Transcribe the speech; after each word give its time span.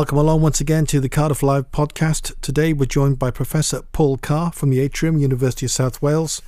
Welcome 0.00 0.16
along 0.16 0.40
once 0.40 0.62
again 0.62 0.86
to 0.86 0.98
the 0.98 1.10
Cardiff 1.10 1.42
Live 1.42 1.70
podcast. 1.72 2.32
Today 2.40 2.72
we're 2.72 2.86
joined 2.86 3.18
by 3.18 3.30
Professor 3.30 3.82
Paul 3.92 4.16
Carr 4.16 4.50
from 4.50 4.70
the 4.70 4.80
Atrium, 4.80 5.18
University 5.18 5.66
of 5.66 5.72
South 5.72 6.00
Wales. 6.00 6.40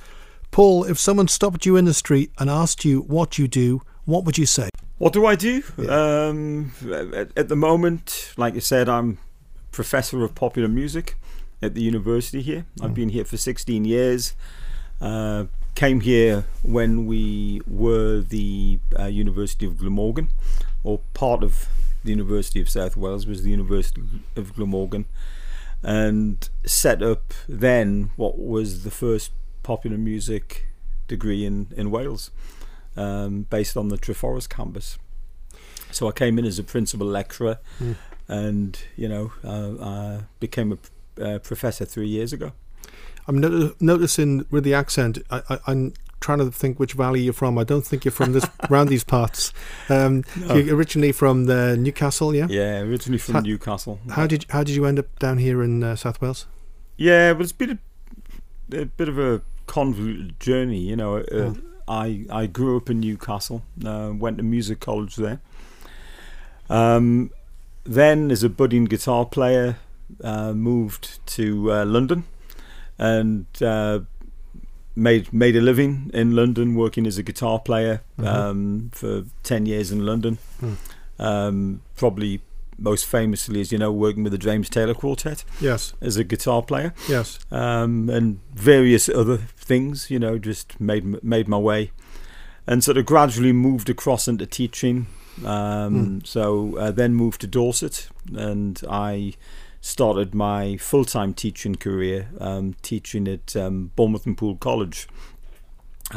Paul, 0.49 0.85
if 0.85 0.97
someone 0.97 1.27
stopped 1.27 1.63
you 1.63 1.75
in 1.75 1.85
the 1.85 1.93
street 1.93 2.31
and 2.39 2.49
asked 2.49 2.83
you 2.83 3.01
what 3.01 3.37
you 3.37 3.47
do, 3.47 3.83
what 4.05 4.25
would 4.25 4.39
you 4.39 4.47
say? 4.47 4.69
What 4.97 5.13
do 5.13 5.27
I 5.27 5.35
do? 5.35 5.61
Yeah. 5.77 6.29
Um, 6.29 6.71
at, 6.91 7.37
at, 7.37 7.47
the 7.47 7.55
moment, 7.55 8.33
like 8.37 8.55
you 8.55 8.59
said, 8.59 8.89
I'm 8.89 9.19
professor 9.71 10.23
of 10.23 10.33
popular 10.33 10.67
music 10.67 11.15
at 11.61 11.75
the 11.75 11.81
university 11.83 12.41
here. 12.41 12.65
I've 12.81 12.89
mm. 12.89 12.95
been 12.95 13.09
here 13.09 13.23
for 13.23 13.37
16 13.37 13.85
years. 13.85 14.33
Uh, 14.99 15.45
came 15.75 15.99
here 15.99 16.45
when 16.63 17.05
we 17.05 17.61
were 17.67 18.19
the 18.19 18.79
uh, 18.97 19.05
University 19.05 19.67
of 19.67 19.77
Glamorgan, 19.77 20.29
or 20.83 21.01
part 21.13 21.43
of 21.43 21.67
the 22.03 22.11
University 22.11 22.61
of 22.61 22.69
South 22.69 22.97
Wales 22.97 23.25
was 23.25 23.43
the 23.43 23.49
University 23.49 24.01
of 24.35 24.55
Glamorgan, 24.55 25.05
and 25.81 26.49
set 26.65 27.01
up 27.01 27.33
then 27.47 28.11
what 28.15 28.37
was 28.37 28.83
the 28.83 28.91
first 28.91 29.31
popular 29.63 29.97
music 29.97 30.65
degree 31.07 31.45
in, 31.45 31.67
in 31.75 31.91
Wales, 31.91 32.31
um, 32.95 33.43
based 33.49 33.77
on 33.77 33.89
the 33.89 33.97
Treforest 33.97 34.49
campus. 34.49 34.97
So 35.91 36.07
I 36.07 36.11
came 36.11 36.39
in 36.39 36.45
as 36.45 36.59
a 36.59 36.63
principal 36.63 37.07
lecturer, 37.07 37.59
mm. 37.79 37.95
and 38.27 38.77
you 38.95 39.07
know 39.07 39.31
uh, 39.43 39.83
I 39.83 40.19
became 40.39 40.71
a 40.73 40.77
uh, 41.23 41.39
professor 41.39 41.85
three 41.85 42.07
years 42.07 42.33
ago. 42.33 42.53
I'm 43.27 43.37
no- 43.39 43.73
noticing 43.79 44.45
with 44.49 44.63
the 44.63 44.73
accent, 44.73 45.19
I, 45.29 45.59
am 45.67 45.93
trying 46.23 46.39
to 46.39 46.49
think 46.49 46.79
which 46.79 46.93
valley 46.93 47.21
you're 47.21 47.33
from. 47.33 47.57
I 47.57 47.65
don't 47.65 47.85
think 47.85 48.05
you're 48.05 48.11
from 48.13 48.31
this 48.31 48.45
around 48.69 48.87
these 48.87 49.03
parts. 49.03 49.53
Um, 49.89 50.23
no. 50.37 50.55
You're 50.55 50.75
originally 50.75 51.11
from 51.11 51.45
the 51.45 51.75
Newcastle, 51.77 52.33
yeah? 52.33 52.47
Yeah, 52.49 52.79
originally 52.79 53.19
from 53.19 53.35
how, 53.35 53.41
Newcastle. 53.41 53.99
How 54.09 54.25
did 54.25 54.45
how 54.49 54.63
did 54.63 54.75
you 54.75 54.85
end 54.85 54.99
up 54.99 55.19
down 55.19 55.37
here 55.37 55.61
in 55.61 55.83
uh, 55.83 55.95
South 55.95 56.21
Wales? 56.21 56.47
Yeah, 56.95 57.33
but 57.33 57.43
it's 57.43 57.51
been 57.51 57.77
a, 58.71 58.81
a 58.81 58.85
bit 58.85 59.09
of 59.09 59.19
a 59.19 59.41
convoluted 59.67 60.39
journey. 60.39 60.79
You 60.79 60.95
know, 60.95 61.17
uh, 61.17 61.23
oh. 61.31 61.57
I 61.87 62.25
I 62.29 62.47
grew 62.47 62.77
up 62.77 62.89
in 62.89 63.01
Newcastle, 63.01 63.63
uh, 63.85 64.13
went 64.15 64.37
to 64.37 64.43
music 64.43 64.79
college 64.79 65.17
there. 65.17 65.41
Um, 66.69 67.31
then, 67.83 68.31
as 68.31 68.43
a 68.43 68.49
budding 68.49 68.85
guitar 68.85 69.25
player, 69.25 69.75
uh, 70.23 70.53
moved 70.53 71.19
to 71.35 71.71
uh, 71.73 71.85
London 71.85 72.23
and 72.97 73.45
uh, 73.61 73.99
made 74.95 75.33
made 75.33 75.55
a 75.55 75.61
living 75.61 76.11
in 76.13 76.35
London 76.35 76.75
working 76.75 77.07
as 77.07 77.17
a 77.17 77.23
guitar 77.23 77.59
player 77.59 78.01
mm-hmm. 78.17 78.27
um, 78.27 78.91
for 78.93 79.23
ten 79.43 79.65
years 79.65 79.91
in 79.91 80.05
London. 80.05 80.37
Mm. 80.61 80.77
Um, 81.19 81.81
probably 81.95 82.41
most 82.77 83.05
famously, 83.05 83.61
as 83.61 83.71
you 83.71 83.77
know, 83.77 83.91
working 83.91 84.23
with 84.23 84.31
the 84.31 84.37
James 84.37 84.69
Taylor 84.69 84.93
Quartet. 84.93 85.43
Yes, 85.61 85.93
as 86.01 86.17
a 86.17 86.23
guitar 86.23 86.61
player. 86.61 86.93
Yes, 87.07 87.39
um, 87.51 88.09
and 88.09 88.39
various 88.53 89.09
other 89.09 89.37
things. 89.37 90.09
You 90.09 90.19
know, 90.19 90.37
just 90.37 90.79
made 90.79 91.23
made 91.23 91.47
my 91.47 91.57
way, 91.57 91.91
and 92.67 92.83
sort 92.83 92.97
of 92.97 93.05
gradually 93.05 93.53
moved 93.53 93.89
across 93.89 94.27
into 94.27 94.45
teaching. 94.45 95.07
Mm. 95.41 96.25
So 96.27 96.77
uh, 96.77 96.91
then 96.91 97.15
moved 97.15 97.41
to 97.41 97.47
Dorset, 97.47 98.09
and 98.35 98.79
I 98.87 99.33
started 99.83 100.33
my 100.33 100.77
full 100.77 101.03
time 101.03 101.33
teaching 101.33 101.75
career 101.75 102.29
um, 102.39 102.73
teaching 102.81 103.27
at 103.27 103.53
um, 103.57 103.91
Bournemouth 103.97 104.25
and 104.25 104.37
Poole 104.37 104.55
College, 104.55 105.09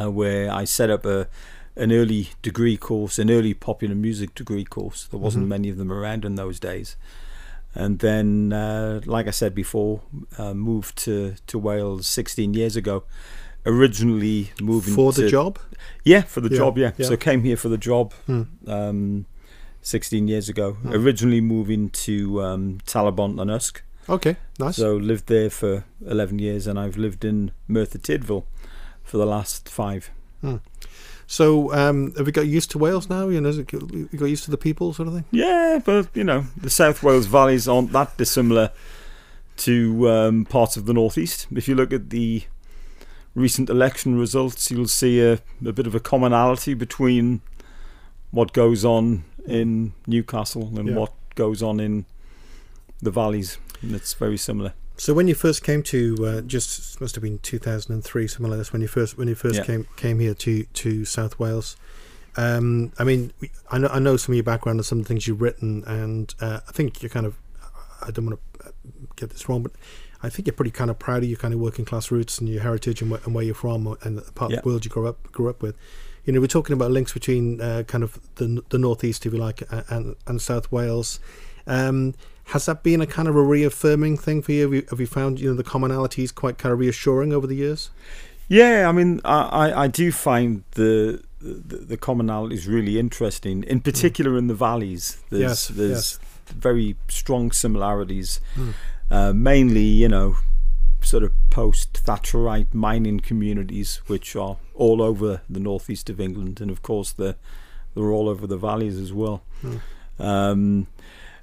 uh, 0.01 0.09
where 0.09 0.51
I 0.51 0.65
set 0.65 0.89
up 0.89 1.05
a 1.05 1.29
an 1.75 1.93
early 1.93 2.31
degree 2.41 2.77
course, 2.77 3.19
an 3.19 3.29
early 3.29 3.53
popular 3.53 3.95
music 3.95 4.35
degree 4.35 4.65
course. 4.65 5.09
There 5.09 5.21
wasn't 5.21 5.43
mm-hmm. 5.43 5.51
many 5.51 5.69
of 5.69 5.77
them 5.77 5.93
around 5.93 6.25
in 6.25 6.37
those 6.37 6.59
days. 6.59 6.97
And 7.75 7.99
then, 7.99 8.55
uh, 8.55 9.03
like 9.05 9.27
I 9.27 9.33
said 9.33 9.55
before, 9.55 10.01
uh, 10.39 10.55
moved 10.55 10.97
to, 11.05 11.35
to 11.49 11.59
Wales 11.59 12.07
16 12.07 12.55
years 12.55 12.77
ago. 12.77 13.05
Originally 13.67 14.53
moving 14.63 14.95
for 14.95 15.13
the 15.13 15.23
to, 15.23 15.29
job. 15.29 15.59
Yeah, 16.03 16.23
for 16.23 16.41
the 16.41 16.49
yeah, 16.49 16.57
job. 16.57 16.79
Yeah. 16.79 16.93
yeah. 16.97 17.07
So 17.07 17.17
came 17.19 17.43
here 17.43 17.57
for 17.57 17.69
the 17.69 17.77
job. 17.77 18.15
Hmm. 18.27 18.43
Um, 18.67 19.27
16 19.87 20.27
years 20.27 20.49
ago. 20.49 20.77
Oh. 20.85 20.91
Originally 20.91 21.41
moving 21.41 21.91
to 21.91 22.43
um, 22.43 22.81
Talybont-on-Usk. 22.87 23.83
Okay, 24.09 24.37
nice. 24.59 24.77
So 24.77 24.97
lived 24.97 25.29
there 25.29 25.49
for 25.49 25.85
11 26.05 26.41
years, 26.41 26.67
and 26.67 26.77
I've 26.77 26.97
lived 26.97 27.25
in 27.25 27.53
Merthyr 27.69 27.99
Tydfil 27.99 28.45
for 29.05 29.17
the 29.17 29.27
last 29.27 29.69
five. 29.69 30.11
Hmm. 30.41 30.57
So 31.29 31.73
um, 31.73 32.13
have 32.17 32.27
we 32.27 32.33
got 32.33 32.49
used 32.49 32.73
to 32.73 32.79
Wales 32.79 33.09
now? 33.09 33.29
You 33.29 33.41
know, 33.41 33.51
you 33.51 34.09
got 34.17 34.27
used 34.27 34.45
to 34.45 34.51
the 34.51 34.59
people, 34.59 34.93
sort 34.93 35.07
of 35.07 35.15
thing. 35.15 35.25
Yeah, 35.31 35.81
but 35.85 36.09
you 36.15 36.25
know, 36.25 36.47
the 36.57 36.71
South 36.71 37.05
Wales 37.05 37.27
valleys 37.27 37.69
aren't 37.69 37.93
that 37.93 38.17
dissimilar 38.17 38.73
to 39.59 40.11
um, 40.11 40.45
parts 40.47 40.77
of 40.77 40.87
the 40.87 40.95
northeast. 40.95 41.47
If 41.55 41.69
you 41.69 41.77
look 41.77 41.93
at 41.93 42.11
the 42.11 42.43
recent 43.37 43.71
election 43.71 44.19
results, 44.19 44.69
you'll 44.71 44.89
see 44.89 45.21
a, 45.21 45.35
a 45.65 45.73
bit 45.73 45.87
of 45.87 45.95
a 45.95 46.01
commonality 46.01 46.75
between 46.75 47.41
what 48.33 48.53
goes 48.53 48.85
on 48.85 49.25
in 49.47 49.93
Newcastle 50.07 50.71
and 50.79 50.89
yeah. 50.89 50.95
what 50.95 51.13
goes 51.35 51.63
on 51.63 51.81
in 51.81 52.07
the 53.01 53.11
valleys. 53.11 53.59
It's 53.83 54.15
very 54.15 54.37
similar. 54.37 54.73
So 54.99 55.13
when 55.13 55.29
you 55.29 55.35
first 55.35 55.63
came 55.63 55.83
to 55.85 56.17
uh, 56.27 56.41
just 56.41 57.01
must 57.01 57.15
have 57.15 57.23
been 57.23 57.39
2003 57.39 58.27
something 58.27 58.51
like 58.51 58.59
this 58.59 58.73
when 58.73 58.81
you 58.81 58.89
first 58.89 59.19
when 59.19 59.29
you 59.29 59.35
first 59.35 59.57
yeah. 59.57 59.65
came 59.65 59.87
came 59.97 60.19
here 60.21 60.35
to 60.35 60.65
to 60.65 61.05
South 61.05 61.39
Wales 61.39 61.77
um, 62.37 62.93
I 62.99 63.05
mean 63.05 63.33
I 63.71 63.77
know 63.77 63.89
I 63.89 63.99
know 63.99 64.17
some 64.17 64.33
of 64.33 64.37
your 64.37 64.45
background 64.45 64.79
and 64.79 64.87
some 64.87 64.99
of 64.99 65.05
the 65.05 65.09
things 65.09 65.29
you've 65.29 65.43
written 65.43 65.85
and 65.87 66.35
uh, 66.41 66.61
I 66.67 66.73
think 66.73 67.03
you're 67.03 67.11
kind 67.11 67.27
of 67.27 67.37
I 68.01 68.11
don't 68.11 68.27
want 68.27 68.41
to 68.41 68.69
uh, 68.69 68.71
get 69.17 69.31
this 69.31 69.49
wrong 69.51 69.63
but 69.63 69.73
I 70.23 70.31
think 70.31 70.47
you're 70.47 70.55
pretty 70.55 70.71
kind 70.71 70.91
of 70.91 70.99
proud 70.99 71.23
of 71.23 71.29
your 71.29 71.39
kind 71.39 71.53
of 71.53 71.61
working 71.61 71.85
class 71.85 72.11
roots 72.11 72.39
and 72.39 72.49
your 72.49 72.63
heritage 72.63 73.03
and, 73.03 73.13
wh- 73.13 73.25
and 73.27 73.35
where 73.35 73.45
you're 73.45 73.55
from 73.55 73.99
and 74.03 74.17
the 74.17 74.33
part 74.33 74.51
yeah. 74.51 74.57
of 74.57 74.63
the 74.63 74.69
world 74.71 74.85
you 74.87 74.91
grew 74.91 75.07
up 75.07 75.31
grew 75.31 75.51
up 75.51 75.61
with 75.61 75.77
you 76.27 76.33
know, 76.33 76.41
we're 76.41 76.49
talking 76.49 76.75
about 76.75 76.91
links 76.91 77.13
between 77.13 77.61
uh, 77.61 77.85
kind 77.87 78.05
of 78.05 78.21
the 78.35 78.63
the 78.69 78.79
northeast, 78.79 79.25
if 79.25 79.33
you 79.33 79.39
like, 79.39 79.63
and 79.89 80.17
and 80.27 80.43
South 80.43 80.71
Wales. 80.71 81.21
Um, 81.67 82.15
has 82.47 82.67
that 82.67 82.83
been 82.83 83.01
a 83.01 83.07
kind 83.07 83.29
of 83.29 83.35
a 83.35 83.43
reaffirming 83.43 84.19
thing 84.19 84.43
for 84.43 84.53
you? 84.53 84.63
Have, 84.63 84.75
you? 84.75 84.87
have 84.91 85.01
you, 85.01 85.07
found 85.07 85.41
you 85.41 85.51
know 85.51 85.57
the 85.57 85.65
commonalities 85.65 86.35
quite 86.35 86.59
kind 86.59 86.73
of 86.73 86.79
reassuring 86.79 87.33
over 87.33 87.47
the 87.47 87.57
years? 87.57 87.91
Yeah, 88.49 88.89
I 88.89 88.93
mean, 88.93 89.21
I 89.25 89.85
I 89.85 89.87
do 89.89 90.11
find 90.11 90.65
the 90.73 91.23
the, 91.41 91.77
the 91.77 91.97
commonalities 91.97 92.67
really 92.67 92.99
interesting, 92.99 93.63
in 93.63 93.81
particular 93.81 94.33
mm. 94.33 94.39
in 94.39 94.47
the 94.49 94.55
valleys. 94.55 95.19
There's 95.31 95.43
yes, 95.43 95.69
there's 95.69 95.91
yes. 95.91 96.53
very 96.53 96.97
strong 97.09 97.53
similarities. 97.53 98.41
Mm. 98.57 98.75
Uh, 99.09 99.33
mainly, 99.33 99.85
you 99.85 100.09
know, 100.09 100.35
sort 101.07 101.23
of 101.23 101.33
post 101.51 102.05
Thatcherite 102.05 102.75
mining 102.75 103.21
communities, 103.21 104.01
which 104.07 104.35
are 104.37 104.57
all 104.75 105.01
over 105.01 105.41
the 105.49 105.61
northeast 105.61 106.11
of 106.11 106.21
England, 106.21 106.61
and 106.61 106.71
of 106.71 106.83
course 106.83 107.13
they're 107.13 107.37
they're 107.95 108.11
all 108.11 108.29
over 108.29 108.47
the 108.47 108.59
valleys 108.59 108.99
as 108.99 109.13
well. 109.13 109.43
Mm. 109.63 109.81
Um, 110.19 110.87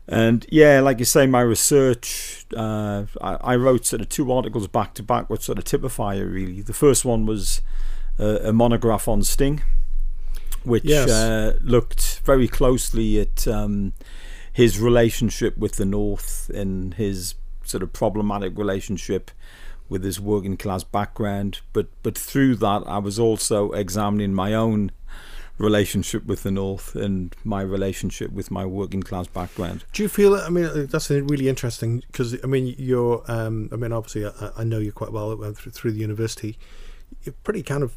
and 0.08 0.46
yeah, 0.50 0.82
like 0.82 1.00
you 1.00 1.06
say, 1.06 1.26
my 1.26 1.42
research, 1.42 2.46
uh, 2.56 3.06
I, 3.22 3.36
I, 3.36 3.56
wrote 3.56 3.86
sort 3.86 4.02
of 4.02 4.10
two 4.10 4.32
articles 4.32 4.68
back 4.68 4.94
to 4.96 5.04
back, 5.04 5.30
which 5.30 5.42
sort 5.42 5.58
of 5.58 5.64
typify 5.64 6.16
it 6.16 6.24
really. 6.24 6.62
The 6.62 6.74
first 6.74 7.06
one 7.06 7.26
was 7.26 7.62
a 8.20 8.54
monograph 8.54 9.08
on 9.08 9.24
Sting, 9.24 9.64
which 10.64 10.84
yes. 10.84 11.10
uh, 11.10 11.58
looked 11.62 12.22
very 12.26 12.48
closely 12.48 13.20
at 13.20 13.48
um, 13.48 13.94
his 14.52 14.80
relationship 14.80 15.58
with 15.58 15.78
the 15.78 15.86
North 15.86 16.50
and 16.54 16.94
his 16.96 17.36
sort 17.74 17.82
of 17.82 17.92
problematic 17.92 18.56
relationship 18.56 19.32
with 19.90 20.04
his 20.04 20.20
working 20.20 20.58
class 20.58 20.84
background. 20.84 21.62
But 21.74 21.88
but 22.04 22.16
through 22.16 22.56
that, 22.58 22.84
I 22.86 23.00
was 23.00 23.18
also 23.18 23.72
examining 23.72 24.32
my 24.32 24.54
own 24.54 24.92
relationship 25.58 26.26
with 26.26 26.44
the 26.44 26.52
North 26.52 26.96
and 26.96 27.36
my 27.44 27.62
relationship 27.62 28.32
with 28.32 28.52
my 28.52 28.64
working 28.64 29.02
class 29.02 29.26
background. 29.26 29.86
Do 29.92 30.04
you 30.04 30.10
feel? 30.10 30.36
I 30.36 30.50
mean, 30.50 30.86
that's 30.86 31.10
really 31.10 31.50
interesting 31.50 32.04
because 32.12 32.38
I 32.44 32.48
mean, 32.48 32.76
you're. 32.78 33.24
Um, 33.28 33.70
I 33.72 33.76
mean, 33.76 33.92
obviously, 33.92 34.28
I, 34.28 34.52
I, 34.58 34.64
know 34.64 34.78
you 34.78 34.92
quite 34.92 35.12
well 35.12 35.36
through, 35.54 35.94
the 35.94 36.00
university. 36.00 36.60
You're 37.24 37.36
pretty 37.44 37.64
kind 37.64 37.82
of 37.82 37.96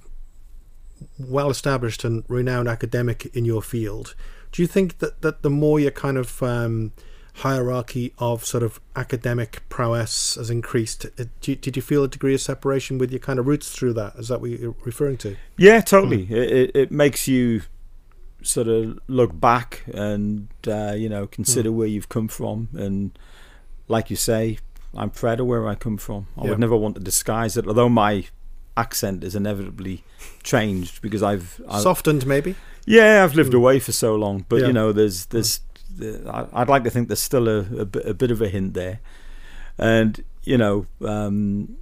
well 1.19 1.51
established 1.51 2.03
and 2.03 2.25
renowned 2.29 2.69
academic 2.69 3.27
in 3.37 3.45
your 3.45 3.61
field. 3.61 4.15
Do 4.53 4.63
you 4.63 4.69
think 4.69 5.01
that, 5.01 5.21
that 5.21 5.43
the 5.43 5.51
more 5.51 5.79
you're 5.79 5.91
kind 5.91 6.17
of 6.17 6.43
um, 6.43 6.93
hierarchy 7.37 8.15
of 8.19 8.45
sort 8.45 8.63
of 8.63 8.81
academic 8.95 9.63
prowess 9.69 10.37
has 10.37 10.49
increased. 10.49 11.05
Uh, 11.19 11.25
did 11.41 11.77
you 11.77 11.83
feel 11.83 12.05
a 12.05 12.09
degree 12.09 12.35
of 12.35 12.41
separation 12.41 12.97
with 12.99 13.11
your 13.11 13.21
kind 13.21 13.39
of 13.39 13.47
roots 13.47 13.71
through 13.71 13.93
that? 13.93 14.15
Is 14.17 14.29
that 14.29 14.41
what 14.41 14.51
you're 14.51 14.75
referring 14.85 15.19
to? 15.19 15.37
Yeah, 15.59 15.81
totally. 15.81 16.27
Mm. 16.27 16.31
It, 16.31 16.71
it 16.75 16.91
makes 16.91 17.29
you 17.29 17.63
sort 18.43 18.69
of 18.69 18.99
look 19.09 19.39
back 19.39 19.83
and 19.93 20.49
uh, 20.67 20.95
you 20.97 21.09
know 21.09 21.27
consider 21.27 21.71
mm. 21.71 21.75
where 21.75 21.89
you've 21.89 22.09
come 22.09 22.29
from, 22.29 22.69
and 22.75 23.19
like 23.89 24.09
you 24.09 24.17
say, 24.17 24.59
I'm 24.95 25.11
proud 25.11 25.41
of 25.41 25.47
where 25.47 25.69
I 25.69 25.75
come 25.75 25.99
from. 25.99 26.29
I 26.39 26.45
yeah. 26.45 26.51
would 26.51 26.59
never 26.59 26.77
want 26.77 26.95
to 26.95 27.01
disguise 27.03 27.57
it, 27.57 27.67
although 27.67 27.91
my 27.91 28.27
accent 28.79 29.25
is 29.25 29.35
inevitably 29.35 30.05
changed 30.43 31.01
because 31.01 31.23
I've, 31.23 31.61
I've 31.69 31.83
softened 31.83 32.27
maybe. 32.27 32.55
Yeah, 32.85 33.25
I've 33.25 33.35
lived 33.35 33.53
mm. 33.53 33.57
away 33.57 33.79
for 33.79 33.93
so 33.93 34.15
long, 34.15 34.47
but 34.49 34.61
yeah. 34.61 34.69
you 34.69 34.73
know, 34.73 34.93
there's 34.93 35.27
there's 35.27 35.61
I'd 36.01 36.69
like 36.69 36.85
to 36.85 36.91
think 36.91 37.09
there's 37.09 37.21
still 37.21 37.49
a, 37.49 37.61
a, 37.61 38.11
a 38.11 38.15
bit 38.15 38.31
of 38.31 38.43
a 38.43 38.49
hint 38.49 38.75
there. 38.75 39.01
And 39.79 40.23
you 40.45 40.57
know, 40.57 40.87
um, 41.05 41.77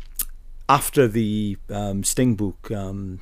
after 0.68 1.06
the 1.06 1.58
um, 1.70 2.02
Sting 2.04 2.34
book, 2.34 2.70
um, 2.70 3.20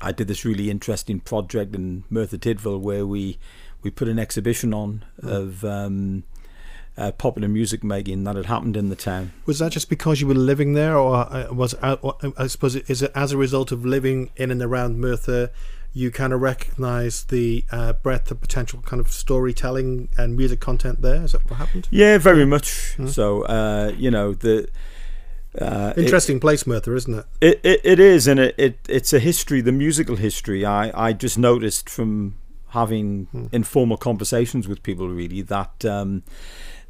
I 0.00 0.12
did 0.12 0.28
this 0.28 0.44
really 0.44 0.70
interesting 0.70 1.20
project 1.20 1.74
in 1.74 2.04
Merthyr 2.10 2.38
Tydfil 2.38 2.80
where 2.80 3.06
we 3.06 3.38
we 3.82 3.90
put 3.90 4.08
an 4.08 4.18
exhibition 4.18 4.72
on 4.72 5.04
mm. 5.20 5.30
of 5.30 5.64
um, 5.64 6.24
uh, 6.96 7.12
popular 7.12 7.48
music 7.48 7.82
making 7.82 8.24
that 8.24 8.36
had 8.36 8.46
happened 8.46 8.76
in 8.76 8.88
the 8.88 8.96
town. 8.96 9.32
Was 9.46 9.58
that 9.58 9.72
just 9.72 9.88
because 9.88 10.20
you 10.20 10.26
were 10.26 10.34
living 10.34 10.74
there, 10.74 10.96
or 10.96 11.16
uh, 11.16 11.52
was 11.52 11.74
uh, 11.74 11.96
I 12.36 12.46
suppose 12.46 12.76
is 12.76 13.02
it 13.02 13.12
as 13.14 13.32
a 13.32 13.36
result 13.36 13.72
of 13.72 13.84
living 13.84 14.30
in 14.36 14.50
and 14.50 14.62
around 14.62 14.98
Merthyr? 14.98 15.50
You 15.94 16.10
kind 16.10 16.32
of 16.32 16.40
recognise 16.40 17.24
the 17.24 17.64
uh, 17.70 17.92
breadth 17.92 18.30
of 18.30 18.40
potential 18.40 18.82
kind 18.82 19.00
of 19.00 19.12
storytelling 19.12 20.08
and 20.16 20.36
music 20.36 20.60
content 20.60 21.02
there. 21.02 21.22
Is 21.22 21.32
that 21.32 21.48
what 21.50 21.56
happened? 21.58 21.88
Yeah, 21.90 22.18
very 22.18 22.46
much. 22.46 22.94
Mm. 22.96 23.08
So 23.08 23.42
uh, 23.42 23.92
you 23.96 24.10
know 24.10 24.34
the. 24.34 24.68
Uh, 25.60 25.92
Interesting 25.98 26.38
it, 26.38 26.40
place, 26.40 26.66
Merthyr, 26.66 26.94
isn't 26.94 27.14
it? 27.14 27.26
It, 27.42 27.60
it? 27.62 27.80
it 27.84 28.00
is, 28.00 28.26
and 28.26 28.40
it, 28.40 28.54
it 28.56 28.78
it's 28.88 29.12
a 29.12 29.18
history, 29.18 29.60
the 29.60 29.70
musical 29.70 30.16
history. 30.16 30.64
I, 30.64 31.08
I 31.08 31.12
just 31.12 31.38
noticed 31.38 31.90
from 31.90 32.36
having 32.68 33.26
hmm. 33.32 33.46
informal 33.52 33.98
conversations 33.98 34.66
with 34.66 34.82
people, 34.82 35.10
really, 35.10 35.42
that 35.42 35.84
um, 35.84 36.22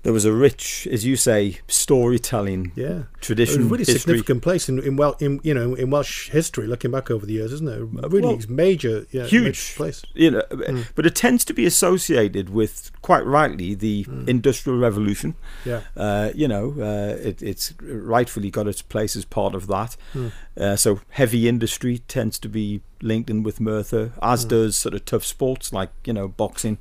there 0.02 0.12
was 0.12 0.24
a 0.24 0.32
rich, 0.32 0.88
as 0.90 1.04
you 1.04 1.14
say, 1.14 1.60
storytelling 1.68 2.72
yeah. 2.74 3.04
tradition. 3.20 3.62
A 3.62 3.64
really 3.66 3.78
history. 3.78 3.98
significant 3.98 4.42
place 4.42 4.68
in, 4.68 4.80
in 4.80 4.96
well 4.96 5.16
in 5.20 5.40
you 5.44 5.54
know 5.54 5.74
in 5.74 5.90
Welsh 5.90 6.30
history, 6.30 6.66
looking 6.66 6.90
back 6.90 7.10
over 7.10 7.24
the 7.24 7.34
years, 7.34 7.52
isn't 7.52 7.68
it? 7.68 7.78
A 7.78 8.08
really 8.08 8.34
well, 8.34 8.38
major, 8.48 9.06
yeah, 9.10 9.26
huge 9.26 9.44
major 9.44 9.76
place. 9.76 10.02
You 10.14 10.32
know, 10.32 10.42
mm. 10.50 10.88
but 10.96 11.06
it 11.06 11.14
tends 11.14 11.44
to 11.46 11.52
be 11.54 11.66
associated 11.66 12.50
with 12.50 12.90
quite 13.02 13.24
rightly 13.24 13.74
the 13.74 14.04
mm. 14.04 14.28
Industrial 14.28 14.78
Revolution. 14.78 15.36
Yeah, 15.64 15.82
uh, 15.96 16.30
you 16.34 16.48
know, 16.48 16.74
uh, 16.78 17.16
it, 17.22 17.40
it's 17.40 17.72
rightfully 17.80 18.50
got 18.50 18.66
its 18.66 18.82
place 18.82 19.14
as 19.14 19.24
part 19.24 19.54
of 19.54 19.68
that. 19.68 19.96
Mm. 20.14 20.32
Uh, 20.56 20.76
so 20.76 21.00
heavy 21.10 21.48
industry 21.48 21.98
tends 21.98 22.40
to 22.40 22.48
be 22.48 22.82
linked 23.00 23.30
in 23.30 23.44
with 23.44 23.60
Merthyr, 23.60 24.12
as 24.20 24.44
mm. 24.44 24.48
does 24.48 24.76
sort 24.76 24.94
of 24.94 25.04
tough 25.04 25.24
sports 25.24 25.72
like 25.72 25.90
you 26.04 26.12
know 26.12 26.26
boxing. 26.26 26.78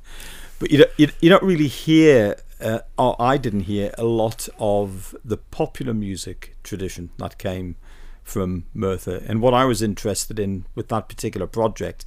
But 0.58 0.70
you 0.70 0.78
don't, 0.78 0.90
you, 0.96 1.08
you 1.20 1.28
don't 1.28 1.42
really 1.42 1.66
hear 1.66 2.36
uh, 2.62 3.14
I 3.18 3.36
didn't 3.36 3.62
hear 3.62 3.92
a 3.98 4.04
lot 4.04 4.48
of 4.58 5.14
the 5.24 5.36
popular 5.36 5.94
music 5.94 6.56
tradition 6.62 7.10
that 7.18 7.38
came 7.38 7.76
from 8.22 8.64
Merthyr. 8.72 9.22
And 9.26 9.40
what 9.40 9.54
I 9.54 9.64
was 9.64 9.82
interested 9.82 10.38
in 10.38 10.64
with 10.74 10.88
that 10.88 11.08
particular 11.08 11.46
project, 11.46 12.04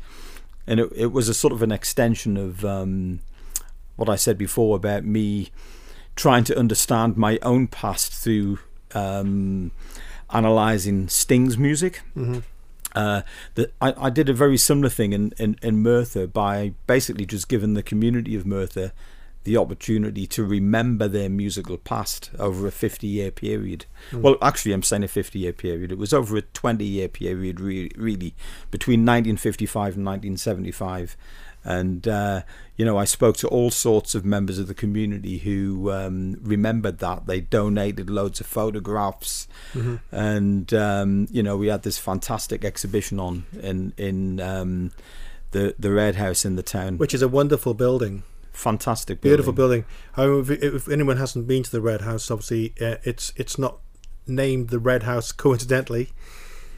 and 0.66 0.80
it, 0.80 0.92
it 0.96 1.12
was 1.12 1.30
a 1.30 1.34
sort 1.34 1.54
of 1.54 1.62
an 1.62 1.72
extension 1.72 2.38
of 2.38 2.64
um, 2.64 3.20
what 3.96 4.10
I 4.10 4.16
said 4.16 4.38
before 4.38 4.76
about 4.76 5.04
me 5.04 5.50
trying 6.16 6.46
to 6.46 6.58
understand 6.58 7.18
my 7.18 7.38
own 7.42 7.68
past 7.68 8.14
through 8.14 8.60
um, 8.94 9.72
analyzing 10.30 11.10
Sting's 11.10 11.58
music. 11.58 12.02
Mm-hmm. 12.16 12.40
Uh, 12.94 13.24
that 13.56 13.74
I, 13.82 13.94
I, 13.98 14.10
did 14.10 14.30
a 14.30 14.34
very 14.34 14.56
similar 14.56 14.88
thing 14.88 15.12
in, 15.12 15.34
in, 15.38 15.58
in 15.62 15.84
Merthyr 15.84 16.28
by 16.28 16.76
basically 16.88 17.26
just 17.26 17.50
giving 17.50 17.74
the 17.74 17.84
community 17.84 18.38
of 18.38 18.46
Merthyr 18.46 18.94
the 19.46 19.58
opportunity 19.58 20.26
to 20.26 20.44
remember 20.44 21.08
their 21.08 21.30
musical 21.30 21.78
past 21.78 22.32
over 22.38 22.68
a 22.68 22.72
50 22.72 23.08
year 23.08 23.32
period. 23.32 23.86
Mm. 24.12 24.22
Well, 24.22 24.38
actually, 24.42 24.74
I'm 24.74 24.84
saying 24.84 25.04
a 25.04 25.08
50 25.08 25.40
year 25.40 25.54
period. 25.54 25.92
It 25.92 25.98
was 25.98 26.14
over 26.14 26.36
a 26.36 26.42
20 26.42 26.84
year 26.84 27.08
period, 27.08 27.62
re- 27.62 27.92
really, 27.96 28.34
between 28.72 29.02
1955 29.02 29.96
and 29.96 30.06
1975. 30.06 31.16
And, 31.64 32.08
uh, 32.08 32.42
you 32.76 32.86
know, 32.86 32.98
I 32.98 33.06
spoke 33.06 33.38
to 33.38 33.48
all 33.48 33.72
sorts 33.72 34.14
of 34.14 34.26
members 34.26 34.60
of 34.60 34.68
the 34.68 34.74
community 34.74 35.40
who 35.40 35.92
um, 35.92 36.38
remembered 36.42 37.00
that. 37.00 37.26
They 37.26 37.42
donated 37.42 38.10
loads 38.10 38.40
of 38.40 38.46
photographs. 38.48 39.48
Mm-hmm. 39.74 39.96
And, 40.12 40.74
um, 40.74 41.28
you 41.32 41.42
know, 41.42 41.58
we 41.58 41.68
had 41.68 41.84
this 41.84 41.98
fantastic 41.98 42.64
exhibition 42.66 43.20
on 43.20 43.46
in, 43.62 43.94
in 43.98 44.40
um, 44.40 44.92
the, 45.52 45.76
the 45.80 45.92
Red 45.92 46.16
House 46.16 46.46
in 46.46 46.56
the 46.56 46.64
town. 46.64 46.98
Which 46.98 47.14
is 47.14 47.24
a 47.24 47.28
wonderful 47.28 47.74
building 47.74 48.24
fantastic, 48.56 49.22
building. 49.22 49.36
beautiful 49.36 49.54
building. 49.54 49.86
However, 50.14 50.54
if, 50.54 50.64
if, 50.64 50.90
anyone 50.90 51.18
hasn't 51.18 51.48
been 51.48 51.64
to 51.64 51.72
the 51.72 51.82
Red 51.82 52.02
House, 52.02 52.32
obviously 52.32 52.74
uh, 52.82 52.98
it's 53.04 53.34
it's 53.36 53.58
not 53.58 53.80
named 54.28 54.70
the 54.70 54.80
Red 54.80 55.04
House 55.04 55.32
coincidentally. 55.44 56.10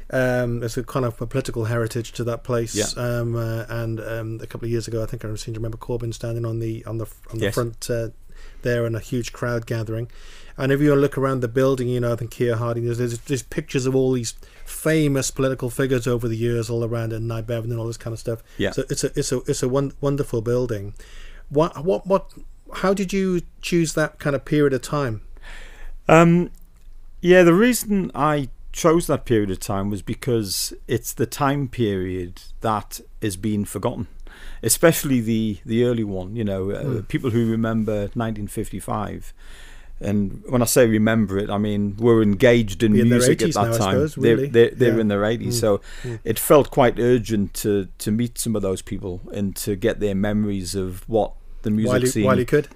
Um, 0.10 0.62
there's 0.62 0.78
a 0.78 0.84
kind 0.84 1.06
of 1.06 1.22
a 1.22 1.28
political 1.28 1.66
heritage 1.66 2.14
to 2.14 2.24
that 2.24 2.44
place. 2.44 2.76
Yeah. 2.76 2.86
Um, 2.96 3.36
uh, 3.36 3.66
and 3.70 4.00
um, 4.00 4.40
a 4.42 4.48
couple 4.48 4.66
of 4.66 4.72
years 4.72 4.88
ago, 4.88 5.04
I 5.04 5.06
think 5.06 5.26
I 5.26 5.36
seem 5.36 5.54
to 5.54 5.60
remember 5.60 5.78
Corbyn 5.78 6.14
standing 6.14 6.46
on 6.46 6.60
the 6.60 6.86
on 6.86 6.98
the 6.98 7.06
on 7.32 7.40
the 7.40 7.46
yes. 7.46 7.54
front 7.54 7.90
uh, 7.90 8.10
there 8.62 8.86
and 8.86 8.96
a 8.96 9.00
huge 9.00 9.34
crowd 9.34 9.66
gathering. 9.66 10.10
And 10.58 10.72
if 10.72 10.82
you 10.82 10.96
look 10.96 11.18
around 11.18 11.42
the 11.42 11.48
building, 11.48 11.88
you 11.88 12.00
know, 12.00 12.14
I 12.14 12.16
think 12.16 12.32
Keir 12.32 12.56
Hardie, 12.56 12.84
there's, 12.84 12.98
there's, 12.98 13.20
there's 13.20 13.44
pictures 13.44 13.86
of 13.86 13.96
all 13.96 14.14
these 14.14 14.34
famous 14.66 15.30
political 15.30 15.70
figures 15.70 16.08
over 16.08 16.28
the 16.28 16.36
years 16.36 16.68
all 16.68 16.84
around 16.84 17.14
and 17.14 17.28
Nye 17.28 17.42
Bevan 17.42 17.70
and 17.70 17.80
all 17.80 17.86
this 17.86 17.98
kind 17.98 18.12
of 18.12 18.20
stuff. 18.20 18.42
Yeah. 18.58 18.72
So 18.72 18.84
it's 18.90 19.04
a 19.04 19.12
it's 19.16 19.32
a 19.32 19.38
it's 19.42 19.62
a 19.62 19.70
one, 19.70 19.94
wonderful 20.02 20.42
building. 20.42 20.94
What 21.50 21.84
what 21.84 22.06
what? 22.06 22.34
How 22.76 22.94
did 22.94 23.14
you 23.14 23.42
choose 23.62 23.94
that 23.94 24.20
kind 24.20 24.36
of 24.36 24.44
period 24.44 24.74
of 24.74 24.82
time? 24.82 25.22
Um, 26.10 26.52
yeah, 27.22 27.44
the 27.44 27.54
reason 27.54 28.12
I 28.14 28.50
chose 28.74 29.08
that 29.08 29.26
period 29.26 29.50
of 29.50 29.60
time 29.60 29.90
was 29.90 30.02
because 30.02 30.74
it's 30.88 31.14
the 31.14 31.26
time 31.26 31.68
period 31.68 32.42
that 32.62 33.00
is 33.22 33.38
being 33.38 33.66
forgotten, 33.66 34.08
especially 34.62 35.22
the 35.22 35.60
the 35.66 35.84
early 35.84 36.04
one. 36.04 36.36
You 36.36 36.44
know, 36.44 36.72
uh, 36.72 36.84
mm. 36.84 37.08
people 37.08 37.32
who 37.32 37.50
remember 37.50 38.10
1955. 38.14 39.34
And 40.00 40.44
when 40.48 40.62
I 40.62 40.66
say 40.66 40.86
remember 40.86 41.38
it, 41.38 41.50
I 41.50 41.58
mean 41.58 41.96
we're 41.98 42.22
engaged 42.22 42.84
in, 42.84 42.96
in 42.96 43.10
music 43.10 43.42
at 43.42 43.54
that 43.54 43.72
now, 43.72 43.78
time. 43.78 44.08
Suppose, 44.08 44.18
really. 44.18 44.48
They're, 44.48 44.70
they're, 44.70 44.76
they're 44.76 44.96
yeah. 44.96 45.02
in 45.02 45.08
their 45.08 45.22
80s, 45.22 45.48
mm. 45.48 45.54
so 45.54 45.82
mm. 46.04 46.20
it 46.24 46.38
felt 46.38 46.70
quite 46.70 47.00
urgent 47.00 47.54
to, 47.56 47.88
to 47.98 48.12
meet 48.12 48.38
some 48.38 48.56
of 48.56 48.62
those 48.62 48.82
people 48.82 49.22
and 49.34 49.56
to 49.58 49.76
get 49.76 50.00
their 50.00 50.16
memories 50.16 50.76
of 50.76 51.08
what 51.10 51.34
the 51.64 51.72
music 51.72 51.92
while 51.92 52.02
you, 52.02 52.08
scene. 52.08 52.26
While 52.26 52.40
you 52.40 52.46
could? 52.46 52.68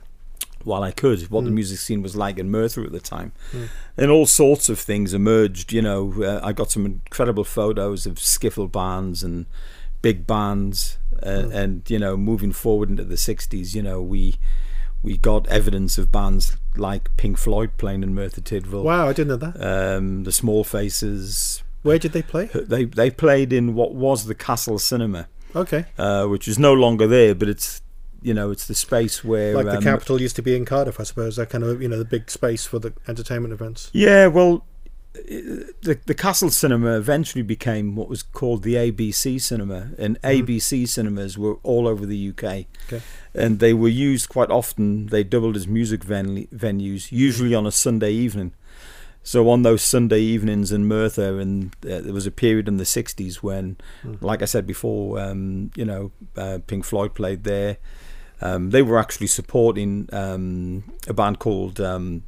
While 0.64 0.84
I 0.84 0.92
could, 0.92 1.30
what 1.32 1.42
mm. 1.42 1.46
the 1.46 1.52
music 1.52 1.80
scene 1.80 2.02
was 2.02 2.16
like 2.16 2.38
in 2.38 2.50
Merthyr 2.50 2.84
at 2.84 2.92
the 2.92 3.00
time. 3.00 3.32
Mm. 3.52 3.70
And 3.98 4.12
all 4.12 4.26
sorts 4.26 4.70
of 4.70 4.80
things 4.80 5.14
emerged. 5.14 5.74
You 5.74 5.82
know, 5.82 6.14
uh, 6.24 6.40
I 6.44 6.54
got 6.54 6.72
some 6.72 6.86
incredible 6.86 7.44
photos 7.44 8.06
of 8.06 8.16
skiffle 8.16 8.72
bands 8.72 9.24
and 9.24 9.46
big 10.02 10.28
bands. 10.28 10.98
Uh, 11.22 11.26
mm. 11.26 11.54
And, 11.54 11.90
you 11.90 12.00
know, 12.00 12.18
moving 12.18 12.52
forward 12.52 12.90
into 12.90 13.04
the 13.04 13.16
60s, 13.16 13.74
you 13.74 13.82
know, 13.82 14.02
we 14.02 14.36
we 15.04 15.18
got 15.18 15.48
evidence 15.48 15.98
of 15.98 16.12
bands 16.12 16.58
like 16.78 17.16
Pink 17.18 17.38
Floyd 17.38 17.72
playing 17.78 18.04
in 18.04 18.14
Merthyr 18.14 18.42
Tydfil. 18.42 18.84
Wow, 18.84 19.08
I 19.08 19.14
didn't 19.14 19.30
know 19.40 19.52
that. 19.52 19.98
Um, 19.98 20.24
the 20.24 20.32
Small 20.32 20.64
Faces. 20.64 21.64
Where 21.82 21.98
did 21.98 22.12
they 22.14 22.22
play? 22.22 22.46
They 22.54 22.86
they 22.86 23.10
played 23.10 23.52
in 23.52 23.74
what 23.74 23.94
was 23.94 24.26
the 24.26 24.36
Castle 24.36 24.80
Cinema. 24.80 25.28
Okay. 25.56 25.86
Uh, 25.98 26.28
which 26.28 26.48
is 26.48 26.58
no 26.58 26.74
longer 26.74 27.08
there, 27.08 27.36
but 27.36 27.50
it's 27.50 27.82
you 28.22 28.34
know 28.34 28.52
it's 28.52 28.68
the 28.68 28.76
space 28.76 29.24
where 29.24 29.56
like 29.56 29.66
the 29.66 29.78
um, 29.78 29.84
Capitol 29.84 30.22
used 30.22 30.36
to 30.36 30.42
be 30.42 30.56
in 30.56 30.66
Cardiff, 30.66 31.00
I 31.00 31.04
suppose. 31.04 31.36
That 31.36 31.50
kind 31.50 31.64
of 31.64 31.82
you 31.82 31.88
know 31.88 31.98
the 31.98 32.06
big 32.06 32.30
space 32.30 32.66
for 32.66 32.80
the 32.80 32.94
entertainment 33.08 33.54
events. 33.54 33.90
Yeah, 33.94 34.28
well, 34.28 34.66
the, 35.14 36.00
the 36.06 36.14
Castle 36.14 36.50
Cinema 36.50 36.98
eventually 36.98 37.42
became 37.42 37.96
what 37.96 38.08
was 38.08 38.24
called 38.24 38.64
the 38.64 38.76
ABC 38.76 39.42
Cinema, 39.42 39.92
and 39.98 40.22
mm. 40.22 40.44
ABC 40.44 40.88
cinemas 40.88 41.38
were 41.38 41.56
all 41.64 41.88
over 41.88 42.06
the 42.06 42.30
UK, 42.30 42.44
okay. 42.88 43.02
and 43.34 43.60
they 43.60 43.74
were 43.74 43.90
used 43.90 44.30
quite 44.30 44.50
often. 44.50 45.08
They 45.08 45.24
doubled 45.24 45.56
as 45.56 45.68
music 45.68 46.04
ven- 46.04 46.48
venues, 46.48 47.12
usually 47.12 47.54
on 47.54 47.68
a 47.68 47.72
Sunday 47.72 48.12
evening. 48.12 48.54
So 49.24 49.50
on 49.50 49.62
those 49.62 49.84
Sunday 49.84 50.20
evenings 50.20 50.72
in 50.72 50.88
Merthyr, 50.88 51.40
and 51.40 51.76
uh, 51.84 52.02
there 52.02 52.14
was 52.14 52.26
a 52.26 52.32
period 52.32 52.68
in 52.68 52.78
the 52.78 52.86
'60s 52.86 53.36
when, 53.36 53.78
mm. 54.04 54.22
like 54.22 54.42
I 54.42 54.46
said 54.46 54.66
before, 54.66 55.20
um, 55.20 55.72
you 55.76 55.86
know, 55.86 56.12
uh, 56.38 56.60
Pink 56.66 56.86
Floyd 56.86 57.14
played 57.14 57.44
there. 57.44 57.78
Um, 58.44 58.72
they 58.72 58.82
were 58.82 58.98
actually 58.98 59.28
supporting 59.28 60.10
um, 60.12 60.84
a 61.08 61.14
band 61.14 61.38
called 61.38 61.80
um, 61.80 62.24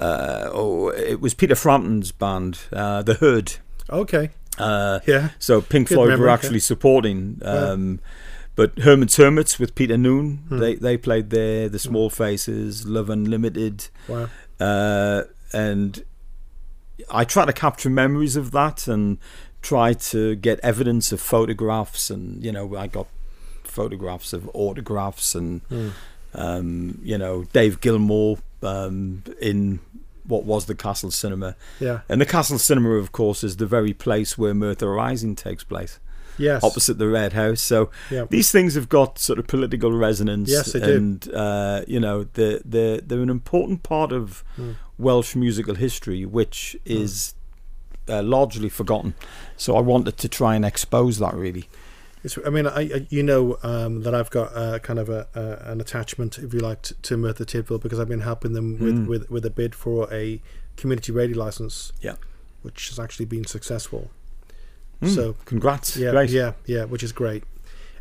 uh, 0.00 0.47
oh, 0.58 0.88
it 0.88 1.20
was 1.20 1.34
Peter 1.34 1.54
Frampton's 1.54 2.12
band, 2.12 2.58
uh, 2.72 3.02
The 3.02 3.14
Herd. 3.14 3.54
Okay. 3.88 4.30
Uh, 4.58 5.00
yeah. 5.06 5.30
So 5.38 5.62
Pink 5.62 5.88
Good 5.88 5.94
Floyd 5.94 6.08
memory, 6.10 6.26
were 6.26 6.30
actually 6.30 6.50
okay. 6.50 6.58
supporting. 6.58 7.40
Um, 7.44 7.92
yeah. 7.92 8.08
But 8.56 8.78
Herman's 8.80 9.16
Hermits 9.16 9.60
with 9.60 9.76
Peter 9.76 9.96
Noone, 9.96 10.38
hmm. 10.48 10.58
they 10.58 10.74
they 10.74 10.96
played 10.96 11.30
there. 11.30 11.68
The 11.68 11.78
Small 11.78 12.10
Faces, 12.10 12.86
Love 12.86 13.08
Unlimited. 13.08 13.88
Wow. 14.08 14.28
Uh, 14.58 15.22
and 15.52 16.04
I 17.08 17.24
try 17.24 17.44
to 17.44 17.52
capture 17.52 17.88
memories 17.88 18.34
of 18.34 18.50
that 18.50 18.88
and 18.88 19.18
try 19.62 19.92
to 19.92 20.34
get 20.34 20.58
evidence 20.60 21.12
of 21.12 21.20
photographs. 21.20 22.10
And 22.10 22.44
you 22.44 22.50
know, 22.50 22.76
I 22.76 22.88
got 22.88 23.06
photographs 23.62 24.32
of 24.32 24.50
autographs 24.54 25.34
and. 25.34 25.60
Hmm. 25.68 25.88
Um, 26.34 27.00
you 27.02 27.16
know, 27.16 27.44
Dave 27.54 27.80
Gilmour 27.80 28.38
um, 28.62 29.24
in 29.40 29.80
what 30.28 30.44
was 30.44 30.66
the 30.66 30.74
Castle 30.76 31.10
Cinema. 31.10 31.56
Yeah. 31.80 32.00
And 32.08 32.20
the 32.20 32.26
Castle 32.26 32.58
Cinema, 32.58 32.90
of 32.90 33.10
course, 33.10 33.42
is 33.42 33.56
the 33.56 33.66
very 33.66 33.92
place 33.94 34.38
where 34.38 34.54
Merthyr 34.54 34.92
Rising 34.92 35.34
takes 35.34 35.64
place. 35.64 35.98
yes. 36.40 36.62
opposite 36.62 36.98
the 36.98 37.08
Red 37.08 37.32
House. 37.32 37.60
So 37.60 37.90
Yeah. 38.10 38.26
these 38.30 38.52
things 38.52 38.74
have 38.76 38.88
got 38.88 39.18
sort 39.18 39.40
of 39.40 39.46
political 39.48 39.90
resonance. 39.92 40.48
Yes, 40.50 40.72
they 40.72 40.78
do. 40.80 40.96
and 40.96 41.28
uh, 41.34 41.82
you 41.88 41.98
know 41.98 42.26
they're 42.34 42.60
they're 42.64 43.00
they're 43.00 43.22
an 43.22 43.30
important 43.30 43.82
part 43.82 44.12
of 44.12 44.44
Mm. 44.56 44.76
Welsh 44.98 45.34
musical 45.36 45.74
history, 45.76 46.24
which 46.24 46.76
is 46.84 47.34
uh, 48.08 48.22
largely 48.22 48.68
forgotten. 48.68 49.14
So 49.56 49.76
I 49.76 49.80
wanted 49.80 50.16
to 50.18 50.28
try 50.28 50.54
and 50.56 50.64
expose 50.64 51.18
that 51.18 51.34
really. 51.34 51.68
It's, 52.24 52.36
I 52.44 52.50
mean, 52.50 52.66
I, 52.66 52.80
I 52.80 53.06
you 53.10 53.22
know 53.22 53.58
um, 53.62 54.02
that 54.02 54.14
I've 54.14 54.30
got 54.30 54.54
uh, 54.56 54.78
kind 54.80 54.98
of 54.98 55.08
a, 55.08 55.26
uh, 55.34 55.70
an 55.70 55.80
attachment, 55.80 56.38
if 56.38 56.52
you 56.52 56.60
like, 56.60 56.82
to, 56.82 56.94
to 56.94 57.16
Merthyr 57.16 57.44
Tydfil 57.44 57.80
because 57.80 58.00
I've 58.00 58.08
been 58.08 58.20
helping 58.20 58.52
them 58.54 58.78
with, 58.78 58.94
Mm. 58.94 59.06
with, 59.06 59.30
with 59.30 59.44
a 59.46 59.50
bid 59.50 59.74
for 59.74 60.12
a 60.12 60.40
community 60.76 61.12
radio 61.12 61.38
license. 61.38 61.92
Yeah. 62.00 62.16
Which 62.62 62.88
has 62.88 62.98
actually 62.98 63.26
been 63.26 63.44
successful. 63.44 64.10
Mm, 65.02 65.14
So 65.14 65.36
congrats, 65.44 65.96
yeah, 65.96 66.10
great. 66.10 66.30
yeah, 66.30 66.52
yeah, 66.66 66.84
which 66.84 67.02
is 67.04 67.12
great. 67.12 67.44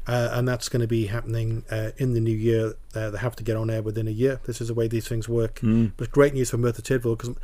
Uh, 0.07 0.29
and 0.31 0.47
that's 0.47 0.69
going 0.69 0.79
to 0.81 0.87
be 0.87 1.07
happening 1.07 1.63
uh, 1.69 1.91
in 1.97 2.13
the 2.13 2.19
new 2.21 2.33
year. 2.35 2.73
Uh, 2.95 3.11
they 3.11 3.17
have 3.19 3.35
to 3.35 3.43
get 3.43 3.57
on 3.57 3.69
air 3.69 3.81
within 3.81 4.07
a 4.07 4.11
year. 4.11 4.39
This 4.45 4.61
is 4.61 4.69
the 4.69 4.73
way 4.73 4.87
these 4.87 5.07
things 5.07 5.27
work. 5.27 5.55
Mm. 5.59 5.91
But 5.97 6.11
great 6.11 6.33
news 6.33 6.49
for 6.49 6.57
Merthyr 6.57 6.81
Tydfil 6.81 7.17
because, 7.17 7.35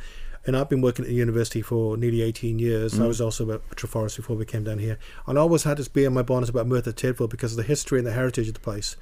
and 0.46 0.56
I've 0.56 0.68
been 0.68 0.80
working 0.82 1.04
at 1.04 1.08
the 1.08 1.14
university 1.14 1.62
for 1.62 1.96
nearly 1.96 2.22
18 2.22 2.58
years. 2.58 2.94
I 2.98 3.02
Mm. 3.04 3.08
was 3.08 3.20
also 3.20 3.50
at 3.50 3.60
Treforest 3.76 4.16
before 4.16 4.36
we 4.36 4.44
came 4.44 4.64
down 4.64 4.78
here, 4.78 4.98
and 5.26 5.38
I 5.38 5.40
always 5.40 5.62
had 5.64 5.76
this 5.78 5.88
bee 5.88 6.04
in 6.04 6.12
my 6.14 6.22
bonnet 6.22 6.48
about 6.48 6.66
Merthyr 6.66 6.92
Tydfil 6.92 7.28
because 7.30 7.52
of 7.52 7.56
the 7.56 7.62
history 7.62 7.98
and 7.98 8.06
the 8.06 8.12
heritage 8.12 8.48
of 8.48 8.54
the 8.54 8.60
place. 8.60 8.96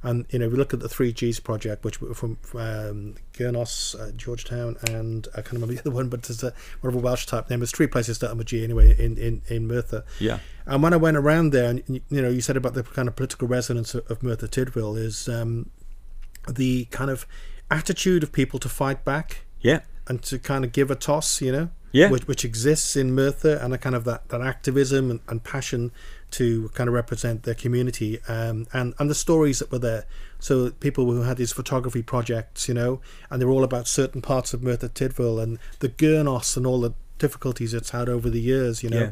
And 0.00 0.26
you 0.30 0.38
know, 0.38 0.48
we 0.48 0.56
look 0.56 0.72
at 0.72 0.78
the 0.78 0.88
three 0.88 1.12
Gs 1.12 1.40
project, 1.40 1.84
which 1.84 2.00
were 2.00 2.14
from 2.14 2.38
um, 2.54 3.14
Gurnos, 3.32 3.98
uh, 4.00 4.12
Georgetown, 4.12 4.76
and 4.88 5.26
I 5.34 5.40
can't 5.42 5.54
remember 5.54 5.74
the 5.74 5.80
other 5.80 5.90
one, 5.90 6.08
but 6.08 6.22
there's 6.22 6.44
a 6.44 6.52
whatever 6.80 7.00
Welsh 7.02 7.26
type 7.26 7.50
name. 7.50 7.58
There's 7.58 7.72
three 7.72 7.88
places 7.88 8.20
that 8.20 8.36
with 8.36 8.46
G 8.46 8.62
anyway 8.62 8.94
in 8.96 9.16
in 9.18 9.42
in 9.48 9.66
Merthyr. 9.66 10.04
Yeah, 10.20 10.38
And 10.66 10.84
when 10.84 10.92
I 10.92 10.96
went 10.98 11.16
around 11.16 11.50
there, 11.52 11.68
and 11.70 11.82
you 11.88 12.22
know, 12.22 12.28
you 12.28 12.40
said 12.40 12.56
about 12.56 12.74
the 12.74 12.84
kind 12.84 13.08
of 13.08 13.16
political 13.16 13.48
resonance 13.48 13.92
of, 13.92 14.08
of 14.08 14.22
Merthyr 14.22 14.46
Tydfil 14.46 14.96
is 14.96 15.28
um, 15.28 15.70
the 16.48 16.84
kind 16.92 17.10
of 17.10 17.26
attitude 17.68 18.22
of 18.22 18.30
people 18.32 18.58
to 18.60 18.68
fight 18.68 19.04
back 19.04 19.44
yeah, 19.60 19.80
and 20.08 20.22
to 20.22 20.38
kind 20.38 20.64
of 20.64 20.72
give 20.72 20.90
a 20.90 20.94
toss, 20.94 21.40
you 21.40 21.52
know, 21.52 21.70
yeah. 21.92 22.10
which, 22.10 22.26
which 22.26 22.44
exists 22.44 22.96
in 22.96 23.14
Merthyr, 23.14 23.56
and 23.62 23.72
a 23.74 23.78
kind 23.78 23.94
of 23.94 24.04
that, 24.04 24.28
that 24.28 24.40
activism 24.40 25.10
and, 25.10 25.20
and 25.28 25.44
passion 25.44 25.92
to 26.32 26.68
kind 26.70 26.88
of 26.88 26.94
represent 26.94 27.44
their 27.44 27.54
community, 27.54 28.20
um, 28.28 28.66
and 28.72 28.94
and 28.98 29.08
the 29.08 29.14
stories 29.14 29.60
that 29.60 29.72
were 29.72 29.78
there. 29.78 30.04
So 30.38 30.70
people 30.70 31.10
who 31.10 31.22
had 31.22 31.36
these 31.36 31.52
photography 31.52 32.02
projects, 32.02 32.68
you 32.68 32.74
know, 32.74 33.00
and 33.30 33.40
they're 33.40 33.50
all 33.50 33.64
about 33.64 33.88
certain 33.88 34.20
parts 34.20 34.54
of 34.54 34.62
Merthyr 34.62 34.88
Tydfil 34.88 35.42
and 35.42 35.58
the 35.80 35.88
Gurnos 35.88 36.56
and 36.56 36.66
all 36.66 36.80
the 36.80 36.92
difficulties 37.18 37.74
it's 37.74 37.90
had 37.90 38.08
over 38.08 38.30
the 38.30 38.40
years, 38.40 38.82
you 38.82 38.90
know. 38.90 39.00
Yeah. 39.00 39.10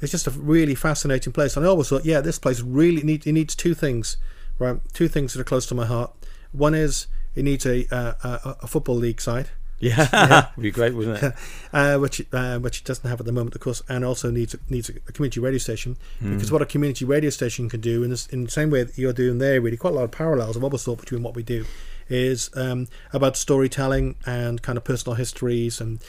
It's 0.00 0.12
just 0.12 0.28
a 0.28 0.30
really 0.30 0.76
fascinating 0.76 1.32
place. 1.32 1.56
And 1.56 1.66
I 1.66 1.68
always 1.68 1.88
thought, 1.88 2.04
yeah, 2.04 2.20
this 2.20 2.38
place 2.38 2.60
really 2.60 3.02
need 3.02 3.26
it 3.26 3.32
needs 3.32 3.56
two 3.56 3.74
things, 3.74 4.16
right? 4.58 4.80
Two 4.92 5.08
things 5.08 5.32
that 5.32 5.40
are 5.40 5.44
close 5.44 5.66
to 5.66 5.74
my 5.74 5.86
heart. 5.86 6.12
One 6.52 6.74
is 6.74 7.08
it 7.34 7.44
needs 7.44 7.66
a 7.66 7.86
a, 7.90 8.56
a 8.62 8.66
football 8.66 8.94
league 8.96 9.20
side, 9.20 9.48
Yeah, 9.80 10.48
would 10.56 10.62
be 10.62 10.70
great, 10.70 10.94
wouldn't 10.94 11.22
it? 11.22 11.34
uh, 11.72 11.98
which 11.98 12.24
uh, 12.32 12.58
which 12.58 12.80
it 12.80 12.84
doesn't 12.84 13.08
have 13.08 13.20
at 13.20 13.26
the 13.26 13.32
moment, 13.32 13.54
of 13.54 13.60
course, 13.60 13.82
and 13.88 14.04
also 14.04 14.30
needs 14.30 14.56
needs 14.68 14.88
a 14.88 15.12
community 15.12 15.40
radio 15.40 15.58
station. 15.58 15.96
Hmm. 16.18 16.34
Because 16.34 16.50
what 16.50 16.62
a 16.62 16.66
community 16.66 17.04
radio 17.04 17.30
station 17.30 17.68
can 17.68 17.80
do, 17.80 18.02
in, 18.02 18.10
this, 18.10 18.26
in 18.26 18.44
the 18.44 18.50
same 18.50 18.70
way 18.70 18.82
that 18.82 18.98
you're 18.98 19.12
doing 19.12 19.38
there, 19.38 19.60
really 19.60 19.76
quite 19.76 19.92
a 19.92 19.96
lot 19.96 20.04
of 20.04 20.10
parallels. 20.10 20.56
I've 20.56 20.64
always 20.64 20.82
thought 20.82 20.98
between 20.98 21.22
what 21.22 21.34
we 21.34 21.42
do 21.42 21.64
is 22.08 22.50
um, 22.54 22.88
about 23.12 23.36
storytelling 23.36 24.16
and 24.24 24.62
kind 24.62 24.78
of 24.78 24.84
personal 24.84 25.14
histories 25.14 25.80
and 25.80 26.00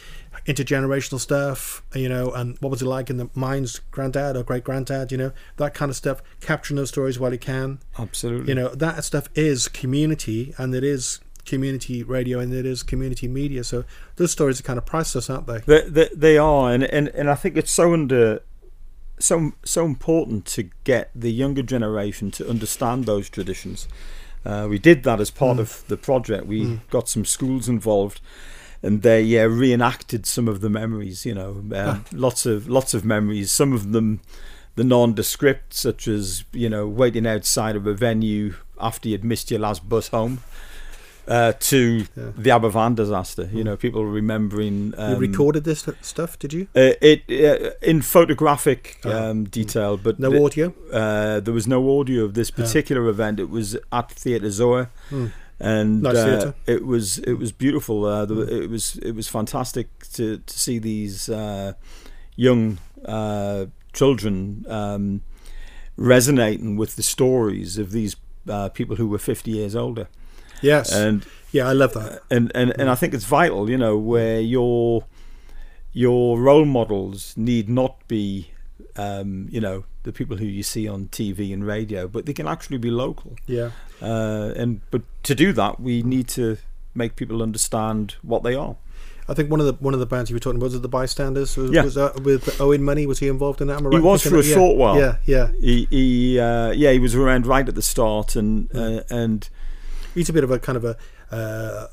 intergenerational 0.45 1.19
stuff, 1.19 1.83
you 1.93 2.07
know, 2.07 2.31
and 2.31 2.57
what 2.59 2.69
was 2.69 2.81
it 2.81 2.85
like 2.85 3.09
in 3.09 3.17
the 3.17 3.29
mine's 3.35 3.79
granddad 3.91 4.35
or 4.35 4.43
great 4.43 4.63
granddad, 4.63 5.11
you 5.11 5.17
know, 5.17 5.31
that 5.57 5.73
kind 5.73 5.89
of 5.89 5.95
stuff. 5.95 6.21
Capturing 6.39 6.77
those 6.77 6.89
stories 6.89 7.19
while 7.19 7.31
you 7.31 7.37
can, 7.37 7.79
Absolutely. 7.97 8.47
you 8.47 8.55
know, 8.55 8.69
that 8.69 9.03
stuff 9.03 9.29
is 9.35 9.67
community 9.67 10.53
and 10.57 10.73
it 10.73 10.83
is 10.83 11.19
community 11.49 12.03
radio 12.03 12.39
and 12.39 12.53
it 12.53 12.65
is 12.65 12.83
community 12.83 13.27
media. 13.27 13.63
So 13.63 13.83
those 14.17 14.31
stories 14.31 14.59
are 14.59 14.63
kind 14.63 14.77
of 14.81 14.85
priceless, 14.85 15.29
aren't 15.29 15.47
they? 15.47 15.59
They, 15.71 15.81
they, 15.89 16.09
they 16.25 16.37
are, 16.37 16.71
and, 16.73 16.83
and 16.83 17.07
and 17.19 17.29
I 17.29 17.35
think 17.35 17.57
it's 17.57 17.71
so 17.71 17.93
under 17.93 18.41
so 19.19 19.51
so 19.65 19.85
important 19.85 20.45
to 20.55 20.61
get 20.83 21.09
the 21.15 21.31
younger 21.31 21.63
generation 21.63 22.31
to 22.31 22.49
understand 22.49 23.05
those 23.05 23.29
traditions. 23.29 23.87
Uh, 24.45 24.67
we 24.69 24.79
did 24.79 25.03
that 25.03 25.19
as 25.19 25.31
part 25.31 25.57
Mm. 25.57 25.61
of 25.61 25.83
the 25.87 25.97
project. 25.97 26.45
We 26.47 26.61
Mm. 26.63 26.79
got 26.89 27.09
some 27.09 27.25
schools 27.25 27.67
involved, 27.67 28.21
and 28.81 29.01
they 29.01 29.21
uh, 29.37 29.47
reenacted 29.47 30.25
some 30.25 30.47
of 30.51 30.61
the 30.61 30.69
memories. 30.69 31.25
You 31.25 31.35
know, 31.35 31.51
um, 31.51 31.73
Ah. 31.75 32.01
lots 32.13 32.45
of 32.45 32.67
lots 32.69 32.93
of 32.93 33.03
memories. 33.03 33.51
Some 33.51 33.73
of 33.75 33.91
them, 33.91 34.21
the 34.75 34.83
nondescript, 34.85 35.73
such 35.73 36.07
as 36.07 36.45
you 36.53 36.69
know, 36.69 36.87
waiting 36.87 37.27
outside 37.27 37.75
of 37.75 37.85
a 37.87 37.93
venue 37.93 38.53
after 38.79 39.09
you'd 39.09 39.25
missed 39.25 39.51
your 39.51 39.59
last 39.59 39.81
bus 39.89 40.07
home. 40.09 40.37
Uh, 41.29 41.53
to 41.59 41.77
Yeah. 42.17 42.31
the 42.43 42.49
Aberfan 42.49 42.95
disaster, 42.95 43.47
you 43.53 43.63
know, 43.63 43.77
people 43.77 44.03
remembering. 44.03 44.93
Um, 44.97 45.11
you 45.13 45.17
recorded 45.29 45.63
this 45.63 45.85
stuff, 46.01 46.39
did 46.39 46.53
you? 46.53 46.63
uh, 46.75 46.93
it 47.01 47.21
uh, 47.29 47.69
in 47.91 48.01
photographic 48.01 48.97
Ah. 49.05 49.29
um, 49.29 49.43
detail, 49.43 49.97
but 49.97 50.19
No 50.19 50.31
the- 50.31 50.43
audio? 50.43 50.73
uh, 50.91 51.39
there 51.39 51.53
was 51.53 51.67
no 51.67 51.99
audio 51.99 52.23
of 52.25 52.33
this 52.33 52.49
Yeah. 52.49 52.55
particular 52.65 53.07
event. 53.07 53.39
It 53.39 53.49
was 53.51 53.75
at 53.91 54.09
Theatr 54.15 54.51
Soar, 54.51 54.89
Hmm. 55.09 55.27
and 55.59 56.01
Nice 56.01 56.17
uh, 56.17 56.53
it 56.65 56.83
was 56.85 57.19
it 57.19 57.37
was 57.37 57.51
beautiful. 57.51 58.05
Uh, 58.05 58.25
there, 58.25 58.37
Mm. 58.37 58.63
It 58.63 58.69
was 58.71 58.95
it 59.09 59.13
was 59.15 59.27
fantastic 59.27 59.87
to 60.15 60.23
to 60.39 60.59
see 60.59 60.79
these 60.79 61.29
uh, 61.29 61.73
young 62.35 62.79
uh, 63.05 63.65
children 63.93 64.65
um, 64.67 65.21
resonating 65.97 66.75
with 66.79 66.95
the 66.95 67.03
stories 67.03 67.77
of 67.77 67.91
these 67.91 68.15
uh, 68.47 68.69
people 68.69 68.95
who 68.95 69.07
were 69.07 69.19
fifty 69.19 69.51
years 69.51 69.75
older, 69.75 70.07
Yes. 70.61 70.91
and 70.93 71.25
yeah, 71.51 71.67
I 71.67 71.73
love 71.73 71.93
that. 71.93 72.21
and 72.29 72.51
and, 72.55 72.71
and 72.79 72.89
I 72.89 72.95
think 72.95 73.13
it's 73.13 73.25
vital, 73.25 73.69
you 73.69 73.77
know, 73.77 73.97
where 73.97 74.39
your 74.39 75.05
your 75.93 76.39
role 76.39 76.65
models 76.65 77.33
need 77.35 77.67
not 77.69 78.07
be, 78.07 78.51
um, 78.95 79.47
you 79.49 79.59
know, 79.59 79.85
the 80.03 80.11
people 80.11 80.37
who 80.37 80.45
you 80.45 80.63
see 80.63 80.87
on 80.87 81.07
TV 81.07 81.51
and 81.53 81.65
radio, 81.65 82.07
but 82.07 82.25
they 82.25 82.33
can 82.33 82.47
actually 82.47 82.77
be 82.77 82.91
local. 82.91 83.35
Yeah. 83.47 83.71
Uh, 84.01 84.53
and 84.55 84.81
but 84.91 85.01
to 85.23 85.35
do 85.35 85.51
that, 85.53 85.79
we 85.79 86.03
need 86.03 86.27
to 86.29 86.57
make 86.95 87.15
people 87.15 87.41
understand 87.41 88.15
what 88.21 88.43
they 88.43 88.55
are. 88.55 88.75
I 89.27 89.35
think 89.35 89.51
one 89.51 89.59
of 89.59 89.67
the 89.67 89.73
one 89.73 89.93
of 89.93 89.99
the 89.99 90.05
bands 90.07 90.29
you 90.31 90.35
were 90.35 90.39
talking 90.39 90.57
about 90.57 90.65
was 90.65 90.75
it 90.75 90.81
the 90.81 90.87
Bystanders? 90.89 91.55
Was, 91.57 91.71
Yeah. 91.71 91.83
was 91.83 91.95
that 91.95 92.21
with 92.21 92.59
Owen 92.59 92.81
Money? 92.83 93.05
Was 93.05 93.19
he 93.19 93.27
involved 93.27 93.61
in 93.61 93.67
that? 93.67 93.77
I 93.85 93.89
He 93.89 93.99
was 93.99 94.23
for 94.23 94.35
a 94.35 94.37
that? 94.37 94.43
short 94.43 94.71
yeah. 94.77 94.83
while. 94.83 94.97
Yeah, 94.99 95.17
yeah. 95.25 95.51
He, 95.59 95.87
he 95.91 96.39
uh, 96.39 96.71
yeah, 96.71 96.91
he 96.91 96.99
was 96.99 97.13
around 97.15 97.45
right 97.45 97.67
at 97.67 97.75
the 97.75 97.81
start, 97.83 98.35
and 98.35 98.73
uh, 98.75 99.01
and 99.09 99.47
He's 100.15 100.29
a 100.29 100.33
bit 100.33 100.43
of 100.43 100.51
a 100.51 100.59
kind 100.59 100.75
of 100.75 100.85
a, 100.85 100.97
uh, 101.31 101.87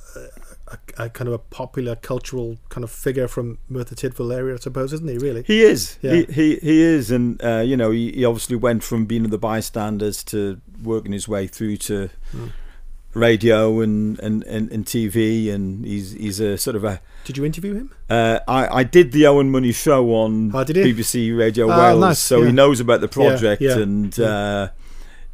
a, 0.68 0.78
a 1.04 1.10
kind 1.10 1.28
of 1.28 1.34
a 1.34 1.38
popular 1.38 1.94
cultural 1.96 2.58
kind 2.70 2.82
of 2.84 2.90
figure 2.90 3.28
from 3.28 3.58
Merthyr 3.68 3.94
Tydfil 3.94 4.34
area, 4.34 4.54
I 4.54 4.58
suppose, 4.58 4.92
isn't 4.92 5.08
he? 5.08 5.18
Really? 5.18 5.42
He 5.42 5.62
is. 5.62 5.98
Yeah. 6.02 6.14
He, 6.14 6.24
he 6.24 6.56
he 6.56 6.80
is, 6.82 7.10
and 7.10 7.42
uh, 7.44 7.62
you 7.64 7.76
know, 7.76 7.90
he, 7.90 8.12
he 8.12 8.24
obviously 8.24 8.56
went 8.56 8.82
from 8.82 9.04
being 9.06 9.24
in 9.24 9.30
the 9.30 9.38
bystanders 9.38 10.24
to 10.24 10.60
working 10.82 11.12
his 11.12 11.28
way 11.28 11.46
through 11.46 11.76
to 11.78 12.10
Mm. 12.34 12.50
radio 13.14 13.80
and, 13.80 14.18
and, 14.20 14.42
and, 14.44 14.70
and 14.72 14.84
TV, 14.84 15.52
and 15.52 15.84
he's 15.86 16.12
he's 16.12 16.40
a 16.40 16.58
sort 16.58 16.76
of 16.76 16.84
a. 16.84 17.00
Did 17.24 17.36
you 17.38 17.44
interview 17.44 17.74
him? 17.74 17.94
Uh, 18.10 18.40
I 18.48 18.80
I 18.80 18.82
did 18.84 19.12
the 19.12 19.26
Owen 19.26 19.50
Money 19.50 19.72
show 19.72 20.10
on 20.14 20.50
Oh? 20.54 20.64
BBC 20.64 21.36
Radio 21.36 21.70
Ah, 21.70 21.78
Wales, 21.90 22.00
nice, 22.00 22.18
so 22.18 22.40
yeah. 22.40 22.46
he 22.46 22.52
knows 22.52 22.80
about 22.80 23.00
the 23.00 23.08
project, 23.08 23.60
yeah, 23.62 23.78
and. 23.78 24.18
Uh, 24.18 24.68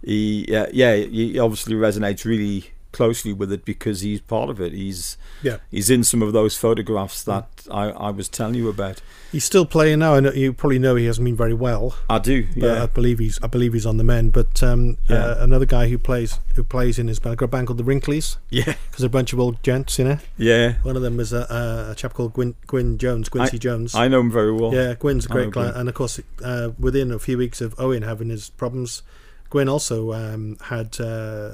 he 0.04 0.44
yeah, 0.48 0.66
yeah 0.72 0.96
he 0.96 1.38
obviously 1.38 1.74
resonates 1.76 2.24
really 2.24 2.71
closely 2.92 3.32
with 3.32 3.50
it 3.50 3.64
because 3.64 4.00
he's 4.02 4.20
part 4.20 4.50
of 4.50 4.60
it. 4.60 4.72
He's 4.72 5.16
Yeah. 5.42 5.56
he's 5.70 5.90
in 5.90 6.04
some 6.04 6.22
of 6.22 6.32
those 6.32 6.56
photographs 6.56 7.24
that 7.24 7.48
I, 7.70 7.84
I 7.90 8.10
was 8.10 8.28
telling 8.28 8.54
you 8.54 8.68
about. 8.68 9.00
He's 9.32 9.44
still 9.44 9.64
playing 9.64 10.00
now. 10.00 10.14
I 10.14 10.20
know 10.20 10.30
you 10.32 10.52
probably 10.52 10.78
know 10.78 10.94
he 10.94 11.06
hasn't 11.06 11.24
been 11.24 11.36
very 11.36 11.54
well, 11.54 11.96
I 12.10 12.18
do, 12.18 12.46
yeah. 12.54 12.82
I 12.82 12.86
believe 12.86 13.18
he's 13.18 13.38
I 13.42 13.46
believe 13.46 13.72
he's 13.72 13.86
on 13.86 13.96
the 13.96 14.04
mend. 14.04 14.32
But 14.32 14.62
um, 14.62 14.98
Yeah. 15.08 15.16
uh, 15.16 15.36
another 15.40 15.64
guy 15.66 15.88
who 15.88 15.96
plays 15.98 16.38
who 16.54 16.62
plays 16.62 16.98
in 16.98 17.08
his 17.08 17.18
band, 17.18 17.38
got 17.38 17.46
a 17.46 17.48
band 17.48 17.66
called 17.68 17.78
the 17.78 17.84
Wrinklies, 17.84 18.36
Yeah, 18.50 18.64
because 18.90 18.98
they're 18.98 19.06
a 19.06 19.10
bunch 19.10 19.32
of 19.32 19.40
old 19.40 19.62
gents, 19.62 19.98
you 19.98 20.04
know. 20.04 20.18
yeah. 20.36 20.74
One 20.82 20.96
of 20.96 21.02
them 21.02 21.18
is 21.18 21.32
a, 21.32 21.90
a, 21.90 21.94
chap 21.96 22.12
called 22.12 22.34
Gwyn, 22.34 22.54
Gwyn 22.66 22.98
Jones, 22.98 23.30
Quincy 23.30 23.58
Jones. 23.58 23.94
I 23.94 24.06
know 24.08 24.20
him 24.20 24.30
very 24.30 24.52
well. 24.52 24.74
yeah, 24.74 24.94
Gwyn's 24.94 25.24
a 25.26 25.30
I 25.30 25.32
great 25.32 25.52
client, 25.52 25.72
Gwyn. 25.72 25.80
and 25.80 25.88
of 25.88 25.94
course, 25.94 26.20
uh, 26.44 26.70
within 26.78 27.10
a 27.10 27.18
few 27.18 27.38
weeks 27.38 27.62
of 27.62 27.74
Owen 27.80 28.02
having 28.02 28.28
his 28.28 28.50
problems, 28.50 29.02
Gwyn 29.48 29.68
also 29.68 30.12
um, 30.12 30.58
had 30.62 31.00
uh, 31.00 31.50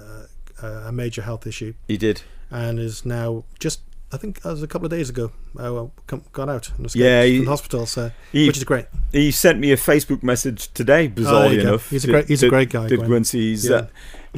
a 0.62 0.92
major 0.92 1.22
health 1.22 1.46
issue 1.46 1.74
He 1.86 1.96
did. 1.96 2.22
and 2.50 2.78
is 2.78 3.04
now 3.04 3.44
just. 3.58 3.80
I 4.10 4.16
think 4.16 4.40
that 4.40 4.48
was 4.50 4.62
a 4.62 4.66
couple 4.66 4.86
of 4.86 4.90
days 4.90 5.10
ago. 5.10 5.32
Uh, 5.58 5.88
got 6.32 6.48
out 6.48 6.70
and 6.78 6.86
escaped 6.86 7.04
Yeah, 7.04 7.24
he- 7.24 7.36
from 7.36 7.44
the 7.44 7.50
hospital, 7.50 7.84
so 7.86 8.10
He 8.32 8.46
which 8.46 8.56
is 8.56 8.64
great. 8.64 8.86
he 9.12 9.30
sent 9.30 9.58
me 9.58 9.70
a 9.70 9.76
Facebook 9.76 10.22
message 10.22 10.72
today. 10.72 11.08
Bizarrely 11.10 11.58
Oh, 11.58 11.68
enough, 11.68 11.90
he's 11.90 12.04
a 12.04 12.08
great 12.08 12.26
he's 12.26 12.42
a 12.42 12.48
great 12.48 12.70
guy. 12.70 12.86
Did 12.88 13.00
Gwen. 13.00 13.08
Quincy? 13.08 13.50
He's, 13.50 13.68
Yeah. 13.68 13.76
uh, 13.76 13.86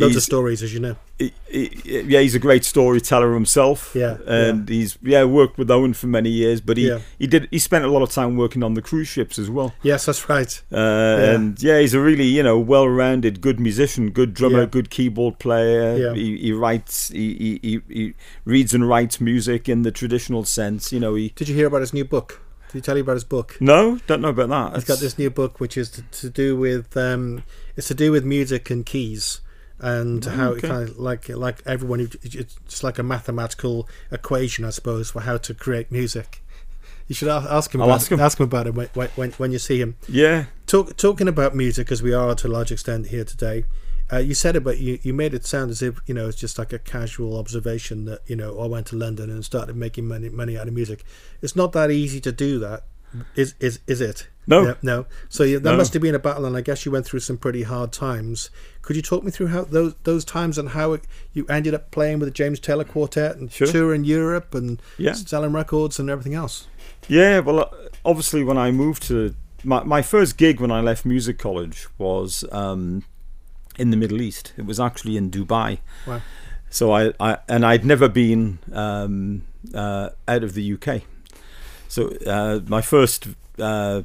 Loads 0.00 0.16
of 0.16 0.22
stories, 0.22 0.62
as 0.62 0.72
you 0.74 0.80
know. 0.80 0.96
he, 1.18 1.32
he, 1.48 2.00
yeah, 2.06 2.20
he's 2.20 2.34
a 2.34 2.38
great 2.38 2.64
storyteller 2.64 3.34
himself. 3.34 3.92
Yeah, 3.94 4.16
and 4.26 4.68
he's 4.68 4.98
yeah 5.02 5.24
worked 5.24 5.58
with 5.58 5.70
Owen 5.70 5.94
for 5.94 6.06
many 6.06 6.30
years, 6.30 6.60
but 6.60 6.76
he 6.76 6.88
Yeah. 6.88 7.00
he 7.18 7.26
did 7.26 7.48
he 7.50 7.58
spent 7.58 7.84
a 7.84 7.88
lot 7.88 8.02
of 8.02 8.10
time 8.10 8.36
working 8.36 8.62
on 8.62 8.74
the 8.74 8.82
cruise 8.82 9.08
ships 9.08 9.38
as 9.38 9.48
well. 9.50 9.74
Yes, 9.82 10.06
that's 10.06 10.28
right. 10.28 10.62
Uh, 10.72 10.76
And 11.34 11.62
yeah, 11.62 11.78
he's 11.80 11.94
a 11.94 12.00
really 12.00 12.26
you 12.26 12.42
know 12.42 12.58
well-rounded, 12.58 13.40
good 13.40 13.60
musician, 13.60 14.10
good 14.10 14.34
drummer, 14.34 14.60
Yeah. 14.60 14.66
good 14.66 14.90
keyboard 14.90 15.38
player. 15.38 15.96
Yeah. 15.96 16.14
He, 16.14 16.36
he 16.38 16.52
writes, 16.52 17.08
he, 17.08 17.58
he, 17.62 17.80
he, 17.88 18.14
reads 18.44 18.74
and 18.74 18.88
writes 18.88 19.20
music 19.20 19.68
in 19.68 19.82
the 19.82 19.90
traditional 19.90 20.44
sense. 20.44 20.92
You 20.92 21.00
know, 21.00 21.14
he 21.14 21.32
Did 21.34 21.48
you 21.48 21.54
hear 21.54 21.66
about 21.66 21.80
his 21.82 21.92
new 21.92 22.04
book? 22.04 22.40
Did 22.68 22.78
he 22.78 22.80
tell 22.82 22.96
you 22.96 23.02
about 23.02 23.14
his 23.14 23.24
book? 23.24 23.56
no, 23.60 23.98
don't 24.06 24.20
know 24.22 24.28
about 24.28 24.48
that. 24.48 24.74
He's 24.76 24.84
got 24.84 25.00
this 25.00 25.18
new 25.18 25.28
book, 25.30 25.58
which 25.58 25.76
is 25.76 25.90
to, 25.90 26.02
to 26.02 26.30
do 26.30 26.56
with 26.56 26.96
um, 26.96 27.42
it's 27.76 27.88
to 27.88 27.94
do 27.94 28.12
with 28.12 28.24
music 28.24 28.70
and 28.70 28.86
keys, 28.86 29.40
and 29.80 30.24
how 30.24 30.50
okay. 30.50 30.66
it 30.66 30.70
kind 30.70 30.88
of 30.88 30.98
like 30.98 31.28
like 31.28 31.62
everyone, 31.66 32.00
it- 32.00 32.16
it's 32.24 32.82
like 32.82 32.98
a 32.98 33.02
mathematical 33.02 33.88
equation, 34.10 34.64
I 34.64 34.70
suppose, 34.70 35.10
for 35.10 35.20
how 35.20 35.36
to 35.38 35.54
create 35.54 35.90
music. 35.90 36.42
You 37.08 37.14
should 37.14 37.28
ask 37.28 37.74
him. 37.74 37.80
I'll 37.82 37.88
about 37.88 37.96
ask 38.02 38.12
it, 38.12 38.14
him. 38.14 38.20
Ask 38.20 38.38
him 38.38 38.44
about 38.44 38.66
it 38.68 38.74
when 38.74 38.88
when, 39.16 39.30
when 39.32 39.50
you 39.52 39.58
see 39.58 39.80
him. 39.80 39.96
Yeah, 40.08 40.44
Talk, 40.66 40.96
talking 40.96 41.26
about 41.28 41.56
music, 41.56 41.90
as 41.90 42.02
we 42.02 42.12
are 42.14 42.34
to 42.36 42.46
a 42.46 42.52
large 42.52 42.70
extent 42.70 43.08
here 43.08 43.24
today. 43.24 43.64
Uh, 44.12 44.18
you 44.18 44.34
said 44.34 44.56
it, 44.56 44.64
but 44.64 44.78
you, 44.78 44.98
you 45.02 45.12
made 45.14 45.34
it 45.34 45.46
sound 45.46 45.70
as 45.70 45.82
if 45.82 46.00
you 46.06 46.14
know 46.14 46.26
it's 46.28 46.36
just 46.36 46.58
like 46.58 46.72
a 46.72 46.78
casual 46.80 47.36
observation 47.38 48.04
that 48.06 48.20
you 48.26 48.34
know 48.36 48.58
I 48.60 48.66
went 48.66 48.86
to 48.88 48.96
London 48.96 49.30
and 49.30 49.44
started 49.44 49.76
making 49.76 50.06
money 50.06 50.28
money 50.28 50.58
out 50.58 50.68
of 50.68 50.74
music. 50.74 51.04
It's 51.42 51.54
not 51.56 51.72
that 51.72 51.90
easy 51.90 52.20
to 52.20 52.32
do 52.32 52.58
that, 52.60 52.84
is 53.34 53.54
is 53.60 53.80
is 53.88 54.00
it? 54.00 54.28
No. 54.46 54.66
Yeah, 54.66 54.74
no. 54.82 55.06
So 55.28 55.44
yeah, 55.44 55.58
that 55.58 55.70
No. 55.72 55.76
must 55.76 55.92
have 55.94 56.02
been 56.02 56.14
a 56.16 56.18
battle, 56.20 56.44
and 56.44 56.56
I 56.56 56.60
guess 56.60 56.84
you 56.84 56.90
went 56.92 57.06
through 57.06 57.20
some 57.20 57.36
pretty 57.38 57.62
hard 57.62 57.92
times. 57.92 58.50
Could 58.82 58.96
you 58.96 59.02
talk 59.02 59.22
me 59.24 59.30
through 59.30 59.48
how 59.48 59.64
those 59.64 59.94
those 60.04 60.24
times 60.24 60.58
and 60.58 60.70
how 60.70 60.92
it, 60.94 61.02
you 61.32 61.46
ended 61.48 61.74
up 61.74 61.90
playing 61.90 62.18
with 62.18 62.28
the 62.28 62.32
James 62.32 62.58
Taylor 62.58 62.84
Quartet 62.84 63.36
and 63.36 63.52
Sure. 63.52 63.66
touring 63.66 64.04
Europe 64.04 64.54
and 64.54 64.80
Yeah. 64.98 65.12
selling 65.12 65.52
records 65.52 65.98
and 65.98 66.08
everything 66.10 66.34
else? 66.34 66.66
Yeah, 67.08 67.40
well, 67.40 67.60
uh, 67.60 67.68
obviously, 68.04 68.42
when 68.44 68.56
I 68.58 68.70
moved 68.70 69.02
to 69.04 69.34
my 69.64 69.82
my 69.84 70.02
first 70.02 70.36
gig 70.38 70.60
when 70.60 70.70
I 70.70 70.80
left 70.80 71.04
music 71.04 71.38
college 71.38 71.86
was 71.98 72.44
um, 72.52 73.04
in 73.78 73.90
the 73.90 73.96
Middle 73.96 74.20
East. 74.22 74.52
It 74.56 74.64
was 74.66 74.80
actually 74.80 75.16
in 75.16 75.30
Dubai. 75.30 75.78
Wow. 76.06 76.20
So 76.70 76.92
I, 76.92 77.12
I 77.20 77.38
and 77.48 77.64
I'd 77.66 77.84
never 77.84 78.08
been 78.08 78.58
um, 78.72 79.42
uh, 79.74 80.10
out 80.28 80.42
of 80.44 80.54
the 80.54 80.72
UK. 80.74 81.02
So 81.88 82.08
uh, 82.26 82.60
my 82.68 82.80
first 82.80 83.28
uh, 83.60 84.02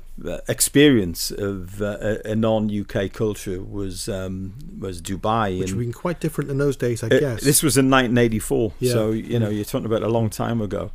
experience 0.47 1.31
of 1.31 1.81
uh, 1.81 2.17
a, 2.25 2.35
non-UK 2.35 3.11
culture 3.13 3.61
was 3.61 4.07
um, 4.09 4.53
was 4.79 5.01
Dubai. 5.01 5.59
Which 5.59 5.69
and- 5.71 5.77
would 5.77 5.85
been 5.85 5.93
quite 5.93 6.19
different 6.19 6.49
in 6.51 6.57
those 6.57 6.75
days, 6.77 7.03
I 7.03 7.07
it- 7.07 7.19
guess. 7.19 7.41
This 7.43 7.63
was 7.63 7.77
in 7.77 7.89
1984, 7.89 8.73
Yeah. 8.79 8.91
so 8.91 9.11
you 9.11 9.39
know 9.39 9.49
you're 9.49 9.65
talking 9.65 9.85
about 9.85 10.03
a 10.03 10.09
long 10.09 10.29
time 10.29 10.61
ago. 10.61 10.91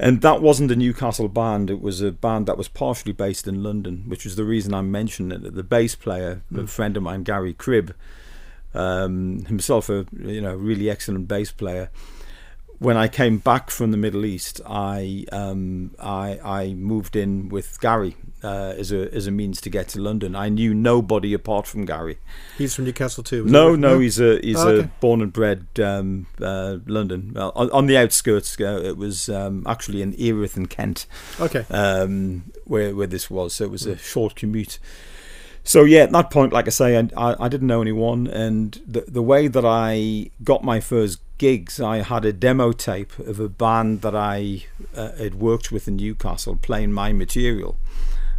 And 0.00 0.20
that 0.22 0.40
wasn't 0.40 0.70
a 0.70 0.76
Newcastle 0.76 1.28
band; 1.28 1.70
it 1.70 1.80
was 1.82 2.00
a 2.00 2.12
band 2.12 2.46
that 2.46 2.56
was 2.56 2.68
partially 2.68 3.12
based 3.12 3.48
in 3.48 3.64
London, 3.64 4.04
which 4.06 4.24
was 4.24 4.36
the 4.36 4.44
reason 4.44 4.72
I 4.72 4.80
mentioned 4.82 5.32
it. 5.32 5.54
The 5.54 5.64
bass 5.64 5.96
player, 5.96 6.42
a 6.54 6.58
Mm. 6.58 6.68
friend 6.68 6.96
of 6.96 7.02
mine, 7.02 7.24
Gary 7.24 7.52
Cribb, 7.52 7.94
um, 8.74 9.44
himself 9.46 9.88
a 9.88 10.06
you 10.16 10.40
know 10.40 10.54
really 10.54 10.88
excellent 10.88 11.26
bass 11.26 11.50
player. 11.50 11.90
When 12.78 12.96
I 12.96 13.08
came 13.08 13.38
back 13.38 13.70
from 13.70 13.90
the 13.90 13.96
Middle 13.96 14.24
East, 14.24 14.60
I 14.64 15.24
um, 15.32 15.94
I, 15.98 16.38
I 16.44 16.74
moved 16.74 17.16
in 17.16 17.48
with 17.48 17.80
Gary 17.80 18.14
uh, 18.42 18.74
as 18.78 18.92
a 18.92 19.12
as 19.12 19.26
a 19.26 19.30
means 19.30 19.60
to 19.62 19.70
get 19.70 19.88
to 19.88 20.00
London. 20.00 20.36
I 20.36 20.48
knew 20.48 20.72
nobody 20.74 21.34
apart 21.34 21.66
from 21.66 21.84
Gary. 21.84 22.18
He's 22.56 22.74
from 22.74 22.84
Newcastle 22.84 23.24
too. 23.24 23.44
No, 23.44 23.72
he? 23.72 23.80
no, 23.80 23.98
he's 23.98 24.20
a 24.20 24.38
he's 24.40 24.58
Oh, 24.58 24.80
a 24.80 24.82
born 25.00 25.22
and 25.22 25.32
bred 25.32 25.66
um, 25.82 26.26
uh, 26.40 26.78
London 26.86 27.32
well, 27.34 27.52
on, 27.56 27.70
on 27.70 27.86
the 27.86 27.96
outskirts. 27.96 28.60
Uh, 28.60 28.80
it 28.84 28.96
was 28.96 29.28
um, 29.28 29.64
actually 29.66 30.02
in 30.02 30.14
Erith 30.14 30.56
in 30.56 30.66
Kent, 30.66 31.06
okay. 31.40 31.64
um, 31.70 32.52
where 32.64 32.94
where 32.94 33.06
this 33.08 33.28
was. 33.28 33.54
So 33.54 33.64
it 33.64 33.70
was 33.70 33.86
a 33.86 33.96
short 33.96 34.36
commute. 34.36 34.78
So 35.64 35.84
yeah, 35.84 36.00
at 36.00 36.12
that 36.12 36.30
point, 36.30 36.52
like 36.52 36.66
I 36.66 36.70
say, 36.70 36.96
I, 36.96 37.36
I, 37.38 37.48
didn't 37.48 37.66
know 37.66 37.82
anyone, 37.82 38.26
and 38.26 38.80
the 38.86 39.02
the 39.06 39.22
way 39.22 39.48
that 39.48 39.64
I 39.66 40.30
got 40.42 40.64
my 40.64 40.80
first 40.80 41.20
gigs, 41.36 41.78
I 41.80 41.98
had 41.98 42.24
a 42.24 42.32
demo 42.32 42.72
tape 42.72 43.18
of 43.18 43.38
a 43.38 43.48
band 43.48 44.00
that 44.02 44.14
I 44.16 44.64
uh, 44.96 45.12
had 45.12 45.34
worked 45.36 45.70
with 45.70 45.86
in 45.86 45.96
Newcastle 45.96 46.56
playing 46.56 46.92
my 46.92 47.12
material. 47.12 47.76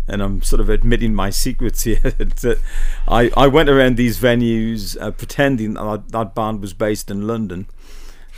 And 0.08 0.24
I'm 0.24 0.42
sort 0.42 0.60
of 0.60 0.70
admitting 0.70 1.14
my 1.14 1.30
secrets 1.46 1.84
here. 1.84 2.00
that 2.02 2.60
I, 3.08 3.30
I 3.38 3.46
went 3.48 3.70
around 3.70 3.96
these 3.96 4.18
venues 4.20 5.00
uh, 5.00 5.12
pretending 5.12 5.76
that 5.76 6.10
that 6.10 6.34
band 6.34 6.62
was 6.62 6.74
based 6.74 7.12
in 7.12 7.28
London. 7.28 7.68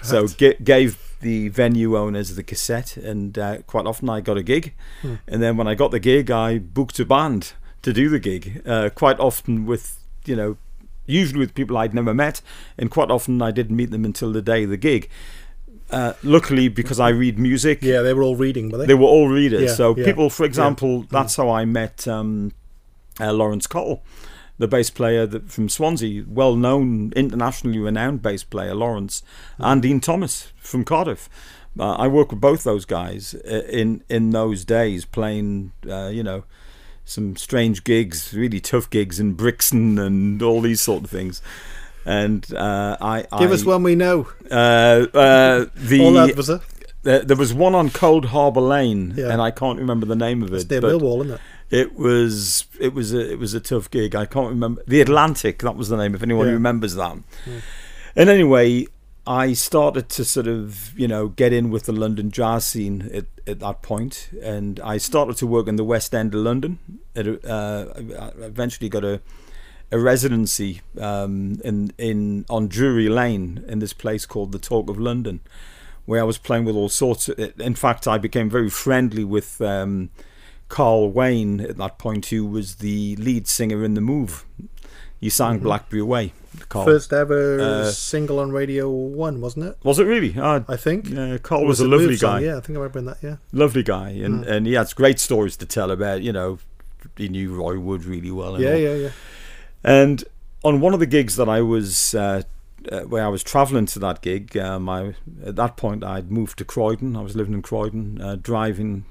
So 0.04 0.24
Right. 0.24 0.38
ga- 0.38 0.58
gave 0.64 0.98
the 1.22 1.48
venue 1.50 1.98
owners 1.98 2.36
the 2.36 2.44
cassette, 2.44 2.98
and 2.98 3.38
uh, 3.38 3.58
quite 3.68 3.86
often 3.86 4.10
I 4.10 4.20
got 4.20 4.38
a 4.38 4.44
gig. 4.44 4.74
Hmm. 5.02 5.16
And 5.28 5.42
then 5.42 5.56
when 5.56 5.68
I 5.68 5.76
got 5.76 5.92
the 5.92 6.00
gig, 6.00 6.30
I 6.30 6.58
booked 6.60 7.00
a 7.00 7.06
band 7.06 7.54
to 7.82 7.94
do 7.94 8.10
the 8.10 8.20
gig. 8.20 8.62
Uh, 8.66 8.90
quite 8.94 9.20
often 9.20 9.66
with 9.66 9.98
you 10.26 10.36
know, 10.36 10.58
usually 11.06 11.40
with 11.40 11.54
people 11.56 11.78
I'd 11.78 11.94
never 11.94 12.14
met, 12.14 12.42
and 12.78 12.90
quite 12.92 13.10
often 13.12 13.42
I 13.42 13.52
didn't 13.52 13.76
meet 13.76 13.92
them 13.92 14.06
until 14.06 14.32
the 14.32 14.42
day 14.42 14.64
of 14.64 14.70
the 14.70 14.78
gig. 14.78 15.10
Uh, 15.90 16.14
luckily, 16.24 16.70
because 16.70 17.00
I 17.02 17.10
read 17.10 17.38
music, 17.38 17.80
Yeah, 17.82 18.02
they 18.02 18.14
were 18.14 18.24
all 18.24 18.38
reading, 18.38 18.70
were 18.70 18.78
they? 18.78 18.86
they 18.86 18.94
were 18.94 19.08
all 19.08 19.28
readers. 19.28 19.62
Yeah, 19.64 19.74
so 19.76 19.96
yeah, 19.98 20.06
people, 20.06 20.30
for 20.30 20.44
yeah. 20.44 20.48
example, 20.48 21.02
that's 21.10 21.36
how 21.36 21.50
I 21.50 21.66
met 21.66 22.08
um, 22.08 22.54
uh, 23.20 23.34
Laurence 23.34 23.68
Cottle, 23.68 24.02
the 24.58 24.70
bass 24.70 24.90
player 24.90 25.26
that, 25.26 25.52
from 25.52 25.68
Swansea, 25.68 26.24
well-known, 26.30 27.12
internationally 27.14 27.78
renowned 27.80 28.22
bass 28.22 28.44
player 28.44 28.74
Laurence, 28.74 29.22
Hmm. 29.58 29.64
and 29.64 29.82
Dean 29.82 30.00
Thomas 30.00 30.54
from 30.60 30.86
Cardiff. 30.86 31.28
Uh, 31.78 31.92
I 31.94 32.08
worked 32.08 32.32
with 32.32 32.40
both 32.42 32.64
those 32.64 32.86
guys 32.86 33.34
uh, 33.50 33.64
in 33.70 34.02
in 34.08 34.30
those 34.30 34.64
days, 34.64 35.04
playing, 35.04 35.72
uh, 35.90 36.08
you 36.08 36.24
know, 36.24 36.44
some 37.12 37.36
strange 37.36 37.84
gigs, 37.84 38.34
really 38.34 38.60
tough 38.60 38.90
gigs 38.90 39.20
in 39.20 39.34
Brixton 39.34 40.00
and 40.00 40.42
all 40.42 40.62
these 40.62 40.82
sort 40.82 41.04
of 41.04 41.10
things. 41.10 41.42
And 42.06 42.52
uh, 42.54 42.98
I, 43.00 43.22
Give 43.38 43.52
I, 43.52 43.54
us 43.54 43.64
one 43.66 43.84
we 43.84 43.96
know. 43.96 44.28
Uh, 44.50 45.06
uh, 45.14 45.66
the 45.76 46.02
All 46.04 46.14
that 46.14 46.36
was 46.36 46.50
it. 46.50 46.62
there, 47.04 47.20
there 47.24 47.38
was 47.38 47.54
one 47.54 47.76
on 47.76 47.90
Coldharbour 47.90 48.68
Lane, 48.68 49.14
Yeah. 49.16 49.32
and 49.32 49.42
I 49.42 49.52
can't 49.52 49.78
remember 49.78 50.06
the 50.08 50.16
name 50.16 50.42
of 50.42 50.52
it. 50.52 50.56
It's 50.56 50.64
it. 50.66 50.72
near 50.72 50.82
Millwall, 50.82 51.24
isn't 51.26 51.36
it? 51.36 51.42
it 51.70 51.96
was 51.96 52.66
it 52.80 52.94
was 52.94 53.14
a 53.14 53.32
it 53.32 53.40
was 53.40 53.54
a 53.54 53.60
tough 53.60 53.90
gig. 53.92 54.16
I 54.16 54.26
can't 54.26 54.50
remember 54.50 54.82
the 54.88 55.00
Atlantic. 55.00 55.60
That 55.60 55.76
was 55.76 55.90
the 55.90 55.98
name. 55.98 56.16
If 56.16 56.24
anyone 56.24 56.48
Yeah. 56.48 56.54
remembers 56.54 56.96
that. 56.96 57.18
Yeah. 57.46 57.60
And 58.16 58.30
anyway, 58.30 58.88
I 59.26 59.54
started 59.54 60.10
to 60.10 60.26
sort 60.26 60.48
of 60.48 60.98
you 60.98 61.08
know 61.08 61.28
get 61.28 61.54
in 61.54 61.70
with 61.70 61.84
the 61.84 61.92
London 61.92 62.32
jazz 62.32 62.66
scene 62.66 63.10
at, 63.14 63.26
at 63.46 63.60
that 63.60 63.82
point, 63.82 64.30
and 64.42 64.80
I 64.80 64.98
started 64.98 65.38
to 65.38 65.48
work 65.48 65.68
in 65.68 65.76
the 65.76 65.84
West 65.84 66.16
End 66.16 66.34
of 66.34 66.42
London. 66.42 66.80
It, 67.14 67.46
uh, 67.46 67.86
I 67.98 68.46
eventually 68.46 68.90
got 68.90 69.04
a 69.04 69.22
a 69.92 70.00
residency 70.00 70.82
um, 71.00 71.62
in 71.64 71.92
in 71.98 72.46
on 72.50 72.68
Drury 72.68 73.10
Lane 73.10 73.64
in 73.68 73.80
this 73.80 73.94
place 73.94 74.26
called 74.26 74.52
the 74.52 74.60
Talk 74.60 74.90
of 74.90 75.00
London, 75.00 75.42
where 76.06 76.22
I 76.22 76.24
was 76.24 76.38
playing 76.38 76.66
with 76.66 76.76
all 76.76 76.90
sorts. 76.90 77.30
Of, 77.30 77.60
in 77.60 77.76
fact, 77.76 78.08
I 78.08 78.18
became 78.18 78.50
very 78.50 78.70
friendly 78.70 79.24
with 79.24 79.62
um, 79.62 80.10
Carl 80.70 81.12
Wayne 81.12 81.60
at 81.60 81.78
that 81.78 81.98
point, 82.00 82.28
who 82.28 82.46
was 82.46 82.76
the 82.76 83.16
lead 83.18 83.48
singer 83.48 83.84
in 83.84 83.94
the 83.94 84.02
Move. 84.02 84.46
He 85.22 85.30
sang 85.30 85.60
Mhm. 85.60 85.64
Blackberry 85.64 86.02
Way. 86.02 86.34
Carl. 86.68 86.84
First 86.86 87.14
ever 87.14 87.60
Uh, 87.62 87.92
single 87.92 88.40
on 88.40 88.52
Radio 88.52 88.90
One, 88.90 89.40
wasn't 89.40 89.66
it? 89.68 89.78
was 89.84 90.00
it 90.00 90.04
really? 90.04 90.36
Ah, 90.38 90.64
I 90.68 90.76
think. 90.76 91.10
yeah, 91.10 91.38
Carl 91.38 91.62
It 91.62 91.68
was, 91.68 91.80
a 91.80 91.88
lovely 91.88 92.18
song, 92.18 92.40
guy. 92.42 92.46
Yeah, 92.48 92.58
I 92.58 92.60
think 92.60 92.78
I 92.78 92.82
remember 92.82 93.02
that. 93.14 93.18
Yeah. 93.22 93.36
Lovely 93.54 93.84
guy, 93.84 94.10
and 94.10 94.44
Mm. 94.44 94.48
and 94.48 94.68
he 94.68 94.74
has 94.74 94.94
great 94.94 95.20
stories 95.20 95.56
to 95.58 95.66
tell 95.66 95.92
about. 95.92 96.22
You 96.24 96.34
know, 96.34 96.60
he 97.18 97.30
knew 97.30 97.54
Roy 97.54 97.80
Wood 97.80 98.04
really 98.06 98.32
well. 98.32 98.56
And 98.56 98.64
Yeah, 98.64 98.72
all. 98.74 98.78
yeah, 98.80 98.96
yeah. 98.96 99.10
And 99.84 100.24
on 100.64 100.82
one 100.82 100.94
of 100.94 101.00
the 101.00 101.06
gigs 101.06 101.36
that 101.38 101.48
I 101.50 101.62
was, 101.62 102.14
uh, 102.16 102.42
uh, 102.92 103.02
where 103.02 103.24
I 103.26 103.30
was 103.30 103.44
travelling 103.44 103.86
to 103.88 104.00
that 104.00 104.22
gig, 104.22 104.58
um, 104.58 104.90
I, 104.90 105.16
at 105.46 105.56
that 105.56 105.78
point 105.78 106.04
I'd 106.04 106.32
moved 106.32 106.58
to 106.60 106.66
Croydon. 106.66 107.16
I 107.16 107.22
was 107.22 107.36
living 107.36 107.54
in 107.54 107.62
Croydon, 107.62 108.20
uh, 108.22 108.36
driving 108.42 109.06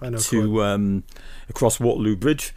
I 0.00 0.08
know. 0.10 0.18
Croydon. 0.18 0.48
to 0.50 0.62
um, 0.64 1.04
across 1.48 1.78
Waterloo 1.78 2.16
Bridge, 2.16 2.54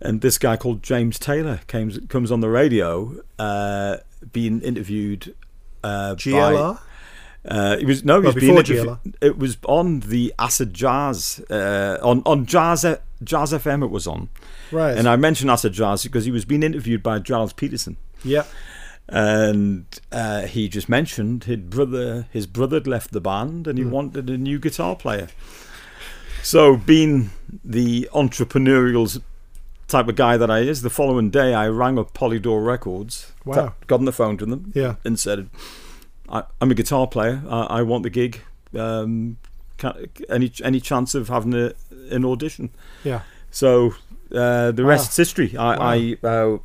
and 0.00 0.20
this 0.20 0.38
guy 0.38 0.56
called 0.56 0.82
James 0.82 1.18
Taylor 1.18 1.60
comes 1.68 1.98
comes 2.08 2.30
on 2.32 2.40
the 2.40 2.48
radio, 2.48 3.16
uh, 3.38 3.98
being 4.32 4.60
interviewed. 4.62 5.34
Uh, 5.82 6.12
by, 6.12 6.16
GLR. 6.20 6.78
uh, 7.48 7.76
it 7.80 7.86
was 7.86 8.04
no, 8.04 8.20
he 8.20 8.26
Well, 8.26 8.34
was 8.34 8.40
being 8.42 8.56
interviewed. 8.56 8.98
It 9.22 9.38
was 9.38 9.56
on 9.66 10.00
the 10.00 10.34
Acid 10.38 10.74
Jazz 10.74 11.40
uh, 11.50 11.98
on 12.02 12.22
on 12.26 12.44
Jazz 12.46 12.82
Jazz 13.24 13.52
FM. 13.52 13.82
It 13.82 13.90
was 13.90 14.06
on, 14.06 14.28
Right. 14.70 14.96
and 14.98 15.08
I 15.08 15.16
mentioned 15.16 15.50
Acid 15.50 15.72
Jazz 15.72 16.02
because 16.02 16.24
he 16.26 16.30
was 16.30 16.44
being 16.44 16.62
interviewed 16.62 17.02
by 17.02 17.18
Gilles 17.22 17.52
Peterson, 17.54 17.96
yeah. 18.24 18.44
and 19.08 19.86
uh, 20.12 20.42
he 20.42 20.68
just 20.68 20.88
mentioned 20.88 21.44
his 21.44 21.58
brother 21.58 22.26
his 22.30 22.46
brother 22.46 22.76
had 22.76 22.86
left 22.86 23.12
the 23.12 23.20
band 23.20 23.66
and 23.66 23.78
he 23.78 23.84
Hmm. 23.84 23.90
wanted 23.90 24.28
a 24.30 24.36
new 24.38 24.58
guitar 24.58 24.94
player. 24.96 25.28
so, 26.42 26.76
being 26.76 27.30
the 27.64 28.08
entrepreneurial 28.14 29.20
type 29.90 30.08
of 30.08 30.16
guy 30.16 30.36
that 30.36 30.50
I 30.50 30.60
is, 30.60 30.82
the 30.82 30.90
following 30.90 31.30
day 31.30 31.52
I 31.54 31.68
rang 31.68 31.98
up 31.98 32.14
Polydor 32.14 32.64
Records. 32.64 33.32
Wow. 33.44 33.74
Got 33.86 34.00
on 34.00 34.04
the 34.06 34.12
phone 34.12 34.36
to 34.38 34.46
them. 34.46 34.72
Yeah. 34.74 34.96
And 35.04 35.18
said, 35.18 35.50
I, 36.28 36.44
am 36.60 36.70
a 36.70 36.74
guitar 36.74 37.06
player. 37.06 37.42
I, 37.48 37.62
I 37.62 37.82
want 37.82 38.02
the 38.04 38.10
gig. 38.10 38.40
Um, 38.74 39.36
can, 39.78 40.06
any 40.28 40.52
any 40.62 40.80
chance 40.80 41.14
of 41.14 41.28
having 41.28 41.54
a, 41.54 41.72
an 42.10 42.24
audition? 42.24 42.70
Yeah. 43.04 43.22
So 43.50 43.94
uh, 44.32 44.70
the 44.70 44.82
Wow. 44.84 44.90
rest's 44.90 45.16
history. 45.16 45.56
I, 45.56 45.76
Wow. 45.76 45.88
I 46.24 46.26
uh, 46.26 46.58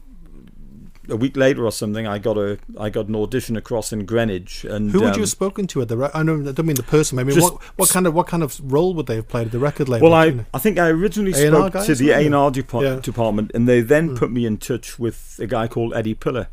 a 1.09 1.15
week 1.15 1.37
later 1.37 1.65
or 1.65 1.71
something, 1.71 2.07
I 2.07 2.19
got 2.19 2.37
a 2.37 2.57
I 2.79 2.89
got 2.89 3.07
an 3.07 3.15
audition 3.15 3.55
across 3.55 3.91
in 3.91 4.05
Greenwich. 4.05 4.65
And 4.65 4.91
Who 4.91 5.01
would 5.01 5.09
um, 5.09 5.15
you 5.15 5.21
have 5.21 5.29
spoken 5.29 5.67
to 5.67 5.81
at 5.81 5.87
the? 5.87 5.97
Re- 5.97 6.09
I 6.13 6.23
know 6.23 6.39
I 6.39 6.51
don't 6.51 6.65
mean 6.65 6.75
the 6.75 6.83
person. 6.83 7.19
I 7.19 7.23
mean, 7.23 7.39
what 7.39 7.61
what 7.77 7.89
kind 7.89 8.07
of 8.07 8.13
what 8.13 8.27
kind 8.27 8.43
of 8.43 8.59
role 8.63 8.93
would 8.93 9.07
they 9.07 9.15
have 9.15 9.27
played 9.27 9.47
at 9.47 9.51
the 9.51 9.59
record 9.59 9.89
label? 9.89 10.09
Well, 10.09 10.21
do 10.21 10.27
you 10.27 10.33
I, 10.33 10.37
know? 10.37 10.45
I 10.53 10.59
think 10.59 10.79
I 10.79 10.87
originally 10.89 11.31
A&R 11.33 11.51
spoke 11.51 11.73
guys, 11.73 11.85
to 11.87 11.95
the 11.95 12.11
A 12.11 12.25
and 12.25 12.35
R 12.35 12.51
department, 12.51 13.51
and 13.53 13.67
they 13.67 13.81
then 13.81 14.15
put 14.15 14.31
me 14.31 14.45
in 14.45 14.57
touch 14.57 14.99
with 14.99 15.39
a 15.41 15.47
guy 15.47 15.67
called 15.67 15.93
Eddie 15.93 16.15
Piller. 16.15 16.47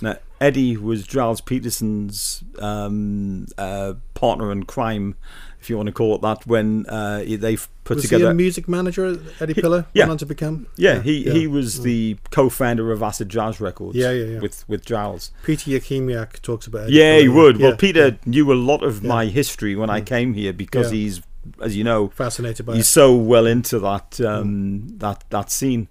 Now, 0.00 0.16
Eddie 0.40 0.76
was 0.76 1.04
Gilles 1.04 1.40
Peterson's 1.40 2.42
um, 2.58 3.46
uh, 3.56 3.94
partner 4.14 4.50
in 4.50 4.64
crime, 4.64 5.14
if 5.62 5.70
you 5.70 5.76
want 5.76 5.86
to 5.86 5.92
call 5.92 6.16
it 6.16 6.22
that. 6.22 6.44
When 6.46 6.86
uh, 6.88 7.18
they 7.24 7.56
put 7.84 7.94
was 7.96 8.04
together, 8.04 8.24
he 8.26 8.30
a 8.30 8.34
music 8.34 8.68
manager, 8.68 9.16
Eddie 9.40 9.54
Piller? 9.54 9.86
yeah. 9.94 10.02
went 10.02 10.12
on 10.12 10.18
to 10.18 10.26
become. 10.26 10.66
yeah, 10.76 11.00
he 11.00 11.24
yeah. 11.26 11.32
he 11.32 11.46
was 11.46 11.82
the 11.82 12.18
co-founder 12.30 12.90
of 12.90 13.02
Acid 13.02 13.28
Jazz 13.28 13.60
Records. 13.60 13.96
Yeah, 13.96 14.10
yeah, 14.10 14.24
yeah. 14.24 14.40
With 14.40 14.68
with 14.68 14.84
Gilles. 14.86 15.30
Peter 15.44 15.70
Yakimiak 15.70 16.42
talks 16.42 16.66
about. 16.66 16.84
Eddie 16.84 16.94
Yeah, 16.94 17.18
he 17.18 17.28
would. 17.28 17.58
Well, 17.58 17.76
Peter 17.76 18.08
yeah. 18.08 18.16
knew 18.26 18.52
a 18.52 18.54
lot 18.54 18.82
of 18.82 19.02
Yeah. 19.02 19.08
my 19.08 19.26
history 19.26 19.76
when 19.76 19.88
I 19.88 20.00
came 20.00 20.34
here 20.34 20.52
because 20.52 20.92
Yeah. 20.92 20.98
he's, 20.98 21.22
as 21.62 21.76
you 21.76 21.84
know, 21.84 22.08
fascinated 22.08 22.66
by 22.66 22.74
he's 22.74 22.86
it. 22.86 22.90
so 22.90 23.14
well 23.16 23.46
into 23.46 23.78
that 23.78 24.20
um, 24.20 24.98
that 24.98 25.24
that 25.30 25.50
scene. 25.50 25.88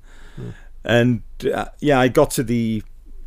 And 0.83 1.21
uh, 1.53 1.65
yeah, 1.79 1.99
I 1.99 2.07
got 2.07 2.31
to 2.31 2.43
the 2.43 2.83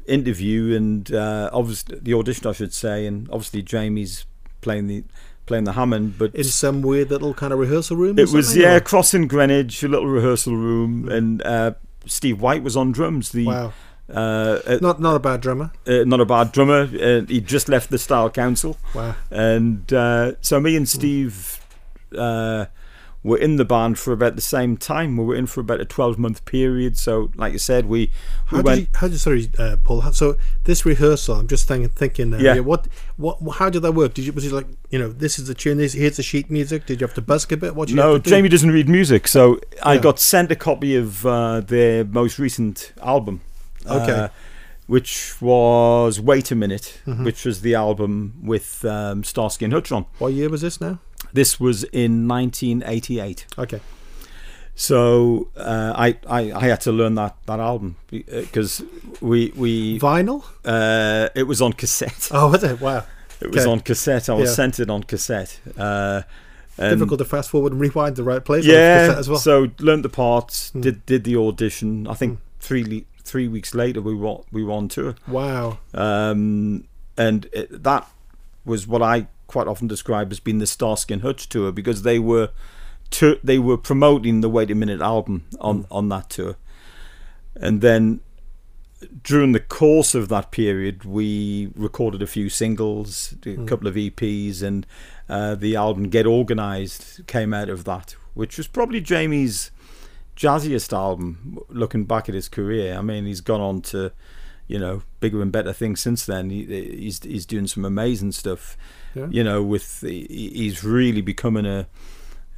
interview 0.07 0.75
and 0.77 1.11
uh, 1.15 1.49
obviously 1.53 1.99
the 2.01 2.13
audition, 2.15 2.47
I 2.49 2.53
should 2.53 2.75
say, 2.75 3.07
and 3.07 3.29
obviously 3.31 3.63
Jamie's 3.63 4.27
playing 4.61 4.89
the 4.89 5.05
playing 5.47 5.65
the 5.65 5.73
Hammond, 5.73 6.19
but 6.19 6.35
in 6.35 6.45
some 6.45 6.81
weird 6.83 7.11
little 7.11 7.35
kind 7.35 7.53
of 7.53 7.59
rehearsal 7.59 7.97
room. 7.97 8.19
it 8.19 8.31
was 8.31 8.57
yeah, 8.57 8.77
or- 8.77 8.81
crossing 8.81 9.29
Greenwich, 9.29 9.83
a 9.83 9.89
little 9.89 10.09
rehearsal 10.09 10.57
room, 10.57 11.09
and 11.09 11.43
uh, 11.43 11.73
Steve 12.07 12.41
White 12.41 12.63
was 12.63 12.77
on 12.77 12.93
drums. 12.93 13.31
The 13.31 13.47
Wow, 13.47 13.73
uh, 14.09 14.61
uh, 14.67 14.79
not 14.81 15.01
not 15.01 15.17
a 15.17 15.19
bad 15.19 15.41
drummer. 15.41 15.71
uh, 15.87 16.05
not 16.05 16.21
a 16.21 16.25
bad 16.27 16.53
drummer. 16.53 16.83
Uh, 16.83 17.23
he 17.27 17.41
just 17.41 17.69
left 17.69 17.91
the 17.91 17.99
Style 17.99 18.31
Council. 18.31 18.77
Wow. 18.95 19.15
and 19.31 19.93
uh, 19.93 20.33
so 20.41 20.61
me 20.61 20.77
and 20.77 20.89
Steve 20.89 21.61
uh, 22.17 22.67
were 23.25 23.39
in 23.39 23.57
the 23.57 23.65
band 23.65 23.99
for 23.99 24.13
about 24.13 24.37
the 24.37 24.43
same 24.43 24.77
time. 24.77 25.17
We 25.17 25.25
were 25.25 25.35
in 25.35 25.47
for 25.47 25.61
about 25.61 25.81
a 25.81 25.85
twelve 25.87 26.19
month 26.19 26.45
period. 26.45 26.97
So, 26.99 27.33
like 27.35 27.53
you 27.55 27.59
said, 27.59 27.87
we 27.87 28.11
we 28.53 28.59
How 28.59 28.63
did 28.63 28.79
you, 28.79 28.87
how 28.95 29.09
did 29.09 29.19
sorry, 29.19 29.51
uh, 29.59 29.77
Paul? 29.83 30.03
How, 30.03 30.11
so 30.11 30.37
this 30.65 30.85
rehearsal, 30.85 31.37
I'm 31.37 31.49
just 31.49 31.67
thinking, 31.67 31.89
thinking 31.89 32.31
now, 32.31 32.39
Yeah. 32.39 32.61
What, 32.61 32.87
what, 33.17 33.57
how 33.57 33.71
did 33.71 33.81
that 33.81 33.93
work? 33.93 34.13
Did 34.15 34.27
you 34.27 34.33
was 34.35 34.45
it 34.45 34.53
like, 34.53 34.67
you 34.91 34.99
know, 34.99 35.09
this 35.11 35.39
is 35.39 35.47
the 35.49 35.55
tune, 35.55 35.79
this 35.79 35.95
here's 35.95 36.19
the 36.19 36.23
sheet 36.23 36.51
music? 36.51 36.85
Did 36.87 37.01
you 37.01 37.07
have 37.07 37.15
to 37.15 37.23
busk 37.23 37.51
a 37.51 37.57
bit? 37.57 37.75
What 37.75 37.89
did 37.89 37.95
you 37.95 38.03
no, 38.03 38.19
do? 38.19 38.31
Jamie 38.31 38.51
doesn't 38.51 38.71
read 38.71 38.89
music, 38.89 39.27
so 39.27 39.59
I 39.83 39.95
Yeah. 39.95 40.01
got 40.03 40.19
sent 40.21 40.53
a 40.53 40.57
copy 40.57 40.95
of 40.95 41.25
uh, 41.27 41.61
their 41.61 42.05
most 42.05 42.39
recent 42.39 42.93
album. 43.03 43.41
Okay. 43.87 44.13
uh, 44.13 44.29
which 44.87 45.41
was 45.41 46.21
Wait 46.21 46.51
a 46.51 46.55
Minute, 46.55 47.01
Mm-hmm. 47.07 47.25
which 47.25 47.47
was 47.47 47.63
the 47.63 47.75
album 47.75 48.35
with 48.43 48.85
um, 48.85 49.25
Starsky 49.25 49.65
and 49.65 49.73
Hutch 49.73 49.91
on. 49.91 50.05
What 50.19 50.35
year 50.35 50.51
was 50.51 50.61
this 50.61 50.79
now? 50.79 50.99
This 51.35 51.61
was 51.61 51.85
in 51.85 52.27
1988. 52.29 53.47
Okay. 53.59 53.81
So 54.77 55.49
uh, 55.57 55.93
I, 55.95 56.17
I 56.27 56.53
I 56.53 56.61
had 56.69 56.81
to 56.83 56.93
learn 56.93 57.15
that 57.15 57.37
that 57.47 57.61
album 57.61 57.97
because 58.11 58.83
we 59.21 59.53
we 59.55 59.99
Vinyl? 60.01 60.43
uh, 60.65 61.29
it 61.35 61.45
was 61.45 61.61
on 61.63 61.73
cassette. 61.75 62.29
Oh, 62.33 62.51
was 62.51 62.65
it? 62.65 62.81
Wow. 62.81 63.05
It 63.41 63.51
was 63.53 63.67
on 63.67 63.81
cassette. 63.81 64.29
I 64.29 64.35
was 64.35 64.49
Yeah. 64.51 64.55
sent 64.55 64.81
it 64.81 64.91
on 64.91 65.03
cassette. 65.05 65.61
Uh, 65.77 66.23
Difficult 66.77 67.19
to 67.19 67.25
fast 67.25 67.51
forward 67.51 67.71
and 67.73 67.81
rewind 67.81 68.17
the 68.17 68.25
right 68.25 68.45
place. 68.45 68.65
Yeah. 68.65 69.07
cassette 69.07 69.19
as 69.19 69.29
well. 69.29 69.39
So 69.39 69.69
learned 69.79 70.05
the 70.05 70.09
parts. 70.09 70.71
Did 70.71 71.07
did 71.07 71.23
the 71.25 71.37
audition. 71.37 72.09
I 72.09 72.15
think 72.15 72.41
three 72.59 73.05
three 73.23 73.47
weeks 73.47 73.75
later 73.75 74.01
we 74.01 74.15
were 74.15 74.39
we 74.51 74.65
were 74.65 74.73
on 74.73 74.89
tour. 74.89 75.15
wow. 75.29 75.79
Um, 75.93 76.85
and 77.17 77.47
it, 77.53 77.85
that 77.85 78.09
was 78.65 78.89
what 78.89 79.03
I 79.03 79.29
quite 79.55 79.69
often 79.69 79.87
described 79.87 80.33
as 80.33 80.41
being 80.41 80.59
the 80.59 80.67
Starsky 80.67 81.15
and 81.15 81.23
Hutch 81.23 81.49
tour 81.49 81.71
because 81.71 82.03
they 82.03 82.19
were 82.19 82.51
tour, 83.11 83.37
they 83.45 83.57
were 83.61 83.79
promoting 83.79 84.41
the 84.41 84.49
Wait 84.49 84.69
a 84.69 84.75
Minute 84.75 85.01
album 85.01 85.47
on 85.61 85.87
on 85.93 86.09
that 86.09 86.29
tour, 86.29 86.57
and 87.55 87.81
then 87.81 88.19
during 89.23 89.53
the 89.53 89.61
course 89.61 90.13
of 90.17 90.29
that 90.29 90.51
period, 90.51 91.05
we 91.05 91.71
recorded 91.77 92.21
a 92.21 92.27
few 92.27 92.49
singles, 92.49 93.35
a 93.47 93.57
couple 93.65 93.87
of 93.87 93.95
EPs, 93.95 94.61
and 94.61 94.89
uh, 95.29 95.55
the 95.55 95.77
album 95.77 96.09
Get 96.09 96.27
Organized 96.27 97.25
came 97.29 97.55
out 97.55 97.69
of 97.69 97.85
that, 97.85 98.17
which 98.35 98.59
was 98.59 98.67
probably 98.67 99.01
Jamie's 99.01 99.71
jazziest 100.37 100.93
album. 100.93 101.61
Looking 101.69 102.07
back 102.07 102.29
at 102.29 102.35
his 102.35 102.49
career, 102.49 102.97
I 102.99 103.03
mean, 103.03 103.25
he's 103.25 103.41
gone 103.41 103.61
on 103.61 103.83
to, 103.83 104.11
you 104.67 104.81
know, 104.81 105.03
bigger 105.21 105.41
and 105.43 105.53
better 105.53 105.73
things 105.73 106.01
since 106.01 106.27
then. 106.27 106.51
He, 106.51 106.65
he's 106.65 107.23
he's 107.23 107.47
doing 107.47 107.69
some 107.69 107.85
amazing 107.85 108.33
stuff. 108.33 108.77
Yeah. 109.15 109.27
You 109.31 109.45
know, 109.45 109.63
with 109.63 110.01
he's 110.01 110.85
really 110.85 111.21
becoming 111.21 111.67
a 111.67 111.87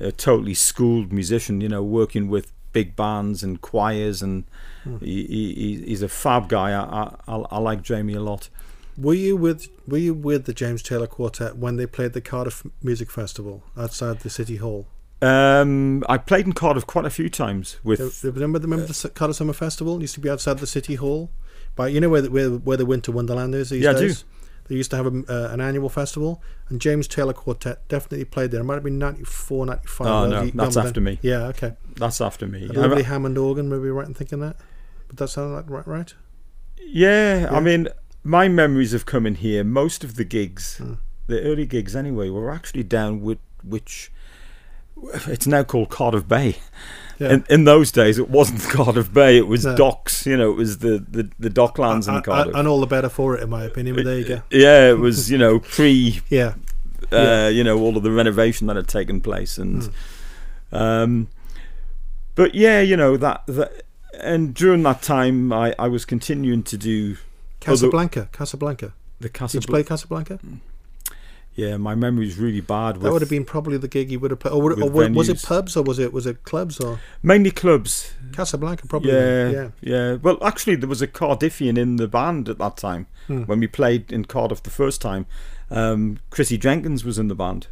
a 0.00 0.12
totally 0.12 0.54
schooled 0.54 1.12
musician. 1.12 1.60
You 1.60 1.68
know, 1.68 1.82
working 1.82 2.28
with 2.28 2.52
big 2.72 2.94
bands 2.94 3.42
and 3.42 3.60
choirs, 3.60 4.22
and 4.22 4.44
he, 5.00 5.24
he, 5.26 5.84
he's 5.86 6.02
a 6.02 6.08
fab 6.08 6.48
guy. 6.48 6.72
I, 6.72 7.14
I 7.26 7.36
I 7.36 7.58
like 7.58 7.82
Jamie 7.82 8.14
a 8.14 8.20
lot. 8.20 8.48
Were 8.98 9.14
you 9.14 9.36
with 9.36 9.68
Were 9.86 9.98
you 9.98 10.14
with 10.14 10.46
the 10.46 10.54
James 10.54 10.82
Taylor 10.82 11.06
Quartet 11.06 11.56
when 11.56 11.76
they 11.76 11.86
played 11.86 12.12
the 12.12 12.20
Cardiff 12.20 12.64
Music 12.82 13.10
Festival 13.10 13.62
outside 13.76 14.20
the 14.20 14.30
City 14.30 14.56
Hall? 14.56 14.86
Um, 15.22 16.04
I 16.08 16.18
played 16.18 16.46
in 16.46 16.52
Cardiff 16.52 16.86
quite 16.86 17.04
a 17.04 17.10
few 17.10 17.28
times 17.28 17.76
with. 17.82 18.22
Remember, 18.24 18.58
remember 18.58 18.86
the 18.86 19.10
Cardiff 19.14 19.36
Summer 19.36 19.52
Festival? 19.52 19.96
It 19.96 20.02
used 20.02 20.14
to 20.14 20.20
be 20.20 20.30
outside 20.30 20.58
the 20.58 20.66
City 20.66 20.94
Hall, 20.94 21.30
but 21.74 21.92
you 21.92 22.00
know 22.00 22.08
where 22.08 22.22
the, 22.22 22.30
where, 22.30 22.50
where 22.50 22.76
the 22.76 22.86
Winter 22.86 23.12
Wonderland 23.12 23.54
is 23.54 23.70
these 23.70 23.82
Yeah, 23.82 23.90
I 23.90 23.94
do. 23.94 24.14
They 24.68 24.74
used 24.74 24.90
to 24.90 24.96
have 24.96 25.06
a, 25.06 25.22
uh, 25.28 25.52
an 25.52 25.60
annual 25.60 25.88
festival, 25.88 26.42
and 26.68 26.80
James 26.80 27.06
Taylor 27.06 27.32
Quartet 27.32 27.86
definitely 27.88 28.24
played 28.24 28.50
there. 28.50 28.60
It 28.60 28.64
might 28.64 28.74
have 28.74 28.82
been 28.84 28.98
94, 28.98 29.66
95. 29.66 30.06
Oh, 30.06 30.26
no, 30.28 30.46
that's 30.54 30.74
then. 30.74 30.86
after 30.86 31.00
me. 31.00 31.18
Yeah, 31.22 31.44
okay. 31.48 31.74
That's 31.96 32.20
after 32.20 32.46
me. 32.46 32.66
A 32.68 32.72
I- 32.72 32.76
lovely 32.86 33.04
Hammond 33.04 33.38
organ, 33.38 33.68
maybe 33.68 33.88
right 33.90 34.06
in 34.06 34.14
thinking 34.14 34.40
that. 34.40 34.56
But 35.08 35.18
that 35.18 35.28
sound 35.28 35.52
like 35.54 35.70
right, 35.70 35.86
right? 35.86 36.12
Yeah, 36.78 37.40
Yeah. 37.42 37.50
I 37.56 37.60
mean, 37.60 37.88
my 38.24 38.48
memories 38.48 38.92
of 38.94 39.06
coming 39.06 39.36
here, 39.36 39.62
most 39.64 40.02
of 40.04 40.16
the 40.16 40.24
gigs, 40.24 40.78
Hmm. 40.78 40.94
the 41.28 41.40
early 41.42 41.66
gigs 41.66 41.94
anyway, 41.94 42.28
were 42.30 42.50
actually 42.50 42.82
down 42.82 43.20
with 43.20 43.38
which 43.62 44.10
it's 45.26 45.46
now 45.46 45.62
called 45.62 45.90
Cardiff 45.90 46.26
Bay. 46.28 46.56
Yeah. 47.18 47.32
In, 47.34 47.44
in 47.48 47.64
those 47.64 47.90
days, 47.90 48.18
it 48.18 48.28
wasn't 48.28 48.60
Cardiff 48.70 49.12
Bay; 49.12 49.38
it 49.38 49.46
was 49.46 49.64
No. 49.64 49.74
docks. 49.76 50.26
You 50.26 50.36
know, 50.36 50.50
it 50.50 50.56
was 50.56 50.78
the 50.78 50.98
the, 51.08 51.30
the 51.38 51.48
docklands 51.50 52.08
I- 52.08 52.16
in 52.18 52.22
Cardiff. 52.22 52.54
and 52.54 52.68
all 52.68 52.80
the 52.80 52.86
better 52.86 53.08
for 53.08 53.36
it, 53.36 53.42
in 53.42 53.48
my 53.50 53.64
opinion. 53.64 53.96
But 53.96 54.04
there 54.04 54.18
you 54.18 54.24
go. 54.24 54.42
yeah, 54.50 54.90
it 54.90 54.98
was 54.98 55.30
you 55.30 55.38
know 55.38 55.58
pre 55.76 56.20
Yeah, 56.28 56.54
uh, 57.10 57.16
Yeah. 57.16 57.48
you 57.48 57.64
know 57.64 57.78
all 57.78 57.96
of 57.96 58.02
the 58.02 58.10
renovation 58.10 58.66
that 58.66 58.76
had 58.76 58.88
taken 58.88 59.20
place 59.22 59.56
and 59.58 59.84
Hmm. 60.70 60.76
um 60.76 61.28
but 62.34 62.54
yeah 62.54 62.80
you 62.82 62.96
know 62.96 63.16
that, 63.16 63.42
that 63.46 63.84
and 64.20 64.52
during 64.52 64.82
that 64.82 65.00
time 65.00 65.52
I, 65.52 65.74
I 65.78 65.88
was 65.88 66.04
continuing 66.04 66.62
to 66.64 66.76
do 66.76 67.16
Casablanca, 67.60 68.28
Casablanca. 68.32 68.92
the 69.20 69.28
Casablanca. 69.30 69.52
Did 69.60 69.68
you 69.68 69.72
play 69.72 69.84
Casablanca? 69.84 70.38
Yeah 71.56 71.76
my 71.78 71.94
memory 71.94 72.26
is 72.28 72.38
really 72.38 72.60
bad 72.60 73.00
That 73.00 73.12
would 73.12 73.22
have 73.22 73.30
been 73.30 73.44
probably 73.44 73.78
the 73.78 73.88
gig 73.88 74.10
you 74.10 74.20
would 74.20 74.30
have 74.30 74.40
played. 74.40 74.52
Or, 74.54 74.62
would 74.62 74.80
or 74.80 75.10
was 75.12 75.28
it 75.28 75.42
pubs 75.42 75.76
or 75.76 75.82
was 75.82 75.98
it 75.98 76.12
was 76.12 76.26
it 76.26 76.44
clubs 76.44 76.78
or 76.78 77.00
mainly 77.22 77.50
clubs 77.50 78.12
Casablanca? 78.32 78.86
Probably. 78.86 79.10
yeah, 79.12 79.50
yeah. 79.50 79.68
yeah 79.80 80.14
well 80.22 80.38
actually 80.44 80.76
there 80.76 80.88
was 80.88 81.02
a 81.02 81.06
Cardiffian 81.08 81.76
in 81.78 81.96
the 81.96 82.06
band 82.08 82.48
at 82.48 82.58
that 82.58 82.76
time 82.76 83.06
Hmm. 83.26 83.42
when 83.42 83.58
we 83.58 83.66
played 83.66 84.12
in 84.12 84.24
Cardiff 84.26 84.62
the 84.62 84.70
first 84.70 85.00
time 85.02 85.26
um 85.70 86.18
Krissy 86.30 86.58
Jenkins 86.60 87.04
was 87.04 87.18
in 87.18 87.26
the 87.28 87.34
band 87.34 87.66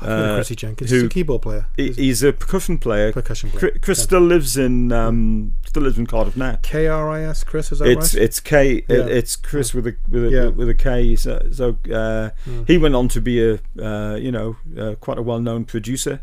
I've 0.00 0.08
heard 0.08 0.30
of 0.30 0.36
Uh, 0.38 0.40
Krissy 0.42 0.56
Jenkins. 0.56 0.90
who- 0.90 0.96
He's 0.96 1.04
a 1.04 1.08
keyboard 1.08 1.42
player. 1.42 1.66
He's 1.76 1.96
a 1.98 2.00
he's 2.02 2.22
a 2.22 2.32
percussion 2.32 2.78
player 2.78 3.12
percussion 3.12 3.50
player. 3.50 3.60
Chris, 3.60 3.78
Chris 3.82 3.98
Yeah. 3.98 4.04
still 4.04 4.20
lives 4.20 4.56
in 4.56 4.90
um, 4.92 5.54
still 5.66 5.82
lives 5.84 5.98
in 5.98 6.06
Cardiff 6.06 6.36
now. 6.36 6.58
K 6.62 6.86
R 6.88 7.08
I 7.10 7.22
S. 7.22 7.44
Chris, 7.44 7.70
is 7.72 7.78
that 7.78 7.88
It's 7.88 8.14
right? 8.14 8.22
it's 8.24 8.40
K. 8.40 8.76
it- 8.88 8.90
it's 8.90 9.36
Chris 9.36 9.72
with 9.72 9.86
a 9.86 9.94
with 10.08 10.24
a, 10.26 10.30
Yeah. 10.30 10.46
with 10.48 10.68
a 10.68 10.74
K. 10.74 11.14
So, 11.16 11.46
so 11.52 11.78
uh, 11.92 12.30
Mm. 12.48 12.66
he 12.66 12.76
went 12.78 12.94
on 12.94 13.08
to 13.08 13.20
be 13.20 13.40
a 13.42 13.54
uh, 13.80 14.16
you 14.16 14.32
know 14.32 14.56
uh, 14.78 14.94
quite 14.96 15.18
a 15.18 15.22
well 15.22 15.40
known 15.40 15.64
producer, 15.64 16.20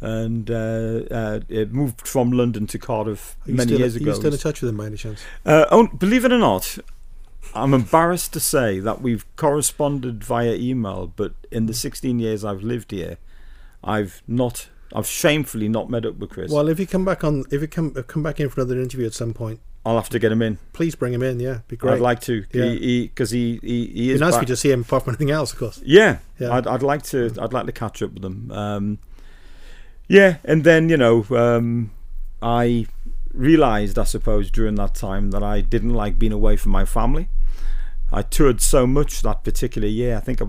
and 0.00 0.50
uh, 0.50 1.00
uh, 1.10 1.40
it 1.48 1.72
moved 1.72 2.06
from 2.06 2.30
London 2.32 2.66
to 2.68 2.78
Cardiff 2.78 3.36
many 3.46 3.76
years 3.76 3.94
Are 3.96 3.98
ago. 3.98 4.10
you 4.10 4.14
still 4.16 4.32
in 4.32 4.38
touch 4.38 4.60
with 4.60 4.70
him 4.70 4.76
by 4.76 4.86
any 4.86 4.96
chance? 4.96 5.20
Uh, 5.44 5.64
oh, 5.70 5.86
believe 5.88 6.24
it 6.24 6.32
or 6.32 6.38
not, 6.38 6.78
I'm 7.54 7.74
embarrassed 7.74 8.32
to 8.34 8.40
say 8.40 8.80
that 8.80 9.00
we've 9.00 9.24
corresponded 9.36 10.22
via 10.22 10.54
email, 10.54 11.12
but 11.14 11.32
in 11.50 11.66
the 11.66 11.74
16 11.74 12.18
years 12.18 12.44
I've 12.44 12.62
lived 12.62 12.90
here, 12.90 13.18
I've 13.82 14.22
not 14.26 14.68
I've 14.94 15.06
shamefully 15.06 15.68
not 15.68 15.88
met 15.88 16.04
up 16.04 16.16
with 16.16 16.30
Chris. 16.30 16.50
Well, 16.50 16.68
if 16.68 16.80
you 16.80 16.86
come 16.86 17.04
back 17.04 17.22
on, 17.22 17.44
if 17.50 17.60
you 17.60 17.68
come 17.68 17.92
come 17.92 18.22
back 18.22 18.40
in 18.40 18.48
for 18.48 18.60
another 18.60 18.80
interview 18.80 19.06
at 19.06 19.14
some 19.14 19.32
point, 19.32 19.60
I'll 19.84 19.96
have 19.96 20.08
to 20.10 20.18
get 20.18 20.32
him 20.32 20.42
in. 20.42 20.58
Please 20.72 20.94
bring 20.94 21.12
him 21.12 21.22
in. 21.22 21.40
Yeah, 21.40 21.60
be 21.68 21.76
great. 21.76 21.94
I'd 21.94 22.00
like 22.00 22.20
to. 22.22 22.44
Yeah, 22.52 22.74
because 23.02 23.30
he, 23.30 23.58
he, 23.62 23.68
he, 23.68 23.86
he 23.86 24.10
is. 24.10 24.16
It'd 24.16 24.20
nice 24.20 24.34
for 24.34 24.42
you 24.42 24.46
to 24.46 24.56
see 24.56 24.70
him 24.70 24.82
apart 24.82 25.04
from 25.04 25.12
anything 25.12 25.30
else, 25.30 25.52
of 25.52 25.58
course. 25.58 25.80
Yeah, 25.84 26.18
yeah. 26.38 26.52
I'd, 26.52 26.66
I'd 26.66 26.82
like 26.82 27.02
to. 27.04 27.32
I'd 27.40 27.52
like 27.52 27.66
to 27.66 27.72
catch 27.72 28.02
up 28.02 28.12
with 28.12 28.24
him. 28.24 28.50
Um, 28.50 28.98
yeah, 30.08 30.38
and 30.44 30.64
then 30.64 30.88
you 30.88 30.96
know, 30.96 31.24
um, 31.30 31.92
I 32.42 32.86
realised, 33.32 33.98
I 33.98 34.04
suppose, 34.04 34.50
during 34.50 34.74
that 34.76 34.94
time 34.94 35.30
that 35.30 35.42
I 35.42 35.60
didn't 35.60 35.94
like 35.94 36.18
being 36.18 36.32
away 36.32 36.56
from 36.56 36.72
my 36.72 36.84
family. 36.84 37.28
I 38.12 38.22
toured 38.22 38.60
so 38.60 38.86
much 38.86 39.22
that 39.22 39.44
particular 39.44 39.88
year. 39.88 40.16
I 40.16 40.20
think 40.20 40.42
I 40.42 40.46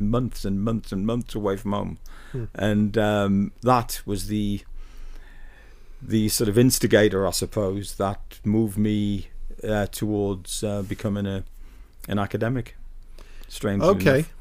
months 0.00 0.44
and 0.44 0.60
months 0.60 0.90
and 0.92 1.06
months 1.06 1.34
away 1.34 1.56
from 1.56 1.72
home, 1.72 1.98
hmm. 2.32 2.44
and 2.54 2.98
um, 2.98 3.52
that 3.62 4.02
was 4.04 4.26
the 4.26 4.62
the 6.00 6.28
sort 6.28 6.48
of 6.48 6.58
instigator, 6.58 7.26
I 7.26 7.30
suppose, 7.30 7.96
that 7.96 8.40
moved 8.44 8.78
me 8.78 9.28
uh, 9.62 9.86
towards 9.86 10.62
uh, 10.62 10.82
becoming 10.82 11.26
a 11.26 11.44
an 12.08 12.18
academic. 12.18 12.76
Strange. 13.48 13.82
Okay. 13.82 14.18
Enough. 14.18 14.32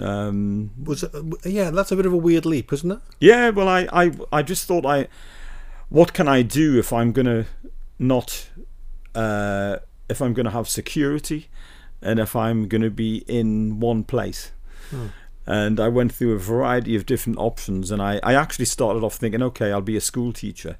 Um, 0.00 0.70
was 0.82 1.04
it, 1.04 1.12
yeah, 1.44 1.70
that's 1.70 1.92
a 1.92 1.96
bit 1.96 2.06
of 2.06 2.12
a 2.12 2.16
weird 2.16 2.44
leap, 2.44 2.72
isn't 2.72 2.90
it? 2.90 2.98
Yeah. 3.20 3.50
Well, 3.50 3.68
I, 3.68 3.88
I, 3.92 4.12
I 4.32 4.42
just 4.42 4.66
thought 4.66 4.84
I, 4.84 5.06
what 5.94 6.12
can 6.12 6.28
I 6.28 6.42
do 6.42 6.78
if 6.78 6.92
I'm 6.92 7.12
gonna 7.12 7.46
not, 7.98 8.48
uh, 9.14 9.76
if 10.08 10.20
I'm 10.20 10.34
gonna 10.34 10.50
have 10.50 10.68
security, 10.68 11.48
and 12.02 12.18
if 12.18 12.36
I'm 12.36 12.68
gonna 12.68 12.90
be 12.90 13.18
in 13.28 13.80
one 13.80 14.04
place. 14.04 14.52
Hmm 14.90 15.08
and 15.46 15.78
I 15.78 15.88
went 15.88 16.12
through 16.12 16.32
a 16.32 16.38
variety 16.38 16.96
of 16.96 17.06
different 17.06 17.38
options. 17.38 17.90
And 17.90 18.00
I, 18.00 18.20
I 18.22 18.34
actually 18.34 18.64
started 18.64 19.04
off 19.04 19.16
thinking, 19.16 19.42
okay, 19.42 19.72
I'll 19.72 19.80
be 19.80 19.96
a 19.96 20.00
school 20.00 20.32
teacher. 20.32 20.78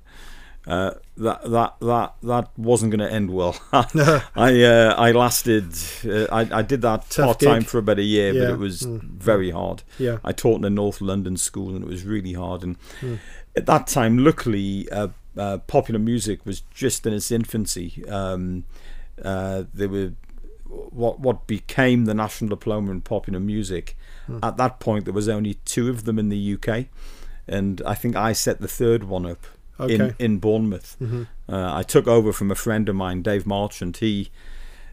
Uh, 0.66 0.92
that 1.18 1.42
that 1.50 1.74
that 1.80 2.14
that 2.22 2.48
wasn't 2.56 2.90
going 2.90 3.06
to 3.06 3.12
end 3.12 3.30
well. 3.30 3.54
I 3.72 4.62
uh, 4.62 4.94
I 4.96 5.12
lasted. 5.12 5.66
Uh, 6.06 6.24
I 6.32 6.58
I 6.58 6.62
did 6.62 6.80
that 6.80 7.10
part 7.10 7.38
time 7.38 7.64
for 7.64 7.76
about 7.76 7.98
a 7.98 8.02
year, 8.02 8.32
yeah. 8.32 8.40
but 8.40 8.50
it 8.54 8.58
was 8.58 8.80
mm. 8.80 9.02
very 9.02 9.50
hard. 9.50 9.82
Yeah, 9.98 10.20
I 10.24 10.32
taught 10.32 10.60
in 10.60 10.64
a 10.64 10.70
North 10.70 11.02
London 11.02 11.36
school, 11.36 11.74
and 11.74 11.84
it 11.84 11.86
was 11.86 12.04
really 12.04 12.32
hard. 12.32 12.62
And 12.62 12.80
mm. 13.02 13.18
At 13.56 13.66
that 13.66 13.86
time, 13.86 14.18
luckily, 14.18 14.88
uh, 14.90 15.08
uh, 15.36 15.58
popular 15.58 16.00
music 16.00 16.44
was 16.44 16.60
just 16.72 17.06
in 17.06 17.12
its 17.12 17.30
infancy. 17.30 18.04
Um, 18.08 18.64
uh, 19.22 19.64
there 19.72 19.88
were 19.88 20.12
what 20.66 21.20
what 21.20 21.46
became 21.46 22.04
the 22.04 22.14
national 22.14 22.48
diploma 22.48 22.90
in 22.90 23.00
popular 23.00 23.38
music 23.38 23.96
Hmm. 24.26 24.38
At 24.42 24.56
that 24.56 24.80
point, 24.80 25.04
there 25.04 25.14
was 25.14 25.28
only 25.28 25.54
two 25.64 25.90
of 25.90 26.04
them 26.04 26.18
in 26.18 26.28
the 26.28 26.54
UK, 26.54 26.86
and 27.46 27.82
I 27.86 27.94
think 27.94 28.16
I 28.16 28.32
set 28.32 28.60
the 28.60 28.68
third 28.68 29.04
one 29.04 29.26
up 29.26 29.46
okay. 29.78 29.94
in 29.94 30.14
in 30.18 30.38
Bournemouth. 30.38 30.96
Mm-hmm. 31.00 31.24
Uh, 31.48 31.76
I 31.76 31.82
took 31.82 32.06
over 32.06 32.32
from 32.32 32.50
a 32.50 32.54
friend 32.54 32.88
of 32.88 32.96
mine, 32.96 33.22
Dave 33.22 33.46
Marchant. 33.46 33.98
He 33.98 34.30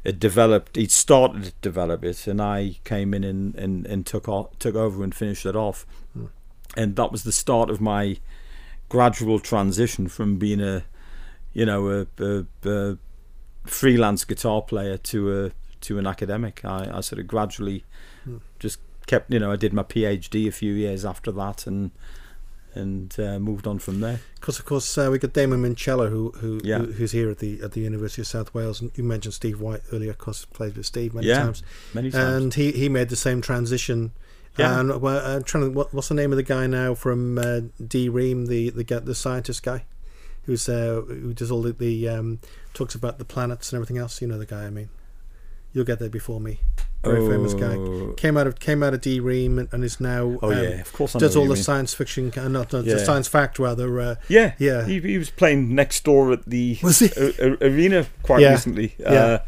it 0.03 0.19
developed. 0.19 0.75
He 0.75 0.87
started 0.87 1.43
to 1.43 1.53
develop 1.61 2.03
it, 2.03 2.27
and 2.27 2.41
I 2.41 2.79
came 2.83 3.13
in 3.13 3.23
and 3.23 3.55
and, 3.55 3.85
and 3.85 4.05
took 4.05 4.27
off, 4.27 4.57
took 4.59 4.75
over 4.75 5.03
and 5.03 5.15
finished 5.15 5.45
it 5.45 5.55
off. 5.55 5.85
Mm. 6.17 6.29
And 6.75 6.95
that 6.95 7.11
was 7.11 7.23
the 7.23 7.31
start 7.31 7.69
of 7.69 7.79
my 7.79 8.17
gradual 8.91 9.39
transition 9.39 10.09
from 10.09 10.35
being 10.35 10.59
a, 10.59 10.83
you 11.53 11.65
know, 11.65 11.89
a, 11.89 12.07
a, 12.21 12.45
a 12.69 12.97
freelance 13.65 14.25
guitar 14.25 14.61
player 14.61 14.97
to 14.97 15.45
a 15.45 15.51
to 15.79 15.97
an 15.97 16.05
academic. 16.05 16.65
I, 16.65 16.97
I 16.97 16.99
sort 16.99 17.19
of 17.21 17.25
gradually 17.25 17.85
mm. 18.27 18.41
just 18.59 18.79
kept, 19.07 19.31
you 19.31 19.39
know, 19.39 19.49
I 19.49 19.55
did 19.55 19.71
my 19.71 19.83
PhD 19.83 20.45
a 20.45 20.51
few 20.51 20.73
years 20.73 21.05
after 21.05 21.31
that, 21.31 21.65
and 21.65 21.91
and 22.73 23.17
uh, 23.17 23.39
moved 23.39 23.65
on 23.65 23.79
from 23.79 24.01
there. 24.01 24.19
Because 24.35 24.59
of 24.59 24.65
course 24.65 24.97
uh, 24.97 25.07
we 25.09 25.19
got 25.19 25.31
Damon 25.31 25.63
Minchella, 25.63 26.09
who 26.09 26.31
who, 26.41 26.59
yeah. 26.61 26.79
who, 26.79 26.91
who's 26.91 27.13
here 27.13 27.31
at 27.31 27.39
the 27.39 27.61
at 27.61 27.71
the 27.71 27.79
University 27.79 28.21
of 28.23 28.27
South 28.27 28.53
Wales, 28.53 28.81
and 28.81 28.91
you 28.95 29.05
mentioned 29.05 29.33
Steve 29.35 29.61
White 29.61 29.83
earlier. 29.93 30.11
Of 30.11 30.17
course, 30.17 30.43
played 30.43 30.75
with 30.75 30.85
Steve 30.85 31.13
many 31.13 31.27
yeah, 31.27 31.43
times. 31.43 31.63
Many 31.93 32.11
times, 32.11 32.43
and 32.43 32.53
he 32.53 32.73
he 32.73 32.89
made 32.89 33.07
the 33.07 33.15
same 33.15 33.41
transition. 33.41 34.11
Yeah. 34.57 34.79
And 34.79 34.91
I'm 34.91 35.43
trying 35.43 35.65
to 35.65 35.69
what, 35.71 35.93
what's 35.93 36.09
the 36.09 36.15
name 36.15 36.31
of 36.31 36.37
the 36.37 36.43
guy 36.43 36.67
now 36.67 36.93
from 36.93 37.37
uh, 37.37 37.61
D 37.85 38.09
Ream, 38.09 38.47
the 38.47 38.69
the 38.69 38.83
the 38.99 39.15
scientist 39.15 39.63
guy, 39.63 39.85
who's 40.43 40.67
uh, 40.67 41.01
who 41.07 41.33
does 41.33 41.51
all 41.51 41.61
the, 41.61 41.73
the 41.73 42.09
um, 42.09 42.39
talks 42.73 42.95
about 42.95 43.17
the 43.17 43.25
planets 43.25 43.71
and 43.71 43.77
everything 43.77 43.97
else. 43.97 44.21
You 44.21 44.27
know 44.27 44.37
the 44.37 44.45
guy 44.45 44.65
I 44.65 44.69
mean. 44.69 44.89
You'll 45.73 45.85
get 45.85 45.99
there 45.99 46.09
before 46.09 46.41
me 46.41 46.59
very 47.03 47.21
oh. 47.21 47.29
famous 47.29 47.53
guy. 47.53 47.75
Oh. 47.75 48.13
Came 48.17 48.37
out 48.37 48.47
of 48.47 48.59
came 48.59 48.83
out 48.83 48.93
of 48.93 49.01
D 49.01 49.19
Ream 49.19 49.59
and, 49.59 49.69
and, 49.71 49.83
is 49.83 49.99
now. 49.99 50.37
Oh 50.41 50.51
um, 50.51 50.63
yeah, 50.63 50.81
of 50.81 50.93
course. 50.93 51.15
I 51.15 51.19
does 51.19 51.35
all 51.35 51.47
the 51.47 51.55
mean. 51.55 51.63
science 51.63 51.93
fiction, 51.93 52.31
uh, 52.37 52.47
not, 52.47 52.73
not 52.73 52.85
yeah. 52.85 52.95
the 52.95 52.99
science 52.99 53.27
fact 53.27 53.59
rather. 53.59 53.99
Uh, 53.99 54.15
yeah, 54.27 54.53
yeah. 54.59 54.85
He, 54.85 54.99
he, 54.99 55.17
was 55.17 55.29
playing 55.29 55.73
next 55.73 56.03
door 56.03 56.31
at 56.31 56.45
the 56.45 56.77
was 56.83 56.99
he 56.99 57.09
arena 57.61 58.05
quite 58.23 58.41
yeah. 58.41 58.51
recently, 58.51 58.95
yeah. 58.99 59.09
Uh, 59.09 59.39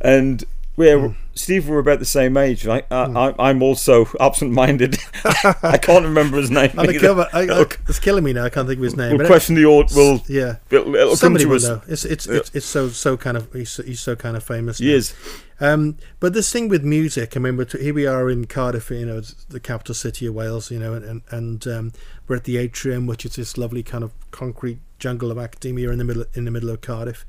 and 0.00 0.44
where 0.76 0.98
mm. 0.98 1.16
Steve 1.34 1.68
were 1.68 1.78
about 1.78 1.98
the 1.98 2.04
same 2.04 2.36
age. 2.36 2.64
Like 2.64 2.88
mm. 2.88 3.34
I, 3.38 3.50
am 3.50 3.62
also 3.62 4.06
absent-minded. 4.20 4.96
I 5.62 5.78
can't 5.78 6.04
remember 6.04 6.36
his 6.36 6.50
name. 6.50 6.70
Cover, 6.70 7.28
I, 7.32 7.48
I, 7.48 7.64
it's 7.88 7.98
killing 7.98 8.22
me 8.22 8.32
now. 8.32 8.44
I 8.44 8.50
can't 8.50 8.68
think 8.68 8.78
of 8.78 8.84
his 8.84 8.96
name. 8.96 9.16
We'll 9.16 9.26
question 9.26 9.54
the 9.56 9.64
order. 9.64 9.92
We'll 9.94 10.22
yeah. 10.28 10.56
It'll, 10.70 10.94
it'll 10.94 11.16
Somebody 11.16 11.46
will 11.46 11.60
know. 11.60 11.82
It's 11.88 12.04
it's, 12.04 12.26
it's 12.26 12.54
it's 12.54 12.66
so 12.66 12.88
so 12.88 13.16
kind 13.16 13.36
of 13.36 13.52
he's, 13.52 13.76
he's 13.78 14.00
so 14.00 14.14
kind 14.14 14.36
of 14.36 14.44
famous. 14.44 14.78
He 14.78 14.90
now. 14.90 14.94
is. 14.94 15.14
Um, 15.58 15.96
but 16.20 16.34
this 16.34 16.52
thing 16.52 16.68
with 16.68 16.84
music, 16.84 17.34
I 17.34 17.40
mean, 17.40 17.64
here 17.80 17.94
we 17.94 18.06
are 18.06 18.28
in 18.28 18.44
Cardiff, 18.44 18.90
you 18.90 19.06
know, 19.06 19.22
the 19.48 19.58
capital 19.58 19.94
city 19.94 20.26
of 20.26 20.34
Wales, 20.34 20.70
you 20.70 20.78
know, 20.78 20.92
and 20.92 21.22
and 21.30 21.66
um, 21.66 21.92
we're 22.28 22.36
at 22.36 22.44
the 22.44 22.58
atrium, 22.58 23.06
which 23.06 23.24
is 23.24 23.36
this 23.36 23.56
lovely 23.56 23.82
kind 23.82 24.04
of 24.04 24.12
concrete 24.30 24.80
jungle 24.98 25.30
of 25.30 25.38
academia 25.38 25.90
in 25.90 25.98
the 25.98 26.04
middle 26.04 26.24
in 26.34 26.44
the 26.44 26.50
middle 26.50 26.68
of 26.68 26.82
Cardiff, 26.82 27.24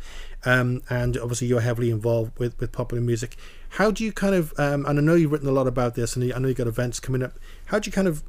um, 0.47 0.81
and 0.89 1.17
obviously 1.17 1.47
you're 1.47 1.60
heavily 1.60 1.91
involved 1.91 2.39
with, 2.39 2.57
with 2.57 2.71
popular 2.71 3.03
music. 3.03 3.36
How 3.71 3.91
do 3.91 4.03
you 4.05 4.13
kind 4.13 4.33
of, 4.33 4.53
um, 4.57 4.86
and 4.86 4.97
I 4.97 5.01
know 5.01 5.15
you've 5.15 5.33
written 5.33 5.49
a 5.49 5.51
lot 5.51 5.67
about 5.67 5.95
this, 5.95 6.15
and 6.15 6.33
I 6.33 6.39
know 6.39 6.47
you've 6.47 6.57
got 6.57 6.67
events 6.67 7.01
coming 7.01 7.21
up. 7.21 7.33
How 7.65 7.79
do 7.79 7.89
you 7.89 7.91
kind 7.91 8.07
of 8.07 8.23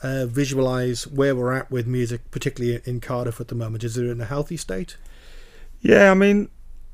uh, 0.00 0.26
visualize 0.26 1.08
where 1.08 1.34
we're 1.34 1.52
at 1.52 1.68
with 1.68 1.84
music, 1.84 2.30
particularly 2.30 2.80
in 2.84 3.00
Cardiff 3.00 3.40
at 3.40 3.48
the 3.48 3.56
moment? 3.56 3.82
Is 3.82 3.98
it 3.98 4.06
in 4.06 4.20
a 4.20 4.24
healthy 4.24 4.56
state? 4.56 4.96
Yeah, 5.80 6.12
I 6.12 6.14
mean, 6.14 6.48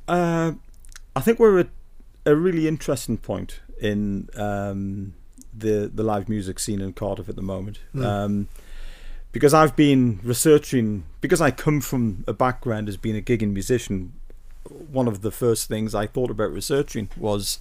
uh, 0.09 0.53
I 1.15 1.21
think 1.21 1.39
we're 1.39 1.59
at 1.59 1.69
a 2.25 2.35
really 2.35 2.67
interesting 2.67 3.19
point 3.19 3.61
in 3.83 4.31
um, 4.35 5.13
the 5.53 5.91
the 5.93 6.03
live 6.03 6.31
music 6.31 6.59
scene 6.59 6.81
in 6.81 6.95
Cardiff 6.95 7.29
at 7.29 7.37
the 7.37 7.43
moment. 7.43 7.81
Mm. 7.95 8.05
Um, 8.05 8.49
because 9.31 9.53
I've 9.53 9.75
been 9.75 10.21
researching, 10.23 11.05
because 11.21 11.41
I 11.41 11.51
come 11.51 11.81
from 11.81 12.25
a 12.27 12.33
background 12.33 12.89
as 12.89 12.97
being 12.97 13.17
a 13.17 13.21
gigging 13.21 13.53
musician, 13.53 14.13
one 14.69 15.09
of 15.09 15.23
the 15.23 15.31
first 15.31 15.69
things 15.69 15.95
I 15.95 16.07
thought 16.07 16.31
about 16.31 16.53
researching 16.53 17.09
was 17.17 17.59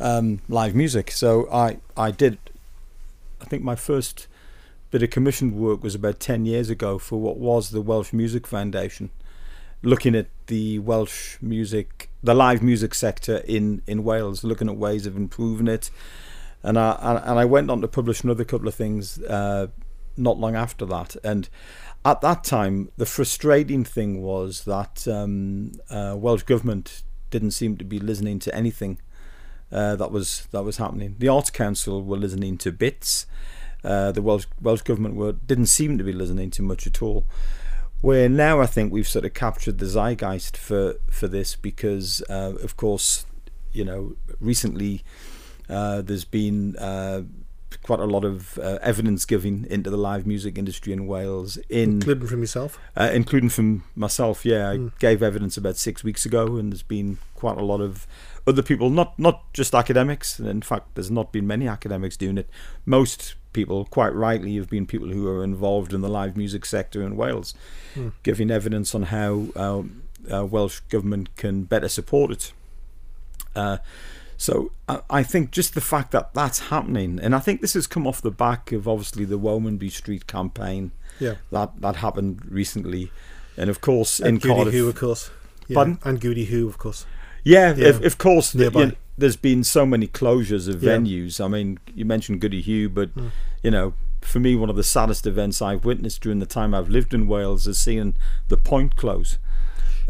um, 0.00 0.40
live 0.48 0.74
music. 0.74 1.10
So 1.10 1.48
I, 1.50 1.78
I 1.96 2.10
did, 2.10 2.38
I 3.40 3.44
think 3.44 3.62
my 3.62 3.76
first 3.76 4.26
bit 4.90 5.02
of 5.02 5.10
commissioned 5.10 5.54
work 5.54 5.82
was 5.82 5.94
about 5.94 6.20
10 6.20 6.46
years 6.46 6.70
ago 6.70 6.98
for 6.98 7.20
what 7.20 7.36
was 7.36 7.70
the 7.70 7.80
Welsh 7.80 8.12
Music 8.12 8.46
Foundation, 8.46 9.10
looking 9.82 10.14
at 10.14 10.26
the 10.46 10.78
Welsh 10.78 11.38
music, 11.40 12.08
the 12.22 12.34
live 12.34 12.62
music 12.62 12.94
sector 12.94 13.38
in, 13.38 13.82
in 13.86 14.04
Wales, 14.04 14.44
looking 14.44 14.68
at 14.68 14.76
ways 14.76 15.06
of 15.06 15.16
improving 15.16 15.68
it. 15.68 15.90
And 16.62 16.78
I, 16.78 17.20
and 17.24 17.38
I 17.38 17.44
went 17.44 17.70
on 17.70 17.80
to 17.82 17.88
publish 17.88 18.22
another 18.22 18.44
couple 18.44 18.68
of 18.68 18.74
things 18.74 19.20
uh, 19.22 19.66
not 20.16 20.38
long 20.38 20.54
after 20.54 20.86
that. 20.86 21.16
And 21.22 21.48
at 22.04 22.20
that 22.20 22.44
time, 22.44 22.90
the 22.96 23.06
frustrating 23.06 23.84
thing 23.84 24.22
was 24.22 24.64
that 24.64 25.08
um, 25.08 25.72
uh, 25.88 26.14
Welsh 26.16 26.42
government 26.42 27.02
didn't 27.30 27.52
seem 27.52 27.76
to 27.78 27.84
be 27.84 27.98
listening 27.98 28.38
to 28.40 28.54
anything 28.54 28.98
uh, 29.72 29.96
that 29.96 30.10
was 30.10 30.46
that 30.52 30.62
was 30.62 30.76
happening. 30.76 31.16
The 31.18 31.28
Arts 31.28 31.50
Council 31.50 32.02
were 32.02 32.16
listening 32.16 32.58
to 32.58 32.70
bits. 32.72 33.26
Uh, 33.82 34.12
the 34.12 34.22
Welsh 34.22 34.46
Welsh 34.60 34.82
government 34.82 35.16
were 35.16 35.32
didn't 35.32 35.66
seem 35.66 35.98
to 35.98 36.04
be 36.04 36.12
listening 36.12 36.50
to 36.52 36.62
much 36.62 36.86
at 36.86 37.02
all. 37.02 37.26
Where 38.00 38.28
now 38.28 38.60
I 38.60 38.66
think 38.66 38.92
we've 38.92 39.08
sort 39.08 39.24
of 39.24 39.32
captured 39.32 39.78
the 39.78 39.86
zeitgeist 39.86 40.56
for 40.56 40.96
for 41.10 41.26
this 41.26 41.56
because 41.56 42.22
uh, 42.28 42.54
of 42.62 42.76
course 42.76 43.24
you 43.72 43.84
know 43.84 44.16
recently 44.40 45.02
uh, 45.68 46.02
there's 46.02 46.26
been 46.26 46.76
uh, 46.76 47.22
quite 47.82 48.00
a 48.00 48.04
lot 48.04 48.24
of 48.24 48.58
uh, 48.58 48.78
evidence 48.82 49.24
giving 49.24 49.66
into 49.68 49.90
the 49.90 49.96
live 49.96 50.26
music 50.26 50.58
industry 50.58 50.92
in 50.92 51.06
Wales. 51.06 51.56
In 51.68 51.94
including 51.94 52.26
from 52.26 52.40
yourself, 52.40 52.78
uh, 52.96 53.10
including 53.12 53.48
from 53.48 53.84
myself. 53.94 54.44
Yeah, 54.44 54.70
I 54.70 54.76
mm. 54.76 54.98
gave 54.98 55.22
evidence 55.22 55.56
about 55.56 55.76
six 55.76 56.04
weeks 56.04 56.24
ago, 56.26 56.56
and 56.56 56.72
there's 56.72 56.82
been 56.82 57.18
quite 57.34 57.58
a 57.58 57.64
lot 57.64 57.80
of 57.80 58.06
other 58.46 58.62
people, 58.62 58.90
not 58.90 59.18
not 59.18 59.52
just 59.52 59.74
academics. 59.74 60.38
In 60.38 60.62
fact, 60.62 60.94
there's 60.94 61.10
not 61.10 61.32
been 61.32 61.46
many 61.46 61.68
academics 61.68 62.16
doing 62.16 62.38
it. 62.38 62.48
Most 62.84 63.34
people, 63.52 63.84
quite 63.86 64.14
rightly, 64.14 64.56
have 64.56 64.68
been 64.68 64.86
people 64.86 65.08
who 65.08 65.28
are 65.28 65.42
involved 65.42 65.92
in 65.92 66.00
the 66.00 66.08
live 66.08 66.36
music 66.36 66.64
sector 66.64 67.02
in 67.02 67.16
Wales, 67.16 67.54
mm. 67.94 68.12
giving 68.22 68.50
evidence 68.50 68.94
on 68.94 69.04
how 69.04 69.46
uh, 69.56 69.82
uh, 70.32 70.44
Welsh 70.44 70.80
government 70.88 71.34
can 71.36 71.64
better 71.64 71.88
support 71.88 72.30
it. 72.30 72.52
So 74.44 74.72
I, 75.08 75.22
think 75.22 75.52
just 75.52 75.74
the 75.74 75.80
fact 75.80 76.10
that 76.12 76.34
that's 76.34 76.58
happening, 76.72 77.18
and 77.22 77.34
I 77.34 77.38
think 77.38 77.62
this 77.62 77.72
has 77.72 77.86
come 77.86 78.06
off 78.06 78.20
the 78.20 78.30
back 78.30 78.72
of 78.72 78.86
obviously 78.86 79.24
the 79.24 79.38
Womanby 79.38 79.90
Street 79.90 80.26
campaign 80.26 80.90
Yeah. 81.18 81.36
that 81.50 81.80
that 81.80 81.96
happened 81.96 82.42
recently, 82.60 83.10
and 83.56 83.70
of 83.70 83.80
course 83.80 84.20
in 84.20 84.26
And 84.26 84.40
Goody 84.42 84.54
Cardiff. 84.54 84.74
Who, 84.74 84.88
of 84.90 84.96
course. 84.96 85.30
Yeah. 85.66 85.74
Pardon? 85.76 85.98
And 86.04 86.20
Gwdihŵ, 86.20 86.68
of 86.68 86.76
course. 86.76 87.06
Yeah, 87.42 87.74
Yeah. 87.74 87.88
If, 87.88 88.04
of 88.04 88.18
course. 88.18 88.54
Nearby. 88.54 88.80
you 88.80 88.86
know, 88.88 88.92
there's 89.16 89.36
been 89.36 89.64
so 89.64 89.86
many 89.86 90.06
closures 90.06 90.68
of 90.68 90.82
Yeah. 90.82 90.98
venues. 90.98 91.42
I 91.42 91.48
mean, 91.48 91.78
you 91.94 92.04
mentioned 92.04 92.42
Gwdihŵ, 92.42 92.92
but 92.92 93.08
Hmm. 93.10 93.28
you 93.62 93.70
know, 93.70 93.94
for 94.20 94.40
me, 94.40 94.56
one 94.56 94.68
of 94.68 94.76
the 94.76 94.82
saddest 94.84 95.26
events 95.26 95.62
I've 95.62 95.86
witnessed 95.86 96.20
during 96.20 96.40
the 96.40 96.52
time 96.58 96.74
I've 96.74 96.90
lived 96.90 97.14
in 97.14 97.26
Wales 97.28 97.66
is 97.66 97.78
seeing 97.78 98.14
the 98.48 98.58
Point 98.58 98.96
close. 98.96 99.38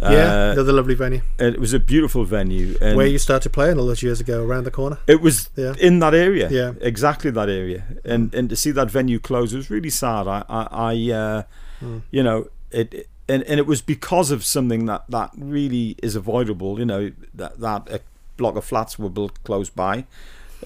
Yeah, 0.01 0.09
Uh, 0.49 0.53
another 0.53 0.73
lovely 0.73 0.95
venue. 0.95 1.21
it 1.39 1.59
was 1.61 1.73
a 1.73 1.79
beautiful 1.79 2.25
venue, 2.25 2.77
and 2.81 2.97
Where 2.97 3.07
you 3.07 3.19
started 3.19 3.51
playing 3.53 3.79
all 3.79 3.87
those 3.87 4.03
years 4.03 4.21
ago, 4.21 4.43
around 4.43 4.65
the 4.65 4.71
corner. 4.71 4.99
it 5.07 5.21
was 5.21 5.49
Yeah. 5.57 5.75
in 5.81 6.01
that 6.01 6.15
area. 6.15 6.49
Yeah. 6.51 6.73
exactly 6.81 7.31
that 7.31 7.49
area, 7.49 7.85
and 8.05 8.35
and 8.35 8.49
to 8.51 8.57
see 8.57 8.73
that 8.73 8.91
venue 8.91 9.19
close 9.19 9.53
was 9.55 9.71
really 9.71 9.91
sad. 9.91 10.27
I, 10.27 10.45
I, 10.49 10.67
I 10.93 11.13
uh, 11.13 11.43
Hmm. 11.81 11.99
you 12.11 12.23
know, 12.23 12.49
it. 12.71 13.09
And, 13.27 13.43
and 13.45 13.59
it 13.59 13.67
was 13.67 13.81
because 13.81 14.31
of 14.31 14.45
something 14.45 14.85
that, 14.85 15.05
that 15.09 15.31
really 15.39 15.97
is 16.03 16.15
avoidable, 16.15 16.79
you 16.79 16.85
know, 16.85 17.11
that, 17.33 17.59
that 17.59 17.89
a 17.91 18.01
block 18.37 18.55
of 18.55 18.67
flats 18.67 18.99
were 18.99 19.09
built 19.09 19.43
close 19.45 19.71
by 19.71 20.05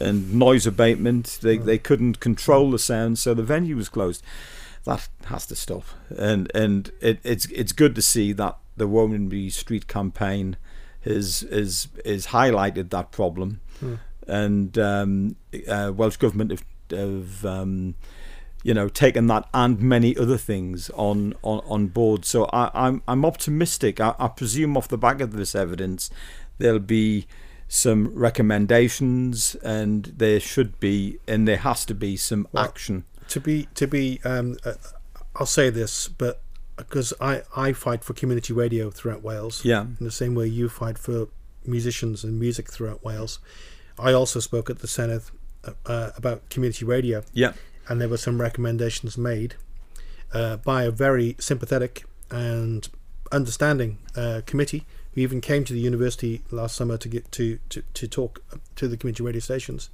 and 0.00 0.34
noise 0.34 0.66
abatement, 0.66 1.38
they, 1.40 1.56
Hmm. 1.58 1.66
they 1.66 1.78
couldn't 1.78 2.18
control 2.18 2.72
the 2.72 2.78
sound, 2.80 3.18
so 3.20 3.32
the 3.32 3.44
venue 3.44 3.76
was 3.76 3.88
closed. 3.88 4.24
That 4.84 5.08
has 5.26 5.46
to 5.46 5.54
stop. 5.54 5.84
And 6.18 6.50
and 6.52 6.90
it, 7.00 7.20
it's 7.22 7.46
it's 7.46 7.72
good 7.72 7.94
to 7.94 8.02
see 8.02 8.32
that 8.32 8.56
the 8.78 8.88
Womanby 8.88 9.50
Street 9.52 9.86
campaign 9.88 10.56
has 11.02 11.42
is 11.44 11.88
is 12.04 12.28
highlighted 12.28 12.90
that 12.90 13.10
problem, 13.12 13.60
Hmm. 13.80 13.94
and 14.26 14.76
um, 14.78 15.36
uh, 15.68 15.92
Welsh 15.94 16.16
government 16.16 16.50
have, 16.50 16.64
have 16.90 17.44
um, 17.44 17.94
you 18.64 18.74
know 18.74 18.88
taken 18.88 19.26
that 19.28 19.48
and 19.54 19.80
many 19.80 20.16
other 20.16 20.36
things 20.36 20.90
on 20.90 21.34
on, 21.42 21.60
on 21.66 21.86
board. 21.88 22.24
So 22.24 22.44
I, 22.52 22.70
I'm 22.74 23.02
I'm 23.06 23.24
optimistic. 23.24 24.00
I, 24.00 24.14
I 24.18 24.28
presume 24.28 24.76
off 24.76 24.88
the 24.88 24.98
back 24.98 25.20
of 25.20 25.32
this 25.32 25.54
evidence, 25.54 26.10
there'll 26.58 26.78
be 26.80 27.26
some 27.68 28.08
recommendations, 28.14 29.54
and 29.62 30.04
there 30.16 30.40
should 30.40 30.80
be, 30.80 31.18
and 31.28 31.46
there 31.46 31.58
has 31.58 31.84
to 31.84 31.94
be 31.94 32.16
some 32.16 32.48
Well, 32.52 32.64
action. 32.64 33.04
to 33.28 33.40
be 33.40 33.68
to 33.74 33.86
be 33.86 34.20
um, 34.24 34.56
uh, 34.64 34.72
I'll 35.36 35.46
say 35.46 35.70
this, 35.70 36.08
but 36.08 36.40
because 36.78 37.12
I 37.20 37.42
I 37.54 37.72
fight 37.74 38.02
for 38.04 38.14
community 38.14 38.52
radio 38.54 38.90
throughout 38.90 39.22
Wales, 39.22 39.64
Yeah, 39.64 39.82
in 39.82 40.04
the 40.04 40.10
same 40.10 40.34
way 40.34 40.46
you 40.46 40.68
fight 40.68 40.96
for 40.96 41.28
musicians 41.66 42.24
and 42.24 42.38
music 42.38 42.70
throughout 42.70 43.04
Wales. 43.04 43.38
I 43.98 44.12
also 44.12 44.40
spoke 44.40 44.70
at 44.70 44.78
the 44.78 44.86
Senedd 44.86 45.30
uh, 45.64 45.72
uh, 45.84 46.10
about 46.16 46.48
community 46.48 46.84
radio, 46.84 47.22
yeah, 47.32 47.52
and 47.88 48.00
there 48.00 48.08
were 48.08 48.16
some 48.16 48.40
recommendations 48.40 49.18
made 49.18 49.56
uh, 50.32 50.56
by 50.56 50.84
a 50.84 50.90
very 50.90 51.36
sympathetic 51.38 52.04
and 52.30 52.88
understanding 53.32 53.98
uh, 54.16 54.40
committee 54.46 54.86
who 55.14 55.20
even 55.20 55.40
came 55.40 55.64
to 55.64 55.72
the 55.72 55.80
university 55.80 56.42
last 56.50 56.76
summer 56.76 56.96
to 56.96 57.08
get 57.08 57.30
to, 57.32 57.58
to, 57.68 57.82
to 57.94 58.06
talk 58.06 58.42
to 58.76 58.88
the 58.88 58.96
community 58.96 59.22
radio 59.22 59.40
stations. 59.40 59.90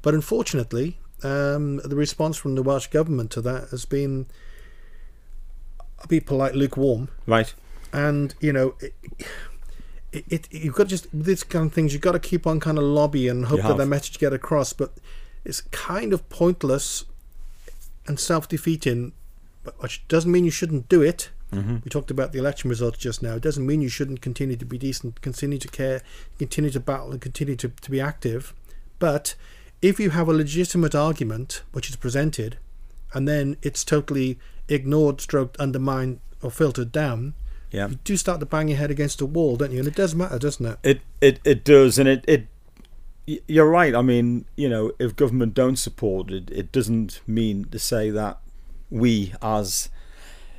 But 0.00 0.14
unfortunately, 0.14 0.98
um, 1.22 1.76
the 1.78 1.96
response 1.96 2.36
from 2.36 2.54
the 2.54 2.62
Welsh 2.62 2.88
government 2.88 3.30
to 3.32 3.40
that 3.42 3.68
has 3.70 3.84
been, 3.84 4.26
Be 6.08 6.20
polite, 6.20 6.54
lukewarm. 6.54 7.08
right. 7.26 7.52
And 7.92 8.34
you 8.40 8.52
know, 8.52 8.74
it, 8.80 8.94
it, 10.12 10.24
it 10.30 10.48
you've 10.50 10.74
got 10.74 10.88
just 10.88 11.06
these 11.12 11.42
kind 11.44 11.66
of 11.66 11.72
things. 11.72 11.92
You've 11.92 12.02
got 12.02 12.12
to 12.12 12.18
keep 12.18 12.46
on 12.46 12.58
kind 12.60 12.78
of 12.78 12.84
lobby 12.84 13.28
and 13.28 13.46
hope 13.46 13.60
that 13.62 13.76
that 13.76 13.86
message 13.86 14.18
get 14.18 14.32
across. 14.32 14.72
But 14.72 14.92
it's 15.44 15.60
kind 15.70 16.12
of 16.12 16.26
pointless 16.30 17.04
and 18.06 18.18
self-defeating. 18.18 19.12
But 19.62 19.80
which 19.82 20.06
doesn't 20.08 20.30
mean 20.32 20.44
you 20.44 20.50
shouldn't 20.50 20.88
do 20.88 21.02
it. 21.02 21.30
hmm 21.52 21.76
We 21.84 21.90
talked 21.90 22.10
about 22.10 22.32
the 22.32 22.38
election 22.38 22.70
results 22.70 22.98
just 22.98 23.22
now. 23.22 23.34
It 23.34 23.42
doesn't 23.42 23.66
mean 23.66 23.80
you 23.82 23.88
shouldn't 23.90 24.22
continue 24.22 24.56
to 24.56 24.64
be 24.64 24.78
decent, 24.78 25.20
continue 25.20 25.58
to 25.58 25.68
care, 25.68 26.02
continue 26.38 26.70
to 26.70 26.80
battle, 26.80 27.12
and 27.12 27.20
continue 27.20 27.56
to, 27.56 27.68
to 27.68 27.90
be 27.90 28.00
active. 28.00 28.54
But 28.98 29.34
if 29.82 30.00
you 30.00 30.10
have 30.10 30.28
a 30.28 30.32
legitimate 30.32 30.94
argument 30.94 31.62
which 31.72 31.90
is 31.90 31.96
presented, 31.96 32.56
and 33.12 33.28
then 33.28 33.56
it's 33.62 33.84
totally 33.84 34.38
ignored, 34.68 35.20
stroked, 35.20 35.56
undermined, 35.58 36.20
or 36.42 36.50
filtered 36.50 36.92
down, 36.92 37.34
Yeah. 37.70 37.88
you 37.88 37.98
do 38.04 38.16
start 38.16 38.40
to 38.40 38.46
bang 38.46 38.68
your 38.68 38.78
head 38.78 38.90
against 38.90 39.20
a 39.20 39.26
wall, 39.26 39.56
don't 39.56 39.72
you? 39.72 39.78
And 39.78 39.88
it 39.88 39.94
does 39.94 40.14
matter, 40.14 40.38
doesn't 40.38 40.64
it? 40.66 40.78
It 40.82 41.00
it 41.20 41.40
it 41.44 41.64
does, 41.64 41.98
and 41.98 42.08
it 42.08 42.24
it. 42.28 42.46
You're 43.46 43.70
right. 43.70 43.94
I 43.94 44.02
mean, 44.02 44.46
you 44.56 44.68
know, 44.68 44.92
if 44.98 45.14
government 45.14 45.54
don't 45.54 45.76
support 45.76 46.30
it, 46.32 46.50
it 46.50 46.72
doesn't 46.72 47.20
mean 47.26 47.66
to 47.70 47.78
say 47.78 48.10
that 48.10 48.40
we, 48.90 49.32
as 49.40 49.88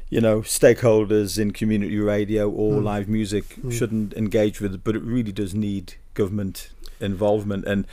you 0.09 0.21
know, 0.21 0.41
stakeholders 0.41 1.37
in 1.39 1.51
community 1.51 1.97
radio 1.97 2.49
or 2.49 2.79
Mm. 2.79 2.83
live 2.83 3.09
music, 3.09 3.57
Mm. 3.61 3.71
shouldn't 3.71 4.13
engage 4.13 4.61
with 4.61 4.73
it. 4.75 4.83
But 4.83 4.95
it 4.95 5.01
really 5.03 5.31
does 5.31 5.53
need 5.55 5.95
government 6.13 6.69
involvement, 7.01 7.65
and 7.65 7.85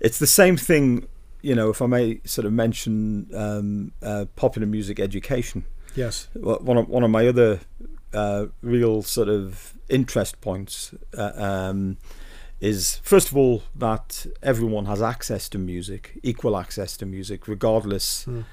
it's 0.00 0.18
the 0.18 0.26
same 0.26 0.56
thing. 0.56 1.06
You 1.42 1.54
know, 1.54 1.70
if 1.70 1.80
I 1.80 1.86
may 1.86 2.20
sort 2.24 2.46
of 2.46 2.52
mention 2.52 3.30
um, 3.34 3.92
uh, 4.02 4.24
popular 4.36 4.66
music 4.66 4.98
education 5.00 5.64
Yes. 5.94 6.28
One 6.34 6.76
of 6.76 6.88
one 6.88 7.02
of 7.02 7.10
my 7.10 7.26
other 7.26 7.60
uh, 8.12 8.46
real 8.62 9.02
sort 9.02 9.28
of 9.28 9.74
interest 9.88 10.40
points 10.40 10.94
uh, 11.16 11.32
um, 11.34 11.96
is 12.60 13.00
first 13.02 13.30
of 13.30 13.36
all 13.36 13.62
that 13.74 14.26
everyone 14.42 14.86
has 14.86 15.02
access 15.02 15.48
to 15.50 15.58
music, 15.58 16.18
equal 16.22 16.56
access 16.56 16.96
to 16.98 17.06
music, 17.06 17.48
regardless 17.48 18.24
Mm. 18.26 18.44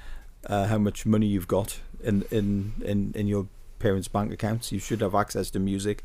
uh, 0.48 0.66
how 0.66 0.78
much 0.78 1.06
money 1.06 1.26
you've 1.26 1.48
got 1.48 1.80
in 2.02 2.24
in 2.30 2.72
in, 2.84 3.12
in 3.14 3.26
your 3.26 3.46
parents' 3.78 4.08
bank 4.08 4.32
accounts. 4.32 4.72
You 4.72 4.80
should 4.80 5.00
have 5.00 5.14
access 5.14 5.50
to 5.50 5.58
music, 5.60 6.02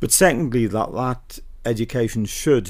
but 0.00 0.12
secondly, 0.12 0.66
that 0.68 0.92
that 0.92 1.38
education 1.64 2.26
should. 2.26 2.68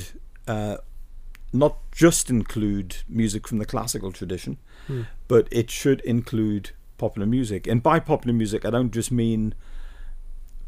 Not 1.52 1.78
just 1.92 2.28
include 2.30 2.96
music 3.09 3.46
from 3.48 3.59
the 3.59 3.66
classical 3.66 4.12
tradition, 4.12 4.59
Mm. 4.88 5.06
but 5.28 5.48
it 5.50 5.70
should 5.70 6.00
include 6.02 6.70
popular 6.98 7.26
music. 7.26 7.66
And 7.66 7.82
by 7.82 7.98
popular 7.98 8.32
music, 8.35 8.64
I 8.64 8.70
don't 8.70 8.92
just 8.92 9.11
mean 9.11 9.54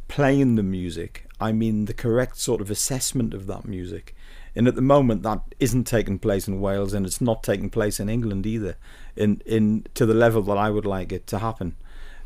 playing 0.08 0.54
the 0.56 0.62
music, 0.62 1.26
I 1.40 1.52
mean 1.52 1.84
the 1.84 1.94
correct 1.94 2.38
sort 2.38 2.60
of 2.60 2.70
assessment 2.70 3.34
of 3.34 3.46
that 3.46 3.66
music. 3.66 4.14
And 4.56 4.66
at 4.66 4.74
the 4.74 4.82
moment, 4.82 5.22
that 5.22 5.42
isn't 5.60 5.84
taking 5.84 6.18
place 6.18 6.48
in 6.48 6.60
Wales, 6.60 6.94
and 6.94 7.06
it's 7.06 7.20
not 7.20 7.42
taking 7.42 7.70
place 7.70 8.00
in 8.00 8.08
England 8.08 8.46
either, 8.46 8.76
in 9.14 9.42
in 9.46 9.86
to 9.94 10.06
the 10.06 10.14
level 10.14 10.42
that 10.42 10.56
I 10.56 10.70
would 10.70 10.86
like 10.86 11.12
it 11.12 11.26
to 11.28 11.38
happen. 11.38 11.76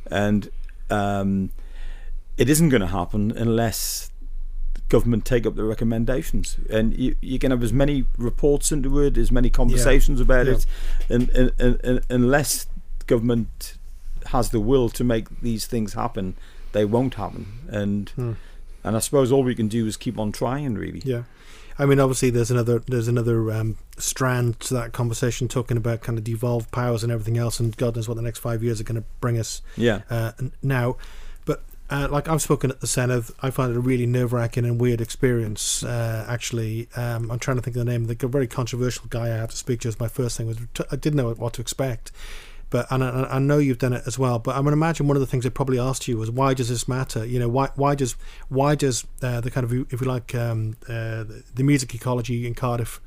And 0.07 0.49
um, 0.88 1.51
it 2.38 2.49
isn't 2.49 2.71
going 2.71 2.81
to 2.81 2.87
happen 2.87 3.33
unless 3.33 4.11
government 4.88 5.25
take 5.25 5.47
up 5.47 5.55
the 5.57 5.64
recommendations 5.64 6.57
and 6.68 6.97
you, 6.99 7.16
you 7.23 7.38
can 7.38 7.51
have 7.51 7.62
as 7.62 7.73
many 7.73 8.05
reports 8.18 8.71
into 8.73 8.99
it 9.01 9.16
as 9.16 9.33
many 9.33 9.49
conversations 9.49 10.21
about 10.21 10.47
Yeah. 10.47 10.53
it 10.53 10.66
and, 11.09 11.29
and, 11.31 11.53
and, 11.59 11.81
and 11.83 12.01
unless 12.11 12.66
government 13.07 13.77
has 14.27 14.51
the 14.51 14.61
will 14.61 14.88
to 14.90 15.03
make 15.03 15.40
these 15.40 15.66
things 15.66 15.95
happen 15.95 16.37
they 16.73 16.85
won't 16.85 17.14
happen 17.14 17.47
and 17.68 18.12
Mm. 18.18 18.37
and 18.85 18.97
I 18.97 18.99
suppose 19.01 19.33
all 19.33 19.42
we 19.42 19.55
can 19.55 19.68
do 19.68 19.87
is 19.87 19.97
keep 19.97 20.18
on 20.18 20.31
trying 20.33 20.75
really 20.75 21.03
Yeah, 21.05 21.23
I 21.79 21.87
mean, 21.87 21.99
obviously, 21.99 22.29
there's 22.31 22.51
another 22.51 22.81
there's 22.81 23.09
another 23.09 23.51
um, 23.51 23.77
strand 23.97 24.61
to 24.61 24.75
that 24.75 24.92
conversation 24.92 25.49
talking 25.49 25.77
about 25.79 26.03
kind 26.03 26.18
of 26.18 26.25
devolved 26.25 26.71
powers 26.71 27.03
and 27.03 27.11
everything 27.11 27.38
else, 27.38 27.59
and 27.61 27.75
God 27.77 27.97
knows 27.97 28.09
what 28.09 28.16
the 28.16 28.23
next 28.23 28.40
five 28.40 28.62
years 28.62 28.79
are 28.81 28.85
going 28.85 29.01
to 29.01 29.07
bring 29.21 29.38
us 29.38 29.62
yeah 29.77 30.03
uh, 30.11 30.33
now. 30.62 30.97
Uh, 31.93 32.09
like 32.09 32.27
I've 32.27 32.41
spoken 32.41 32.71
at 32.71 32.81
the 32.81 32.87
Senedd, 32.87 33.31
I 33.43 33.51
find 33.51 33.71
it 33.71 33.77
a 33.77 33.81
really 33.81 34.07
nerve 34.07 34.33
wracking 34.33 34.65
and 34.65 34.81
weird 34.81 35.03
experience. 35.03 35.83
Uh, 35.83 36.25
actually, 36.27 36.89
um, 36.97 37.31
I'm 37.31 37.39
trying 37.39 37.59
to 37.59 37.63
think 37.63 37.77
of 37.77 37.85
the 37.85 37.93
name. 37.93 38.09
Of 38.09 38.19
the 38.19 38.29
very 38.29 38.47
controversial 38.47 39.05
guy 39.11 39.25
I 39.27 39.37
had 39.37 39.51
to 39.51 39.57
speak 39.59 39.81
to 39.81 39.89
as 39.89 40.01
my 40.01 40.09
first 40.09 40.39
thing 40.39 40.47
was 40.47 40.57
I 40.91 40.97
didn't 40.97 41.19
know 41.19 41.31
what 41.35 41.53
to 41.53 41.61
expect. 41.61 42.11
But 42.71 42.87
and 42.91 43.05
I, 43.05 43.25
I 43.33 43.39
know 43.41 43.59
you've 43.59 43.77
done 43.77 43.93
it 43.93 44.05
as 44.07 44.19
well. 44.19 44.39
But 44.39 44.57
I'm 44.57 44.63
going 44.63 44.73
to 44.73 44.79
imagine 44.79 45.07
one 45.07 45.19
of 45.19 45.21
the 45.21 45.27
things 45.27 45.45
they 45.45 45.51
probably 45.51 45.79
asked 45.79 46.09
you 46.09 46.17
was 46.17 46.31
why 46.31 46.55
does 46.55 46.71
this 46.71 46.89
matter? 46.89 47.27
You 47.27 47.39
know, 47.39 47.49
why 47.51 47.69
why 47.75 47.95
does 47.95 48.17
why 48.49 48.75
does 48.75 49.05
uh, 49.21 49.43
the 49.43 49.51
kind 49.51 49.65
of 49.65 49.93
if 49.93 50.01
you 50.01 50.07
like 50.07 50.35
um, 50.35 50.79
uh, 50.89 51.25
the 51.55 51.63
music 51.63 51.95
ecology 51.95 52.47
in 52.47 52.55
Cardiff? 52.55 53.03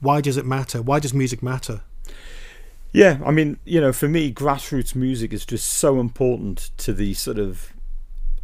Why 0.00 0.20
does 0.20 0.36
it 0.36 0.44
matter? 0.44 0.82
Why 0.82 0.98
does 0.98 1.14
music 1.14 1.40
matter? 1.40 1.82
Yeah, 2.90 3.20
I 3.24 3.30
mean, 3.30 3.58
you 3.64 3.80
know, 3.80 3.92
for 3.92 4.08
me, 4.08 4.32
grassroots 4.32 4.96
music 4.96 5.32
is 5.32 5.46
just 5.46 5.68
so 5.68 6.00
important 6.00 6.70
to 6.78 6.92
the 6.92 7.14
sort 7.14 7.38
of 7.38 7.72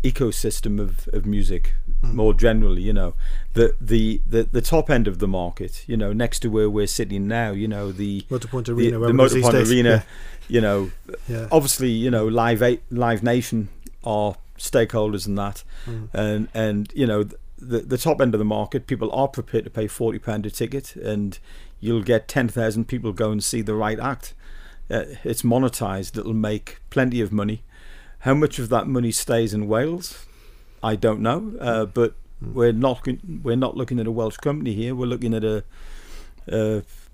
ecosystem 0.04 0.78
of, 0.80 1.08
of 1.12 1.26
music 1.26 1.74
Mm. 2.04 2.12
more 2.14 2.34
generally. 2.34 2.82
You 2.82 2.92
know, 2.92 3.14
the, 3.54 3.74
the 3.80 4.20
the 4.26 4.42
the 4.42 4.60
top 4.60 4.90
end 4.90 5.08
of 5.08 5.18
the 5.20 5.26
market. 5.28 5.84
You 5.86 5.96
know, 5.96 6.12
next 6.12 6.40
to 6.40 6.48
where 6.48 6.68
we're 6.68 6.86
sitting 6.86 7.26
now. 7.26 7.52
You 7.52 7.66
know, 7.68 7.92
the 7.92 8.20
Motorpoint 8.30 8.66
the, 8.66 8.72
Arena, 8.72 8.90
the 8.92 8.98
wherever 9.00 9.22
it 9.22 9.26
is 9.26 9.32
these 9.32 9.44
Motorpoint. 9.46 9.70
Arena. 9.70 10.04
You 10.48 10.60
know, 10.60 10.90
Yeah, 11.08 11.14
yeah. 11.28 11.48
obviously, 11.50 11.88
you 11.90 12.10
know, 12.10 12.26
Live 12.26 12.60
Eight, 12.62 12.82
Live 12.90 13.22
Nation 13.22 13.68
are 14.04 14.36
stakeholders 14.58 15.26
in 15.26 15.34
that, 15.36 15.64
Mm. 15.86 16.08
and 16.12 16.48
and 16.54 16.92
you 16.94 17.06
know, 17.06 17.22
the 17.58 17.78
the 17.80 17.96
top 17.98 18.20
end 18.20 18.34
of 18.34 18.38
the 18.38 18.44
market, 18.44 18.86
people 18.86 19.10
are 19.12 19.28
prepared 19.28 19.64
to 19.64 19.70
pay 19.70 19.86
forty 19.86 20.18
pound 20.18 20.44
a 20.44 20.50
ticket, 20.50 20.96
and 20.96 21.38
you'll 21.80 22.02
get 22.02 22.28
ten 22.28 22.48
thousand 22.48 22.84
people 22.88 23.12
go 23.12 23.30
and 23.30 23.42
see 23.42 23.62
the 23.62 23.74
right 23.74 23.98
act. 23.98 24.34
Uh, 24.90 25.04
it's 25.24 25.42
monetized; 25.42 26.18
it'll 26.18 26.34
make 26.34 26.78
plenty 26.90 27.22
of 27.22 27.32
money. 27.32 27.62
How 28.24 28.32
much 28.34 28.58
of 28.58 28.70
that 28.70 28.86
money 28.86 29.12
stays 29.12 29.52
in 29.52 29.68
Wales, 29.68 30.24
I 30.82 30.96
don't 30.96 31.20
know. 31.20 31.52
Uh, 31.60 31.84
but 31.84 32.14
mm. 32.42 32.54
we're 32.54 32.72
not 32.72 33.06
we're 33.42 33.54
not 33.56 33.76
looking 33.76 34.00
at 34.00 34.06
a 34.06 34.10
Welsh 34.10 34.38
company 34.38 34.72
here. 34.72 34.94
We're 34.94 35.06
looking 35.06 35.34
at 35.34 35.44
a, 35.44 35.62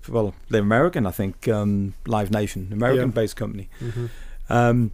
well, 0.07 0.33
the 0.49 0.59
American, 0.59 1.05
I 1.05 1.11
think, 1.11 1.47
um, 1.47 1.95
Live 2.05 2.31
Nation, 2.31 2.69
American-based 2.71 3.35
yeah. 3.35 3.39
company. 3.39 3.69
Mm-hmm. 3.81 4.05
Um, 4.49 4.91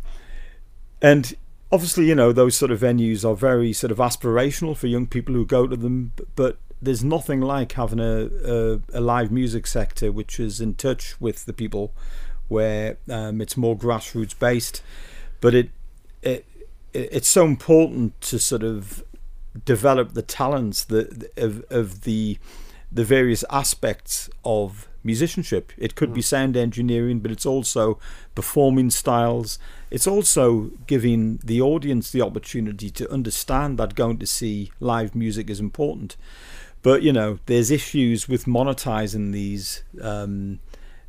and 1.01 1.35
obviously, 1.71 2.07
you 2.07 2.15
know, 2.15 2.31
those 2.31 2.57
sort 2.57 2.71
of 2.71 2.79
venues 2.79 3.23
are 3.23 3.35
very 3.35 3.71
sort 3.71 3.91
of 3.91 3.99
aspirational 3.99 4.75
for 4.75 4.87
young 4.87 5.07
people 5.07 5.35
who 5.35 5.45
go 5.45 5.67
to 5.67 5.75
them, 5.75 6.13
but 6.35 6.57
there's 6.81 7.03
nothing 7.03 7.41
like 7.41 7.73
having 7.73 7.99
a, 7.99 8.29
a, 8.43 8.79
a 8.93 9.01
live 9.01 9.31
music 9.31 9.67
sector 9.67 10.11
which 10.11 10.39
is 10.39 10.59
in 10.61 10.73
touch 10.73 11.19
with 11.21 11.45
the 11.45 11.53
people, 11.53 11.93
where 12.47 12.97
um, 13.09 13.39
it's 13.41 13.55
more 13.55 13.77
grassroots 13.77 14.37
based, 14.37 14.81
but 15.41 15.53
it 15.53 15.69
it's 16.97 17.27
so 17.27 17.45
important 17.45 18.19
to 18.21 18.39
sort 18.39 18.63
of 18.63 19.03
develop 19.65 20.13
the 20.13 20.21
talents 20.21 20.83
that 20.85 21.31
of, 21.37 21.63
of 21.69 22.01
the 22.01 22.37
the 22.91 23.03
various 23.03 23.43
aspects 23.49 24.29
of 24.45 24.87
musicianship. 25.03 25.73
It 25.77 25.95
could 25.95 26.11
mm. 26.11 26.15
be 26.15 26.21
sound 26.21 26.55
engineering, 26.55 27.19
but 27.19 27.31
it's 27.31 27.45
also 27.45 27.99
performing 28.33 28.89
styles. 28.91 29.59
It's 29.91 30.07
also 30.07 30.71
giving 30.87 31.39
the 31.43 31.61
audience 31.61 32.11
the 32.11 32.21
opportunity 32.21 32.89
to 32.91 33.11
understand 33.11 33.77
that 33.77 33.95
going 33.95 34.19
to 34.19 34.27
see 34.27 34.71
live 34.79 35.15
music 35.15 35.49
is 35.49 35.59
important. 35.59 36.15
But 36.81 37.01
you 37.01 37.11
know, 37.11 37.39
there's 37.45 37.71
issues 37.71 38.29
with 38.29 38.45
monetizing 38.45 39.33
these 39.33 39.83
um, 40.01 40.59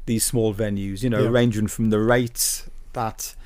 these 0.07 0.25
small 0.25 0.55
venues. 0.55 1.03
You 1.03 1.11
know, 1.11 1.25
yeah. 1.25 1.31
ranging 1.31 1.69
from 1.69 1.91
the 1.91 2.01
rates 2.01 2.69
that 2.95 3.37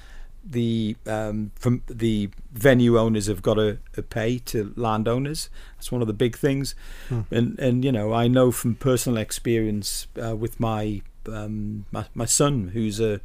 the 0.45 0.97
um, 1.07 1.53
from 1.55 1.83
the 1.89 2.31
venue 2.53 2.99
owners 2.99 3.27
have 3.27 3.43
got 3.43 3.55
to, 3.55 3.79
to, 3.95 4.03
pay 4.03 4.39
to 4.39 4.73
landowners. 4.77 5.49
That's 5.77 5.93
one 5.93 6.01
of 6.01 6.09
the 6.09 6.15
big 6.15 6.37
things, 6.37 6.75
hmm. 7.09 7.23
and 7.31 7.59
and 7.59 7.85
you 7.85 7.93
know 7.93 8.13
I 8.13 8.29
know 8.29 8.51
from 8.51 8.75
personal 8.75 9.19
experience 9.19 10.07
uh, 10.23 10.37
with 10.37 10.59
my, 10.59 11.03
um, 11.27 11.87
my 11.91 12.07
my 12.15 12.25
son 12.25 12.69
who's 12.69 13.01
a 13.01 13.21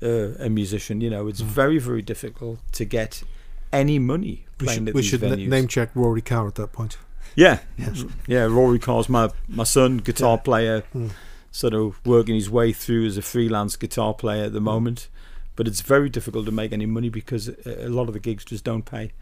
a, 0.00 0.46
a 0.46 0.48
musician. 0.48 1.00
You 1.00 1.10
know 1.10 1.26
it's 1.26 1.40
hmm. 1.40 1.48
very 1.48 1.78
very 1.78 2.02
difficult 2.02 2.60
to 2.72 2.84
get 2.84 3.22
any 3.72 3.98
money 3.98 4.46
playing 4.58 4.84
we 4.86 5.02
should, 5.02 5.20
we 5.22 5.28
should 5.28 5.48
name 5.48 5.68
check 5.68 5.90
Rory 5.94 6.22
Carr 6.22 6.46
at 6.46 6.54
that 6.56 6.72
point. 6.72 6.98
Yeah, 7.34 7.60
yes. 7.76 8.04
yeah. 8.28 8.44
Rory 8.44 8.78
Carr's 8.78 9.08
my 9.08 9.30
my 9.48 9.64
son, 9.64 9.98
guitar 9.98 10.36
yeah. 10.36 10.42
player. 10.42 10.80
Hmm. 10.92 11.08
Sort 11.50 11.72
of 11.72 12.04
working 12.04 12.34
his 12.34 12.50
way 12.50 12.72
through 12.72 13.06
as 13.06 13.16
a 13.16 13.22
freelance 13.22 13.76
guitar 13.76 14.12
player 14.12 14.46
at 14.46 14.52
the 14.52 14.60
moment 14.60 15.08
but 15.56 15.68
it's 15.68 15.80
very 15.80 16.08
difficult 16.08 16.46
to 16.46 16.52
make 16.52 16.72
any 16.72 16.86
money 16.86 17.08
because 17.08 17.48
a 17.66 17.88
lot 17.88 18.08
of 18.08 18.14
the 18.14 18.20
gigs 18.20 18.44
just 18.44 18.64
don't 18.64 18.84
pay. 18.84 19.12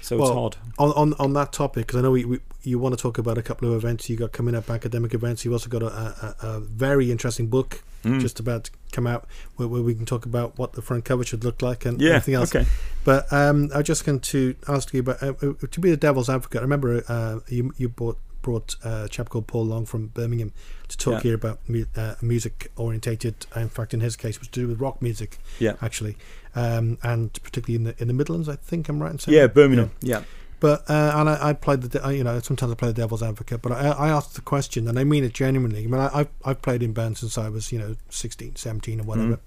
So 0.00 0.16
well, 0.16 0.28
it's 0.28 0.34
hard. 0.34 0.56
On, 0.78 0.90
on 0.92 1.14
on 1.18 1.32
that 1.34 1.52
topic, 1.52 1.86
because 1.86 1.98
I 1.98 2.02
know 2.02 2.12
we, 2.12 2.24
we, 2.24 2.40
you 2.62 2.78
want 2.78 2.96
to 2.96 3.00
talk 3.00 3.18
about 3.18 3.38
a 3.38 3.42
couple 3.42 3.68
of 3.68 3.74
events 3.74 4.08
you 4.08 4.16
got 4.16 4.32
coming 4.32 4.54
up, 4.54 4.70
academic 4.70 5.14
events. 5.14 5.44
You've 5.44 5.52
also 5.52 5.68
got 5.68 5.82
a, 5.82 5.86
a, 5.86 6.36
a 6.46 6.60
very 6.60 7.10
interesting 7.10 7.48
book 7.48 7.82
mm. 8.04 8.20
just 8.20 8.40
about 8.40 8.64
to 8.64 8.70
come 8.92 9.06
out 9.06 9.26
where, 9.56 9.68
where, 9.68 9.82
we 9.82 9.94
can 9.94 10.06
talk 10.06 10.26
about 10.26 10.58
what 10.58 10.74
the 10.74 10.82
front 10.82 11.04
cover 11.04 11.24
should 11.24 11.44
look 11.44 11.62
like 11.62 11.84
and 11.84 12.00
yeah, 12.00 12.10
everything 12.10 12.34
else. 12.34 12.54
Okay. 12.54 12.68
But 13.04 13.32
um, 13.32 13.70
I 13.74 13.78
was 13.78 13.86
just 13.86 14.04
going 14.04 14.20
to 14.20 14.54
ask 14.68 14.92
you 14.92 15.00
about 15.00 15.22
uh, 15.22 15.34
uh 15.42 15.52
to 15.70 15.80
be 15.80 15.90
the 15.90 15.96
devil's 15.96 16.28
advocate. 16.28 16.60
I 16.60 16.62
remember 16.62 17.02
uh, 17.08 17.40
you 17.48 17.72
you 17.76 17.88
bought 17.88 18.18
brought 18.42 18.76
a 18.84 19.08
chap 19.08 19.28
called 19.28 19.46
Paul 19.46 19.66
Long 19.66 19.86
from 19.86 20.08
Birmingham 20.08 20.52
to 20.88 20.98
talk 20.98 21.14
yeah. 21.14 21.20
here 21.20 21.34
about 21.34 21.60
uh, 21.96 22.14
music 22.20 22.70
orientated. 22.76 23.46
In 23.56 23.68
fact, 23.68 23.94
in 23.94 24.00
his 24.00 24.16
case, 24.16 24.38
was 24.38 24.48
to 24.48 24.60
do 24.60 24.68
with 24.68 24.80
rock 24.80 25.00
music. 25.00 25.38
Yeah, 25.58 25.74
actually, 25.80 26.16
um, 26.54 26.98
and 27.02 27.32
particularly 27.42 27.76
in 27.76 27.84
the 27.84 28.02
in 28.02 28.08
the 28.08 28.14
Midlands, 28.14 28.48
I 28.48 28.56
think 28.56 28.88
I'm 28.88 29.02
right 29.02 29.12
in 29.12 29.18
saying. 29.18 29.36
Yeah, 29.36 29.46
Birmingham. 29.46 29.92
Yeah. 30.00 30.18
yeah. 30.18 30.24
But 30.60 30.88
uh, 30.88 31.12
and 31.16 31.28
I, 31.28 31.48
I 31.48 31.52
played 31.54 31.82
the 31.82 32.14
you 32.14 32.22
know 32.22 32.38
sometimes 32.38 32.70
I 32.70 32.76
play 32.76 32.88
the 32.88 32.94
devil's 32.94 33.22
advocate, 33.22 33.62
but 33.62 33.72
I, 33.72 33.88
I 33.88 34.08
asked 34.10 34.34
the 34.34 34.42
question 34.42 34.86
and 34.86 34.96
I 34.96 35.02
mean 35.02 35.24
it 35.24 35.34
genuinely. 35.34 35.82
I 35.82 35.86
mean 35.88 36.00
I, 36.00 36.18
have 36.18 36.28
I've 36.44 36.62
played 36.62 36.84
in 36.84 36.92
bands 36.92 37.18
since 37.18 37.36
I 37.36 37.48
was 37.48 37.72
you 37.72 37.80
know 37.80 37.96
16, 38.10 38.54
17 38.54 39.00
or 39.00 39.02
whatever, 39.02 39.40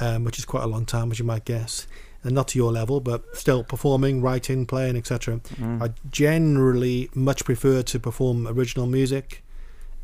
mm. 0.00 0.16
um, 0.16 0.24
which 0.24 0.36
is 0.36 0.44
quite 0.44 0.64
a 0.64 0.66
long 0.66 0.84
time, 0.84 1.12
as 1.12 1.20
you 1.20 1.24
might 1.24 1.44
guess 1.44 1.86
and 2.24 2.34
not 2.34 2.48
to 2.48 2.58
your 2.58 2.72
level, 2.72 3.00
but 3.00 3.36
still 3.36 3.62
performing, 3.62 4.20
writing, 4.20 4.66
playing, 4.66 4.96
etc. 4.96 5.38
Mm. 5.38 5.82
I 5.82 5.92
generally 6.10 7.10
much 7.14 7.44
prefer 7.44 7.82
to 7.82 8.00
perform 8.00 8.46
original 8.46 8.86
music, 8.86 9.44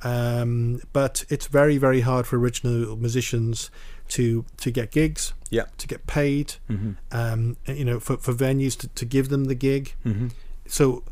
um, 0.03 0.81
but 0.93 1.25
it's 1.29 1.47
very 1.47 1.79
very 1.79 2.03
hard 2.03 2.27
for 2.27 2.39
original 2.39 2.97
musicians 2.97 3.71
to 4.09 4.45
to 4.59 4.71
get 4.71 4.91
gigs, 4.91 5.33
yeah, 5.51 5.65
to 5.79 5.87
get 5.87 6.07
paid, 6.07 6.55
mm-hmm. 6.71 6.93
um, 7.11 7.57
you 7.67 7.85
know, 7.85 7.99
for, 7.99 8.17
for 8.17 8.33
venues 8.33 8.79
to, 8.79 8.89
to 8.89 9.05
give 9.05 9.29
them 9.29 9.45
the 9.47 9.55
gig. 9.55 9.95
Mm-hmm. 10.05 10.29
So. 10.67 11.03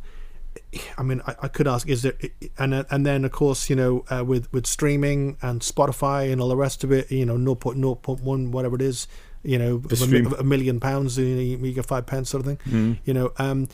I 0.98 1.03
mean, 1.03 1.22
I, 1.26 1.34
I, 1.42 1.48
could 1.48 1.66
ask: 1.66 1.88
Is 1.88 2.03
there, 2.03 2.14
and 2.59 2.74
and 2.90 3.07
then 3.07 3.24
of 3.24 3.32
course, 3.32 3.70
you 3.70 3.76
know, 3.76 4.05
uh, 4.11 4.22
with 4.22 4.53
with 4.53 4.66
streaming 4.66 5.38
and 5.40 5.62
Spotify 5.62 6.30
and 6.30 6.42
all 6.42 6.48
the 6.48 6.57
rest 6.57 6.84
of 6.84 6.92
it, 6.92 7.11
you 7.11 7.24
know, 7.24 7.38
no 7.38 7.55
point 7.55 7.78
no 7.78 7.94
point 7.94 8.22
one 8.22 8.50
whatever 8.53 8.76
it 8.76 8.82
is, 8.82 9.07
you 9.43 9.59
know, 9.59 9.82
a, 9.90 10.40
a, 10.40 10.45
million 10.45 10.78
pounds, 10.80 11.18
you, 11.18 11.34
know, 11.34 11.66
you 11.66 11.72
get 11.72 11.86
five 11.86 12.07
pence 12.07 12.30
sort 12.30 12.47
of 12.47 12.47
thing. 12.47 12.59
Mm. 12.72 12.99
You 13.05 13.14
know, 13.14 13.32
um, 13.38 13.68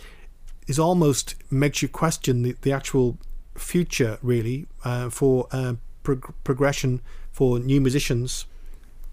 is 0.66 0.78
almost 0.78 1.34
makes 1.50 1.82
you 1.82 1.88
question 1.88 2.42
the, 2.42 2.56
the 2.62 2.72
actual 2.72 3.18
future 3.54 4.18
really 4.22 4.66
uh, 4.84 5.10
for 5.10 5.46
uh, 5.50 5.74
prog- 6.02 6.34
progression 6.44 7.00
for 7.32 7.58
new 7.58 7.80
musicians 7.80 8.46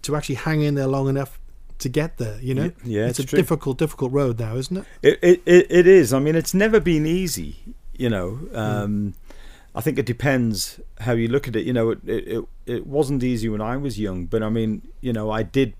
to 0.02 0.16
actually 0.16 0.36
hang 0.36 0.62
in 0.62 0.74
there 0.74 0.86
long 0.86 1.08
enough 1.08 1.38
to 1.78 1.88
get 1.88 2.18
there. 2.18 2.38
You 2.40 2.54
know, 2.54 2.72
yeah, 2.84 3.06
it's, 3.06 3.18
it's 3.18 3.26
a 3.26 3.30
true. 3.30 3.36
difficult, 3.38 3.78
difficult 3.78 4.12
road 4.12 4.38
now, 4.38 4.56
isn't 4.56 4.78
it? 4.78 4.84
It, 5.02 5.18
it? 5.22 5.42
it 5.46 5.66
it 5.70 5.86
is. 5.86 6.12
I 6.12 6.18
mean, 6.20 6.36
it's 6.36 6.54
never 6.54 6.80
been 6.80 7.06
easy. 7.06 7.56
You 7.94 8.10
know. 8.10 8.30
Hmm. 8.30 8.56
Um, 8.56 8.90
mm. 8.90 9.14
I 9.74 9.82
think 9.82 9.98
it 9.98 10.06
depends 10.06 10.80
how 11.00 11.12
you 11.12 11.28
look 11.28 11.46
at 11.46 11.54
it. 11.54 11.66
You 11.66 11.74
know, 11.74 11.90
it, 11.90 12.00
it 12.06 12.44
it 12.64 12.86
wasn't 12.86 13.22
easy 13.22 13.50
when 13.50 13.60
I 13.60 13.76
was 13.76 13.98
young, 13.98 14.24
but 14.24 14.42
I 14.42 14.48
mean, 14.48 14.88
you 15.02 15.12
know, 15.12 15.30
I 15.30 15.42
did 15.42 15.74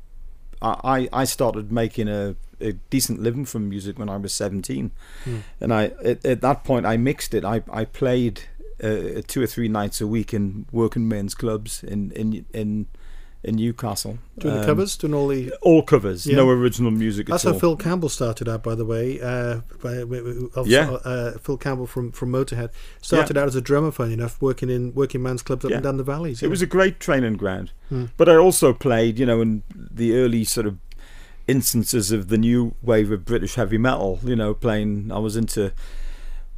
I, 0.63 1.09
I 1.13 1.25
started 1.25 1.71
making 1.71 2.09
a, 2.09 2.37
a 2.61 2.73
decent 2.91 3.21
living 3.21 3.45
from 3.45 3.69
music 3.69 3.99
when 3.99 4.09
I 4.09 4.17
was 4.17 4.33
17. 4.33 4.91
Mm. 5.25 5.43
And 5.61 5.75
I 5.75 5.85
at, 6.05 6.25
at, 6.25 6.41
that 6.41 6.65
point, 6.65 6.87
I 6.87 6.97
mixed 6.97 7.35
it. 7.35 7.45
I, 7.45 7.63
I 7.71 7.85
played 7.85 8.43
uh, 8.83 9.23
two 9.27 9.43
or 9.43 9.47
three 9.47 9.69
nights 9.69 10.01
a 10.01 10.07
week 10.07 10.33
in 10.35 10.67
working 10.73 11.09
men's 11.09 11.35
clubs 11.35 11.83
in, 11.83 12.11
in, 12.13 12.47
in 12.53 12.87
in 13.47 13.57
Newcastle. 13.57 14.19
Doing 14.39 14.55
um, 14.55 14.61
the 14.61 14.67
covers, 14.67 14.97
doing 14.97 15.15
all 15.15 15.29
the 15.29 15.53
all 15.63 15.83
covers, 15.83 16.27
yeah. 16.27 16.37
no 16.37 16.49
original 16.51 16.91
music. 16.91 17.29
That's 17.29 17.45
how 17.45 17.53
all. 17.53 17.59
Phil 17.59 17.77
Campbell 17.77 18.09
started 18.09 18.49
out, 18.49 18.63
by 18.63 18.75
the 18.75 18.85
way. 18.85 19.21
Uh, 19.21 19.61
by, 19.83 20.03
yeah, 20.65 20.91
uh, 20.91 21.39
Phil 21.39 21.57
Campbell 21.57 21.87
from 21.87 22.13
from 22.13 22.33
Motorhead 22.33 22.71
started 23.01 23.37
yeah. 23.37 23.43
out 23.43 23.49
as 23.49 23.55
a 23.55 23.61
drummer, 23.61 23.93
funny 23.93 24.15
enough, 24.15 24.43
working 24.43 24.69
in 24.69 24.93
working 24.95 25.23
man's 25.23 25.43
clubs 25.43 25.65
up 25.65 25.71
yeah. 25.71 25.77
and 25.77 25.85
down 25.85 25.97
the 25.97 26.05
valleys. 26.05 26.43
It 26.43 26.51
was 26.51 26.61
a 26.61 26.67
great 26.67 27.01
training 27.01 27.37
ground. 27.37 27.71
Hmm. 27.89 28.07
But 28.17 28.29
I 28.29 28.37
also 28.37 28.73
played, 28.73 29.19
you 29.19 29.25
know, 29.25 29.41
in 29.41 29.63
the 29.75 30.17
early 30.17 30.45
sort 30.45 30.67
of 30.67 30.79
instances 31.47 32.11
of 32.11 32.29
the 32.29 32.37
new 32.37 32.75
wave 32.83 33.13
of 33.13 33.25
British 33.25 33.55
heavy 33.55 33.79
metal. 33.79 34.19
You 34.25 34.37
know, 34.37 34.55
playing. 34.55 35.13
I 35.13 35.19
was 35.19 35.37
into 35.37 35.73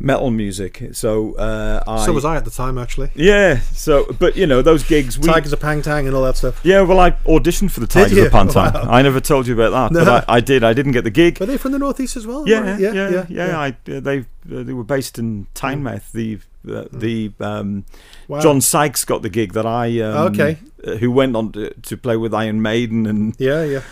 metal 0.01 0.31
music. 0.31 0.91
So 0.93 1.35
uh, 1.35 1.83
I, 1.87 2.07
so 2.07 2.13
was 2.13 2.25
I 2.25 2.37
at 2.37 2.45
the 2.45 2.51
time, 2.51 2.79
actually. 2.79 3.11
Yeah. 3.15 3.61
So, 3.73 4.07
but 4.19 4.37
you 4.37 4.47
know 4.47 4.63
those 4.63 4.85
gigs. 4.85 5.19
We, 5.19 5.29
Tygers 5.29 5.53
of 5.53 5.61
Pan 5.61 5.83
Tang 5.83 6.07
and 6.07 6.15
all 6.15 6.23
that 6.25 6.37
stuff. 6.37 6.61
Yeah. 6.63 6.83
Well, 6.83 7.01
I 7.01 7.13
auditioned 7.27 7.71
for 7.71 7.81
the 7.81 7.87
Tygers 7.87 8.25
of 8.25 8.33
Pan 8.33 8.49
Tang. 8.49 8.73
Wow. 8.73 8.87
I 8.91 9.03
never 9.03 9.21
told 9.21 9.47
you 9.47 9.55
about 9.55 9.93
that, 9.93 9.99
no. 9.99 10.05
but 10.05 10.29
I, 10.29 10.37
I, 10.37 10.41
did. 10.41 10.65
I 10.65 10.73
didn't 10.73 10.93
get 10.93 11.05
the 11.05 11.11
gig. 11.11 11.41
Were 11.41 11.47
they 11.47 11.57
from 11.57 11.73
the 11.73 11.79
northeast 11.79 12.17
as 12.17 12.27
well? 12.27 12.49
Yeah. 12.49 12.61
Right? 12.61 12.81
Yeah, 12.81 12.93
yeah. 12.93 13.09
Yeah. 13.09 13.27
Yeah. 13.29 13.47
yeah. 13.47 13.59
I, 13.59 13.69
uh, 13.69 14.01
they 14.01 14.19
uh, 14.21 14.63
they 14.63 14.73
were 14.73 14.85
based 14.85 15.19
in 15.19 15.47
Tynemouth. 15.55 16.13
The 16.13 16.39
uh, 16.67 16.85
mm. 16.85 17.01
the 17.01 17.33
um, 17.41 17.85
wow. 18.29 18.41
John 18.41 18.61
Sykes 18.61 19.05
got 19.05 19.23
the 19.23 19.31
gig 19.31 19.53
that 19.55 19.67
I 19.67 20.01
um, 20.01 20.33
okay. 20.33 20.59
Uh, 20.85 20.97
who 20.97 21.11
went 21.11 21.35
on 21.35 21.53
to, 21.53 21.71
to, 21.71 21.97
play 21.97 22.17
with 22.17 22.33
Iron 22.33 22.63
Maiden 22.63 23.07
and 23.07 23.35
yeah 23.39 23.65
yeah 23.65 23.83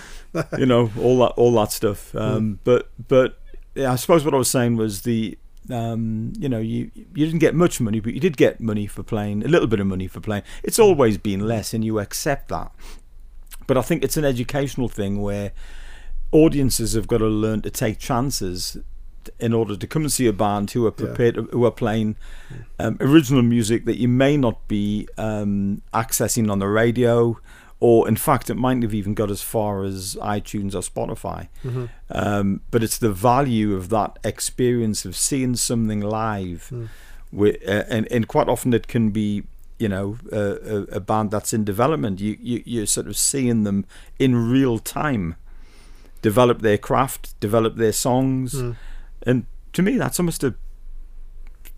you 0.56 0.66
know 0.66 0.90
all 1.00 1.18
that 1.18 1.32
all 1.36 1.52
that 1.52 1.72
stuff. 1.72 2.14
Um, 2.16 2.54
mm. 2.54 2.58
But 2.64 2.88
but 3.08 3.38
yeah, 3.74 3.92
I 3.92 3.96
suppose 3.96 4.24
what 4.24 4.34
I 4.34 4.38
was 4.38 4.50
saying 4.50 4.76
was 4.76 5.02
the 5.02 5.36
um, 5.70 6.32
you 6.38 6.48
know, 6.48 6.58
you 6.58 6.90
you 6.94 7.26
didn't 7.26 7.40
get 7.40 7.54
much 7.54 7.80
money, 7.80 8.00
but 8.00 8.14
you 8.14 8.20
did 8.20 8.36
get 8.36 8.60
money 8.60 8.86
for 8.86 9.02
playing, 9.02 9.44
a 9.44 9.48
little 9.48 9.68
bit 9.68 9.80
of 9.80 9.86
money 9.86 10.06
for 10.06 10.20
playing. 10.20 10.42
It's 10.62 10.78
always 10.78 11.18
been 11.18 11.46
less, 11.46 11.74
and 11.74 11.84
you 11.84 11.98
accept 11.98 12.48
that. 12.48 12.72
But 13.66 13.76
I 13.76 13.82
think 13.82 14.04
it's 14.04 14.16
an 14.16 14.24
educational 14.24 14.88
thing 14.88 15.20
where 15.20 15.52
audiences 16.32 16.94
have 16.94 17.06
got 17.06 17.18
to 17.18 17.26
learn 17.26 17.62
to 17.62 17.70
take 17.70 17.98
chances 17.98 18.78
in 19.40 19.52
order 19.52 19.76
to 19.76 19.86
come 19.86 20.02
and 20.02 20.12
see 20.12 20.26
a 20.26 20.32
band 20.32 20.70
who 20.70 20.86
are 20.86 20.92
prepared, 20.92 21.36
yeah. 21.36 21.42
who 21.50 21.64
are 21.64 21.70
playing 21.70 22.16
um, 22.78 22.96
original 23.00 23.42
music 23.42 23.84
that 23.84 23.98
you 23.98 24.08
may 24.08 24.36
not 24.36 24.68
be 24.68 25.08
um, 25.18 25.82
accessing 25.92 26.50
on 26.50 26.58
the 26.60 26.68
radio 26.68 27.36
or 27.78 28.08
in 28.08 28.16
fact, 28.16 28.48
it 28.50 28.54
might 28.54 28.82
have 28.82 28.94
even 28.94 29.12
got 29.14 29.30
as 29.30 29.42
far 29.42 29.84
as 29.84 30.16
iTunes 30.22 30.74
or 30.74 30.80
Spotify. 30.80 31.48
Mm-hmm. 31.64 31.84
Um, 32.10 32.60
but 32.70 32.82
it's 32.82 32.98
the 32.98 33.12
value 33.12 33.74
of 33.74 33.88
that 33.90 34.18
experience 34.24 35.04
of 35.04 35.14
seeing 35.16 35.56
something 35.56 36.00
live, 36.00 36.70
Mm. 36.72 36.88
with, 37.32 37.56
uh, 37.68 37.84
and 37.88 38.06
and 38.10 38.26
quite 38.28 38.48
often 38.48 38.72
it 38.72 38.86
can 38.88 39.10
be 39.10 39.42
you 39.78 39.88
know 39.90 40.16
a, 40.32 40.40
a, 40.40 40.76
a 40.96 41.00
band 41.00 41.30
that's 41.30 41.52
in 41.52 41.64
development. 41.64 42.20
You, 42.20 42.36
you 42.40 42.62
you're 42.64 42.86
sort 42.86 43.08
of 43.08 43.16
seeing 43.16 43.64
them 43.64 43.84
in 44.18 44.50
real 44.50 44.78
time 44.78 45.34
develop 46.22 46.62
their 46.62 46.78
craft, 46.78 47.38
develop 47.40 47.76
their 47.76 47.92
songs, 47.92 48.54
Mm. 48.54 48.76
and 49.26 49.44
to 49.74 49.82
me 49.82 49.98
that's 49.98 50.18
almost 50.18 50.42
a 50.44 50.54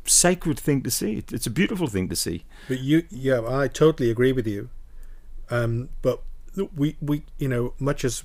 sacred 0.04 0.58
thing 0.58 0.82
to 0.82 0.90
see. 0.90 1.22
It's 1.32 1.46
a 1.46 1.50
beautiful 1.50 1.86
thing 1.88 2.08
to 2.08 2.16
see. 2.16 2.44
But 2.68 2.80
you, 2.80 3.02
yeah, 3.10 3.40
I 3.46 3.68
totally 3.68 4.10
agree 4.10 4.32
with 4.32 4.46
you. 4.46 4.70
Um, 5.50 5.88
but 6.02 6.22
we, 6.76 6.96
we, 7.00 7.22
you 7.38 7.48
know, 7.48 7.74
much 7.78 8.04
as 8.04 8.24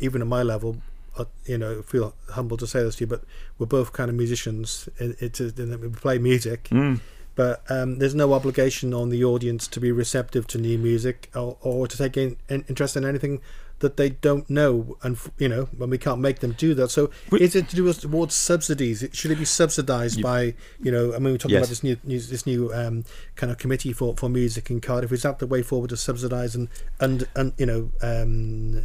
even 0.00 0.22
at 0.22 0.28
my 0.28 0.42
level, 0.42 0.78
uh, 1.18 1.24
you 1.44 1.58
know, 1.58 1.82
feel 1.82 2.14
humble 2.30 2.56
to 2.56 2.66
say 2.66 2.82
this 2.82 2.96
to 2.96 3.04
you, 3.04 3.06
but 3.06 3.22
we're 3.58 3.66
both 3.66 3.92
kind 3.92 4.08
of 4.08 4.16
musicians. 4.16 4.88
It, 4.98 5.16
it's 5.20 5.40
we 5.40 5.88
play 5.90 6.18
music, 6.18 6.64
Mm. 6.70 7.00
but 7.34 7.62
um, 7.68 7.98
there's 7.98 8.14
no 8.14 8.32
obligation 8.32 8.94
on 8.94 9.10
the 9.10 9.24
audience 9.24 9.68
to 9.68 9.80
be 9.80 9.92
receptive 9.92 10.46
to 10.48 10.58
new 10.58 10.78
music 10.78 11.30
or, 11.34 11.56
or 11.60 11.86
to 11.86 11.96
take 11.96 12.16
in, 12.16 12.36
in, 12.48 12.64
interest 12.68 12.96
in 12.96 13.04
anything 13.04 13.40
that 13.80 13.96
they 13.96 14.10
don't 14.10 14.48
know, 14.48 14.96
and 15.02 15.18
you 15.38 15.48
know, 15.48 15.64
when 15.76 15.90
we 15.90 15.98
can't 15.98 16.20
make 16.20 16.38
them 16.40 16.52
do 16.52 16.72
that. 16.74 16.90
So, 16.90 17.10
We- 17.30 17.40
is 17.40 17.54
it 17.56 17.68
to 17.70 17.76
do 17.76 17.84
with 17.84 18.00
towards 18.00 18.34
subsidies? 18.34 19.04
Should 19.12 19.30
it 19.30 19.38
be 19.38 19.44
subsidised 19.44 20.22
by, 20.22 20.54
you 20.82 20.92
know, 20.92 21.12
I 21.14 21.18
mean, 21.18 21.32
we're 21.32 21.38
talking 21.38 21.54
Yes. 21.56 21.62
about 21.64 21.68
this 21.70 21.82
new, 21.82 21.96
new 22.04 22.20
this 22.20 22.46
new 22.46 22.72
um, 22.72 23.04
kind 23.36 23.50
of 23.50 23.58
committee 23.58 23.92
for, 23.92 24.14
for 24.16 24.28
music 24.28 24.70
in 24.70 24.80
Cardiff. 24.80 25.12
Is 25.12 25.22
that 25.22 25.38
the 25.38 25.46
way 25.46 25.62
forward 25.62 25.90
to 25.90 25.96
subsidise 25.96 26.54
and 26.54 26.68
and 27.00 27.26
and 27.34 27.52
you 27.58 27.66
know 27.66 27.90
um, 28.02 28.82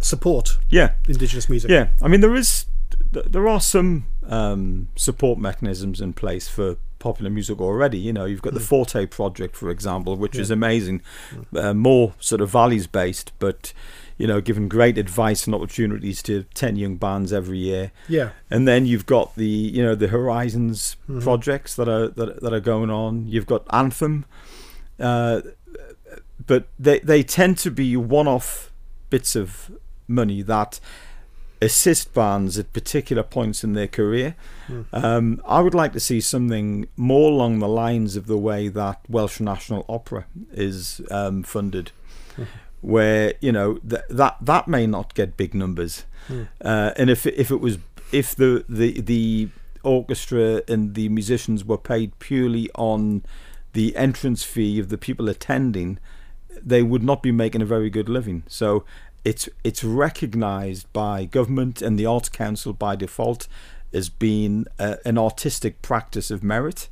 support 0.00 0.58
Yeah, 0.70 0.92
Indigenous 1.08 1.48
music? 1.48 1.70
Yeah, 1.70 1.88
I 2.02 2.08
mean 2.08 2.20
there 2.20 2.34
is 2.34 2.66
there 3.12 3.48
are 3.48 3.60
some 3.60 4.06
um, 4.24 4.88
support 4.96 5.38
mechanisms 5.38 6.00
in 6.00 6.12
place 6.12 6.48
for 6.48 6.76
popular 6.98 7.30
music 7.30 7.60
already. 7.60 7.98
You 7.98 8.12
know, 8.12 8.24
you've 8.24 8.42
got 8.42 8.54
the 8.54 8.60
Forte 8.60 9.06
project, 9.06 9.56
for 9.56 9.70
example, 9.70 10.16
which 10.16 10.36
is 10.36 10.50
Yeah. 10.50 10.54
amazing, 10.54 11.02
uh, 11.54 11.74
more 11.74 12.14
sort 12.20 12.40
of 12.40 12.50
valleys 12.50 12.86
based, 12.86 13.32
but 13.38 13.72
you 14.16 14.26
know, 14.26 14.40
giving 14.40 14.68
great 14.68 14.98
advice 14.98 15.46
and 15.46 15.54
opportunities 15.54 16.22
to 16.24 16.42
ten 16.52 16.74
young 16.74 16.96
bands 16.96 17.32
every 17.32 17.58
year. 17.58 17.92
yeah, 18.08 18.30
And 18.50 18.66
then 18.66 18.84
you've 18.84 19.06
got 19.06 19.36
the 19.36 19.46
you 19.46 19.80
know 19.82 19.94
the 19.94 20.08
Horizons 20.08 20.96
Mhm. 21.08 21.22
projects 21.22 21.76
that 21.76 21.88
are 21.88 22.08
that, 22.08 22.40
that 22.42 22.52
are 22.52 22.60
going 22.60 22.90
on. 22.90 23.28
You've 23.28 23.46
got 23.46 23.64
Anthem, 23.72 24.24
uh, 24.98 25.42
but 26.46 26.66
they 26.78 26.98
they 27.00 27.22
tend 27.22 27.58
to 27.58 27.70
be 27.70 27.96
one-off 27.96 28.72
bits 29.10 29.36
of 29.36 29.70
money 30.08 30.42
that 30.42 30.80
assist 31.60 32.14
bands 32.14 32.58
at 32.58 32.72
particular 32.72 33.22
points 33.22 33.64
in 33.64 33.72
their 33.72 33.88
career. 33.88 34.36
Mm. 34.68 34.84
Um, 34.92 35.42
I 35.46 35.60
would 35.60 35.74
like 35.74 35.92
to 35.94 36.00
see 36.00 36.20
something 36.20 36.86
more 36.96 37.30
along 37.32 37.58
the 37.58 37.68
lines 37.68 38.14
of 38.16 38.26
the 38.26 38.36
way 38.38 38.68
that 38.68 39.00
Welsh 39.08 39.40
National 39.40 39.84
Opera 39.88 40.26
is 40.52 41.00
um, 41.10 41.42
funded, 41.42 41.90
Mhm. 42.36 42.46
where 42.80 43.34
you 43.40 43.50
know 43.52 43.74
th- 43.78 44.02
that 44.10 44.36
that 44.40 44.68
may 44.68 44.86
not 44.86 45.14
get 45.14 45.36
big 45.36 45.52
numbers, 45.54 46.04
Mm. 46.28 46.48
uh, 46.64 46.92
and 46.96 47.10
if 47.10 47.26
if 47.26 47.50
it 47.50 47.60
was 47.60 47.78
if 48.12 48.34
the 48.36 48.64
the 48.68 49.00
the 49.00 49.48
orchestra 49.82 50.62
and 50.68 50.94
the 50.94 51.08
musicians 51.08 51.64
were 51.64 51.78
paid 51.78 52.16
purely 52.18 52.68
on 52.74 53.22
the 53.72 53.96
entrance 53.96 54.42
fee 54.44 54.78
of 54.78 54.88
the 54.88 54.98
people 54.98 55.28
attending, 55.28 55.98
they 56.64 56.82
would 56.82 57.02
not 57.02 57.22
be 57.22 57.30
making 57.32 57.62
a 57.62 57.66
very 57.66 57.88
good 57.90 58.08
living. 58.08 58.42
So 58.48 58.84
it's 59.24 59.48
it's 59.64 59.82
recognised 59.84 60.90
by 60.92 61.24
government 61.24 61.82
and 61.82 61.98
the 61.98 62.06
Arts 62.06 62.28
Council 62.28 62.72
by 62.72 62.96
default 62.96 63.48
as 63.92 64.08
being 64.08 64.66
uh, 64.78 64.96
an 65.04 65.16
artistic 65.18 65.80
practice 65.82 66.30
of 66.30 66.42
merit, 66.42 66.88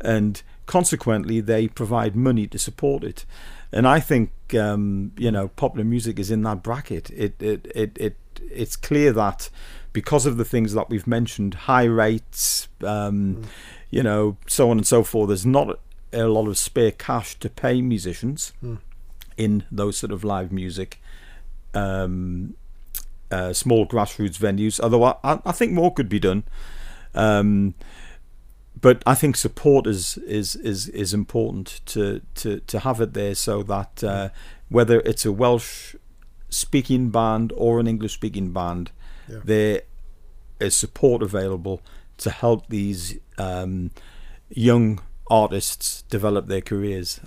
and 0.00 0.42
consequently 0.66 1.40
they 1.40 1.68
provide 1.68 2.14
money 2.16 2.46
to 2.46 2.58
support 2.58 3.02
it. 3.04 3.24
And 3.72 3.86
I 3.88 4.00
think 4.00 4.30
um, 4.54 5.12
you 5.18 5.30
know 5.30 5.48
popular 5.48 5.84
music 5.84 6.18
is 6.18 6.30
in 6.30 6.42
that 6.42 6.62
bracket. 6.62 7.10
It 7.10 7.40
it 7.42 7.70
it, 7.74 7.96
it 7.98 8.16
it's 8.50 8.76
clear 8.76 9.12
that 9.12 9.50
because 9.92 10.26
of 10.26 10.36
the 10.36 10.44
things 10.44 10.74
that 10.74 10.90
we've 10.90 11.06
mentioned, 11.06 11.54
high 11.54 11.84
rates, 11.84 12.68
um, 12.82 13.36
Mm. 13.36 13.44
you 13.90 14.02
know, 14.02 14.36
so 14.46 14.70
on 14.70 14.78
and 14.78 14.86
so 14.86 15.04
forth. 15.04 15.28
There's 15.28 15.46
not 15.46 15.78
a 16.12 16.24
lot 16.24 16.48
of 16.48 16.58
spare 16.58 16.90
cash 16.90 17.38
to 17.38 17.48
pay 17.48 17.80
musicians 17.80 18.52
Mm. 18.62 18.78
in 19.36 19.64
those 19.70 19.96
sort 19.96 20.10
of 20.12 20.24
live 20.24 20.50
music, 20.52 21.00
um, 21.74 22.54
uh, 23.30 23.52
small 23.52 23.86
grassroots 23.86 24.38
venues. 24.38 24.80
Although 24.80 25.04
I, 25.04 25.40
I 25.44 25.52
think 25.52 25.72
more 25.72 25.92
could 25.92 26.08
be 26.08 26.18
done. 26.20 26.44
Um, 27.14 27.74
but 28.80 29.02
I 29.06 29.14
think 29.14 29.36
support 29.36 29.86
is, 29.86 30.18
is, 30.18 30.56
is, 30.56 30.88
is 30.88 31.14
important 31.14 31.80
to, 31.86 32.20
to, 32.36 32.60
to 32.60 32.78
have 32.80 33.00
it 33.00 33.14
there 33.14 33.34
so 33.34 33.62
that 33.62 34.02
uh, 34.04 34.28
whether 34.68 35.00
it's 35.00 35.24
a 35.24 35.32
Welsh 35.32 35.94
speaking 36.50 37.10
band 37.10 37.52
or 37.56 37.80
an 37.80 37.86
English 37.86 38.12
speaking 38.14 38.52
band, 38.52 38.90
Yeah. 39.28 39.38
there 39.44 39.82
is 40.60 40.76
support 40.76 41.22
available 41.22 41.80
to 42.18 42.30
help 42.30 42.68
these 42.68 43.18
um, 43.38 43.90
young 44.50 45.00
artists 45.30 46.02
develop 46.10 46.46
their 46.46 46.60
careers. 46.60 47.20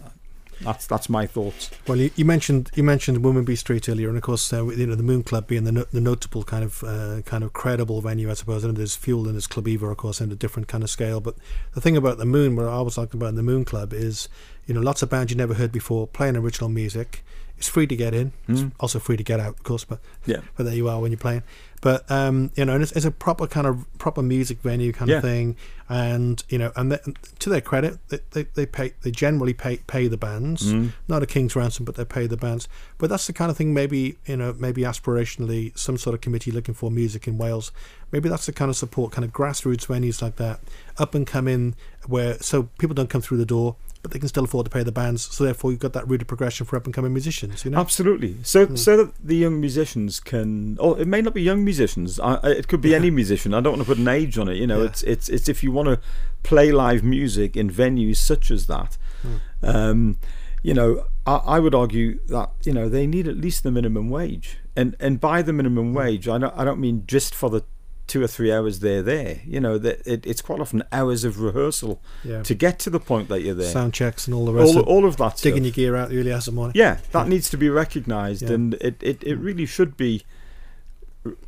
That's 0.62 0.88
that's 0.88 1.10
my 1.10 1.26
thoughts. 1.28 1.70
Well, 1.88 1.98
you, 1.98 2.12
you 2.16 2.26
mentioned 2.26 2.72
you 2.76 2.84
mentioned 2.84 3.20
Womanby 3.24 3.58
Street 3.58 3.88
earlier, 3.90 4.08
and 4.10 4.18
of 4.18 4.24
course, 4.24 4.52
uh, 4.52 4.66
you 4.68 4.88
know 4.88 4.96
the 4.96 5.04
Moon 5.04 5.24
Club 5.24 5.48
being 5.48 5.64
the, 5.66 5.72
no, 5.72 5.84
the 5.92 6.02
notable 6.02 6.44
kind 6.44 6.64
of 6.64 6.84
uh, 6.84 7.22
kind 7.24 7.44
of 7.44 7.54
credible 7.54 8.02
venue, 8.02 8.30
I 8.30 8.34
suppose. 8.34 8.64
And 8.64 8.76
there's 8.78 8.96
Fuel 8.96 9.26
and 9.26 9.36
there's 9.36 9.48
Clwb 9.48 9.78
Ifor, 9.78 9.92
of 9.92 9.98
course, 9.98 10.20
in 10.22 10.32
a 10.32 10.36
different 10.36 10.68
kind 10.68 10.84
of 10.84 10.90
scale. 10.90 11.20
But 11.22 11.36
the 11.74 11.82
thing 11.82 11.96
about 11.98 12.18
the 12.18 12.26
Moon, 12.26 12.56
what 12.56 12.66
I 12.66 12.82
was 12.82 12.96
talking 12.96 13.20
about 13.20 13.30
in 13.30 13.36
the 13.36 13.44
Moon 13.44 13.66
Club, 13.66 13.94
is 13.94 14.30
you 14.66 14.74
know 14.74 14.82
lots 14.82 15.02
of 15.02 15.10
bands 15.10 15.32
you 15.32 15.38
never 15.38 15.54
heard 15.54 15.72
before 15.72 16.08
playing 16.08 16.36
original 16.36 16.70
music. 16.70 17.24
It's 17.58 17.68
free 17.68 17.88
to 17.88 17.96
get 17.96 18.14
in. 18.14 18.34
It's 18.48 18.62
Mm. 18.62 18.72
also 18.80 19.00
free 19.00 19.18
to 19.18 19.24
get 19.24 19.40
out, 19.40 19.56
of 19.56 19.64
course. 19.64 19.84
But 19.84 20.00
Yeah. 20.26 20.42
but 20.58 20.64
there 20.66 20.76
you 20.76 20.88
are 20.90 21.00
when 21.02 21.12
you're 21.12 21.18
playing. 21.18 21.42
But 21.82 22.10
um, 22.12 22.52
you 22.56 22.66
know, 22.66 22.74
and 22.74 22.82
it's, 22.84 22.92
it's 22.94 23.06
a 23.06 23.12
proper 23.12 23.46
kind 23.48 23.68
of 23.68 23.86
proper 24.00 24.22
music 24.24 24.62
venue 24.62 24.92
kind 24.92 25.10
Yeah. 25.12 25.18
of 25.18 25.24
thing. 25.24 25.56
And 25.90 26.44
you 26.50 26.58
know, 26.58 26.72
and 26.76 26.92
they, 26.92 27.00
to 27.40 27.50
their 27.50 27.62
credit, 27.62 27.98
they, 28.10 28.20
they, 28.32 28.44
they 28.56 28.66
pay 28.66 28.94
they 29.04 29.12
generally 29.12 29.54
pay 29.54 29.78
pay 29.88 30.08
the 30.08 30.18
bands 30.18 30.74
Mm. 30.74 30.92
not 31.08 31.24
a 31.24 31.26
king's 31.28 31.56
ransom, 31.56 31.86
but 31.86 31.96
they 31.96 32.04
pay 32.04 32.26
the 32.28 32.36
bands. 32.36 32.68
But 32.98 33.10
that's 33.10 33.28
the 33.28 33.34
kind 33.34 33.50
of 33.52 33.58
thing. 33.58 33.74
Maybe 33.74 34.18
you 34.26 34.36
know, 34.38 34.54
maybe 34.58 34.82
aspirationally, 34.82 35.78
some 35.78 35.98
sort 35.98 36.14
of 36.14 36.22
committee 36.22 36.52
looking 36.52 36.74
for 36.74 36.90
music 36.92 37.28
in 37.28 37.38
Wales. 37.38 37.72
Maybe 38.12 38.28
that's 38.28 38.46
the 38.48 38.54
kind 38.54 38.70
of 38.70 38.76
support, 38.76 39.12
kind 39.12 39.24
of 39.26 39.32
grassroots 39.32 39.86
venues 39.86 40.22
like 40.22 40.38
that, 40.38 40.60
up 40.98 41.14
and 41.14 41.28
coming, 41.28 41.76
where 42.08 42.38
so 42.40 42.64
people 42.80 42.94
don't 42.94 43.10
come 43.10 43.22
through 43.22 43.38
the 43.38 43.46
door, 43.46 43.76
but 44.02 44.12
they 44.12 44.20
can 44.20 44.28
still 44.30 44.44
afford 44.46 44.66
to 44.66 44.70
pay 44.70 44.84
the 44.84 44.92
bands. 44.92 45.24
So 45.34 45.44
therefore, 45.44 45.72
you've 45.72 45.80
got 45.80 45.94
that 45.94 46.08
route 46.08 46.22
of 46.22 46.28
progression 46.28 46.66
for 46.66 46.76
up 46.78 46.86
and 46.86 46.94
coming 46.94 47.14
musicians. 47.14 47.66
You 47.66 47.72
know, 47.72 47.80
Absolutely. 47.80 48.36
So 48.44 48.68
Mm. 48.68 48.78
so 48.78 48.98
that 48.98 49.14
the 49.24 49.36
young 49.36 49.60
musicians 49.60 50.20
can, 50.20 50.78
or 50.80 51.00
it 51.00 51.08
may 51.08 51.22
not 51.22 51.34
be 51.34 51.42
young 51.42 51.64
musicians. 51.64 52.20
I, 52.20 52.36
I- 52.36 52.50
it 52.52 52.68
could 52.68 52.82
be 52.82 52.90
Yeah. 52.90 52.98
any 52.98 53.10
musician. 53.12 53.54
I 53.54 53.60
don't 53.62 53.74
want 53.74 53.82
to 53.84 53.88
put 53.88 53.98
an 53.98 54.08
age 54.08 54.38
on 54.38 54.48
it. 54.48 54.56
You 54.58 54.68
know, 54.68 54.80
Yeah. 54.82 54.88
it's 54.90 55.04
it's 55.04 55.30
it's 55.30 55.50
if 55.50 55.64
you 55.64 55.72
want 55.72 55.88
to 55.90 56.00
play 56.44 56.72
live 56.72 57.04
music 57.04 57.58
in 57.58 57.70
venues 57.70 58.18
such 58.18 58.52
as 58.52 58.68
that. 58.68 58.98
Mm. 59.26 59.40
Um, 59.76 60.18
you 60.64 60.74
know, 60.74 61.04
I, 61.26 61.36
I 61.56 61.60
would 61.60 61.74
argue 61.76 62.20
that 62.28 62.52
you 62.64 62.74
know 62.74 62.88
they 62.90 63.08
need 63.08 63.28
at 63.28 63.38
least 63.38 63.64
the 63.64 63.72
minimum 63.72 64.10
wage, 64.10 64.58
and 64.76 64.96
and 65.00 65.20
by 65.20 65.42
the 65.42 65.54
minimum 65.54 65.94
wage, 65.94 66.28
I 66.28 66.38
don't 66.38 66.54
I 66.56 66.64
don't 66.66 66.80
mean 66.80 67.04
just 67.08 67.34
for 67.36 67.50
the 67.50 67.64
two 68.08 68.24
or 68.24 68.28
three 68.28 68.52
hours 68.52 68.80
they're 68.80 69.04
there. 69.04 69.42
You 69.46 69.60
know, 69.60 69.78
that 69.78 70.06
it, 70.08 70.26
it's 70.26 70.42
quite 70.42 70.60
often 70.60 70.84
hours 70.92 71.24
of 71.24 71.40
rehearsal 71.40 72.02
yeah, 72.24 72.42
to 72.44 72.56
get 72.56 72.80
to 72.80 72.90
the 72.90 73.00
point 73.00 73.28
that 73.30 73.42
you're 73.42 73.54
there. 73.54 73.70
sound 73.72 73.94
checks 73.94 74.26
and 74.28 74.34
all 74.34 74.46
the 74.46 74.54
rest. 74.54 74.74
all 74.74 74.80
of 74.82 74.88
all 74.88 75.06
of 75.06 75.18
that 75.18 75.38
digging 75.38 75.64
stuff. 75.64 75.78
your 75.78 75.92
gear 75.92 75.96
out 75.96 76.10
early 76.10 76.32
as 76.32 76.46
the 76.46 76.52
morning. 76.52 76.74
Yeah, 76.76 76.98
that 77.12 77.28
needs 77.28 77.50
to 77.50 77.58
be 77.58 77.70
recognised, 77.70 78.44
Yeah. 78.44 78.52
and 78.54 78.74
it, 78.76 78.96
it, 79.02 79.24
it 79.24 79.36
really 79.36 79.66
should 79.66 79.98
be. 79.98 80.24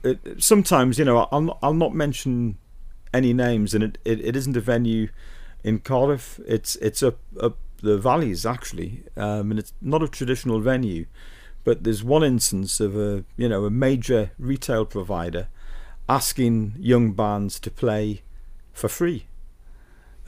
It, 0.03 0.43
sometimes, 0.43 0.99
you 0.99 1.05
know, 1.05 1.27
I'll 1.31 1.41
not, 1.41 1.59
I'll 1.63 1.73
not 1.73 1.95
mention 1.95 2.57
any 3.13 3.33
names, 3.33 3.73
and 3.73 3.83
it, 3.83 3.97
it, 4.03 4.19
it 4.19 4.35
isn't 4.35 4.57
a 4.57 4.61
venue 4.61 5.07
in 5.63 5.79
Cardiff. 5.79 6.39
It's 6.45 6.75
it's 6.77 7.01
up 7.01 7.19
up 7.39 7.57
the 7.81 7.97
valleys 7.97 8.45
actually, 8.45 9.03
um, 9.15 9.51
and 9.51 9.59
it's 9.59 9.73
not 9.81 10.03
a 10.03 10.07
traditional 10.07 10.59
venue. 10.59 11.05
But 11.63 11.83
there's 11.83 12.03
one 12.03 12.23
instance 12.23 12.79
of 12.79 12.97
a 12.97 13.23
you 13.37 13.47
know 13.47 13.65
a 13.65 13.69
major 13.69 14.31
retail 14.37 14.85
provider 14.85 15.47
asking 16.09 16.73
young 16.79 17.13
bands 17.13 17.59
to 17.61 17.71
play 17.71 18.23
for 18.73 18.89
free, 18.89 19.27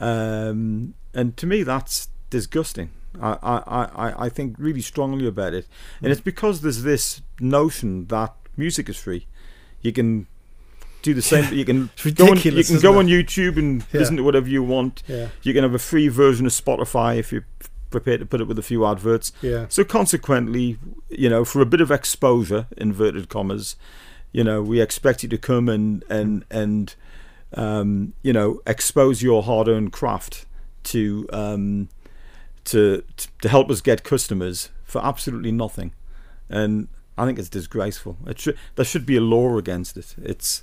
um, 0.00 0.94
and 1.14 1.36
to 1.36 1.46
me 1.46 1.62
that's 1.62 2.08
disgusting. 2.30 2.90
I, 3.20 3.36
I, 3.42 3.56
I, 4.08 4.24
I 4.24 4.28
think 4.30 4.56
really 4.58 4.80
strongly 4.80 5.26
about 5.26 5.52
it. 5.52 5.66
And 6.00 6.10
it's 6.10 6.20
because 6.22 6.62
there's 6.62 6.82
this 6.82 7.20
notion 7.40 8.06
that 8.06 8.34
music 8.56 8.88
is 8.88 8.96
free. 8.96 9.26
You 9.82 9.92
can 9.92 10.26
do 11.02 11.12
the 11.12 11.20
same. 11.20 11.52
You 11.52 11.66
can 11.66 11.90
go 12.14 12.28
on, 12.30 12.38
you 12.38 12.64
can 12.64 12.80
go 12.80 12.94
it? 12.94 12.98
on 12.98 13.06
YouTube 13.08 13.58
and 13.58 13.84
Yeah. 13.92 14.00
listen 14.00 14.16
to 14.16 14.22
whatever 14.22 14.48
you 14.48 14.62
want. 14.62 15.02
Yeah, 15.06 15.28
You 15.42 15.52
can 15.52 15.62
have 15.62 15.74
a 15.74 15.78
free 15.78 16.08
version 16.08 16.46
of 16.46 16.52
Spotify 16.52 17.18
if 17.18 17.32
you're 17.32 17.44
prepared 17.90 18.20
to 18.20 18.26
put 18.26 18.40
up 18.40 18.48
with 18.48 18.58
a 18.58 18.62
few 18.62 18.86
adverts. 18.86 19.30
Yeah. 19.42 19.66
So 19.68 19.84
consequently, 19.84 20.78
you 21.10 21.28
know, 21.28 21.44
for 21.44 21.60
a 21.60 21.66
bit 21.66 21.82
of 21.82 21.90
exposure, 21.90 22.66
inverted 22.78 23.28
commas, 23.28 23.76
you 24.32 24.42
know, 24.42 24.62
we 24.62 24.80
expect 24.80 25.22
you 25.22 25.28
to 25.28 25.38
come 25.38 25.68
and 25.68 26.04
and 26.08 26.44
and 26.50 26.94
um, 27.54 28.14
you 28.22 28.32
know 28.32 28.60
expose 28.66 29.22
your 29.22 29.42
hard-earned 29.42 29.92
craft 29.92 30.46
to 30.84 31.28
um, 31.32 31.88
to 32.64 33.04
to 33.40 33.48
help 33.48 33.70
us 33.70 33.80
get 33.80 34.04
customers 34.04 34.70
for 34.84 35.04
absolutely 35.04 35.52
nothing, 35.52 35.92
and 36.48 36.88
I 37.16 37.26
think 37.26 37.38
it's 37.38 37.48
disgraceful. 37.48 38.16
It 38.26 38.40
should 38.40 38.58
there 38.76 38.84
should 38.84 39.06
be 39.06 39.16
a 39.16 39.20
law 39.20 39.58
against 39.58 39.96
it. 39.96 40.14
It's 40.22 40.62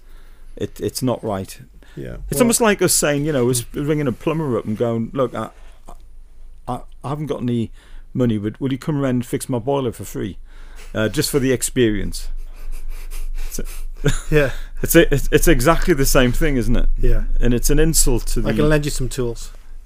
it 0.56 0.80
it's 0.82 1.02
not 1.02 1.24
right. 1.24 1.62
Yeah. 1.96 2.18
It's 2.30 2.36
Well, 2.36 2.44
almost 2.44 2.62
like 2.62 2.82
us 2.82 2.94
saying, 2.94 3.26
you 3.26 3.34
know, 3.34 3.50
us 3.50 3.66
ringing 3.74 4.08
a 4.08 4.12
plumber 4.12 4.58
up 4.58 4.66
and 4.66 4.78
going, 4.78 5.10
look, 5.12 5.34
I, 5.34 5.50
I, 6.68 6.82
I 7.04 7.10
haven't 7.10 7.26
got 7.26 7.42
any 7.42 7.72
money, 8.14 8.38
but 8.38 8.62
will 8.62 8.72
you 8.72 8.78
come 8.78 9.02
around 9.02 9.16
and 9.16 9.26
fix 9.26 9.50
my 9.50 9.60
boiler 9.60 9.92
for 9.92 10.04
free, 10.06 10.38
uh, 10.94 11.10
just 11.10 11.32
for 11.32 11.40
the 11.40 11.52
experience? 11.52 12.30
yeah. 14.32 14.52
It's, 14.82 14.96
a, 14.96 15.14
it's 15.14 15.28
it's 15.32 15.48
exactly 15.48 15.94
the 15.94 16.06
same 16.06 16.32
thing, 16.32 16.56
isn't 16.58 16.76
it? 16.76 16.90
Yeah. 16.98 17.24
And 17.40 17.54
it's 17.54 17.70
an 17.70 17.80
insult 17.80 18.28
to 18.28 18.42
the 18.42 18.50
I 18.50 18.54
can 18.54 18.70
lend 18.70 18.86
you 18.86 18.92
some 18.92 19.10
tools. 19.10 19.52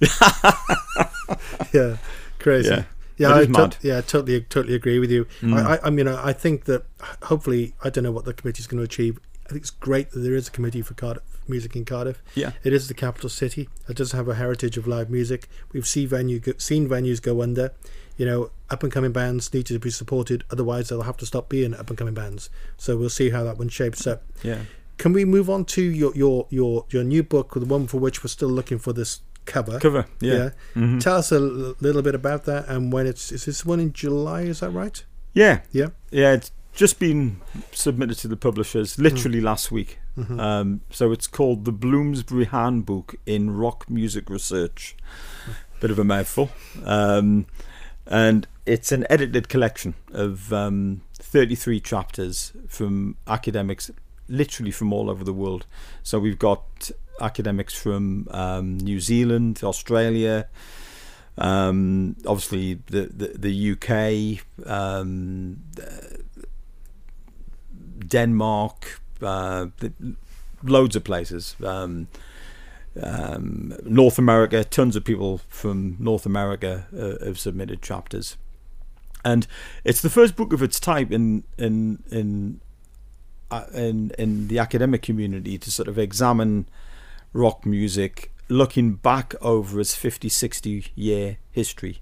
yeah. 1.72 1.96
Crazy. 2.38 2.70
yeah. 2.70 2.84
Yeah, 3.16 3.36
I 3.36 3.44
to- 3.46 3.76
yeah, 3.80 4.00
totally, 4.00 4.40
totally 4.40 4.74
agree 4.74 4.98
with 4.98 5.10
you. 5.10 5.26
Mm. 5.40 5.54
I, 5.54 5.76
I, 5.76 5.80
I 5.84 5.90
mean, 5.90 6.08
I 6.08 6.30
I 6.30 6.32
think 6.32 6.64
that 6.64 6.84
hopefully, 7.22 7.74
I 7.82 7.88
don't 7.88 8.02
know 8.02 8.10
what 8.10 8.24
the 8.24 8.34
committee 8.34 8.60
is 8.60 8.66
going 8.66 8.78
to 8.78 8.84
achieve. 8.84 9.20
I 9.46 9.50
think 9.50 9.60
it's 9.60 9.70
great 9.70 10.10
that 10.10 10.20
there 10.20 10.34
is 10.34 10.48
a 10.48 10.50
committee 10.50 10.82
for 10.82 10.94
Cardiff 10.94 11.22
music 11.48 11.76
in 11.76 11.84
Cardiff. 11.84 12.22
Yeah. 12.34 12.52
It 12.64 12.72
is 12.72 12.88
the 12.88 12.94
capital 12.94 13.28
city. 13.28 13.68
It 13.88 13.96
does 13.96 14.12
have 14.12 14.26
a 14.28 14.34
heritage 14.34 14.76
of 14.76 14.86
live 14.86 15.10
music. 15.10 15.48
We've 15.72 15.86
seen 15.86 16.08
venue 16.08 16.40
go, 16.40 16.52
seen 16.58 16.88
venues 16.88 17.20
go 17.20 17.42
under. 17.42 17.72
You 18.16 18.26
know, 18.26 18.50
up 18.70 18.82
and 18.82 18.92
coming 18.92 19.12
bands 19.12 19.52
need 19.52 19.66
to 19.66 19.78
be 19.78 19.90
supported. 19.90 20.44
Otherwise, 20.50 20.88
they'll 20.88 21.02
have 21.02 21.16
to 21.18 21.26
stop 21.26 21.48
being 21.48 21.74
up 21.74 21.88
and 21.88 21.98
coming 21.98 22.14
bands. 22.14 22.48
So 22.76 22.96
we'll 22.96 23.08
see 23.08 23.30
how 23.30 23.42
that 23.44 23.58
one 23.58 23.68
shapes 23.68 24.06
up. 24.06 24.22
Yeah. 24.42 24.60
Can 24.98 25.12
we 25.12 25.24
move 25.24 25.50
on 25.50 25.64
to 25.66 25.82
your 25.82 26.14
your 26.14 26.46
your 26.50 26.84
your 26.90 27.02
new 27.04 27.22
book, 27.24 27.54
the 27.54 27.64
one 27.66 27.86
for 27.88 27.98
which 27.98 28.22
we're 28.22 28.28
still 28.28 28.48
looking 28.48 28.78
for 28.78 28.92
this 28.92 29.20
cover? 29.44 29.78
Cover. 29.80 30.06
Yeah. 30.20 30.50
Mhm. 30.76 31.00
Tell 31.00 31.16
us 31.16 31.32
a 31.32 31.36
l- 31.36 31.74
little 31.80 32.02
bit 32.02 32.14
about 32.14 32.44
that 32.44 32.68
and 32.68 32.92
when 32.92 33.06
it's 33.06 33.32
is 33.32 33.44
this 33.44 33.66
one 33.66 33.80
in 33.80 33.92
July? 33.92 34.42
Is 34.42 34.60
that 34.60 34.70
right? 34.70 35.02
Yeah. 35.32 35.60
Yeah. 35.72 35.88
Yeah. 36.12 36.34
It's 36.34 36.52
just 36.72 36.98
been 37.00 37.40
submitted 37.72 38.18
to 38.18 38.28
the 38.28 38.36
publishers 38.36 38.98
literally 38.98 39.40
last 39.40 39.72
week. 39.72 39.98
Mhm. 40.16 40.38
Um, 40.40 40.80
so 40.90 41.10
it's 41.10 41.26
called 41.26 41.64
the 41.64 41.72
Bloomsbury 41.72 42.44
Handbook 42.44 43.16
in 43.26 43.50
Rock 43.50 43.90
Music 43.90 44.30
Research. 44.30 44.96
Bit 45.80 45.90
of 45.90 45.98
a 45.98 46.04
mouthful. 46.04 46.50
Um, 46.84 47.46
and 48.06 48.46
it's 48.66 48.92
an 48.92 49.06
edited 49.10 49.48
collection 49.48 49.94
of 50.12 50.52
um, 50.52 51.02
33 51.14 51.80
chapters 51.80 52.52
from 52.68 53.16
academics 53.26 53.90
literally 54.28 54.70
from 54.70 54.92
all 54.92 55.10
over 55.10 55.24
the 55.24 55.32
world. 55.32 55.66
So 56.02 56.18
we've 56.18 56.38
got 56.38 56.90
academics 57.20 57.74
from 57.74 58.28
um, 58.30 58.78
New 58.78 59.00
Zealand, 59.00 59.60
Australia, 59.62 60.48
um, 61.36 62.16
obviously 62.26 62.74
the, 62.86 63.06
the, 63.06 63.28
the 63.38 63.72
UK, 63.72 64.66
um, 64.70 65.62
Denmark, 68.06 69.00
uh, 69.22 69.66
loads 70.62 70.96
of 70.96 71.04
places. 71.04 71.56
Um, 73.02 73.76
North 73.84 74.18
America, 74.18 74.64
tons 74.64 74.94
of 74.94 75.04
people 75.04 75.38
from 75.48 75.96
North 75.98 76.26
America 76.26 76.86
uh, 76.96 77.24
have 77.24 77.38
submitted 77.38 77.82
chapters, 77.82 78.36
and 79.24 79.46
it's 79.82 80.00
the 80.00 80.10
first 80.10 80.36
book 80.36 80.52
of 80.52 80.62
its 80.62 80.78
type 80.78 81.10
in 81.10 81.42
in 81.58 82.02
in 82.10 82.60
uh, 83.50 83.64
in 83.74 84.12
in 84.18 84.48
the 84.48 84.58
academic 84.58 85.02
community 85.02 85.58
to 85.58 85.70
sort 85.70 85.88
of 85.88 85.98
examine 85.98 86.68
rock 87.32 87.66
music, 87.66 88.32
looking 88.48 88.94
back 88.94 89.34
over 89.42 89.80
its 89.80 89.94
50, 89.94 90.28
60 90.30 90.86
year 90.94 91.36
history, 91.50 92.00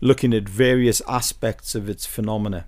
looking 0.00 0.32
at 0.32 0.48
various 0.48 1.02
aspects 1.08 1.74
of 1.74 1.88
its 1.88 2.06
phenomena. 2.06 2.66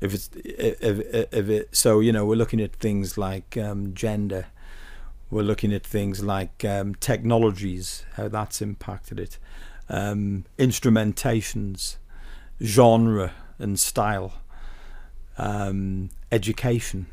If 0.00 0.12
it's 0.12 0.30
if, 0.34 1.00
if 1.32 1.48
it, 1.48 1.76
so, 1.76 2.00
you 2.00 2.12
know, 2.12 2.26
we're 2.26 2.36
looking 2.36 2.60
at 2.60 2.74
things 2.76 3.16
like 3.16 3.56
um, 3.56 3.94
gender. 3.94 4.46
We're 5.30 5.42
looking 5.42 5.72
at 5.72 5.84
things 5.84 6.22
like 6.22 6.64
um, 6.64 6.94
technologies, 6.94 8.04
how 8.14 8.28
that's 8.28 8.62
impacted 8.62 9.18
it, 9.18 9.38
um, 9.88 10.44
instrumentations, 10.58 11.96
genre 12.62 13.32
and 13.58 13.78
style, 13.78 14.34
um, 15.36 16.10
education, 16.30 17.06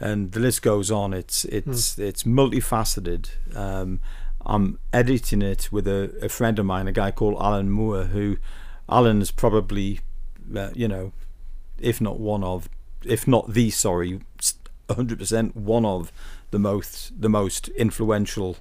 and 0.00 0.32
the 0.32 0.40
list 0.40 0.62
goes 0.62 0.90
on. 0.90 1.12
It's 1.12 1.44
it's 1.44 1.98
it's 1.98 2.22
multifaceted. 2.22 3.28
Um, 3.54 4.00
I'm 4.46 4.78
editing 4.92 5.42
it 5.42 5.70
with 5.72 5.88
a, 5.88 6.14
a 6.22 6.28
friend 6.28 6.58
of 6.58 6.66
mine, 6.66 6.86
a 6.86 6.92
guy 6.92 7.10
called 7.10 7.36
Allan 7.40 7.70
Moore, 7.70 8.04
who 8.04 8.36
Allan 8.88 9.22
is 9.22 9.30
probably, 9.30 10.00
uh, 10.54 10.70
you 10.74 10.86
know, 10.86 11.12
if 11.78 12.00
not 12.00 12.20
one 12.20 12.44
of, 12.44 12.68
if 13.04 13.26
not 13.26 13.54
the 13.54 13.70
sorry, 13.70 14.20
100% 14.88 15.56
one 15.56 15.84
of 15.84 16.12
the 16.54 16.58
most 16.60 17.20
the 17.20 17.28
most 17.28 17.66
influential 17.70 18.56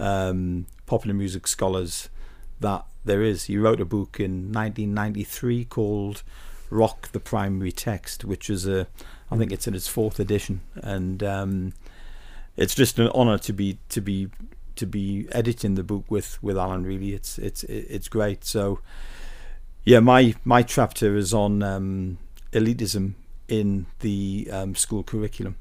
um, 0.00 0.66
popular 0.86 1.14
music 1.14 1.46
scholars 1.46 2.08
that 2.58 2.84
there 3.04 3.22
is. 3.22 3.44
He 3.44 3.56
wrote 3.56 3.80
a 3.80 3.84
book 3.84 4.18
in 4.18 4.50
1993 4.50 5.64
called 5.66 6.24
"Rock: 6.70 7.12
The 7.12 7.20
Primary 7.20 7.70
Text," 7.70 8.24
which 8.24 8.50
is 8.50 8.66
a, 8.66 8.88
I 9.30 9.36
think 9.36 9.52
it's 9.52 9.68
in 9.68 9.76
its 9.76 9.86
fourth 9.86 10.18
edition, 10.18 10.62
and 10.74 11.22
um, 11.22 11.72
it's 12.56 12.74
just 12.74 12.98
an 12.98 13.06
honour 13.10 13.38
to 13.38 13.52
be 13.52 13.78
to 13.90 14.00
be 14.00 14.28
to 14.74 14.84
be 14.84 15.28
editing 15.30 15.76
the 15.76 15.84
book 15.84 16.06
with 16.08 16.42
with 16.42 16.58
Allan. 16.58 16.82
Really, 16.82 17.14
it's 17.14 17.38
it's 17.38 17.62
it's 17.62 18.08
great. 18.08 18.44
So, 18.44 18.80
yeah, 19.84 20.00
my 20.00 20.34
my 20.44 20.64
chapter 20.64 21.14
is 21.14 21.32
on 21.32 21.62
um, 21.62 22.18
elitism 22.52 23.14
in 23.46 23.86
the 24.00 24.48
um, 24.50 24.74
school 24.74 25.04
curriculum, 25.04 25.54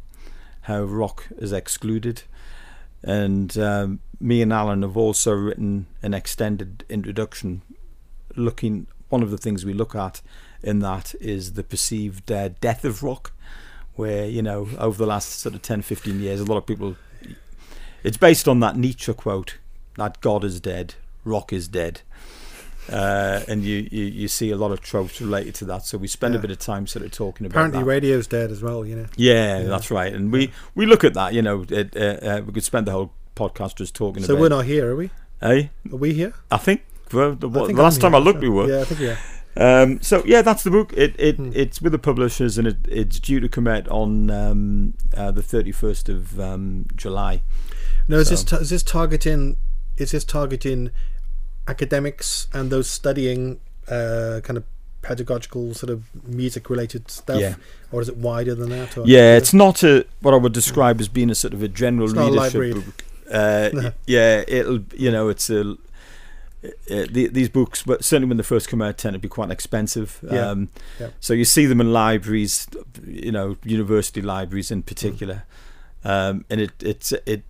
how 0.61 0.83
rock 0.83 1.27
is 1.37 1.51
excluded, 1.51 2.23
and 3.03 3.57
um, 3.57 3.99
me 4.19 4.41
and 4.41 4.51
Allan 4.51 4.81
have 4.81 4.97
also 4.97 5.33
written 5.33 5.87
an 6.01 6.13
extended 6.13 6.85
introduction, 6.89 7.61
looking. 8.35 8.87
One 9.09 9.23
of 9.23 9.31
the 9.31 9.37
things 9.37 9.65
we 9.65 9.73
look 9.73 9.95
at 9.95 10.21
in 10.61 10.79
that 10.79 11.15
is 11.19 11.53
the 11.53 11.63
perceived 11.63 12.31
uh, 12.31 12.49
death 12.61 12.85
of 12.85 13.01
rock, 13.01 13.31
where 13.95 14.27
you 14.27 14.41
know 14.41 14.69
over 14.77 14.97
the 14.97 15.07
last 15.07 15.39
sort 15.39 15.55
of 15.55 15.61
10, 15.61 15.81
15 15.81 16.19
years, 16.19 16.39
a 16.39 16.45
lot 16.45 16.57
of 16.57 16.65
people. 16.65 16.95
It's 18.03 18.17
based 18.17 18.47
on 18.47 18.61
that 18.61 18.77
Nietzsche 18.77 19.13
quote 19.13 19.57
that 19.97 20.21
God 20.21 20.43
is 20.43 20.59
dead, 20.59 20.95
rock 21.25 21.51
is 21.51 21.67
dead. 21.67 22.01
Uh, 22.91 23.43
and 23.47 23.63
you, 23.63 23.87
you, 23.91 24.03
you 24.05 24.27
see 24.27 24.51
a 24.51 24.57
lot 24.57 24.71
of 24.71 24.81
tropes 24.81 25.21
related 25.21 25.55
to 25.55 25.65
that. 25.65 25.85
So 25.85 25.97
we 25.97 26.07
spend 26.07 26.33
Yeah. 26.33 26.39
a 26.39 26.41
bit 26.41 26.51
of 26.51 26.59
time 26.59 26.87
sort 26.87 27.05
of 27.05 27.11
talking 27.11 27.45
about 27.45 27.53
Apparently, 27.55 27.79
that. 27.79 27.85
radio's 27.85 28.27
dead 28.27 28.51
as 28.51 28.61
well. 28.61 28.85
You 28.85 28.95
know. 28.95 29.05
Yeah, 29.15 29.59
Yeah. 29.59 29.63
that's 29.67 29.91
right. 29.91 30.13
And 30.13 30.31
we, 30.31 30.51
we 30.75 30.85
look 30.85 31.03
at 31.03 31.13
that. 31.13 31.33
You 31.33 31.41
know, 31.41 31.65
it, 31.69 31.95
uh, 31.95 31.99
uh, 31.99 32.41
we 32.45 32.53
could 32.53 32.63
spend 32.63 32.87
the 32.87 32.91
whole 32.91 33.11
podcast 33.35 33.75
just 33.75 33.95
talking 33.95 34.23
about. 34.23 34.27
So 34.27 34.33
about. 34.33 34.41
we're 34.41 34.49
not 34.49 34.65
here, 34.65 34.91
are 34.91 34.95
we? 34.95 35.11
Hey, 35.41 35.69
Are 35.91 35.95
we 35.95 36.13
here? 36.13 36.33
I 36.51 36.57
think 36.57 36.83
well, 37.13 37.33
the, 37.33 37.49
I 37.49 37.65
think 37.65 37.77
the 37.77 37.83
last 37.83 37.95
I'm 37.97 38.01
time 38.01 38.11
here, 38.11 38.21
I 38.21 38.23
looked, 38.23 38.37
so- 38.39 38.41
we 38.41 38.49
were. 38.49 38.67
Yeah, 38.67 38.81
I 38.81 38.83
think 38.85 39.01
are. 39.01 39.17
Um, 39.57 40.01
so 40.01 40.23
yeah, 40.25 40.41
that's 40.41 40.63
the 40.63 40.69
book. 40.71 40.93
It, 40.93 41.15
it 41.17 41.35
Hmm. 41.37 41.51
it's 41.53 41.81
with 41.81 41.91
the 41.91 41.99
publishers, 41.99 42.57
and 42.57 42.67
it, 42.67 42.77
it's 42.87 43.19
due 43.19 43.39
to 43.39 43.49
come 43.49 43.67
out 43.67 43.87
on 43.89 44.29
um, 44.29 44.93
uh, 45.17 45.31
the 45.31 45.41
thirty 45.41 45.71
first 45.71 46.07
of 46.07 46.39
um, 46.39 46.85
July. 46.95 47.41
No, 48.07 48.17
is 48.19 48.29
this 48.29 48.43
ta- 48.43 48.57
is 48.57 48.69
this 48.69 48.83
targeting 48.83 49.57
is 49.97 50.11
this 50.11 50.23
targeting 50.23 50.91
academics 51.69 52.47
and 52.53 52.69
those 52.71 52.89
studying 52.89 53.59
uh, 53.87 54.41
kind 54.43 54.57
of 54.57 54.63
pedagogical 55.01 55.73
sort 55.73 55.89
of 55.89 56.03
music 56.27 56.69
related 56.69 57.09
stuff, 57.09 57.39
Yeah. 57.39 57.55
or 57.91 58.01
is 58.01 58.09
it 58.09 58.17
wider 58.17 58.53
than 58.55 58.69
that? 58.69 58.97
Or, 58.97 59.03
Yeah, 59.07 59.37
it's 59.37 59.53
not 59.53 59.83
a 59.83 60.05
what 60.21 60.33
I 60.33 60.37
would 60.37 60.53
describe 60.53 60.99
as 60.99 61.07
being 61.07 61.29
a 61.29 61.35
sort 61.35 61.53
of 61.53 61.63
a 61.63 61.67
general 61.69 62.05
It's 62.05 62.13
not 62.15 62.55
a 62.55 62.73
book. 62.73 63.03
Uh, 63.31 63.69
No. 63.73 63.91
Yeah, 64.07 64.43
it'll 64.47 64.81
you 64.95 65.11
know 65.11 65.29
it's 65.29 65.49
a. 65.49 65.77
Uh, 66.61 67.05
the, 67.09 67.29
these 67.31 67.47
books, 67.47 67.83
but 67.83 68.03
certainly 68.03 68.27
when 68.27 68.35
they 68.35 68.43
first 68.43 68.67
come 68.67 68.81
out, 68.81 68.97
tend 68.97 69.13
to 69.13 69.19
be 69.19 69.29
quite 69.29 69.49
expensive. 69.49 70.19
Yeah. 70.29 70.49
Um, 70.49 70.67
Yeah. 70.99 71.11
So 71.21 71.33
you 71.33 71.45
see 71.45 71.65
them 71.65 71.79
in 71.79 71.93
libraries, 71.93 72.67
you 73.07 73.31
know, 73.31 73.55
university 73.63 74.21
libraries 74.21 74.69
in 74.69 74.83
particular, 74.83 75.43
um, 76.03 76.43
and 76.49 76.59
it 76.59 76.71
it's 76.83 77.13
it 77.25 77.43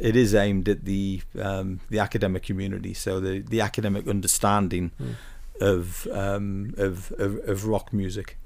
it 0.00 0.16
is 0.16 0.34
aimed 0.34 0.68
at 0.68 0.84
the 0.84 1.22
um, 1.40 1.80
the 1.90 1.98
academic 1.98 2.42
community. 2.42 2.94
So 2.94 3.20
the 3.20 3.40
the 3.40 3.60
academic 3.60 4.06
understanding 4.08 4.92
Mm. 5.00 5.14
of, 5.60 6.06
um, 6.12 6.74
of 6.76 7.12
of 7.18 7.38
of 7.48 7.66
rock 7.66 7.92
music. 7.92 8.36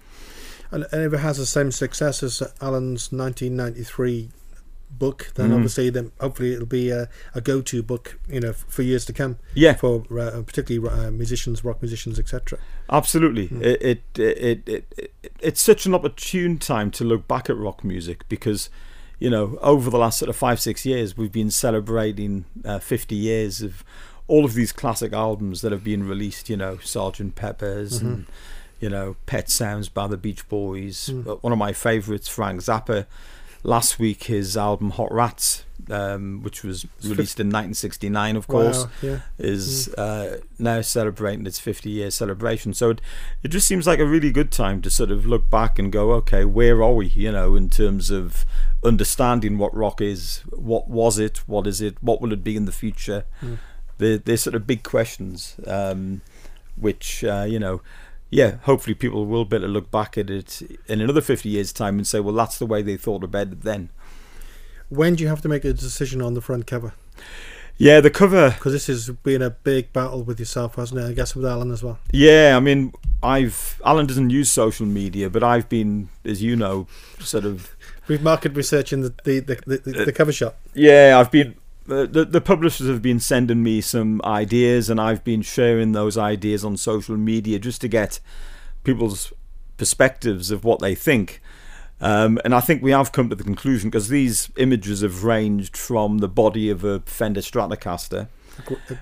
and, 0.71 0.87
and 0.93 1.03
if 1.03 1.13
it 1.13 1.19
has 1.19 1.39
the 1.39 1.47
same 1.47 1.71
success 1.73 2.23
as 2.23 2.41
Allan's 2.61 3.11
1993 3.13 4.31
book, 4.91 5.33
then 5.35 5.51
mm. 5.51 5.55
obviously 5.55 5.91
then 5.91 6.13
hopefully 6.21 6.53
it'll 6.53 6.67
be 6.67 6.91
a, 6.91 7.09
a 7.35 7.41
go-to 7.41 7.83
book, 7.83 8.19
you 8.29 8.41
know, 8.41 8.53
for 8.53 8.83
years 8.83 9.05
to 9.07 9.13
come. 9.13 9.39
Yeah, 9.55 9.75
for 9.75 10.05
uh, 10.19 10.43
particularly 10.43 10.89
uh, 10.89 11.11
musicians, 11.11 11.65
rock 11.65 11.83
musicians, 11.83 12.19
etc. 12.19 12.59
Absolutely, 12.91 13.49
mm. 13.49 13.63
it, 13.63 13.83
it, 13.83 14.19
it, 14.19 14.69
it, 14.69 14.95
it, 14.97 15.33
it's 15.41 15.61
such 15.61 15.87
an 15.87 15.95
opportune 15.95 16.59
time 16.59 16.91
to 16.93 17.05
look 17.05 17.27
back 17.27 17.51
at 17.51 17.57
rock 17.57 17.85
music 17.85 18.29
because. 18.29 18.71
You 19.21 19.31
know, 19.31 19.59
over 19.63 19.89
the 19.91 19.99
last 19.99 20.19
sort 20.19 20.29
of 20.29 20.35
five, 20.35 20.61
six 20.61 20.85
years, 20.85 21.17
we've 21.17 21.31
been 21.31 21.51
celebrating 21.51 22.47
uh, 22.65 22.81
50 22.81 23.15
years 23.15 23.63
of 23.63 23.85
all 24.27 24.45
of 24.45 24.55
these 24.55 24.73
classic 24.73 25.13
albums 25.13 25.61
that 25.61 25.71
have 25.71 25.85
been 25.85 26.09
released. 26.09 26.49
You 26.49 26.57
know, 26.57 26.79
Sergeant 26.79 27.37
Pepper's 27.37 27.99
mm-hmm. 27.99 28.07
and 28.09 28.27
you 28.81 28.89
know, 28.89 29.17
Pet 29.27 29.51
Sounds 29.51 29.89
by 29.89 30.07
the 30.07 30.17
Beach 30.17 30.49
Boys. 30.49 31.11
Mm. 31.11 31.43
One 31.43 31.53
of 31.53 31.59
my 31.59 31.73
favourites, 31.73 32.29
Frank 32.29 32.63
Zappa, 32.63 33.07
last 33.63 33.99
week 33.99 34.25
his 34.25 34.57
album 34.57 34.91
Hot 34.91 35.13
Rats, 35.13 35.65
um, 35.91 36.43
which 36.43 36.63
was 36.63 36.87
released 37.03 37.41
in 37.41 37.49
1969, 37.49 38.37
of 38.37 38.47
course, 38.47 38.85
wow, 38.85 38.91
yeah. 39.03 39.21
is 39.39 39.89
mm. 39.89 39.95
uh, 39.99 40.39
now 40.59 40.81
celebrating 40.81 41.47
its 41.47 41.59
50 41.59 41.91
year 41.91 42.11
celebration. 42.11 42.75
So 42.75 42.91
it, 42.91 43.01
it 43.43 43.49
just 43.49 43.67
seems 43.67 43.87
like 43.87 43.99
a 43.99 44.07
really 44.07 44.31
good 44.31 44.51
time 44.51 44.83
to 44.83 44.91
sort 44.91 45.11
of 45.11 45.27
look 45.27 45.51
back 45.51 45.79
and 45.79 45.93
go, 45.93 46.13
okay, 46.13 46.45
where 46.45 46.83
are 46.83 46.95
we, 46.95 47.07
you 47.09 47.33
know, 47.33 47.57
in 47.57 47.69
terms 47.69 48.11
of 48.11 48.45
understanding 48.85 49.59
what 49.59 49.75
rock 49.75 50.01
is, 50.01 50.43
what 50.51 50.89
was 50.89 51.19
it, 51.19 51.39
what 51.49 51.67
is 51.67 51.81
it, 51.81 51.97
what 52.01 52.21
will 52.21 52.33
it 52.33 52.45
be 52.45 52.57
in 52.57 52.65
the 52.65 52.73
future? 52.73 53.25
Mm. 53.43 53.59
They're, 53.99 54.19
they're 54.19 54.37
sort 54.37 54.55
of 54.55 54.67
big 54.67 54.83
questions, 54.83 55.57
um, 55.67 56.23
which, 56.77 57.23
uh, 57.25 57.45
you 57.47 57.59
know, 57.59 57.83
yeah, 58.31 58.57
hopefully 58.63 58.95
people 58.95 59.27
will 59.27 59.45
be 59.45 59.57
able 59.57 59.67
to 59.67 59.73
look 59.73 59.91
back 59.91 60.17
at 60.17 60.31
it 60.31 60.63
in 60.87 61.01
another 61.01 61.21
50 61.21 61.49
years' 61.49 61.73
time 61.73 61.99
and 61.99 62.07
say, 62.07 62.21
well, 62.21 62.35
that's 62.35 62.59
the 62.59 62.67
way 62.67 62.81
they 62.81 62.97
thought 62.97 63.25
about 63.25 63.49
it 63.49 63.63
then. 63.63 63.91
When 64.89 65.17
do 65.17 65.23
you 65.23 65.29
have 65.29 65.43
to 65.43 65.49
make 65.49 65.65
a 65.65 65.73
decision 65.73 66.23
on 66.23 66.35
the 66.35 66.41
front 66.41 66.67
cover? 66.67 66.95
Yeah, 67.77 68.01
the 68.01 68.11
cover. 68.11 68.51
Because 68.51 68.73
this 68.73 68.89
has 68.89 69.09
been 69.09 69.41
a 69.41 69.51
big 69.51 69.93
battle 69.93 70.23
with 70.23 70.39
yourself, 70.39 70.75
hasn't 70.75 71.01
it? 71.01 71.09
I 71.09 71.13
guess 71.13 71.35
with 71.35 71.47
Allan 71.47 71.71
as 71.71 71.83
well. 71.83 71.99
Yeah, 72.13 72.55
I 72.57 72.61
mean, 72.61 72.93
I've 73.23 73.81
Allan 73.85 74.07
doesn't 74.07 74.31
use 74.31 74.51
social 74.51 74.85
media, 74.85 75.31
but 75.31 75.43
I've 75.43 75.69
been, 75.69 76.11
as 76.25 76.43
you 76.43 76.57
know, 76.57 76.87
sort 77.21 77.45
of. 77.47 77.75
We've 78.07 78.23
market 78.23 78.55
research 78.55 78.93
in 78.93 79.01
the 79.01 79.15
the, 79.25 79.41
the, 79.41 79.79
the, 79.79 80.05
the 80.05 80.13
cover 80.13 80.33
shop. 80.33 80.59
Yeah, 80.75 81.19
I've 81.19 81.31
been 81.31 81.55
the, 81.91 82.25
the 82.25 82.41
publishers 82.41 82.89
have 82.89 83.03
been 83.03 83.21
sending 83.21 83.63
me 83.63 83.81
some 83.81 84.21
ideas 84.25 84.89
and 84.89 85.01
I've 85.01 85.25
been 85.25 85.43
sharing 85.43 85.93
those 85.93 86.17
ideas 86.17 86.65
on 86.65 86.77
social 86.77 87.17
media 87.17 87.59
just 87.59 87.81
to 87.83 87.89
get 87.89 88.21
people's 88.85 89.33
perspectives 89.77 90.51
of 90.51 90.65
what 90.65 90.81
they 90.81 90.95
think. 90.95 91.41
Um, 92.01 92.39
and 92.45 92.55
I 92.55 92.61
think 92.61 92.83
we 92.83 92.93
have 92.93 93.13
come 93.13 93.29
to 93.29 93.35
the 93.35 93.45
conclusion 93.45 93.91
because 93.91 94.09
these 94.09 94.51
images 94.57 95.03
have 95.03 95.25
ranged 95.25 95.77
from 95.77 96.19
the 96.19 96.29
body 96.29 96.71
of 96.71 96.83
a 96.85 97.01
Fender 97.01 97.41
Stratocaster. 97.41 98.29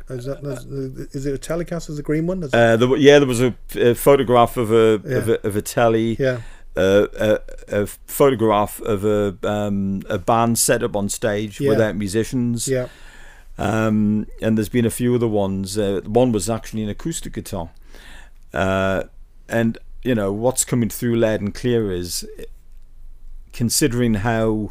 Is, 0.09 0.24
that, 0.24 1.09
is 1.12 1.26
it 1.26 1.34
a 1.34 1.39
Telecaster? 1.39 1.91
Is 1.91 1.97
the 1.97 2.03
green 2.03 2.26
one? 2.26 2.45
Uh, 2.45 2.76
there, 2.76 2.97
yeah, 2.97 3.18
there 3.18 3.28
was 3.28 3.41
a, 3.41 3.55
a 3.76 3.95
photograph 3.95 4.57
of 4.57 4.72
a, 4.72 5.01
yeah. 5.05 5.16
of 5.16 5.28
a, 5.28 5.47
of 5.47 5.57
a 5.57 5.62
telly. 5.62 6.16
Yeah 6.18 6.41
a, 6.79 7.41
a, 7.68 7.87
photograph 7.87 8.81
of 8.83 9.05
a 9.05 9.37
um, 9.43 10.03
a 10.09 10.18
band 10.18 10.59
set 10.59 10.83
up 10.83 10.95
on 10.95 11.09
stage 11.09 11.61
yeah. 11.61 11.70
without 11.70 11.97
musicians. 11.97 12.68
Yeah. 12.68 12.89
Um, 13.59 14.26
and 14.41 14.57
there's 14.57 14.68
been 14.68 14.87
a 14.87 14.91
few 14.91 15.14
other 15.14 15.26
ones. 15.26 15.76
Uh, 15.76 16.01
one 16.05 16.31
was 16.31 16.49
actually 16.49 16.85
an 16.85 16.89
acoustic 16.89 17.33
guitar. 17.33 17.70
Uh, 18.55 19.05
and 19.49 19.79
you 20.03 20.14
know 20.14 20.33
what's 20.33 20.64
coming 20.64 20.89
through 20.89 21.16
loud 21.16 21.41
and 21.41 21.55
clear 21.55 21.91
is 21.91 22.26
considering 23.53 24.14
how 24.14 24.70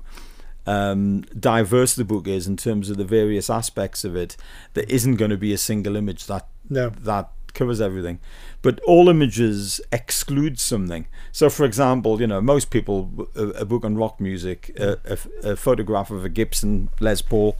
um, 0.65 1.21
diverse 1.37 1.95
the 1.95 2.05
book 2.05 2.27
is 2.27 2.47
in 2.47 2.57
terms 2.57 2.89
of 2.89 2.97
the 2.97 3.05
various 3.05 3.49
aspects 3.49 4.03
of 4.03 4.15
it. 4.15 4.37
There 4.73 4.85
isn't 4.87 5.15
going 5.15 5.31
to 5.31 5.37
be 5.37 5.53
a 5.53 5.57
single 5.57 5.95
image 5.95 6.25
that 6.27 6.47
no. 6.69 6.89
that 6.89 7.31
covers 7.57 7.81
everything. 7.81 8.19
But 8.61 8.79
all 8.81 9.09
images 9.09 9.81
exclude 9.91 10.59
something. 10.59 11.07
So, 11.31 11.49
for 11.49 11.65
example, 11.65 12.21
you 12.21 12.27
know, 12.27 12.39
most 12.39 12.69
people, 12.69 13.27
a, 13.35 13.47
a 13.47 13.65
book 13.65 13.83
on 13.83 13.97
rock 13.97 14.21
music, 14.21 14.71
a, 14.79 14.97
a, 15.03 15.51
a, 15.51 15.55
photograph 15.55 16.09
of 16.11 16.23
a 16.23 16.29
Gibson 16.29 16.89
Les 17.01 17.21
Paul 17.21 17.57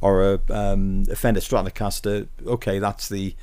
or 0.00 0.22
a, 0.22 0.40
um, 0.50 1.04
a 1.10 1.16
Fender 1.16 1.40
Stratocaster, 1.40 2.28
okay, 2.46 2.78
that's 2.78 3.08
the 3.08 3.34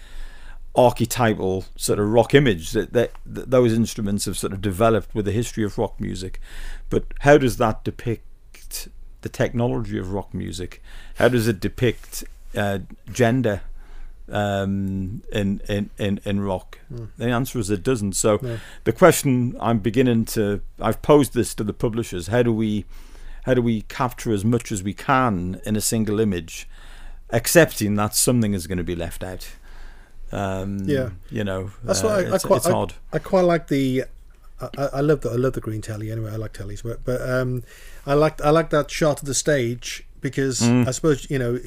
archetypal 0.75 1.65
sort 1.75 1.99
of 1.99 2.09
rock 2.09 2.33
image 2.33 2.71
that, 2.71 2.93
that, 2.93 3.11
that 3.25 3.49
those 3.49 3.73
instruments 3.73 4.25
have 4.25 4.37
sort 4.37 4.53
of 4.53 4.61
developed 4.61 5.13
with 5.15 5.25
the 5.25 5.31
history 5.31 5.63
of 5.63 5.77
rock 5.77 5.99
music. 5.99 6.39
But 6.89 7.05
how 7.21 7.37
does 7.37 7.57
that 7.57 7.83
depict 7.83 8.89
the 9.21 9.29
technology 9.29 9.97
of 9.97 10.11
rock 10.11 10.33
music? 10.33 10.81
How 11.15 11.29
does 11.29 11.47
it 11.47 11.59
depict 11.59 12.23
uh, 12.55 12.79
gender 13.11 13.61
um, 14.29 15.21
in, 15.31 15.61
in, 15.67 15.89
in, 15.97 16.19
in 16.23 16.41
rock? 16.41 16.79
Mm. 16.91 17.09
The 17.17 17.29
answer 17.29 17.59
is 17.59 17.69
it 17.69 17.83
doesn't. 17.83 18.13
So 18.13 18.39
yeah. 18.41 18.57
the 18.83 18.91
question 18.91 19.55
I'm 19.59 19.79
beginning 19.79 20.25
to 20.25 20.61
I've 20.79 21.01
posed 21.01 21.33
this 21.33 21.53
to 21.55 21.63
the 21.63 21.73
publishers: 21.73 22.27
How 22.27 22.43
do 22.43 22.53
we 22.53 22.85
how 23.43 23.53
do 23.53 23.61
we 23.61 23.81
capture 23.83 24.31
as 24.31 24.43
much 24.43 24.71
as 24.71 24.81
we 24.81 24.93
can 24.93 25.61
in 25.65 25.75
a 25.75 25.81
single 25.81 26.19
image, 26.19 26.67
accepting 27.29 27.95
that 27.95 28.15
something 28.15 28.53
is 28.53 28.67
going 28.67 28.79
to 28.79 28.83
be 28.83 28.95
left 28.95 29.23
out? 29.23 29.49
Um, 30.31 30.79
yeah, 30.85 31.11
you 31.29 31.43
know, 31.43 31.71
that's 31.83 32.03
uh, 32.03 32.07
what 32.07 32.13
I, 32.13 32.35
I 32.35 32.39
quite 32.39 32.57
it's 32.57 32.67
I. 32.67 32.87
I 33.13 33.19
quite 33.19 33.41
like 33.41 33.67
the. 33.67 34.05
I, 34.59 34.69
I 34.93 35.01
love 35.01 35.21
the 35.21 35.31
I 35.31 35.35
love 35.35 35.53
the 35.53 35.61
green 35.61 35.81
telly 35.81 36.11
anyway. 36.11 36.31
I 36.31 36.37
like 36.37 36.53
tellies, 36.53 36.81
but 36.81 37.03
but 37.03 37.21
um, 37.21 37.63
I 38.05 38.13
like 38.13 38.41
I 38.41 38.49
like 38.49 38.69
that 38.71 38.89
shot 38.89 39.21
of 39.21 39.27
the 39.27 39.33
stage 39.33 40.04
because 40.25 40.59
mm. 40.61 40.87
I 40.87 40.91
suppose 40.91 41.29
you 41.29 41.37
know 41.37 41.59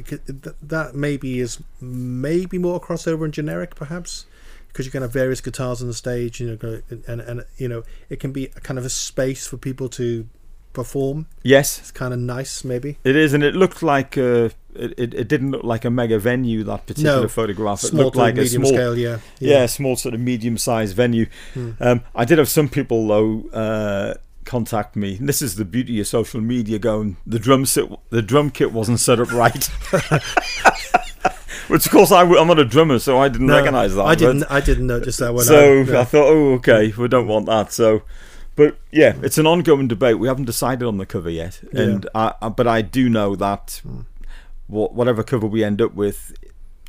that 0.62 0.92
maybe 0.92 1.38
is 1.38 1.62
maybe 1.80 2.58
more 2.58 2.80
crossover 2.80 3.24
and 3.24 3.32
generic, 3.32 3.76
perhaps 3.76 4.26
because 4.66 4.84
you 4.84 4.90
can 4.90 5.02
have 5.02 5.12
various 5.12 5.40
guitars 5.40 5.80
on 5.80 5.86
the 5.86 5.94
stage, 5.94 6.40
you 6.40 6.58
know, 6.60 6.80
and 7.06 7.20
and 7.20 7.44
you 7.56 7.68
know 7.68 7.84
it 8.10 8.18
can 8.18 8.32
be 8.32 8.46
a 8.56 8.60
kind 8.60 8.76
of 8.76 8.84
a 8.84 8.90
space 8.90 9.46
for 9.46 9.58
people 9.58 9.88
to 9.90 10.26
perform. 10.72 11.26
Yes, 11.44 11.78
it's 11.78 11.92
kind 11.92 12.12
of 12.12 12.18
nice, 12.18 12.64
maybe 12.64 12.98
it 13.04 13.14
is, 13.14 13.32
and 13.32 13.44
it 13.44 13.54
looked 13.54 13.80
like 13.80 14.18
uh, 14.18 14.48
it, 14.74 14.94
it, 14.98 15.14
it 15.14 15.28
didn't 15.28 15.52
look 15.52 15.62
like 15.62 15.84
a 15.84 15.90
mega 15.90 16.18
venue 16.18 16.64
that 16.64 16.84
particular 16.84 17.22
no. 17.22 17.28
photograph. 17.28 17.84
It 17.84 17.88
small 17.88 18.06
looked 18.06 18.16
like 18.16 18.36
a 18.38 18.46
small 18.48 18.70
scale, 18.70 18.98
yeah. 18.98 19.18
yeah, 19.38 19.60
yeah, 19.60 19.66
small 19.66 19.94
sort 19.94 20.14
of 20.14 20.20
medium 20.20 20.58
sized 20.58 20.96
venue. 20.96 21.26
Hmm. 21.54 21.70
Um, 21.78 22.00
I 22.12 22.24
did 22.24 22.38
have 22.38 22.48
some 22.48 22.68
people 22.68 23.06
though. 23.06 23.48
Uh, 23.50 24.14
contact 24.48 24.96
me. 24.96 25.18
And 25.18 25.28
this 25.28 25.42
is 25.42 25.56
the 25.56 25.64
beauty 25.64 26.00
of 26.00 26.08
social 26.08 26.40
media. 26.40 26.78
Going, 26.78 27.18
the 27.26 27.38
drum 27.38 27.66
set, 27.66 27.84
the 28.10 28.22
drum 28.22 28.50
kit 28.50 28.72
wasn't 28.72 28.98
set 28.98 29.20
up 29.20 29.30
right. 29.30 29.64
Which 31.68 31.84
of 31.84 31.92
course 31.92 32.10
I, 32.10 32.22
am 32.22 32.46
not 32.46 32.58
a 32.58 32.64
drummer, 32.64 32.98
so 32.98 33.18
I 33.18 33.28
didn't 33.28 33.48
no, 33.48 33.58
recognise 33.58 33.94
that. 33.94 34.04
I 34.04 34.14
didn't. 34.14 34.44
I 34.50 34.60
didn't 34.60 34.86
notice 34.86 35.18
that. 35.18 35.34
When 35.34 35.44
so 35.44 35.80
I, 35.80 36.00
I 36.00 36.04
thought, 36.04 36.26
oh, 36.26 36.54
okay, 36.54 36.94
we 36.96 37.08
don't 37.08 37.28
want 37.28 37.44
that. 37.46 37.72
So, 37.72 38.02
but 38.56 38.78
yeah, 38.90 39.16
it's 39.22 39.36
an 39.36 39.46
ongoing 39.46 39.86
debate. 39.86 40.18
We 40.18 40.28
haven't 40.28 40.46
decided 40.46 40.86
on 40.86 40.96
the 40.96 41.04
cover 41.04 41.28
yet, 41.28 41.60
and 41.74 42.08
yeah. 42.14 42.32
I, 42.40 42.48
but 42.48 42.66
I 42.66 42.80
do 42.80 43.10
know 43.10 43.36
that 43.36 43.82
whatever 44.66 45.22
cover 45.22 45.46
we 45.46 45.62
end 45.62 45.82
up 45.82 45.94
with 45.94 46.32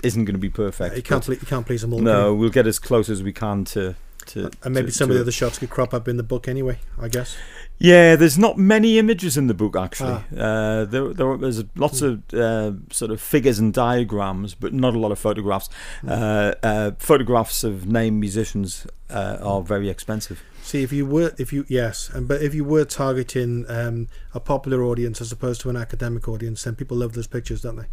isn't 0.01 0.24
going 0.24 0.34
to 0.34 0.39
be 0.39 0.49
perfect. 0.49 0.95
You 0.95 1.03
can't, 1.03 1.28
you 1.28 1.36
can't 1.38 1.66
please 1.66 1.82
them 1.82 1.93
all. 1.93 1.99
No, 1.99 2.34
we'll 2.34 2.49
get 2.49 2.66
as 2.66 2.80
close 2.80 3.10
as 3.10 3.22
we 3.22 3.34
can 3.34 3.66
to 3.66 3.95
to, 4.30 4.52
and 4.64 4.74
maybe 4.74 4.88
to, 4.88 4.94
some 4.94 5.10
to 5.10 5.14
of 5.14 5.18
the 5.18 5.22
other 5.22 5.32
shots 5.32 5.60
could 5.60 5.70
crop 5.70 5.94
up 5.94 6.08
in 6.08 6.18
the 6.18 6.24
book 6.24 6.48
anyway. 6.48 6.80
I 7.00 7.08
guess. 7.08 7.36
Yeah, 7.80 8.18
there's 8.18 8.38
not 8.38 8.58
many 8.58 9.00
images 9.00 9.38
in 9.38 9.48
the 9.48 9.54
book 9.54 9.76
actually. 9.78 10.22
Ah. 10.38 10.42
Uh, 10.42 10.86
there, 10.86 11.14
there, 11.14 11.38
there's 11.38 11.64
lots 11.76 12.02
of 12.02 12.22
uh, 12.34 12.74
sort 12.92 13.12
of 13.12 13.22
figures 13.22 13.58
and 13.58 13.74
diagrams, 13.74 14.54
but 14.54 14.74
not 14.74 14.96
a 14.96 15.00
lot 15.00 15.12
of 15.12 15.20
photographs. 15.20 15.70
Hmm. 16.02 16.10
Uh, 16.10 16.54
uh, 16.62 16.92
photographs 17.00 17.64
of 17.64 17.88
named 17.88 18.20
musicians 18.20 18.86
uh, 19.10 19.38
are 19.42 19.62
very 19.62 19.90
expensive. 19.90 20.44
See, 20.62 20.84
if 20.84 20.92
you 20.92 21.06
were, 21.06 21.34
if 21.40 21.52
you 21.52 21.66
yes, 21.68 22.12
and 22.14 22.28
but 22.28 22.44
if 22.44 22.54
you 22.54 22.64
were 22.64 22.86
targeting 22.86 23.66
um, 23.70 24.08
a 24.36 24.40
popular 24.40 24.84
audience 24.84 25.20
as 25.20 25.32
opposed 25.32 25.62
to 25.62 25.70
an 25.72 25.76
academic 25.76 26.28
audience, 26.28 26.64
then 26.64 26.76
people 26.76 26.98
love 26.98 27.14
those 27.14 27.26
pictures, 27.26 27.62
don't 27.62 27.78
they? 27.78 27.86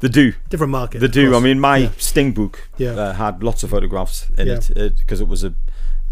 They 0.00 0.08
do. 0.08 0.34
Different 0.48 0.70
market. 0.70 1.00
They 1.00 1.08
do. 1.08 1.34
I 1.34 1.40
mean, 1.40 1.58
my 1.58 1.76
yeah. 1.78 1.90
Sting 1.96 2.32
book 2.32 2.68
yeah. 2.76 2.90
uh, 2.90 3.12
had 3.14 3.42
lots 3.42 3.64
of 3.64 3.70
photographs 3.70 4.28
in 4.38 4.46
yeah. 4.46 4.60
it 4.76 4.98
because 4.98 5.20
it, 5.20 5.24
it, 5.24 5.28
was 5.28 5.42
a 5.42 5.54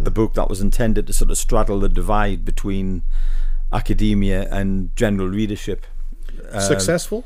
a 0.05 0.11
book 0.11 0.35
that 0.35 0.49
was 0.49 0.61
intended 0.61 1.07
to 1.07 1.13
sort 1.13 1.31
of 1.31 1.39
straddle 1.39 1.81
the 1.81 1.89
divide 1.89 2.45
between 2.45 3.03
academia 3.73 4.49
and 4.51 4.95
general 4.97 5.29
readership. 5.29 5.87
Um, 6.53 6.61
Successful. 6.61 7.25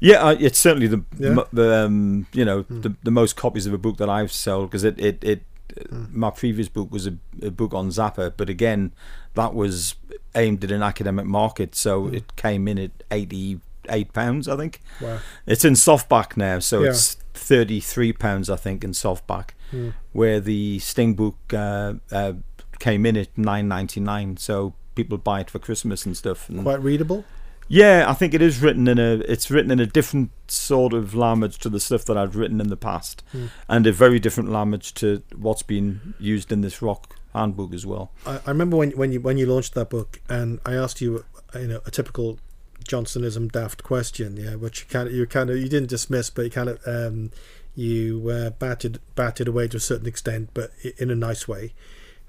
Yeah, 0.00 0.34
it's 0.38 0.58
certainly 0.58 0.86
the, 0.86 1.02
yeah. 1.18 1.44
the 1.52 1.84
um, 1.84 2.26
you 2.32 2.44
know 2.44 2.64
mm. 2.64 2.82
the, 2.82 2.94
the 3.02 3.10
most 3.10 3.36
copies 3.36 3.66
of 3.66 3.72
a 3.72 3.78
book 3.78 3.96
that 3.96 4.10
I've 4.10 4.32
sold 4.32 4.70
because 4.70 4.84
it 4.84 4.98
it, 5.00 5.24
it 5.24 5.42
mm. 5.74 6.12
my 6.12 6.30
previous 6.30 6.68
book 6.68 6.90
was 6.90 7.06
a, 7.06 7.16
a, 7.42 7.50
book 7.50 7.72
on 7.72 7.88
Zappa, 7.88 8.32
but 8.36 8.50
again 8.50 8.92
that 9.34 9.54
was 9.54 9.94
aimed 10.34 10.62
at 10.62 10.70
an 10.70 10.82
academic 10.82 11.24
market, 11.24 11.74
so 11.74 12.02
mm. 12.02 12.14
it 12.14 12.36
came 12.36 12.68
in 12.68 12.78
at 12.78 12.90
eighty 13.10 13.60
eight 13.88 14.12
pounds, 14.12 14.48
I 14.48 14.56
think. 14.56 14.80
Wow. 15.00 15.18
It's 15.46 15.64
in 15.64 15.74
softback 15.74 16.36
now, 16.36 16.58
so 16.58 16.82
yeah. 16.82 16.90
it's 16.90 17.14
thirty 17.34 17.80
three 17.80 18.12
pounds, 18.12 18.48
I 18.48 18.56
think, 18.56 18.84
in 18.84 18.92
softback 18.92 19.50
mm. 19.72 19.92
where 20.12 20.40
the 20.40 20.78
Sting 20.78 21.14
book 21.14 21.36
uh, 21.52 21.94
uh, 22.12 22.34
came 22.78 23.06
in 23.06 23.16
at 23.16 23.36
nine 23.36 23.68
ninety 23.68 24.00
nine. 24.00 24.36
So 24.36 24.74
people 24.94 25.18
buy 25.18 25.40
it 25.40 25.50
for 25.50 25.58
Christmas 25.58 26.06
and 26.06 26.16
stuff. 26.16 26.48
And 26.48 26.62
Quite 26.62 26.82
readable. 26.82 27.24
Yeah, 27.66 28.04
I 28.06 28.12
think 28.12 28.34
it 28.34 28.42
is 28.42 28.60
written 28.60 28.86
in 28.88 28.98
a. 28.98 29.22
It's 29.26 29.50
written 29.50 29.70
in 29.70 29.80
a 29.80 29.86
different 29.86 30.30
sort 30.48 30.92
of 30.92 31.14
language 31.14 31.58
to 31.58 31.70
the 31.70 31.80
stuff 31.80 32.04
that 32.04 32.16
I've 32.16 32.36
written 32.36 32.60
in 32.60 32.68
the 32.68 32.76
past, 32.76 33.22
Mm. 33.34 33.48
and 33.68 33.86
a 33.86 33.92
very 33.92 34.18
different 34.18 34.50
language 34.50 34.92
to 34.94 35.22
what's 35.34 35.62
been 35.62 36.14
used 36.18 36.52
in 36.52 36.60
this 36.60 36.82
rock 36.82 37.16
handbook 37.34 37.72
as 37.72 37.86
well. 37.86 38.12
I, 38.26 38.40
I 38.46 38.50
remember 38.50 38.76
when 38.76 38.90
when 38.92 39.12
you 39.12 39.20
when 39.20 39.38
you 39.38 39.46
launched 39.46 39.74
that 39.74 39.88
book, 39.88 40.20
and 40.28 40.60
I 40.66 40.74
asked 40.74 41.00
you, 41.00 41.24
you 41.54 41.68
know, 41.68 41.80
a 41.86 41.90
typical 41.90 42.38
Johnsonism 42.88 43.50
daft 43.52 43.82
question, 43.82 44.36
yeah, 44.36 44.54
which 44.56 44.80
you 44.80 44.86
kind 44.88 45.08
of 45.08 45.14
you 45.14 45.26
kind 45.26 45.50
of 45.50 45.56
you 45.58 45.68
didn't 45.68 45.88
dismiss, 45.90 46.30
but 46.30 46.42
you 46.44 46.50
kind 46.50 46.68
of 46.68 46.80
um, 46.86 47.30
you 47.74 48.28
uh, 48.30 48.50
batted 48.50 49.00
batted 49.14 49.48
away 49.48 49.68
to 49.68 49.76
a 49.78 49.80
certain 49.80 50.06
extent, 50.06 50.50
but 50.54 50.70
in 50.98 51.10
a 51.10 51.14
nice 51.14 51.46
way. 51.48 51.72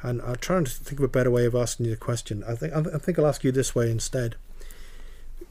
And 0.02 0.22
I'm 0.22 0.36
trying 0.36 0.66
to 0.66 0.72
think 0.72 1.00
of 1.00 1.04
a 1.06 1.08
better 1.10 1.32
way 1.32 1.46
of 1.46 1.56
asking 1.56 1.88
you 1.88 1.92
the 1.92 1.98
question. 1.98 2.44
I 2.48 2.56
think 2.56 2.74
I 2.74 2.82
think 2.98 3.18
I'll 3.18 3.28
ask 3.28 3.44
you 3.44 3.52
this 3.52 3.74
way 3.76 3.90
instead. 3.90 4.36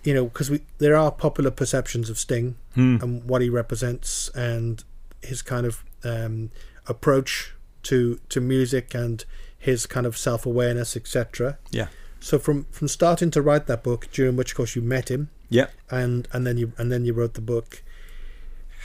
You 0.04 0.12
know, 0.14 0.24
because 0.26 0.50
we 0.50 0.60
there 0.78 0.96
are 0.96 1.10
popular 1.10 1.50
perceptions 1.50 2.10
of 2.10 2.18
Sting 2.18 2.56
Hmm. 2.74 2.96
and 3.00 3.24
what 3.24 3.40
he 3.42 3.48
represents 3.48 4.28
and 4.34 4.82
his 5.22 5.40
kind 5.42 5.64
of 5.66 5.82
um, 6.04 6.50
approach 6.86 7.54
to 7.84 8.20
to 8.28 8.40
music 8.40 8.94
and 8.94 9.24
his 9.58 9.86
kind 9.86 10.06
of 10.06 10.16
self 10.16 10.44
awareness, 10.44 10.96
etc. 10.96 11.58
Yeah. 11.70 11.86
So 12.24 12.38
from 12.38 12.64
from 12.70 12.88
starting 12.88 13.30
to 13.32 13.42
write 13.42 13.66
that 13.66 13.82
book, 13.82 14.08
during 14.10 14.34
which 14.36 14.52
of 14.52 14.56
course 14.56 14.74
you 14.74 14.80
met 14.80 15.10
him, 15.10 15.28
Yeah. 15.50 15.66
and 15.90 16.26
and 16.32 16.46
then 16.46 16.56
you 16.56 16.72
and 16.78 16.90
then 16.90 17.04
you 17.04 17.12
wrote 17.12 17.34
the 17.34 17.42
book. 17.42 17.82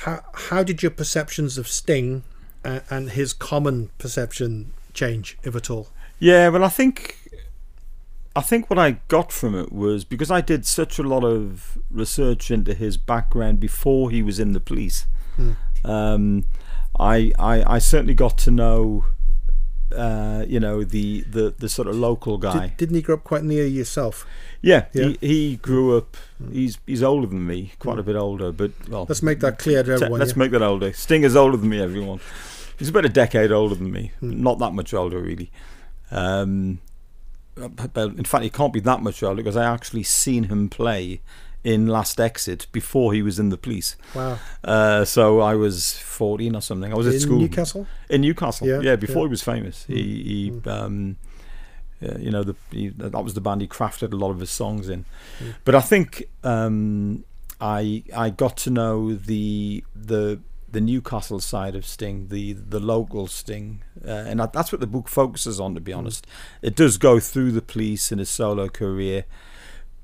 How 0.03 0.23
how 0.49 0.61
did 0.63 0.83
your 0.83 0.91
perceptions 0.91 1.57
of 1.57 1.65
Sting 1.67 2.23
and, 2.65 2.81
and 2.89 3.11
his 3.11 3.31
common 3.31 3.91
perception 3.97 4.73
change, 4.93 5.37
if 5.43 5.55
at 5.55 5.69
all? 5.69 5.87
Yeah, 6.19 6.49
well, 6.49 6.65
I 6.65 6.69
think 6.69 7.17
I 8.35 8.41
think 8.41 8.69
what 8.69 8.77
I 8.77 8.99
got 9.07 9.31
from 9.31 9.55
it 9.55 9.71
was 9.71 10.03
because 10.03 10.29
I 10.29 10.41
did 10.41 10.65
such 10.65 10.99
a 10.99 11.03
lot 11.03 11.23
of 11.23 11.77
research 11.89 12.51
into 12.51 12.73
his 12.73 12.97
background 12.97 13.61
before 13.61 14.11
he 14.11 14.21
was 14.21 14.37
in 14.37 14.51
the 14.51 14.59
police. 14.59 15.05
Mm. 15.37 15.55
Um, 15.85 16.43
I, 16.99 17.31
I 17.39 17.75
I 17.75 17.79
certainly 17.79 18.15
got 18.15 18.37
to 18.39 18.51
know, 18.51 19.05
uh, 19.95 20.45
you 20.47 20.59
know, 20.59 20.83
the, 20.83 21.21
the, 21.21 21.53
the 21.57 21.69
sort 21.69 21.87
of 21.87 21.95
local 21.95 22.37
guy. 22.37 22.67
Did, 22.67 22.77
didn't 22.77 22.95
he 22.95 23.01
grow 23.01 23.15
up 23.15 23.23
quite 23.23 23.43
near 23.43 23.65
yourself? 23.65 24.25
yeah, 24.61 24.85
Yeah. 24.93 25.13
He, 25.21 25.27
he 25.27 25.55
grew 25.57 25.97
up. 25.97 26.17
He's 26.51 26.77
he's 26.85 27.03
older 27.03 27.27
than 27.27 27.45
me, 27.45 27.73
quite 27.79 27.99
a 27.99 28.03
bit 28.03 28.15
older. 28.15 28.51
But 28.51 28.71
well, 28.89 29.05
Let's 29.07 29.23
make 29.23 29.39
that 29.39 29.59
clear 29.59 29.83
to 29.83 29.93
everyone. 29.93 30.19
let's 30.19 30.33
yeah? 30.33 30.39
make 30.39 30.51
that 30.51 30.61
older. 30.61 30.93
Sting 30.93 31.23
is 31.23 31.35
older 31.35 31.57
than 31.57 31.69
me, 31.69 31.81
everyone. 31.81 32.19
He's 32.77 32.89
about 32.89 33.05
a 33.05 33.09
decade 33.09 33.51
older 33.51 33.75
than 33.75 33.91
me. 33.91 34.11
Hmm. 34.19 34.41
Not 34.41 34.59
that 34.59 34.73
much 34.73 34.93
older, 34.93 35.19
really. 35.19 35.51
Um, 36.11 36.79
in 37.57 38.23
fact, 38.23 38.43
he 38.43 38.49
can't 38.49 38.71
be 38.71 38.79
that 38.81 39.01
much 39.01 39.21
older 39.21 39.43
because 39.43 39.57
I 39.57 39.65
actually 39.65 40.03
seen 40.03 40.45
him 40.45 40.69
play 40.69 41.21
in 41.63 41.87
Last 41.87 42.19
Exit 42.19 42.67
before 42.71 43.13
he 43.13 43.21
was 43.21 43.39
in 43.39 43.49
the 43.49 43.57
police. 43.57 43.95
Wow. 44.15 44.39
Uh, 44.63 45.05
so 45.05 45.41
I 45.41 45.55
was 45.55 45.97
14 45.99 46.55
or 46.55 46.61
something. 46.61 46.91
I 46.91 46.95
was 46.95 47.07
at 47.07 47.15
in 47.15 47.19
school 47.19 47.39
Newcastle. 47.39 47.87
in 48.09 48.21
Newcastle. 48.21 48.67
Yeah, 48.67 48.81
Yeah, 48.81 48.95
before 48.95 49.23
yeah. 49.23 49.27
he 49.27 49.29
was 49.29 49.43
famous. 49.43 49.85
He, 49.85 50.51
he 50.63 50.69
um, 50.69 51.17
uh, 52.01 52.17
you 52.17 52.31
know, 52.31 52.43
the, 52.43 52.55
he, 52.71 52.89
that 52.89 53.23
was 53.23 53.33
the 53.33 53.41
band 53.41 53.61
he 53.61 53.67
crafted 53.67 54.13
a 54.13 54.15
lot 54.15 54.31
of 54.31 54.39
his 54.39 54.49
songs 54.49 54.87
in. 54.89 55.05
Mm. 55.39 55.55
But 55.65 55.75
I 55.75 55.81
think 55.81 56.23
um, 56.43 57.25
I 57.59 58.03
I 58.15 58.29
got 58.29 58.55
to 58.57 58.69
know 58.69 59.13
the 59.13 59.83
the 59.95 60.39
the 60.71 60.79
Newcastle 60.79 61.39
side 61.39 61.75
of 61.75 61.85
Sting, 61.85 62.27
the 62.29 62.53
the 62.53 62.79
local 62.79 63.27
Sting, 63.27 63.83
uh, 64.05 64.11
and 64.11 64.39
that, 64.39 64.53
that's 64.53 64.71
what 64.71 64.79
the 64.79 64.87
book 64.87 65.09
focuses 65.09 65.59
on. 65.59 65.75
To 65.75 65.81
be 65.81 65.91
honest, 65.91 66.25
it 66.61 66.75
does 66.75 66.97
go 66.97 67.19
through 67.19 67.51
the 67.51 67.61
police 67.61 68.11
and 68.11 68.19
his 68.19 68.29
solo 68.29 68.69
career. 68.69 69.25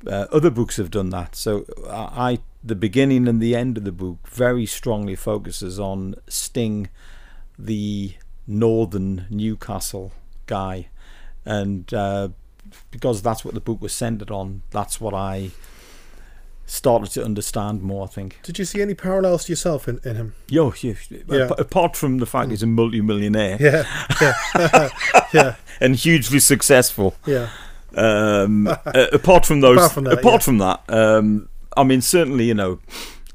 Uh, 0.08 0.28
other 0.32 0.50
books 0.50 0.78
have 0.78 0.92
done 0.92 1.10
that. 1.10 1.36
So 1.36 1.66
I, 1.90 2.40
the 2.64 2.76
beginning 2.76 3.28
and 3.28 3.42
the 3.42 3.56
end 3.56 3.78
of 3.78 3.84
the 3.86 3.92
book 3.92 4.28
very 4.28 4.66
strongly 4.66 5.16
focuses 5.16 5.80
on 5.80 6.16
Sting, 6.28 6.90
the 7.58 8.14
northern 8.48 9.26
Newcastle 9.30 10.12
guy, 10.46 10.88
and 11.46 11.92
uh, 11.94 12.30
because 12.92 13.22
that's 13.22 13.44
what 13.46 13.54
the 13.54 13.60
book 13.62 13.82
was 13.82 13.94
centered 13.94 14.32
on, 14.32 14.62
that's 14.72 15.00
what 15.02 15.14
I 15.14 15.52
started 16.68 17.12
to 17.12 17.24
understand 17.24 17.82
more. 17.84 18.04
I 18.06 18.08
think. 18.08 18.40
Did 18.44 18.58
you 18.60 18.66
see 18.66 18.82
any 18.82 18.94
parallels 18.96 19.46
to 19.46 19.52
yourself 19.52 19.88
in, 19.88 20.00
in 20.04 20.16
him? 20.16 20.36
Yo, 20.50 20.74
you, 20.80 20.96
Yeah. 21.28 21.46
ap- 21.52 21.60
apart 21.60 21.96
from 21.96 22.18
the 22.18 22.26
fact 22.26 22.50
he's 22.52 22.64
a 22.64 22.68
multi-millionaire 22.68 23.58
Yeah, 23.60 23.86
yeah, 24.22 24.90
yeah, 25.34 25.56
and 25.80 25.96
hugely 25.96 26.40
successful, 26.40 27.16
yeah. 27.26 27.50
Um, 27.98 28.68
uh, 28.86 29.08
apart 29.12 29.46
from 29.46 29.62
those, 29.62 29.78
Apart 29.78 29.92
from 29.94 30.04
that, 30.06 30.14
apart 30.20 30.34
yeah. 30.42 30.46
from 30.46 30.58
that, 30.60 30.84
um, 30.90 31.50
I 31.78 31.84
mean, 31.84 32.02
certainly, 32.02 32.46
you 32.46 32.54
know, 32.54 32.80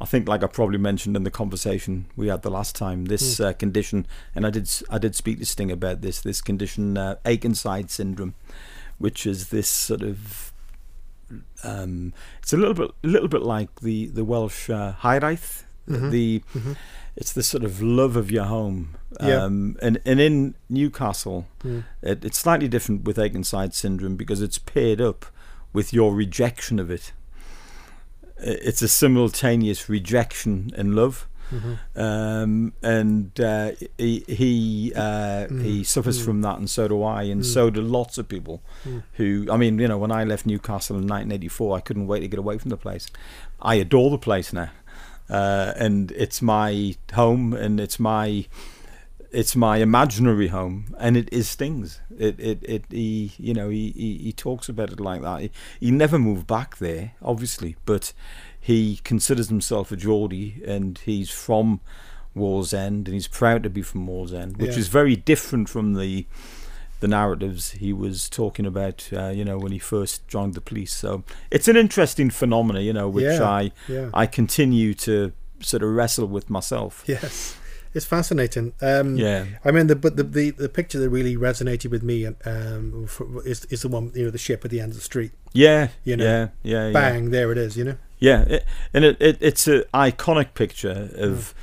I 0.01 0.07
think, 0.07 0.27
like 0.29 0.43
I 0.43 0.47
probably 0.47 0.79
mentioned 0.79 1.15
in 1.17 1.25
the 1.25 1.31
conversation 1.31 2.07
we 2.17 2.29
had 2.29 2.43
the 2.43 2.51
last 2.51 2.75
time, 2.75 3.05
this 3.07 3.37
Hmm. 3.39 3.45
uh, 3.45 3.53
condition, 3.53 4.07
and 4.35 4.47
I 4.47 4.51
did, 4.51 4.71
I 4.89 4.99
did 4.99 5.15
speak 5.15 5.39
to 5.41 5.47
Sting 5.47 5.71
about 5.71 6.01
this, 6.01 6.21
this 6.23 6.41
condition, 6.41 6.97
uh, 6.97 7.17
Akenside 7.25 7.91
syndrome, 7.91 8.35
which 8.99 9.27
is 9.27 9.49
this 9.49 9.69
sort 9.69 10.03
of, 10.03 10.53
um, 11.63 12.13
it's 12.43 12.53
a 12.53 12.57
little 12.57 12.75
bit, 12.75 12.91
a 13.05 13.07
little 13.07 13.29
bit 13.29 13.43
like 13.43 13.81
the 13.81 14.07
the 14.07 14.25
Welsh 14.25 14.69
uh, 14.71 14.95
Hiraeth, 15.03 15.65
Mhm. 15.91 16.11
the, 16.11 16.43
Mhm. 16.55 16.77
it's 17.17 17.33
the 17.33 17.43
sort 17.43 17.65
of 17.65 17.83
love 17.83 18.17
of 18.17 18.31
your 18.31 18.45
home, 18.45 18.97
Yeah. 19.21 19.45
um, 19.45 19.77
and 19.83 20.01
and 20.05 20.21
in 20.21 20.55
Newcastle. 20.69 21.47
Mm. 21.65 21.85
It, 22.03 22.25
it's 22.25 22.39
slightly 22.39 22.69
different 22.69 23.05
with 23.05 23.17
Akenside 23.19 23.75
syndrome 23.75 24.17
because 24.17 24.41
it's 24.41 24.59
paired 24.59 25.01
up 25.01 25.27
with 25.73 25.93
your 25.93 26.15
rejection 26.15 26.79
of 26.79 26.91
it. 26.91 27.13
It's 28.39 28.81
a 28.83 28.89
simultaneous 28.89 29.89
rejection 29.91 30.71
and 30.75 30.95
love, 30.95 31.27
Mhm. 31.53 31.79
um, 31.97 32.73
and 32.83 33.39
uh, 33.39 33.73
he 33.99 34.25
he, 34.29 34.93
uh, 34.97 35.47
he 35.49 35.81
Mm, 35.83 35.87
suffers 35.87 36.19
mm. 36.21 36.25
from 36.25 36.41
that, 36.43 36.57
and 36.59 36.71
so 36.71 36.89
do 36.89 37.03
I, 37.03 37.25
and 37.25 37.43
Mm. 37.43 37.45
so 37.45 37.69
do 37.69 37.83
lots 37.83 38.17
of 38.17 38.29
people. 38.29 38.63
Mm. 38.89 39.03
Who 39.15 39.47
I 39.51 39.57
mean, 39.59 39.79
you 39.79 39.89
know, 39.89 39.99
when 39.99 40.11
I 40.13 40.25
left 40.25 40.47
Newcastle 40.47 40.97
in 40.97 41.07
1984, 41.07 41.77
I 41.77 41.81
couldn't 41.81 42.07
wait 42.07 42.21
to 42.21 42.29
get 42.29 42.39
away 42.39 42.57
from 42.57 42.71
the 42.71 42.77
place. 42.79 43.09
I 43.61 43.75
adore 43.75 44.11
the 44.11 44.17
place 44.19 44.53
now, 44.55 44.71
uh, 45.31 45.73
and 45.77 46.11
it's 46.13 46.43
my 46.43 46.97
home, 47.15 47.53
and 47.55 47.79
it's 47.81 47.99
my 48.01 48.47
it's 49.33 49.55
my 49.55 49.77
imaginary 49.77 50.49
home, 50.49 50.95
and 50.99 51.17
it 51.17 51.29
is 51.33 51.49
Sting's. 51.49 52.01
It 52.19 52.39
it 52.41 52.59
it 52.63 52.85
he 52.91 53.33
you 53.39 53.55
know 53.55 53.69
he 53.69 53.93
he, 53.93 54.19
he 54.19 54.33
talks 54.33 54.69
about 54.69 54.93
it 54.93 55.01
like 55.01 55.23
that. 55.23 55.41
He, 55.41 55.51
he 55.79 55.91
never 55.91 56.19
moved 56.19 56.47
back 56.47 56.79
there, 56.79 57.13
obviously, 57.23 57.77
but 57.85 58.13
he 58.59 59.01
considers 59.05 59.49
himself 59.49 59.93
a 59.93 59.97
Geordie, 59.97 60.63
and 60.67 60.99
he's 60.99 61.31
from 61.31 61.81
Wallsend, 62.37 63.07
and 63.07 63.09
he's 63.09 63.29
proud 63.29 63.63
to 63.63 63.71
be 63.71 63.83
from 63.83 64.07
Wallsend, 64.07 64.59
which 64.59 64.73
Yeah. 64.73 64.79
is 64.79 64.89
very 64.89 65.17
different 65.17 65.69
from 65.69 65.95
the 65.95 66.27
the 67.01 67.09
narratives 67.09 67.73
he 67.73 67.93
was 67.93 68.29
talking 68.29 68.67
about, 68.67 69.09
uh, 69.13 69.29
you 69.29 69.45
know, 69.45 69.59
when 69.59 69.73
he 69.73 69.79
first 69.79 70.27
joined 70.29 70.55
the 70.55 70.61
police. 70.61 70.93
So 70.93 71.25
it's 71.51 71.69
an 71.69 71.77
interesting 71.77 72.31
phenomena, 72.31 72.81
you 72.81 72.93
know, 72.93 73.09
which 73.09 73.25
Yeah. 73.25 73.43
I 73.61 73.73
Yeah. 73.89 74.11
I 74.15 74.27
continue 74.27 74.95
to 74.95 75.33
sort 75.61 75.83
of 75.83 75.91
wrestle 75.91 76.27
with 76.27 76.49
myself. 76.49 77.03
Yes, 77.07 77.57
it's 77.95 78.05
fascinating. 78.07 78.73
Um, 78.81 79.17
Yeah. 79.17 79.45
I 79.65 79.71
mean, 79.71 79.87
the 79.89 79.97
but 79.97 80.17
the, 80.17 80.23
the 80.23 80.51
the 80.51 80.69
picture 80.69 80.99
that 81.01 81.11
really 81.11 81.37
resonated 81.37 81.91
with 81.91 82.03
me 82.03 82.27
um, 82.27 83.07
for, 83.07 83.47
is 83.47 83.65
is 83.67 83.83
the 83.83 83.89
one 83.89 84.13
you 84.15 84.25
know 84.25 84.31
the 84.31 84.39
ship 84.39 84.65
at 84.65 84.71
the 84.71 84.81
end 84.81 84.93
of 84.93 84.97
the 84.97 85.05
street. 85.05 85.33
Yeah, 85.53 85.89
You 86.05 86.17
know, 86.17 86.25
yeah, 86.25 86.49
yeah, 86.63 86.87
yeah. 86.87 86.93
Bang! 86.93 87.31
There 87.31 87.51
it 87.53 87.59
is. 87.59 87.77
You 87.77 87.85
know. 87.85 87.97
Yeah, 88.19 88.43
it, 88.43 88.65
and 88.93 89.05
it, 89.05 89.17
it 89.21 89.39
it's 89.41 89.67
an 89.67 89.85
iconic 89.95 90.53
picture 90.55 91.09
of, 91.17 91.55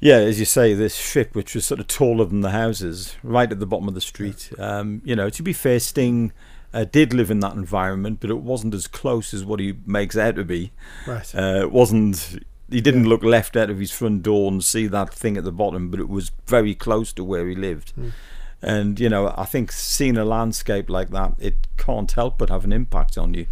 yeah, 0.00 0.16
as 0.16 0.38
you 0.38 0.44
say, 0.44 0.74
this 0.74 0.94
ship 0.94 1.34
which 1.34 1.54
was 1.54 1.66
sort 1.66 1.80
of 1.80 1.86
taller 1.88 2.24
than 2.24 2.40
the 2.40 2.50
houses, 2.50 3.16
right 3.22 3.50
at 3.50 3.60
the 3.60 3.66
bottom 3.66 3.88
of 3.88 3.94
the 3.94 4.00
street. 4.00 4.50
Um, 4.58 5.02
you 5.04 5.16
know, 5.16 5.28
to 5.30 5.42
be 5.42 5.52
fair, 5.52 5.80
Sting 5.80 6.32
uh, 6.72 6.84
did 6.84 7.12
live 7.14 7.30
in 7.30 7.40
that 7.40 7.54
environment, 7.54 8.18
but 8.20 8.30
it 8.30 8.38
wasn't 8.38 8.74
as 8.74 8.86
close 8.86 9.32
as 9.34 9.44
what 9.44 9.58
he 9.60 9.74
makes 9.86 10.16
out 10.16 10.36
to 10.36 10.44
be. 10.44 10.72
Right. 11.06 11.34
Uh, 11.34 11.60
it 11.62 11.72
wasn't. 11.72 12.44
He 12.70 12.80
didn't 12.82 13.04
Yeah. 13.04 13.08
look 13.08 13.22
left 13.24 13.56
out 13.56 13.70
of 13.70 13.78
his 13.78 13.90
front 13.90 14.22
door 14.22 14.50
and 14.52 14.62
see 14.62 14.86
that 14.88 15.12
thing 15.14 15.36
at 15.38 15.44
the 15.44 15.52
bottom, 15.52 15.90
but 15.90 16.00
it 16.00 16.08
was 16.08 16.30
very 16.46 16.74
close 16.74 17.12
to 17.14 17.24
where 17.24 17.48
he 17.48 17.54
lived. 17.54 17.94
Mm. 17.98 18.12
And 18.60 19.00
you 19.00 19.08
know, 19.08 19.32
I 19.38 19.44
think 19.46 19.72
seeing 19.72 20.16
a 20.18 20.24
landscape 20.24 20.90
like 20.90 21.10
that, 21.10 21.32
it 21.38 21.54
can't 21.78 22.10
help 22.12 22.36
but 22.38 22.50
have 22.50 22.64
an 22.64 22.72
impact 22.72 23.16
on 23.16 23.32
you. 23.34 23.46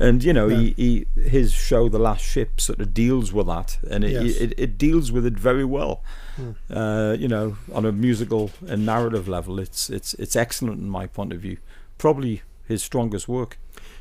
And 0.00 0.24
you 0.24 0.32
know, 0.32 0.48
Yeah. 0.48 0.58
he, 0.76 1.06
he 1.16 1.20
his 1.22 1.52
show, 1.52 1.88
The 1.88 1.98
Last 2.00 2.24
Ship, 2.24 2.60
sort 2.60 2.80
of 2.80 2.92
deals 2.92 3.32
with 3.32 3.46
that, 3.46 3.78
and 3.90 4.02
it 4.04 4.10
Yes. 4.12 4.36
it, 4.40 4.54
it 4.58 4.76
deals 4.78 5.12
with 5.12 5.24
it 5.24 5.34
very 5.38 5.64
well. 5.64 6.02
Mm. 6.36 6.54
Uh, 6.70 7.16
you 7.16 7.28
know, 7.28 7.56
on 7.72 7.84
a 7.84 7.92
musical 7.92 8.50
and 8.66 8.84
narrative 8.84 9.28
level, 9.28 9.60
it's 9.60 9.88
it's 9.90 10.14
it's 10.14 10.34
excellent 10.36 10.80
in 10.80 10.88
my 10.88 11.06
point 11.06 11.32
of 11.32 11.40
view. 11.40 11.58
Probably 11.98 12.42
his 12.66 12.82
strongest 12.82 13.28
work. 13.28 13.58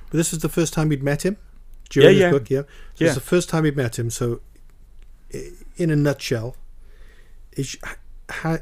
But 0.10 0.18
this 0.18 0.34
is 0.34 0.40
the 0.40 0.50
first 0.50 0.74
time 0.74 0.92
you'd 0.92 1.04
met 1.04 1.24
him 1.24 1.38
during 1.90 2.18
Yeah, 2.18 2.26
yeah. 2.26 2.32
book. 2.32 2.50
Yeah. 2.50 2.62
So 2.62 2.68
Yeah. 2.98 3.06
It's 3.08 3.16
the 3.16 3.22
first 3.22 3.50
time 3.50 3.66
you'd 3.66 3.78
met 3.78 4.00
him. 4.00 4.10
So, 4.10 4.42
in 5.78 5.90
a 5.90 5.96
nutshell, 5.96 6.56
is 7.54 7.78
ha- 8.30 8.60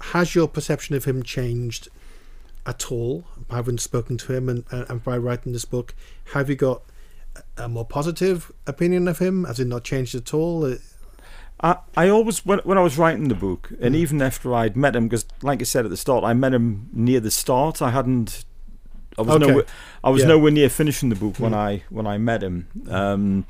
has 0.00 0.34
your 0.34 0.48
perception 0.48 0.96
of 0.96 1.04
him 1.04 1.22
changed 1.22 1.88
at 2.66 2.90
all? 2.90 3.24
Having 3.50 3.78
spoken 3.78 4.16
to 4.18 4.32
him 4.32 4.48
and, 4.48 4.64
and, 4.70 5.02
by 5.02 5.16
writing 5.16 5.52
this 5.52 5.64
book, 5.64 5.94
have 6.32 6.48
you 6.48 6.56
got 6.56 6.82
a 7.56 7.68
more 7.68 7.84
positive 7.84 8.52
opinion 8.66 9.08
of 9.08 9.18
him? 9.18 9.44
Has 9.44 9.60
it 9.60 9.66
not 9.66 9.84
changed 9.84 10.14
at 10.14 10.34
all? 10.34 10.64
Uh, 10.64 10.76
I, 11.60 11.76
I 11.96 12.08
always 12.08 12.44
when 12.44 12.58
when 12.60 12.76
I 12.78 12.82
was 12.82 12.98
writing 12.98 13.28
the 13.28 13.34
book, 13.34 13.70
and 13.80 13.94
mm. 13.94 13.98
even 13.98 14.20
after 14.20 14.54
I'd 14.54 14.76
met 14.76 14.96
him, 14.96 15.08
because 15.08 15.26
like 15.42 15.60
I 15.60 15.64
said 15.64 15.84
at 15.84 15.90
the 15.90 15.96
start, 15.96 16.24
I 16.24 16.32
met 16.32 16.52
him 16.52 16.88
near 16.92 17.20
the 17.20 17.30
start. 17.30 17.80
I 17.80 17.90
hadn't. 17.90 18.44
I 19.18 19.22
was 19.22 19.36
okay. 19.36 19.46
nowhere. 19.46 19.64
I 20.02 20.10
was 20.10 20.22
yeah. 20.22 20.28
nowhere 20.28 20.50
near 20.50 20.68
finishing 20.68 21.08
the 21.08 21.16
book 21.16 21.34
mm. 21.34 21.40
when 21.40 21.54
I 21.54 21.84
when 21.88 22.06
I 22.06 22.18
met 22.18 22.42
him. 22.42 22.68
Um, 22.88 23.46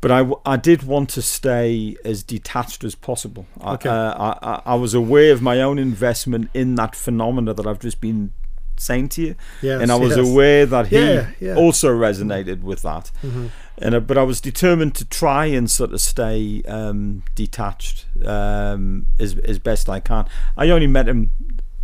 but 0.00 0.12
I, 0.12 0.30
I 0.46 0.56
did 0.56 0.84
want 0.84 1.10
to 1.10 1.22
stay 1.22 1.96
as 2.04 2.22
detached 2.22 2.84
as 2.84 2.94
possible. 2.94 3.46
Okay. 3.60 3.88
I, 3.88 3.92
uh, 3.92 4.60
I, 4.64 4.72
I 4.72 4.74
was 4.76 4.94
aware 4.94 5.32
of 5.32 5.42
my 5.42 5.60
own 5.60 5.78
investment 5.78 6.50
in 6.54 6.76
that 6.76 6.94
phenomena 6.94 7.52
that 7.54 7.66
I've 7.66 7.80
just 7.80 8.00
been 8.00 8.32
saying 8.80 9.10
to 9.10 9.22
you, 9.22 9.34
yes, 9.62 9.80
and 9.80 9.90
I 9.90 9.96
was 9.96 10.16
yes. 10.16 10.28
aware 10.28 10.66
that 10.66 10.88
he 10.88 10.96
yeah, 10.98 11.30
yeah. 11.40 11.56
also 11.56 11.88
resonated 11.88 12.62
with 12.62 12.82
that. 12.82 13.10
Mm-hmm. 13.22 13.46
And 13.80 13.94
uh, 13.94 14.00
but 14.00 14.18
I 14.18 14.22
was 14.22 14.40
determined 14.40 14.94
to 14.96 15.04
try 15.04 15.46
and 15.46 15.70
sort 15.70 15.92
of 15.92 16.00
stay 16.00 16.62
um, 16.66 17.22
detached 17.34 18.06
um, 18.24 19.06
as 19.18 19.36
as 19.38 19.58
best 19.58 19.88
I 19.88 20.00
can. 20.00 20.26
I 20.56 20.70
only 20.70 20.86
met 20.86 21.08
him 21.08 21.30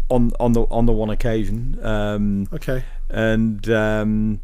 on 0.09 0.33
on 0.41 0.53
the 0.53 0.63
on 0.71 0.87
the 0.87 0.93
one 0.93 1.11
occasion. 1.11 1.79
Um, 1.85 2.49
okay. 2.53 2.85
And 3.11 3.69
um, 3.71 4.41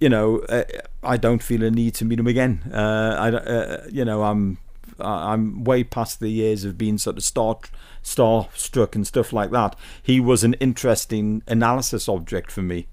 you 0.00 0.08
know, 0.08 0.40
uh, 0.48 0.64
I 1.02 1.16
don't 1.16 1.42
feel 1.42 1.62
a 1.62 1.70
need 1.70 1.94
to 1.94 2.04
meet 2.04 2.18
him 2.18 2.26
again. 2.26 2.62
Uh, 2.72 3.16
I, 3.18 3.28
uh, 3.30 3.86
you 3.90 4.04
know, 4.04 4.24
I'm 4.24 4.58
I'm 5.00 5.64
way 5.64 5.84
past 5.84 6.20
the 6.20 6.28
years 6.28 6.64
of 6.64 6.78
being 6.78 6.98
sort 6.98 7.16
of 7.16 7.24
star 7.24 7.58
starstruck 8.02 8.94
and 8.94 9.06
stuff 9.06 9.32
like 9.32 9.50
that. 9.50 9.76
He 10.02 10.20
was 10.20 10.44
an 10.44 10.54
interesting 10.54 11.42
analysis 11.46 12.08
object 12.08 12.50
for 12.52 12.62
me. 12.62 12.86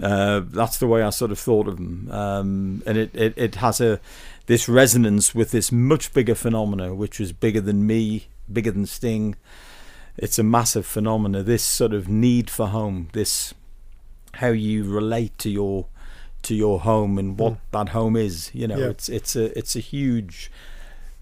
Uh, 0.00 0.42
that's 0.44 0.78
the 0.78 0.86
way 0.86 1.02
I 1.02 1.10
sort 1.10 1.32
of 1.32 1.38
thought 1.40 1.66
of 1.66 1.78
him, 1.78 2.08
um, 2.12 2.82
and 2.86 2.96
it, 2.96 3.14
it, 3.16 3.34
it 3.36 3.54
has 3.56 3.80
a 3.80 4.00
this 4.46 4.68
resonance 4.68 5.34
with 5.34 5.50
this 5.50 5.72
much 5.72 6.12
bigger 6.14 6.36
phenomena, 6.36 6.94
which 6.94 7.20
is 7.20 7.32
bigger 7.32 7.60
than 7.60 7.84
me, 7.84 8.28
bigger 8.50 8.70
than 8.70 8.86
Sting. 8.86 9.34
It's 10.16 10.38
a 10.38 10.44
massive 10.44 10.86
phenomena. 10.86 11.42
This 11.42 11.64
sort 11.64 11.92
of 11.92 12.08
need 12.08 12.48
for 12.48 12.68
home, 12.68 13.08
this 13.12 13.54
how 14.34 14.48
you 14.48 14.84
relate 14.84 15.36
to 15.38 15.50
your 15.50 15.86
to 16.42 16.54
your 16.54 16.80
home 16.80 17.18
and 17.18 17.38
what 17.38 17.54
mm. 17.54 17.58
that 17.72 17.88
home 17.90 18.16
is. 18.16 18.50
You 18.54 18.68
know, 18.68 18.78
yeah. 18.78 18.86
it's 18.86 19.08
it's 19.08 19.34
a 19.34 19.58
it's 19.58 19.74
a 19.74 19.80
huge 19.80 20.50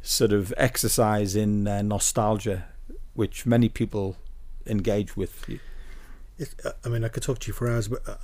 sort 0.06 0.32
of 0.32 0.54
exercise 0.56 1.34
in 1.36 1.66
uh, 1.66 1.82
nostalgia, 1.82 2.66
which 3.14 3.46
many 3.46 3.68
people 3.68 4.16
engage 4.66 5.16
with. 5.16 5.48
It, 6.38 6.54
uh, 6.64 6.72
I 6.84 6.88
mean, 6.88 7.04
I 7.04 7.08
could 7.08 7.22
talk 7.22 7.38
to 7.40 7.48
you 7.48 7.52
for 7.52 7.70
hours, 7.70 7.88
but 7.88 8.08
uh, 8.08 8.16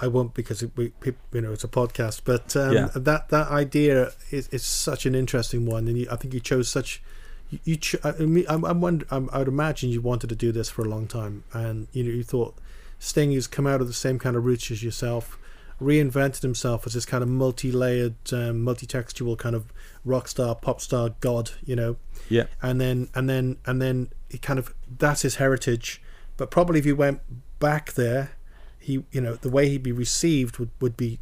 I 0.00 0.06
won't 0.06 0.34
because 0.34 0.64
we, 0.76 0.92
you 1.32 1.40
know, 1.40 1.52
it's 1.52 1.64
a 1.64 1.68
podcast. 1.68 2.22
But 2.24 2.54
um, 2.56 2.72
yeah. 2.72 2.88
that 2.94 3.30
that 3.30 3.48
idea 3.48 4.12
is, 4.30 4.48
is 4.48 4.64
such 4.64 5.06
an 5.06 5.14
interesting 5.14 5.66
one, 5.66 5.88
and 5.88 5.98
you, 5.98 6.06
I 6.10 6.16
think 6.16 6.34
you 6.34 6.40
chose 6.40 6.68
such. 6.68 7.02
You, 7.50 7.58
you 7.64 7.78
I 8.04 8.12
mean, 8.12 8.44
I'm, 8.48 8.64
I'm 8.64 8.80
wonder, 8.80 9.06
I'm, 9.10 9.28
I 9.32 9.38
would 9.38 9.48
imagine 9.48 9.90
you 9.90 10.00
wanted 10.00 10.28
to 10.28 10.36
do 10.36 10.52
this 10.52 10.68
for 10.68 10.82
a 10.82 10.88
long 10.88 11.06
time, 11.06 11.44
and 11.52 11.88
you 11.92 12.04
know, 12.04 12.10
you 12.10 12.22
thought 12.22 12.54
Sting 12.98 13.32
has 13.32 13.46
come 13.46 13.66
out 13.66 13.80
of 13.80 13.86
the 13.86 13.94
same 13.94 14.18
kind 14.18 14.36
of 14.36 14.44
roots 14.44 14.70
as 14.70 14.82
yourself, 14.82 15.38
reinvented 15.80 16.42
himself 16.42 16.86
as 16.86 16.94
this 16.94 17.06
kind 17.06 17.22
of 17.22 17.28
multi-layered, 17.28 18.16
um, 18.32 18.62
multi-textual 18.62 19.36
kind 19.36 19.56
of 19.56 19.72
rock 20.04 20.28
star, 20.28 20.54
pop 20.54 20.80
star 20.80 21.10
god, 21.20 21.50
you 21.64 21.76
know. 21.76 21.96
Yeah. 22.28 22.44
And 22.62 22.80
then 22.80 23.08
and 23.14 23.28
then 23.28 23.58
and 23.66 23.80
then 23.80 24.10
he 24.28 24.38
kind 24.38 24.58
of 24.58 24.74
that's 24.98 25.22
his 25.22 25.36
heritage. 25.36 26.02
But 26.36 26.50
probably 26.50 26.78
if 26.78 26.86
you 26.86 26.96
went 26.96 27.20
back 27.58 27.92
there, 27.92 28.32
he 28.78 29.04
you 29.10 29.20
know 29.20 29.34
the 29.34 29.50
way 29.50 29.68
he'd 29.68 29.82
be 29.82 29.92
received 29.92 30.58
would, 30.58 30.70
would 30.80 30.96
be 30.96 31.18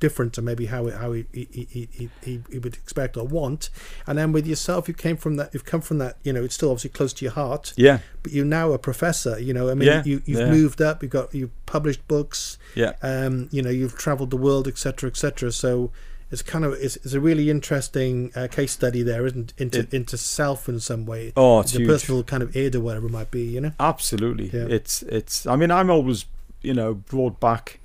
different 0.00 0.32
to 0.32 0.42
maybe 0.42 0.66
how 0.66 0.88
how 0.90 1.12
he 1.12 1.26
he, 1.32 1.68
he, 1.70 2.10
he, 2.22 2.40
he 2.50 2.58
would 2.58 2.74
expect 2.74 3.16
or 3.16 3.26
want. 3.26 3.70
And 4.06 4.18
then 4.18 4.32
with 4.32 4.46
yourself, 4.46 4.88
you 4.88 4.94
came 4.94 5.16
from 5.16 5.36
that. 5.36 5.52
You've 5.52 5.64
come 5.64 5.80
from 5.80 5.98
that. 5.98 6.16
You 6.22 6.32
know, 6.32 6.44
it's 6.44 6.54
still 6.54 6.70
obviously 6.70 6.90
close 6.90 7.12
to 7.14 7.24
your 7.24 7.32
heart. 7.32 7.72
Yeah. 7.76 7.98
But 8.22 8.32
you're 8.32 8.44
now 8.44 8.72
a 8.72 8.78
professor. 8.78 9.38
You 9.38 9.52
know, 9.52 9.70
I 9.70 9.74
mean, 9.74 9.88
yeah. 9.88 10.02
you 10.04 10.22
you've 10.24 10.40
yeah. 10.40 10.50
moved 10.50 10.80
up. 10.80 11.02
You've 11.02 11.12
got 11.12 11.34
you've 11.34 11.66
published 11.66 12.06
books. 12.08 12.58
Yeah. 12.74 12.94
Um. 13.02 13.48
You 13.50 13.62
know, 13.62 13.70
you've 13.70 13.96
travelled 13.96 14.30
the 14.30 14.36
world, 14.36 14.66
etc., 14.66 15.10
etc. 15.10 15.52
So 15.52 15.90
it's 16.34 16.42
kind 16.42 16.64
of 16.64 16.72
it's, 16.72 16.96
it's 16.96 17.12
a 17.12 17.20
really 17.20 17.48
interesting 17.48 18.32
uh, 18.34 18.48
case 18.50 18.72
study 18.72 19.04
there, 19.04 19.24
isn't 19.24 19.54
into 19.56 19.80
it, 19.80 19.94
into 19.94 20.18
self 20.18 20.68
in 20.68 20.80
some 20.80 21.06
way. 21.06 21.32
Oh, 21.36 21.60
it's 21.60 21.72
the 21.72 21.78
huge. 21.78 21.88
personal 21.88 22.24
kind 22.24 22.42
of 22.42 22.56
aid 22.56 22.74
or 22.74 22.80
whatever 22.80 23.06
it 23.06 23.12
might 23.12 23.30
be. 23.30 23.44
You 23.44 23.60
know. 23.60 23.72
Absolutely. 23.78 24.50
Yeah. 24.52 24.66
It's 24.68 25.02
it's. 25.04 25.46
I 25.46 25.54
mean, 25.54 25.70
I'm 25.70 25.90
always 25.90 26.26
you 26.60 26.74
know 26.74 26.94
brought 26.94 27.38
back 27.38 27.78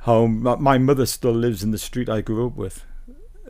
home. 0.00 0.42
My 0.42 0.78
mother 0.78 1.06
still 1.06 1.32
lives 1.32 1.62
in 1.62 1.70
the 1.70 1.78
street 1.78 2.08
I 2.08 2.22
grew 2.22 2.48
up 2.48 2.56
with, 2.56 2.84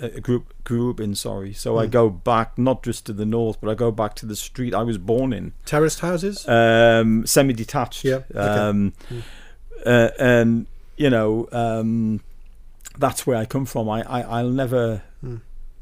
uh, 0.00 0.08
grew 0.20 0.44
grew 0.64 0.90
up 0.90 1.00
in. 1.00 1.14
Sorry, 1.14 1.54
so 1.54 1.74
mm. 1.74 1.80
I 1.80 1.84
hmm. 1.86 1.90
go 1.90 2.10
back 2.10 2.58
not 2.58 2.82
just 2.82 3.06
to 3.06 3.14
the 3.14 3.24
north, 3.24 3.58
but 3.58 3.70
I 3.70 3.74
go 3.74 3.90
back 3.90 4.14
to 4.16 4.26
the 4.26 4.36
street 4.36 4.74
I 4.74 4.82
was 4.82 4.98
born 4.98 5.32
in. 5.32 5.54
Terraced 5.64 6.00
houses, 6.00 6.46
um, 6.46 7.26
semi-detached. 7.26 8.04
Yeah. 8.04 8.20
Okay. 8.30 8.38
Um, 8.38 8.92
mm. 9.08 9.22
uh, 9.86 10.10
and 10.18 10.66
you 10.98 11.08
know, 11.08 11.48
um, 11.52 12.20
that's 12.98 13.26
where 13.26 13.36
I 13.36 13.44
come 13.44 13.66
from. 13.66 13.88
I, 13.88 14.02
I 14.02 14.22
I'll 14.22 14.50
never. 14.50 15.02
Mm. 15.24 15.40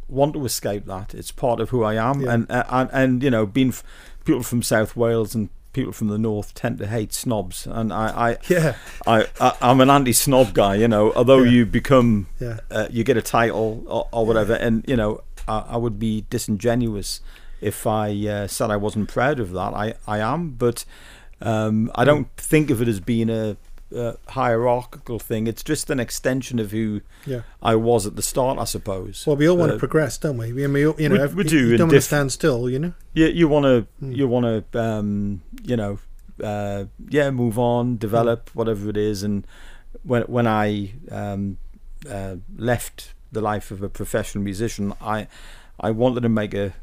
Want 0.08 0.34
to 0.34 0.44
escape 0.44 0.86
that? 0.86 1.14
It's 1.14 1.32
part 1.32 1.58
of 1.58 1.70
who 1.70 1.82
I 1.82 1.94
am, 1.94 2.20
yeah. 2.20 2.34
and, 2.34 2.48
uh, 2.48 2.62
and 2.70 2.90
and 2.92 3.22
you 3.24 3.30
know, 3.30 3.44
being 3.44 3.70
f- 3.70 3.82
people 4.24 4.44
from 4.44 4.62
South 4.62 4.94
Wales 4.94 5.34
and 5.34 5.48
people 5.76 5.92
from 5.92 6.08
the 6.08 6.18
north 6.18 6.54
tend 6.54 6.78
to 6.78 6.86
hate 6.86 7.12
snobs, 7.12 7.66
and 7.66 7.92
I, 7.92 8.30
I 8.30 8.38
yeah, 8.48 8.76
I, 9.06 9.26
I 9.40 9.70
am 9.70 9.80
an 9.80 9.90
anti-snob 9.90 10.54
guy. 10.54 10.76
You 10.76 10.88
know, 10.88 11.12
although 11.14 11.42
yeah. 11.42 11.50
you 11.50 11.66
become, 11.66 12.28
yeah. 12.40 12.60
uh, 12.70 12.88
you 12.90 13.04
get 13.04 13.16
a 13.16 13.22
title 13.22 13.84
or, 13.86 14.08
or 14.12 14.26
whatever, 14.26 14.54
yeah. 14.54 14.66
and 14.66 14.84
you 14.88 14.96
know, 14.96 15.22
I, 15.48 15.64
I, 15.70 15.76
would 15.76 15.98
be 15.98 16.24
disingenuous 16.30 17.20
if 17.60 17.86
I 17.86 18.10
uh, 18.26 18.46
said 18.46 18.70
I 18.70 18.76
wasn't 18.76 19.08
proud 19.08 19.38
of 19.38 19.52
that. 19.52 19.74
I, 19.74 19.94
I 20.06 20.18
am, 20.18 20.50
but 20.50 20.84
um, 21.40 21.90
I 21.94 22.04
don't 22.04 22.28
think 22.36 22.70
of 22.70 22.80
it 22.80 22.88
as 22.88 23.00
being 23.00 23.28
a 23.28 23.56
uh, 23.94 24.14
hierarchical 24.28 25.18
thing. 25.18 25.46
It's 25.46 25.62
just 25.62 25.90
an 25.90 26.00
extension 26.00 26.58
of 26.58 26.70
who 26.70 27.02
yeah. 27.24 27.42
I 27.62 27.76
was 27.76 28.06
at 28.06 28.16
the 28.16 28.22
start, 28.22 28.58
I 28.58 28.64
suppose. 28.64 29.24
Well, 29.26 29.36
we 29.36 29.48
all 29.48 29.56
want 29.56 29.70
uh, 29.70 29.74
to 29.74 29.78
progress, 29.78 30.18
don't 30.18 30.38
we? 30.38 30.48
I 30.64 30.66
mean, 30.66 30.94
you 30.98 31.08
know, 31.08 31.26
we, 31.28 31.34
we 31.34 31.44
do. 31.44 31.70
You 31.70 31.76
don't 31.76 31.88
want 31.88 31.96
to 31.96 32.00
stand 32.00 32.32
still, 32.32 32.68
you 32.68 32.78
know. 32.78 32.94
Yeah, 33.14 33.28
you 33.28 33.48
want 33.48 33.64
to, 33.64 33.86
mm. 34.02 34.16
you 34.16 34.28
want 34.28 34.72
to, 34.72 34.80
um, 34.80 35.42
you 35.62 35.76
know, 35.76 35.98
uh, 36.42 36.86
yeah, 37.08 37.30
move 37.30 37.58
on, 37.58 37.96
develop, 37.96 38.50
mm. 38.50 38.54
whatever 38.54 38.88
it 38.90 38.96
is. 38.96 39.22
And 39.22 39.46
when 40.02 40.22
when 40.22 40.46
I 40.46 40.94
um, 41.10 41.58
uh, 42.10 42.36
left 42.56 43.14
the 43.32 43.40
life 43.40 43.70
of 43.70 43.82
a 43.82 43.88
professional 43.88 44.42
musician, 44.42 44.94
I 45.00 45.28
I 45.78 45.90
wanted 45.90 46.22
to 46.22 46.28
make 46.28 46.54
a 46.54 46.74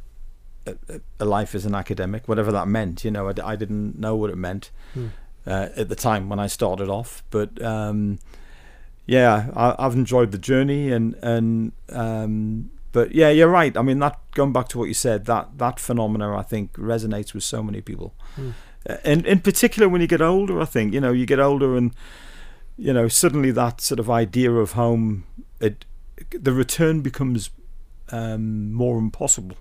a, 0.66 1.02
a 1.20 1.26
life 1.26 1.54
as 1.54 1.66
an 1.66 1.76
academic, 1.76 2.30
whatever 2.30 2.52
that 2.54 2.68
meant. 2.68 3.04
You 3.04 3.12
know, 3.12 3.28
I, 3.28 3.34
I 3.44 3.56
didn't 3.58 4.00
know 4.00 4.16
what 4.16 4.30
it 4.30 4.38
meant. 4.38 4.72
Mm 4.96 5.10
uh, 5.46 5.70
at 5.76 5.90
the 5.90 5.96
time 5.96 6.30
when 6.30 6.40
I 6.40 6.48
started 6.48 6.90
off. 6.90 7.24
But 7.30 7.62
um, 7.62 8.20
yeah, 9.06 9.50
I, 9.56 9.84
have 9.84 9.94
enjoyed 9.94 10.32
the 10.32 10.38
journey 10.38 10.92
and 10.92 11.16
and 11.16 11.72
um, 11.90 12.72
but 12.92 13.14
yeah, 13.14 13.30
you're 13.30 13.50
right. 13.50 13.76
I 13.76 13.82
mean, 13.82 14.00
that 14.00 14.20
going 14.32 14.54
back 14.54 14.70
to 14.70 14.80
what 14.80 14.88
you 14.88 14.94
said, 14.94 15.26
that 15.26 15.58
that 15.58 15.80
phenomena 15.80 16.36
I 16.38 16.44
think 16.44 16.74
resonates 16.74 17.34
with 17.34 17.44
so 17.44 17.64
many 17.64 17.82
people, 17.82 18.14
mm. 18.38 18.54
and 19.04 19.26
in 19.26 19.40
particular 19.40 19.90
when 19.90 20.02
you 20.02 20.08
get 20.08 20.22
older. 20.22 20.62
I 20.62 20.66
think 20.66 20.94
you 20.94 21.02
know 21.02 21.12
you 21.12 21.26
get 21.26 21.40
older 21.40 21.76
and 21.76 21.94
you 22.78 22.94
know 22.94 23.08
suddenly 23.08 23.52
that 23.52 23.82
sort 23.82 24.00
of 24.00 24.10
idea 24.10 24.52
of 24.52 24.74
home, 24.74 25.26
it 25.60 25.86
the 26.32 26.54
return 26.54 27.02
becomes 27.02 27.50
um, 28.10 28.72
more 28.72 28.98
impossible 28.98 29.58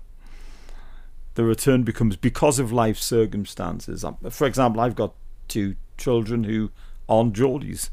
the 1.35 1.43
return 1.43 1.83
becomes 1.83 2.15
because 2.15 2.59
of 2.59 2.71
life 2.71 2.97
circumstances. 2.97 4.05
For 4.29 4.45
example, 4.45 4.81
I've 4.81 4.95
got 4.95 5.15
to 5.53 5.75
children 5.97 6.43
who 6.43 6.71
aren't 7.07 7.33
Geordies. 7.33 7.89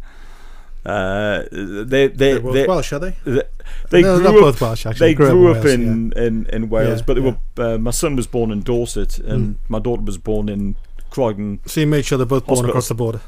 Uh, 0.84 1.44
they 1.52 1.84
they 1.84 2.08
they're 2.08 2.38
they, 2.38 2.66
Welsh, 2.66 2.92
are 2.92 2.98
they? 2.98 3.14
They, 3.24 3.42
they 3.90 4.02
no, 4.02 4.18
grew 4.18 4.46
up. 4.46 4.60
Welsh, 4.60 4.84
they 4.98 5.14
grew, 5.14 5.30
grew 5.30 5.50
up, 5.50 5.64
Wales, 5.64 5.74
in, 5.74 6.12
yeah. 6.16 6.22
in, 6.22 6.46
in 6.46 6.70
Wales, 6.70 7.00
yeah, 7.00 7.04
but 7.06 7.14
they 7.14 7.20
yeah. 7.20 7.36
were. 7.56 7.74
Uh, 7.74 7.78
my 7.78 7.90
son 7.90 8.16
was 8.16 8.26
born 8.26 8.50
in 8.50 8.62
Dorset, 8.62 9.18
and 9.18 9.56
mm. 9.56 9.58
my 9.68 9.78
daughter 9.78 10.02
was 10.02 10.16
born 10.16 10.48
in 10.48 10.76
Croydon. 11.10 11.60
So 11.66 11.80
you 11.80 11.86
made 11.86 12.06
sure 12.06 12.16
they're 12.16 12.26
both 12.26 12.46
born 12.46 12.66
across 12.66 12.88
the 12.88 12.94
border. 12.94 13.20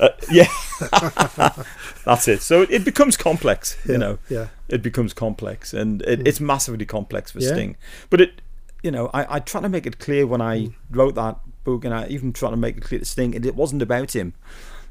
Uh, 0.00 0.08
yeah, 0.30 0.48
that's 2.04 2.26
it. 2.26 2.40
So 2.40 2.62
it 2.62 2.84
becomes 2.84 3.18
complex, 3.18 3.76
you 3.86 3.98
know. 3.98 4.18
Yeah, 4.30 4.48
it 4.68 4.82
becomes 4.82 5.12
complex, 5.12 5.74
and 5.74 6.00
it, 6.02 6.20
mm. 6.20 6.26
it's 6.26 6.40
massively 6.40 6.86
complex 6.86 7.32
for 7.32 7.40
Sting. 7.42 7.76
But 8.08 8.22
it, 8.22 8.40
you 8.82 8.90
know, 8.90 9.10
I, 9.12 9.36
I 9.36 9.38
try 9.40 9.60
to 9.60 9.68
make 9.68 9.86
it 9.86 9.98
clear 9.98 10.26
when 10.26 10.40
I 10.40 10.58
mm. 10.58 10.74
wrote 10.90 11.14
that 11.16 11.38
book, 11.64 11.84
and 11.84 11.94
I 11.94 12.06
even 12.08 12.32
trying 12.32 12.52
to 12.52 12.56
make 12.56 12.76
it 12.76 12.82
clear 12.82 12.98
to 12.98 13.04
Sting, 13.04 13.34
and 13.34 13.44
it 13.44 13.54
wasn't 13.54 13.82
about 13.82 14.14
him. 14.14 14.34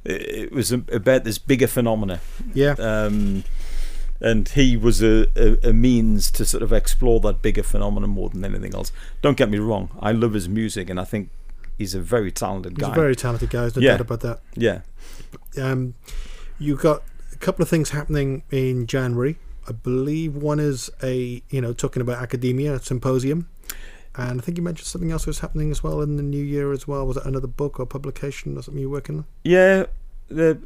It, 0.05 0.51
was 0.51 0.71
about 0.71 1.23
this 1.23 1.37
bigger 1.37 1.67
phenomena. 1.67 2.19
Yeah. 2.53 2.75
Um, 2.77 3.45
and 4.19 4.47
he 4.49 4.75
was 4.75 5.01
a, 5.01 5.27
a, 5.35 5.69
a, 5.69 5.73
means 5.73 6.31
to 6.31 6.45
sort 6.45 6.63
of 6.63 6.73
explore 6.73 7.19
that 7.21 7.41
bigger 7.41 7.63
phenomenon 7.63 8.09
more 8.09 8.29
than 8.29 8.43
anything 8.43 8.73
else. 8.73 8.91
Don't 9.21 9.37
get 9.37 9.49
me 9.49 9.59
wrong, 9.59 9.89
I 9.99 10.11
love 10.11 10.33
his 10.33 10.49
music, 10.49 10.89
and 10.89 10.99
I 10.99 11.03
think 11.03 11.29
he's 11.77 11.93
a 11.93 12.01
very 12.01 12.31
talented 12.31 12.79
guy. 12.79 12.87
He's 12.87 12.97
a 12.97 12.99
very 13.01 13.15
talented 13.15 13.49
guy. 13.49 13.61
There's 13.61 13.75
no 13.75 13.81
yeah. 13.81 13.91
doubt 13.91 14.01
about 14.01 14.21
that. 14.21 14.39
Yeah. 14.55 14.81
Um, 15.57 15.95
you 16.59 16.75
got 16.75 17.03
a 17.31 17.37
couple 17.37 17.63
of 17.63 17.69
things 17.69 17.89
happening 17.89 18.43
in 18.51 18.87
January. 18.87 19.37
I 19.67 19.71
believe 19.71 20.35
one 20.35 20.59
is 20.59 20.89
a 21.01 21.41
you 21.49 21.61
know 21.61 21.73
talking 21.73 22.01
about 22.01 22.21
academia 22.21 22.79
symposium, 22.79 23.49
and 24.15 24.39
I 24.39 24.43
think 24.43 24.57
you 24.57 24.63
mentioned 24.63 24.87
something 24.87 25.11
else 25.11 25.25
was 25.25 25.39
happening 25.39 25.71
as 25.71 25.81
well 25.81 26.01
in 26.01 26.17
the 26.17 26.23
new 26.23 26.43
year 26.43 26.71
as 26.71 26.87
well. 26.87 27.05
Was 27.05 27.17
it 27.17 27.25
another 27.25 27.47
book 27.47 27.79
or 27.79 27.85
publication 27.85 28.57
or 28.57 28.61
something 28.61 28.81
you're 28.81 28.89
working 28.89 29.19
on? 29.19 29.25
Yeah, 29.43 29.85
the 30.27 30.59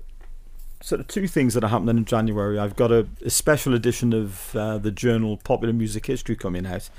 sort 0.81 1.01
of 1.01 1.07
two 1.07 1.27
things 1.27 1.53
that 1.53 1.63
are 1.63 1.69
happening 1.69 1.97
in 1.97 2.05
January. 2.05 2.59
I've 2.59 2.75
got 2.75 2.91
a, 2.91 3.07
a 3.23 3.29
special 3.29 3.73
edition 3.73 4.13
of 4.13 4.55
uh, 4.55 4.77
the 4.77 4.91
journal 4.91 5.37
Popular 5.37 5.73
Music 5.73 6.05
History 6.05 6.35
coming 6.35 6.65
out, 6.65 6.89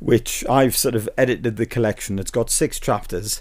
which 0.00 0.44
I've 0.48 0.76
sort 0.76 0.94
of 0.94 1.08
edited 1.16 1.56
the 1.56 1.66
collection. 1.66 2.18
It's 2.18 2.30
got 2.30 2.50
six 2.50 2.80
chapters. 2.80 3.40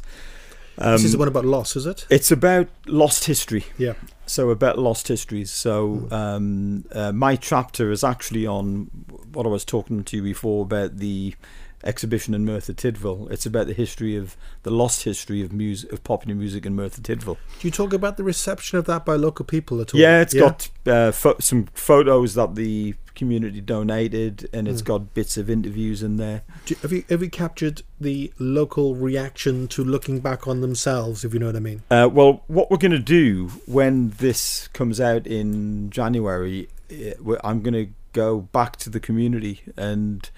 Um, 0.77 0.93
this 0.93 1.03
is 1.03 1.11
the 1.11 1.17
one 1.17 1.27
about 1.27 1.45
loss, 1.45 1.75
is 1.75 1.85
it? 1.85 2.07
It's 2.09 2.31
about 2.31 2.67
lost 2.87 3.25
history. 3.25 3.65
Yeah. 3.77 3.93
So 4.25 4.49
about 4.49 4.79
lost 4.79 5.07
histories. 5.07 5.51
So 5.51 5.87
hmm. 5.87 6.13
um, 6.13 6.85
uh, 6.91 7.11
my 7.11 7.35
chapter 7.35 7.91
is 7.91 8.03
actually 8.03 8.47
on 8.47 8.89
what 9.33 9.45
I 9.45 9.49
was 9.49 9.65
talking 9.65 10.03
to 10.03 10.17
you 10.17 10.23
before 10.23 10.63
about 10.63 10.97
the 10.97 11.35
exhibition 11.83 12.33
in 12.33 12.45
Merthyr 12.45 12.73
Tydfil. 12.73 13.31
It's 13.31 13.45
about 13.45 13.67
the 13.67 13.73
history 13.73 14.15
of 14.15 14.35
the 14.63 14.71
lost 14.71 15.03
history 15.03 15.41
of 15.41 15.51
music, 15.51 15.91
of 15.91 16.03
popular 16.03 16.35
music 16.35 16.65
in 16.65 16.75
Merthyr 16.75 17.01
Tydfil. 17.01 17.37
Do 17.59 17.67
you 17.67 17.71
talk 17.71 17.93
about 17.93 18.17
the 18.17 18.23
reception 18.23 18.77
of 18.77 18.85
that 18.85 19.05
by 19.05 19.15
local 19.15 19.45
people 19.45 19.81
at 19.81 19.93
all? 19.93 19.99
Yeah, 19.99 20.21
it's 20.21 20.33
yeah. 20.33 20.41
got 20.41 20.69
uh, 20.85 21.11
fo- 21.11 21.37
some 21.39 21.67
photos 21.73 22.35
that 22.35 22.55
the 22.55 22.95
community 23.15 23.61
donated, 23.61 24.49
and 24.53 24.67
it's 24.67 24.81
mm. 24.81 24.85
got 24.85 25.13
bits 25.13 25.37
of 25.37 25.49
interviews 25.49 26.01
in 26.03 26.17
there. 26.17 26.41
You, 26.67 26.75
have 26.81 26.91
you 26.91 27.03
have 27.09 27.21
you 27.21 27.29
captured 27.29 27.83
the 27.99 28.33
local 28.39 28.95
reaction 28.95 29.67
to 29.69 29.83
looking 29.83 30.19
back 30.19 30.47
on 30.47 30.61
themselves? 30.61 31.23
If 31.23 31.33
you 31.33 31.39
know 31.39 31.47
what 31.47 31.55
I 31.55 31.59
mean. 31.59 31.83
Uh, 31.89 32.09
well, 32.11 32.43
what 32.47 32.71
we're 32.71 32.77
going 32.77 32.91
to 32.91 32.99
do 32.99 33.49
when 33.65 34.09
this 34.11 34.67
comes 34.69 34.99
out 34.99 35.27
in 35.27 35.89
January, 35.89 36.69
eh, 36.89 37.13
I'm 37.43 37.61
going 37.61 37.73
to 37.73 37.89
go 38.13 38.41
back 38.41 38.77
to 38.77 38.89
the 38.89 38.99
community 38.99 39.61
and 39.75 40.29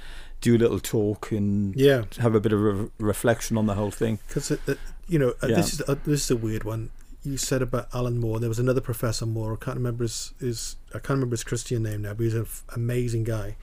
do 0.46 0.56
a 0.56 0.60
little 0.60 0.80
talk 0.80 1.32
and 1.32 1.76
yeah. 1.76 2.04
have 2.20 2.36
a 2.36 2.40
bit 2.40 2.54
of 2.54 2.60
a 2.64 2.90
reflection 3.00 3.58
on 3.58 3.66
the 3.66 3.74
whole 3.74 3.90
thing. 3.90 4.20
Because 4.28 4.52
uh, 4.52 4.58
uh, 4.68 4.76
you 5.08 5.18
know 5.18 5.34
uh, 5.42 5.48
yeah. 5.48 5.56
this 5.56 5.74
is 5.74 5.82
uh, 5.82 5.96
this 6.06 6.26
is 6.26 6.32
a 6.32 6.38
weird 6.38 6.64
one. 6.64 6.92
You 7.24 7.38
said 7.38 7.64
about 7.64 7.88
Allan 7.94 8.20
Moore. 8.20 8.40
There 8.40 8.50
was 8.50 8.60
another 8.60 8.82
Professor 8.82 9.26
Moore. 9.26 9.54
I 9.54 9.66
can't 9.66 9.78
remember 9.78 10.04
his, 10.04 10.34
his 10.40 10.76
I 10.90 11.00
can't 11.00 11.18
remember 11.18 11.34
his 11.34 11.44
Christian 11.44 11.82
name 11.82 12.04
now, 12.04 12.14
but 12.14 12.24
he's 12.24 12.36
an 12.36 12.44
f- 12.44 12.64
amazing 12.76 13.24
guy. 13.24 13.56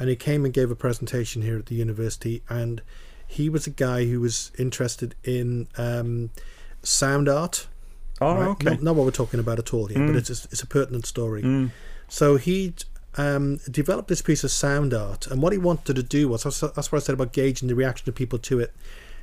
And 0.00 0.08
he 0.08 0.16
came 0.16 0.44
and 0.44 0.52
gave 0.52 0.72
a 0.72 0.74
presentation 0.74 1.42
here 1.42 1.56
at 1.56 1.66
the 1.66 1.76
university, 1.76 2.42
and 2.48 2.82
he 3.24 3.48
was 3.48 3.68
a 3.68 3.70
guy 3.70 4.06
who 4.06 4.20
was 4.20 4.50
interested 4.58 5.14
in 5.22 5.68
um, 5.78 6.30
sound 6.82 7.28
art. 7.28 7.68
Oh, 8.20 8.34
right? 8.34 8.48
okay. 8.48 8.70
Not, 8.70 8.82
not, 8.82 8.96
what 8.96 9.04
we're 9.04 9.12
talking 9.12 9.38
about 9.38 9.60
at 9.60 9.72
all 9.72 9.86
here, 9.86 9.98
mm. 9.98 10.08
but 10.08 10.16
it's 10.16 10.30
a, 10.30 10.48
it's 10.50 10.62
a 10.62 10.66
pertinent 10.66 11.06
story. 11.06 11.42
Mm. 11.44 11.70
So 12.08 12.36
he 12.36 12.74
um, 13.16 13.58
developed 13.70 14.08
this 14.08 14.22
piece 14.22 14.44
of 14.44 14.50
sound 14.50 14.92
art, 14.92 15.26
and 15.26 15.40
what 15.40 15.52
he 15.52 15.58
wanted 15.58 15.96
to 15.96 16.02
do 16.02 16.28
was 16.28 16.42
that's, 16.42 16.62
what 16.62 16.94
I 16.94 16.98
said 16.98 17.14
about 17.14 17.32
gauging 17.32 17.68
the 17.68 17.74
reaction 17.74 18.08
of 18.08 18.14
people 18.14 18.38
to 18.40 18.60
it. 18.60 18.72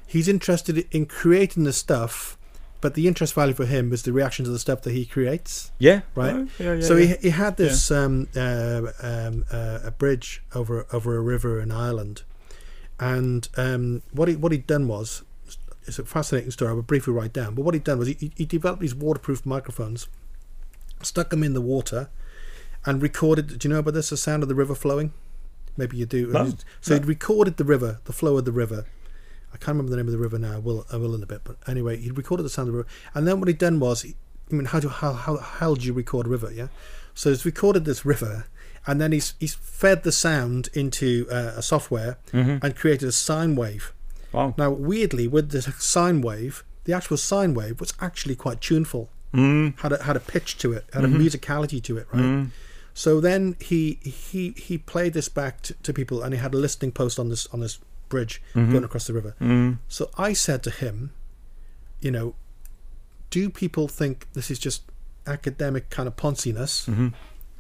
He's 0.06 0.28
interested 0.28 0.86
in 0.92 1.06
creating 1.06 1.64
the 1.64 1.74
stuff, 1.74 2.38
but 2.80 2.94
the 2.96 3.08
interest 3.08 3.34
value 3.34 3.54
for 3.54 3.66
him 3.66 3.94
is 3.94 4.04
the 4.04 4.14
reaction 4.14 4.46
to 4.46 4.52
the 4.52 4.60
stuff 4.60 4.82
that 4.84 4.92
he 4.92 5.06
creates. 5.06 5.72
Yeah, 5.78 6.02
right. 6.16 6.36
Oh, 6.36 6.48
yeah, 6.60 6.74
yeah, 6.76 6.82
so 6.82 6.96
yeah. 6.96 7.16
He, 7.16 7.16
he 7.24 7.30
had 7.30 7.58
this 7.58 7.92
um, 7.92 8.28
uh, 8.36 8.92
um, 9.02 9.46
uh, 9.52 9.80
a 9.84 9.92
bridge 9.92 10.42
over 10.56 10.88
over 10.92 11.16
a 11.16 11.22
river 11.22 11.60
in 11.60 11.72
Ireland, 11.72 12.24
and 13.00 13.48
um, 13.58 14.04
what 14.12 14.28
he 14.28 14.36
what 14.36 14.52
he'd 14.52 14.68
done 14.68 14.88
was 14.88 15.24
it's 15.86 16.00
a 16.00 16.06
fascinating 16.06 16.52
story. 16.52 16.72
I 16.72 16.74
will 16.74 16.84
briefly 16.84 17.14
write 17.14 17.34
down. 17.34 17.56
But 17.56 17.64
what 17.64 17.74
he'd 17.74 17.84
done 17.84 18.00
was 18.00 18.08
he, 18.08 18.32
he 18.36 18.46
developed 18.46 18.82
these 18.82 18.96
waterproof 18.96 19.46
microphones, 19.46 20.08
stuck 21.02 21.30
them 21.30 21.44
in 21.44 21.54
the 21.54 21.62
water 21.62 22.10
and 22.86 23.02
recorded. 23.02 23.60
Do 23.60 23.68
you 23.68 23.74
know 23.74 23.80
about 23.80 23.94
this? 23.94 24.10
The 24.10 24.18
sound 24.18 24.44
of 24.44 24.50
the 24.50 24.56
river 24.56 24.76
flowing. 24.76 25.14
Maybe 25.78 25.98
you 25.98 26.06
do. 26.06 26.28
No, 26.28 26.54
so 26.82 26.94
no. 26.94 27.00
he'd 27.00 27.08
recorded 27.08 27.58
the 27.58 27.64
river, 27.64 28.00
the 28.06 28.14
flow 28.14 28.38
of 28.38 28.46
the 28.46 28.52
river. 28.52 28.86
I 29.54 29.58
can't 29.58 29.70
remember 29.70 29.92
the 29.92 29.98
name 29.98 30.08
of 30.08 30.14
the 30.14 30.18
river 30.18 30.40
now. 30.40 30.56
I 30.56 30.58
will, 30.60 30.86
I 30.92 30.98
will 30.98 31.16
in 31.16 31.24
a 31.24 31.26
bit. 31.26 31.42
But 31.44 31.58
anyway, 31.68 31.98
he 31.98 32.12
recorded 32.12 32.44
the 32.44 32.50
sound 32.50 32.70
of 32.70 32.74
the 32.74 32.78
river, 32.80 32.90
and 33.14 33.28
then 33.28 33.40
what 33.40 33.48
he'd 33.48 33.58
done 33.58 33.80
was, 33.80 34.02
he, 34.02 34.16
I 34.52 34.56
mean, 34.56 34.66
how 34.66 34.80
do 34.80 34.90
how 34.90 35.14
how 35.14 35.38
how 35.38 35.76
do 35.76 35.86
you 35.86 35.94
record 35.94 36.28
a 36.28 36.30
river? 36.30 36.52
Yeah, 36.52 36.68
so 37.14 37.30
he's 37.30 37.46
recorded 37.46 37.86
this 37.86 38.06
river, 38.06 38.46
and 38.86 39.00
then 39.00 39.12
he's 39.12 39.34
he's 39.40 39.56
fed 39.56 40.04
the 40.04 40.12
sound 40.12 40.70
into 40.74 41.28
uh, 41.32 41.54
a 41.56 41.62
software 41.62 42.18
mm-hmm. 42.32 42.64
and 42.66 42.76
created 42.76 43.08
a 43.08 43.12
sine 43.12 43.56
wave. 43.56 43.94
Wow. 44.32 44.54
Now, 44.58 44.72
weirdly, 44.72 45.28
with 45.28 45.52
the 45.52 45.62
sine 45.62 46.22
wave, 46.22 46.64
the 46.86 46.94
actual 46.94 47.18
sine 47.18 47.54
wave 47.54 47.80
was 47.80 47.94
actually 48.00 48.36
quite 48.36 48.62
tuneful. 48.62 49.10
Mm. 49.34 49.80
Had 49.80 49.94
a 49.94 50.04
had 50.04 50.16
a 50.16 50.22
pitch 50.22 50.58
to 50.60 50.74
it, 50.74 50.86
had 50.94 51.04
mm-hmm. 51.04 51.16
a 51.16 51.20
musicality 51.20 51.82
to 51.84 51.98
it, 51.98 52.08
right? 52.12 52.24
Mm. 52.24 52.50
So 52.94 53.20
then 53.20 53.56
he 53.60 54.00
he 54.04 54.52
he 54.58 54.78
played 54.78 55.14
this 55.14 55.30
back 55.30 55.62
to, 55.64 55.74
to, 55.76 55.94
people, 55.94 56.22
and 56.22 56.34
he 56.34 56.40
had 56.40 56.54
a 56.54 56.58
listening 56.58 56.92
post 56.92 57.20
on 57.20 57.30
this 57.30 57.48
on 57.48 57.60
this 57.60 57.80
bridge 58.10 58.42
mm-hmm. 58.54 58.72
going 58.72 58.84
across 58.84 59.08
the 59.08 59.14
river. 59.14 59.36
Mm. 59.40 59.78
So 59.88 60.10
I 60.18 60.34
said 60.34 60.64
to 60.64 60.72
him, 60.72 61.12
you 62.02 62.12
know, 62.12 62.36
do 63.30 63.50
people 63.50 63.88
think 63.88 64.28
this 64.34 64.52
is 64.52 64.60
just 64.60 64.84
academic 65.26 65.90
kind 65.90 66.08
of 66.08 66.18
ponciness, 66.18 66.88
mm-hmm. 66.88 67.10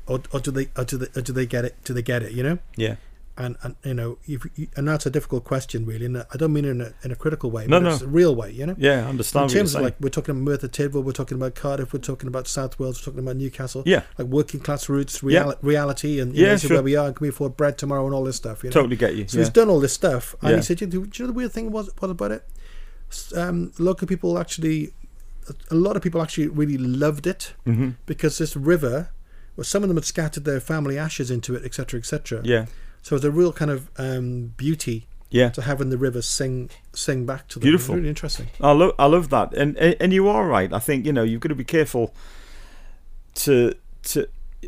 or, 0.07 0.21
or 0.31 0.39
do 0.39 0.51
they 0.51 0.69
or 0.75 0.83
do 0.83 0.97
they 0.97 1.19
or 1.19 1.21
do 1.21 1.31
they 1.31 1.45
get 1.45 1.65
it? 1.65 1.75
Do 1.83 1.93
they 1.93 2.01
get 2.01 2.23
it? 2.23 2.33
You 2.33 2.43
know? 2.43 2.59
Yeah 2.75 2.95
and, 3.37 3.57
and 3.63 3.75
you 3.83 3.93
know, 3.93 4.17
and 4.75 4.87
that's 4.87 5.05
a 5.05 5.09
difficult 5.09 5.43
question, 5.43 5.85
really. 5.85 6.05
And 6.05 6.17
I 6.17 6.37
don't 6.37 6.53
mean 6.53 6.65
in 6.65 6.81
a, 6.81 6.93
in 7.03 7.11
a 7.11 7.15
critical 7.15 7.49
way, 7.49 7.65
no, 7.65 7.77
but 7.79 7.83
no. 7.83 7.93
it's 7.93 8.01
a 8.01 8.07
real 8.07 8.35
way, 8.35 8.51
you 8.51 8.65
know. 8.65 8.75
Yeah, 8.77 9.07
understand. 9.07 9.51
In 9.51 9.57
terms 9.57 9.75
of 9.75 9.81
like, 9.81 9.95
we're 9.99 10.09
talking 10.09 10.35
about 10.35 10.43
Merthyr 10.43 10.67
Tydfil, 10.67 11.03
we're 11.03 11.11
talking 11.11 11.37
about 11.37 11.55
Cardiff, 11.55 11.93
we're 11.93 11.99
talking 11.99 12.27
about 12.27 12.47
South 12.47 12.77
Wales, 12.79 12.99
we're 12.99 13.11
talking 13.11 13.25
about 13.25 13.37
Newcastle. 13.37 13.83
Yeah, 13.85 14.03
like 14.17 14.27
working 14.27 14.59
class 14.59 14.89
roots, 14.89 15.21
reali- 15.21 15.31
yeah. 15.31 15.53
reality, 15.61 16.19
and 16.19 16.35
yeah, 16.35 16.47
know, 16.47 16.57
sure. 16.57 16.69
where 16.77 16.83
we 16.83 16.95
are, 16.95 17.11
can 17.11 17.23
we 17.23 17.29
afford 17.29 17.57
bread 17.57 17.77
tomorrow, 17.77 18.05
and 18.05 18.13
all 18.13 18.23
this 18.23 18.35
stuff. 18.35 18.63
You 18.63 18.69
know? 18.69 18.73
Totally 18.73 18.95
get 18.97 19.15
you. 19.15 19.27
So 19.27 19.37
yeah. 19.37 19.43
he's 19.43 19.49
done 19.49 19.69
all 19.69 19.79
this 19.79 19.93
stuff, 19.93 20.35
and 20.41 20.51
yeah. 20.51 20.57
he 20.57 20.63
said, 20.63 20.77
do 20.77 20.85
you 20.85 21.09
know 21.19 21.27
the 21.27 21.33
weird 21.33 21.51
thing 21.51 21.71
was 21.71 21.89
what 21.99 22.11
about 22.11 22.31
it? 22.31 22.45
Um, 23.35 23.73
local 23.77 24.07
people 24.07 24.37
actually, 24.37 24.93
a 25.69 25.75
lot 25.75 25.95
of 25.95 26.01
people 26.01 26.21
actually 26.21 26.47
really 26.47 26.77
loved 26.77 27.27
it 27.27 27.53
mm-hmm. 27.65 27.91
because 28.05 28.37
this 28.37 28.55
river, 28.55 29.11
well, 29.55 29.65
some 29.65 29.83
of 29.83 29.89
them 29.89 29.97
had 29.97 30.05
scattered 30.05 30.45
their 30.45 30.59
family 30.59 30.97
ashes 30.97 31.29
into 31.29 31.55
it, 31.55 31.65
etc., 31.65 31.99
etc. 31.99 32.41
Yeah. 32.43 32.65
So 33.01 33.15
it's 33.15 33.25
a 33.25 33.31
real 33.31 33.51
kind 33.51 33.71
of 33.71 33.89
um, 33.97 34.53
beauty 34.57 35.07
yeah. 35.31 35.49
to 35.49 35.61
having 35.61 35.89
the 35.89 35.97
river 35.97 36.21
sing 36.21 36.69
sing 36.93 37.25
back 37.25 37.47
to 37.49 37.59
them. 37.59 37.63
Beautiful. 37.63 37.95
really 37.95 38.09
interesting. 38.09 38.47
I 38.59 38.71
love 38.73 38.93
I 38.99 39.05
love 39.05 39.29
that. 39.29 39.53
And 39.53 39.77
and 39.77 40.13
you 40.13 40.27
are 40.27 40.45
right. 40.47 40.71
I 40.71 40.79
think, 40.79 41.05
you 41.05 41.13
know, 41.13 41.23
you've 41.23 41.41
got 41.41 41.49
to 41.49 41.55
be 41.55 41.63
careful 41.63 42.13
to 43.33 43.73
to 44.03 44.27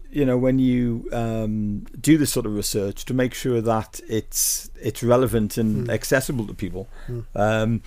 you 0.09 0.25
know 0.25 0.37
when 0.37 0.57
you 0.57 1.07
um, 1.11 1.85
do 1.99 2.17
this 2.17 2.31
sort 2.31 2.45
of 2.45 2.55
research 2.55 3.05
to 3.05 3.13
make 3.13 3.33
sure 3.33 3.61
that 3.61 4.01
it's 4.07 4.71
it's 4.81 5.03
relevant 5.03 5.57
and 5.57 5.87
mm. 5.87 5.93
accessible 5.93 6.47
to 6.47 6.53
people. 6.53 6.87
Mm. 7.07 7.25
Um, 7.35 7.81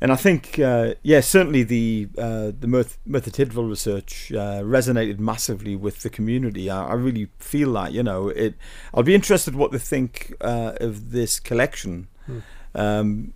and 0.00 0.12
I 0.12 0.16
think, 0.16 0.58
uh, 0.58 0.94
yeah, 1.02 1.20
certainly 1.20 1.62
the 1.62 2.08
uh, 2.18 2.52
the 2.58 2.66
Merth- 2.66 2.98
Merthyr 3.06 3.62
research 3.62 4.30
uh, 4.32 4.60
resonated 4.62 5.18
massively 5.18 5.74
with 5.74 6.02
the 6.02 6.10
community. 6.10 6.68
I, 6.68 6.88
I, 6.88 6.94
really 6.94 7.28
feel 7.38 7.72
that, 7.74 7.92
you 7.92 8.02
know, 8.02 8.28
it. 8.28 8.54
I'll 8.92 9.02
be 9.02 9.14
interested 9.14 9.54
what 9.54 9.72
they 9.72 9.78
think 9.78 10.34
uh, 10.40 10.72
of 10.80 11.12
this 11.12 11.40
collection, 11.40 12.08
because 12.26 12.38
hmm. 12.74 12.80
um, 12.80 13.32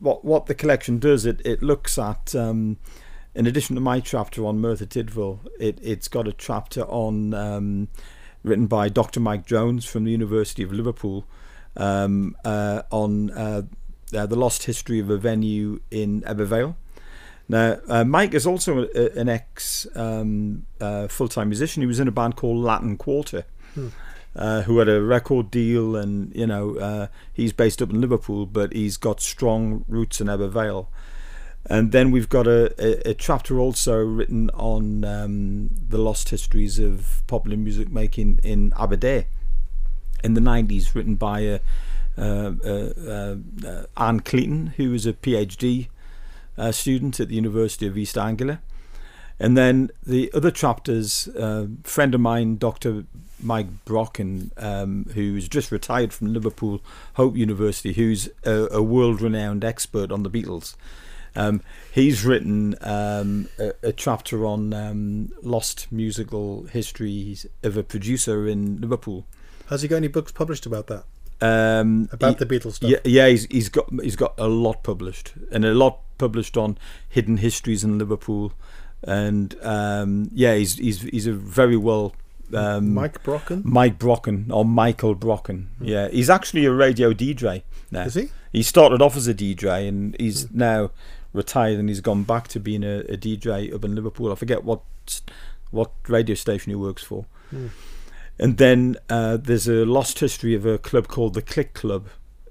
what 0.00 0.24
what 0.24 0.46
the 0.46 0.54
collection 0.54 0.98
does, 0.98 1.26
it 1.26 1.42
it 1.44 1.62
looks 1.62 1.98
at. 1.98 2.34
Um, 2.34 2.78
in 3.34 3.46
addition 3.46 3.74
to 3.76 3.80
my 3.80 3.98
chapter 3.98 4.44
on 4.44 4.60
Merthyr 4.60 4.86
Tydfil, 4.86 5.38
it 5.58 5.78
it's 5.82 6.08
got 6.08 6.28
a 6.28 6.32
chapter 6.32 6.82
on 6.82 7.32
um, 7.32 7.88
written 8.42 8.66
by 8.66 8.88
Dr. 8.88 9.20
Mike 9.20 9.46
Jones 9.46 9.84
from 9.84 10.04
the 10.04 10.10
University 10.10 10.62
of 10.62 10.72
Liverpool 10.72 11.24
um, 11.76 12.36
uh, 12.44 12.82
on 12.90 13.30
uh, 14.14 14.26
the 14.26 14.36
lost 14.36 14.64
history 14.64 14.98
of 14.98 15.10
a 15.10 15.16
venue 15.16 15.80
in 15.90 16.22
Ebbw 16.22 16.46
Vale. 16.46 16.76
Now, 17.48 17.78
uh, 17.88 18.04
Mike 18.04 18.34
is 18.34 18.46
also 18.46 18.88
a, 18.94 19.18
an 19.18 19.28
ex 19.28 19.86
um, 19.94 20.66
uh, 20.80 21.08
full 21.08 21.28
time 21.28 21.48
musician. 21.48 21.82
He 21.82 21.86
was 21.86 22.00
in 22.00 22.08
a 22.08 22.12
band 22.12 22.36
called 22.36 22.62
Latin 22.62 22.96
Quarter, 22.96 23.44
hmm. 23.74 23.88
Uh, 24.34 24.62
who 24.62 24.78
had 24.78 24.88
a 24.88 25.02
record 25.02 25.50
deal, 25.50 25.94
and 25.94 26.34
you 26.34 26.46
know 26.46 26.76
uh, 26.76 27.06
he's 27.32 27.52
based 27.52 27.82
up 27.82 27.90
in 27.90 28.00
Liverpool, 28.00 28.46
but 28.46 28.72
he's 28.72 28.96
got 28.96 29.20
strong 29.20 29.84
roots 29.88 30.20
in 30.20 30.28
Ebbw 30.28 30.50
Vale. 30.50 30.88
And 31.66 31.92
then 31.92 32.10
we've 32.10 32.28
got 32.28 32.46
a, 32.46 32.74
a, 32.82 33.10
a 33.10 33.14
chapter 33.14 33.60
also 33.60 33.98
written 33.98 34.50
on 34.50 35.04
um, 35.04 35.70
the 35.88 35.98
lost 35.98 36.30
histories 36.30 36.78
of 36.78 37.22
popular 37.28 37.56
music 37.56 37.90
making 37.90 38.40
in 38.42 38.72
Aberdare 38.76 39.26
in 40.24 40.34
the 40.34 40.40
90s, 40.40 40.94
written 40.94 41.14
by 41.14 41.40
a 41.40 41.60
Anne 42.16 42.60
Cleaton, 44.20 44.66
who 44.76 44.90
was 44.90 45.06
a 45.06 45.12
PhD 45.12 45.88
student 46.70 47.20
at 47.20 47.28
the 47.28 47.34
University 47.34 47.86
of 47.86 47.96
East 47.96 48.18
Anglia. 48.18 48.60
And 49.38 49.56
then 49.56 49.90
the 50.06 50.30
other 50.32 50.50
chapters, 50.50 51.26
a 51.28 51.68
friend 51.82 52.14
of 52.14 52.20
mine, 52.20 52.58
Dr. 52.58 53.04
Mike 53.42 53.84
Brocken, 53.84 54.50
um, 54.56 55.06
who's 55.14 55.48
just 55.48 55.72
retired 55.72 56.12
from 56.12 56.32
Liverpool 56.32 56.80
Hope 57.14 57.36
University, 57.36 57.92
who's 57.92 58.28
a, 58.44 58.68
a 58.70 58.82
world 58.82 59.20
renowned 59.20 59.64
expert 59.64 60.12
on 60.12 60.22
the 60.22 60.30
Beatles. 60.30 60.76
Um, 61.34 61.62
he's 61.90 62.24
written 62.24 62.76
um, 62.82 63.48
a, 63.58 63.72
a, 63.82 63.92
chapter 63.92 64.44
on 64.44 64.74
um, 64.74 65.32
lost 65.42 65.90
musical 65.90 66.64
histories 66.64 67.46
of 67.62 67.76
a 67.76 67.82
producer 67.82 68.46
in 68.46 68.80
Liverpool. 68.80 69.26
Has 69.70 69.80
he 69.80 69.88
got 69.88 69.96
any 69.96 70.08
books 70.08 70.30
published 70.30 70.66
about 70.66 70.88
that? 70.88 71.04
Um, 71.42 72.08
about 72.12 72.38
he, 72.38 72.44
the 72.44 72.54
Beatles 72.58 72.74
stuff. 72.74 72.90
Yeah, 72.90 72.98
yeah, 73.04 73.26
he's, 73.26 73.46
he's 73.46 73.68
got 73.68 73.90
he's 74.00 74.14
got 74.14 74.34
a 74.38 74.46
lot 74.46 74.84
published, 74.84 75.34
and 75.50 75.64
a 75.64 75.74
lot 75.74 75.98
published 76.16 76.56
on 76.56 76.78
hidden 77.08 77.38
histories 77.38 77.82
in 77.82 77.98
Liverpool, 77.98 78.52
and 79.02 79.56
um, 79.62 80.30
yeah, 80.32 80.54
he's 80.54 80.76
he's 80.76 81.02
he's 81.02 81.26
a 81.26 81.32
very 81.32 81.76
well. 81.76 82.14
Um, 82.54 82.94
Mike 82.94 83.24
Brocken. 83.24 83.64
Mike 83.64 83.98
Brocken 83.98 84.52
or 84.52 84.64
Michael 84.64 85.16
Brocken. 85.16 85.68
Hmm. 85.78 85.84
Yeah, 85.84 86.08
he's 86.08 86.30
actually 86.30 86.64
a 86.66 86.72
radio 86.72 87.12
DJ 87.12 87.62
now. 87.90 88.02
Is 88.02 88.14
he? 88.14 88.28
He 88.52 88.62
started 88.62 89.02
off 89.02 89.16
as 89.16 89.26
a 89.26 89.34
DJ, 89.34 89.88
and 89.88 90.14
he's 90.20 90.44
hmm. 90.44 90.58
now 90.58 90.90
retired, 91.32 91.80
and 91.80 91.88
he's 91.88 92.00
gone 92.00 92.22
back 92.22 92.46
to 92.48 92.60
being 92.60 92.84
a, 92.84 93.00
a, 93.00 93.16
DJ 93.16 93.74
up 93.74 93.84
in 93.84 93.94
Liverpool. 93.94 94.30
I 94.30 94.36
forget 94.36 94.62
what 94.62 94.82
what 95.72 95.90
radio 96.06 96.36
station 96.36 96.70
he 96.70 96.76
works 96.76 97.02
for. 97.02 97.24
Hmm. 97.50 97.68
And 98.38 98.56
then 98.58 98.96
uh, 99.08 99.36
there's 99.36 99.68
a 99.68 99.84
lost 99.84 100.18
history 100.18 100.54
of 100.54 100.66
a 100.66 100.78
club 100.78 101.08
called 101.08 101.34
the 101.34 101.42
Click 101.42 101.74
Club 101.74 102.08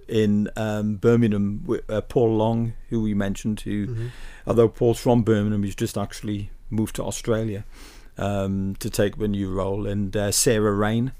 in 0.07 0.49
um, 0.55 0.95
Birmingham. 0.95 1.63
With, 1.65 1.89
uh, 1.89 2.01
Paul 2.01 2.35
Long, 2.37 2.73
who 2.89 3.01
we 3.01 3.13
mentioned, 3.13 3.61
who, 3.61 3.87
mm-hmm. 3.87 4.07
although 4.45 4.67
Paul's 4.67 4.99
from 4.99 5.23
Birmingham, 5.23 5.63
he's 5.63 5.75
just 5.75 5.97
actually 5.97 6.51
moved 6.69 6.95
to 6.97 7.03
Australia 7.03 7.65
um, 8.17 8.75
to 8.79 8.89
take 8.89 9.17
a 9.17 9.27
new 9.27 9.49
role. 9.51 9.87
And 9.87 10.15
uh, 10.15 10.31
Sarah 10.31 10.73
Raine 10.73 11.13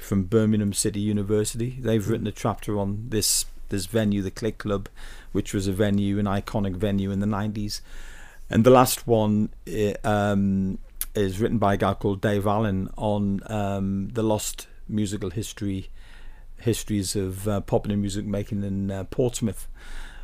from 0.00 0.24
Birmingham 0.24 0.72
City 0.72 1.00
University, 1.00 1.78
they've 1.80 2.06
written 2.06 2.26
a 2.26 2.32
chapter 2.32 2.78
on 2.78 3.06
this 3.08 3.46
this 3.68 3.86
venue, 3.86 4.20
the 4.20 4.30
Click 4.30 4.58
Club, 4.58 4.88
which 5.32 5.54
was 5.54 5.66
a 5.66 5.72
venue, 5.72 6.18
an 6.18 6.26
iconic 6.26 6.76
venue 6.76 7.10
in 7.10 7.20
the 7.20 7.26
90s. 7.26 7.80
And 8.50 8.64
the 8.64 8.70
last 8.70 9.06
one 9.06 9.48
eh, 9.66 9.94
um, 10.04 10.78
is 11.14 11.40
written 11.40 11.58
by 11.58 11.74
a 11.74 11.76
guy 11.76 11.94
called 11.94 12.20
Dave 12.20 12.46
Allen 12.46 12.88
on 12.96 13.40
um, 13.46 14.08
the 14.12 14.22
lost 14.22 14.66
musical 14.88 15.30
history 15.30 15.90
histories 16.58 17.16
of 17.16 17.48
uh, 17.48 17.60
popular 17.60 17.96
music 17.96 18.24
making 18.24 18.62
in 18.62 18.90
uh, 18.90 19.04
Portsmouth. 19.04 19.68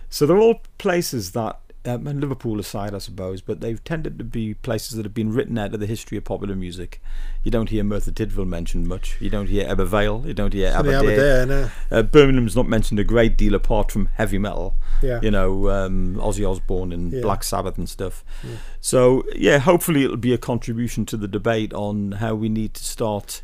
So 0.09 0.25
they're 0.25 0.39
all 0.39 0.63
places 0.79 1.33
that 1.33 1.61
um, 1.89 2.07
and 2.07 2.21
Liverpool 2.21 2.61
aside, 2.61 2.95
I 2.95 2.99
suppose, 2.99 3.41
but 3.41 3.61
they've 3.61 3.83
tended 3.83 4.19
to 4.19 4.25
be 4.25 4.55
places 4.55 4.97
that 4.97 5.05
have 5.05 5.15
been 5.15 5.33
written 5.33 5.59
out 5.59 5.75
of 5.75 5.81
the 5.81 5.87
history 5.87 6.19
of 6.19 6.25
popular 6.25 6.55
music. 6.55 7.01
You 7.43 7.51
don't 7.51 7.71
hear 7.71 7.83
Merthyr 7.83 8.13
Tydfil 8.13 8.47
mentioned 8.47 8.87
much. 8.87 9.17
You 9.21 9.31
don't 9.31 9.49
hear 9.49 9.67
Ebbw 9.67 9.87
Vale. 9.87 10.25
You 10.27 10.35
don't 10.35 10.53
hear 10.53 10.69
Aberdare. 10.69 10.99
Aberdare 10.99 11.47
no. 11.47 11.71
uh, 11.91 12.03
Birmingham's 12.03 12.55
not 12.55 12.69
mentioned 12.69 13.01
a 13.01 13.05
great 13.05 13.37
deal 13.37 13.55
apart 13.55 13.91
from 13.91 14.07
heavy 14.15 14.39
metal. 14.39 14.75
Yeah. 15.03 15.21
You 15.23 15.31
know, 15.31 15.71
um, 15.71 16.17
Ozzy 16.17 16.49
Osbourne 16.49 16.93
and 16.93 17.13
yeah. 17.13 17.21
Black 17.21 17.43
Sabbath 17.43 17.79
and 17.79 17.89
stuff. 17.89 18.25
Yeah. 18.45 18.57
So 18.81 19.25
yeah, 19.35 19.59
hopefully 19.59 20.05
it'll 20.05 20.17
be 20.17 20.35
a 20.35 20.39
contribution 20.39 21.07
to 21.07 21.17
the 21.17 21.29
debate 21.29 21.73
on 21.73 22.13
how 22.13 22.35
we 22.35 22.49
need 22.49 22.75
to 22.75 22.85
start. 22.85 23.43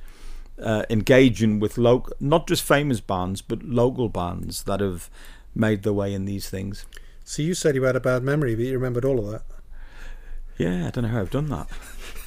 Uh, 0.56 0.84
engaging 0.88 1.58
with 1.58 1.76
local, 1.76 2.12
not 2.20 2.46
just 2.46 2.62
famous 2.62 3.00
bands, 3.00 3.42
but 3.42 3.64
local 3.64 4.08
bands 4.08 4.62
that 4.62 4.78
have 4.78 5.10
made 5.52 5.82
their 5.82 5.92
way 5.92 6.14
in 6.14 6.26
these 6.26 6.48
things. 6.48 6.86
So 7.24 7.42
you 7.42 7.54
said 7.54 7.74
you 7.74 7.82
had 7.82 7.96
a 7.96 8.00
bad 8.00 8.22
memory, 8.22 8.54
but 8.54 8.64
you 8.64 8.74
remembered 8.74 9.04
all 9.04 9.18
of 9.18 9.30
that. 9.30 9.42
Yeah, 10.58 10.86
I 10.86 10.90
don't 10.90 11.04
know 11.04 11.10
how 11.10 11.20
I've 11.20 11.30
done 11.30 11.48
that. 11.48 11.68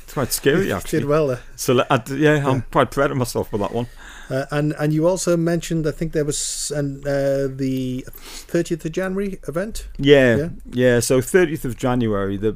It's 0.03 0.14
quite 0.14 0.32
scary, 0.32 0.72
actually. 0.72 0.99
did 0.99 1.10
well 1.10 1.28
there. 1.28 1.41
So 1.57 1.84
I, 1.90 2.02
yeah, 2.15 2.48
I'm 2.48 2.61
quite 2.72 2.91
proud 2.91 3.11
of 3.11 3.18
myself 3.18 3.49
for 3.49 3.57
that 3.57 3.74
one. 3.74 3.88
Uh, 4.30 4.45
and 4.52 4.72
and 4.80 4.94
you 4.94 5.06
also 5.06 5.36
mentioned, 5.36 5.86
I 5.86 5.91
think 5.91 6.14
there 6.14 6.24
was 6.24 6.72
an, 6.74 7.02
uh, 7.02 7.49
the 7.53 8.06
30th 8.07 8.86
of 8.86 8.94
January 8.94 9.40
event. 9.49 9.90
Yeah, 9.98 10.36
yeah, 10.38 10.49
yeah. 10.72 10.99
So 11.02 11.19
30th 11.19 11.65
of 11.65 11.76
January, 11.76 12.38
the 12.38 12.56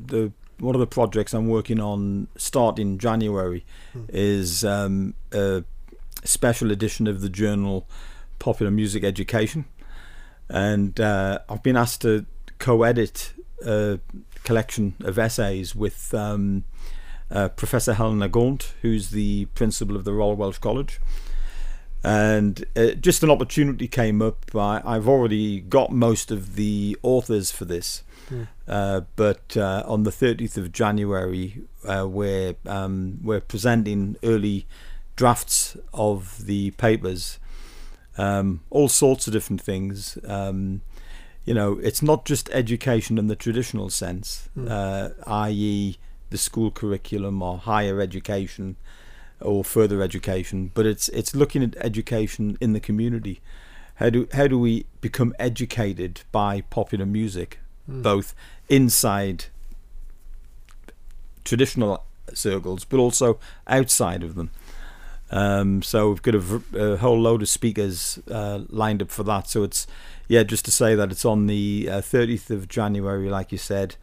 the 0.00 0.32
one 0.58 0.74
of 0.74 0.80
the 0.80 0.86
projects 0.86 1.34
I'm 1.34 1.48
working 1.48 1.80
on 1.80 2.28
starting 2.36 2.96
January 2.96 3.66
hmm. 3.92 4.04
is 4.08 4.64
um, 4.64 5.12
a 5.32 5.64
special 6.24 6.70
edition 6.70 7.06
of 7.06 7.20
the 7.20 7.28
journal 7.28 7.86
Popular 8.38 8.70
Music 8.70 9.04
Education 9.04 9.66
and 10.50 10.98
uh, 11.00 11.38
I've 11.48 11.62
been 11.62 11.76
asked 11.76 12.02
to 12.02 12.26
co-edit 12.58 13.32
a 13.64 14.00
collection 14.42 14.94
of 15.00 15.18
essays 15.18 15.74
with 15.74 16.12
um, 16.12 16.64
uh, 17.30 17.48
Professor 17.50 17.94
Helena 17.94 18.28
Gaunt, 18.28 18.74
who's 18.82 19.10
the 19.10 19.46
principal 19.54 19.96
of 19.96 20.04
the 20.04 20.12
Royal 20.12 20.34
Welsh 20.34 20.58
College. 20.58 21.00
And 22.02 22.64
uh, 22.74 22.92
just 22.92 23.22
an 23.22 23.30
opportunity 23.30 23.86
came 23.86 24.20
up. 24.22 24.44
I, 24.56 24.80
have 24.84 25.06
already 25.06 25.60
got 25.60 25.92
most 25.92 26.30
of 26.30 26.56
the 26.56 26.96
authors 27.02 27.50
for 27.50 27.66
this, 27.66 28.02
mm. 28.30 29.06
but 29.16 29.56
uh, 29.56 29.84
on 29.86 30.04
the 30.04 30.10
30th 30.10 30.56
of 30.56 30.72
January, 30.72 31.62
uh, 31.84 32.08
we're 32.08 32.54
um, 32.64 33.18
we're 33.22 33.42
presenting 33.42 34.16
early 34.22 34.66
drafts 35.14 35.76
of 35.92 36.46
the 36.46 36.70
papers 36.72 37.38
um, 38.18 38.60
all 38.70 38.88
sorts 38.88 39.26
of 39.26 39.32
different 39.32 39.60
things. 39.60 40.18
Um, 40.24 40.82
you 41.44 41.54
know, 41.54 41.78
it's 41.82 42.02
not 42.02 42.24
just 42.24 42.50
education 42.50 43.18
in 43.18 43.28
the 43.28 43.36
traditional 43.36 43.90
sense, 43.90 44.48
mm. 44.56 44.70
uh, 44.70 45.10
i.e., 45.26 45.96
the 46.28 46.38
school 46.38 46.70
curriculum 46.70 47.42
or 47.42 47.58
higher 47.58 48.00
education 48.00 48.76
or 49.40 49.64
further 49.64 50.02
education, 50.02 50.70
but 50.74 50.86
it's 50.86 51.08
it's 51.08 51.34
looking 51.34 51.62
at 51.62 51.76
education 51.78 52.56
in 52.60 52.72
the 52.72 52.80
community. 52.80 53.40
How 53.96 54.10
do 54.10 54.28
how 54.32 54.46
do 54.46 54.58
we 54.58 54.86
become 55.00 55.34
educated 55.38 56.22
by 56.30 56.60
popular 56.62 57.06
music, 57.06 57.58
mm. 57.90 58.02
both 58.02 58.34
inside 58.68 59.46
traditional 61.44 62.04
circles, 62.32 62.84
but 62.84 62.98
also 62.98 63.38
outside 63.66 64.22
of 64.22 64.34
them? 64.34 64.50
Um, 65.30 65.82
so 65.82 66.08
we've 66.08 66.22
got 66.22 66.34
a, 66.34 66.62
a, 66.74 66.96
whole 66.96 67.20
load 67.20 67.42
of 67.42 67.48
speakers 67.48 68.18
uh, 68.30 68.62
lined 68.68 69.00
up 69.00 69.10
for 69.10 69.22
that. 69.24 69.48
So 69.48 69.62
it's 69.62 69.86
yeah, 70.28 70.42
just 70.42 70.64
to 70.64 70.70
say 70.70 70.94
that 70.94 71.10
it's 71.10 71.24
on 71.24 71.46
the 71.46 71.88
uh, 71.90 72.00
30th 72.00 72.50
of 72.50 72.68
January, 72.68 73.28
like 73.28 73.52
you 73.52 73.58
said. 73.58 73.96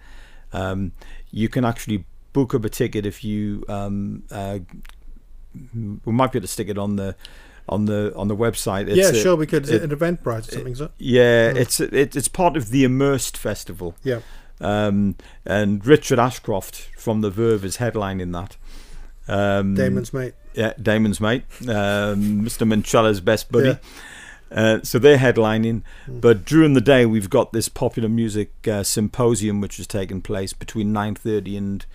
Um, 0.53 0.93
you 1.31 1.49
can 1.49 1.65
actually 1.65 2.05
book 2.33 2.53
up 2.53 2.63
a 2.65 2.69
ticket 2.69 3.05
if 3.05 3.23
you. 3.23 3.63
Um, 3.67 4.23
uh, 4.31 4.59
we 6.05 6.11
might 6.11 6.31
be 6.31 6.37
able 6.37 6.45
to 6.45 6.51
stick 6.51 6.69
it 6.69 6.77
on 6.77 6.95
the 6.95 7.15
on 7.67 7.85
the 7.85 8.13
on 8.15 8.27
the 8.27 8.35
website. 8.35 8.87
It's 8.87 8.97
yeah, 8.97 9.09
a, 9.09 9.13
sure. 9.13 9.37
Because 9.37 9.69
it, 9.69 9.83
an 9.83 9.89
Eventbrite 9.89 10.49
or 10.49 10.51
something, 10.51 10.73
it? 10.73 10.91
Yeah, 10.97 11.51
mm. 11.51 11.55
it's 11.55 11.79
it, 11.79 12.15
it's 12.15 12.27
part 12.27 12.55
of 12.55 12.69
the 12.69 12.83
Immersed 12.83 13.37
Festival. 13.37 13.95
Yeah. 14.03 14.19
Um, 14.59 15.15
and 15.45 15.85
Richard 15.85 16.19
Ashcroft 16.19 16.89
from 16.97 17.21
the 17.21 17.29
Verve 17.29 17.63
is 17.63 17.77
headlining 17.77 18.33
that. 18.33 18.57
Um, 19.27 19.75
Damon's 19.75 20.13
mate. 20.13 20.33
Yeah, 20.53 20.73
Damon's 20.81 21.21
mate, 21.21 21.43
um, 21.61 22.43
Mr. 22.43 22.67
Manchella's 22.67 23.21
best 23.21 23.51
buddy. 23.51 23.69
Yeah. 23.69 23.77
Uh, 24.49 24.79
so 24.81 24.97
they're 24.97 25.17
headlining, 25.17 25.83
mm. 26.07 26.21
but 26.21 26.45
during 26.45 26.73
the 26.73 26.81
day 26.81 27.05
we've 27.05 27.29
got 27.29 27.51
this 27.51 27.67
popular 27.67 28.07
music 28.07 28.51
uh, 28.67 28.81
symposium 28.81 29.59
which 29.59 29.77
is 29.79 29.85
taking 29.85 30.21
place 30.21 30.53
between 30.53 30.93
nine 30.93 31.15
thirty 31.15 31.57
and 31.57 31.85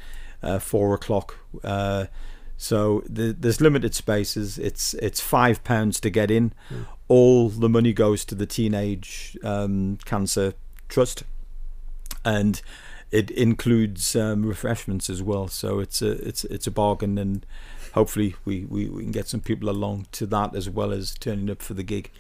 uh, 0.43 0.59
four 0.59 0.95
o'clock. 0.95 1.39
Uh, 1.65 2.07
so 2.59 3.03
the, 3.09 3.33
there's 3.33 3.61
limited 3.61 3.95
spaces. 3.95 4.59
It's 4.59 4.95
it's 4.95 5.21
five 5.21 5.65
pounds 5.65 5.99
to 6.01 6.11
get 6.11 6.31
in. 6.31 6.53
Mm. 6.71 6.87
All 7.09 7.49
the 7.49 7.69
money 7.69 7.93
goes 7.93 8.25
to 8.27 8.35
the 8.35 8.47
Teenage 8.47 9.37
um, 9.43 9.99
Cancer 10.05 10.53
Trust, 10.89 11.25
and 12.25 12.61
it 13.13 13.31
includes 13.31 14.17
um, 14.17 14.45
refreshments 14.45 15.09
as 15.09 15.23
well. 15.23 15.47
So 15.49 15.79
it's 15.79 16.03
a 16.03 16.13
it's 16.27 16.45
it's 16.45 16.67
a 16.67 16.71
bargain 16.71 17.19
and 17.19 17.47
hopefully 17.93 18.35
we, 18.45 18.65
we, 18.65 18.89
we 18.89 19.03
can 19.03 19.13
get 19.13 19.29
some 19.29 19.41
people 19.41 19.69
along 19.69 20.07
to 20.13 20.27
that 20.27 20.57
as 20.57 20.69
well 20.69 20.93
as 20.93 21.15
turning 21.15 21.51
up 21.51 21.63
for 21.63 21.75
the 21.75 21.83
gig. 21.83 22.11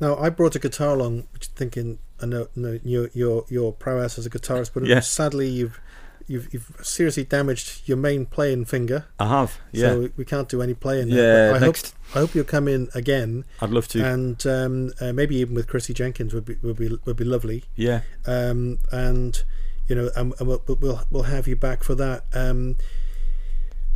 Now 0.00 0.16
I 0.16 0.30
brought 0.30 0.56
a 0.56 0.58
guitar 0.58 0.94
along, 0.94 1.28
thinking 1.38 1.98
I 2.20 2.26
know, 2.26 2.48
know 2.56 2.80
your 2.82 3.10
your 3.12 3.44
your 3.48 3.72
prowess 3.72 4.18
as 4.18 4.26
a 4.26 4.30
guitarist, 4.30 4.70
but 4.74 4.84
yeah. 4.86 5.00
sadly 5.00 5.48
you've 5.48 5.80
you've 6.26 6.52
you've 6.52 6.80
seriously 6.82 7.24
damaged 7.24 7.82
your 7.86 7.98
main 7.98 8.26
playing 8.26 8.64
finger. 8.64 9.04
I 9.20 9.28
have, 9.28 9.60
yeah. 9.70 9.88
So 9.88 10.10
we 10.16 10.24
can't 10.24 10.48
do 10.48 10.62
any 10.62 10.74
playing. 10.74 11.08
Yeah, 11.08 11.52
I 11.54 11.58
next. 11.58 11.90
hope 11.90 12.16
I 12.16 12.18
hope 12.20 12.34
you'll 12.34 12.44
come 12.44 12.68
in 12.68 12.88
again. 12.94 13.44
I'd 13.60 13.70
love 13.70 13.86
to, 13.88 14.04
and 14.04 14.44
um, 14.46 14.92
uh, 15.00 15.12
maybe 15.12 15.36
even 15.36 15.54
with 15.54 15.68
Krissy 15.68 15.94
Jenkins 15.94 16.32
would 16.34 16.46
be 16.46 16.56
would 16.62 16.76
be 16.76 16.96
would 17.04 17.16
be 17.16 17.24
lovely. 17.24 17.64
Yeah, 17.76 18.00
um, 18.26 18.78
and 18.90 19.42
you 19.88 19.94
know, 19.94 20.10
and, 20.16 20.34
and 20.38 20.48
we'll, 20.48 20.62
we'll 20.66 21.02
we'll 21.10 21.22
have 21.24 21.46
you 21.46 21.56
back 21.56 21.82
for 21.82 21.94
that. 21.94 22.24
Um, 22.32 22.76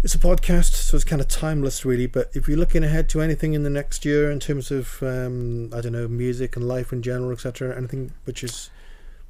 it's 0.02 0.14
a 0.14 0.18
podcast, 0.18 0.72
so 0.74 0.96
it's 0.96 1.04
kind 1.04 1.20
of 1.20 1.28
timeless, 1.28 1.84
really. 1.84 2.06
But 2.06 2.30
if 2.34 2.46
you're 2.48 2.58
looking 2.58 2.84
ahead 2.84 3.08
to 3.10 3.20
anything 3.20 3.54
in 3.54 3.62
the 3.62 3.70
next 3.70 4.04
year 4.04 4.30
in 4.30 4.38
terms 4.38 4.70
of, 4.70 5.02
um, 5.02 5.70
I 5.74 5.80
don't 5.80 5.92
know, 5.92 6.06
music 6.06 6.54
and 6.54 6.68
life 6.68 6.92
in 6.92 7.02
general, 7.02 7.32
etc., 7.32 7.76
anything 7.76 8.12
which 8.24 8.44
is, 8.44 8.70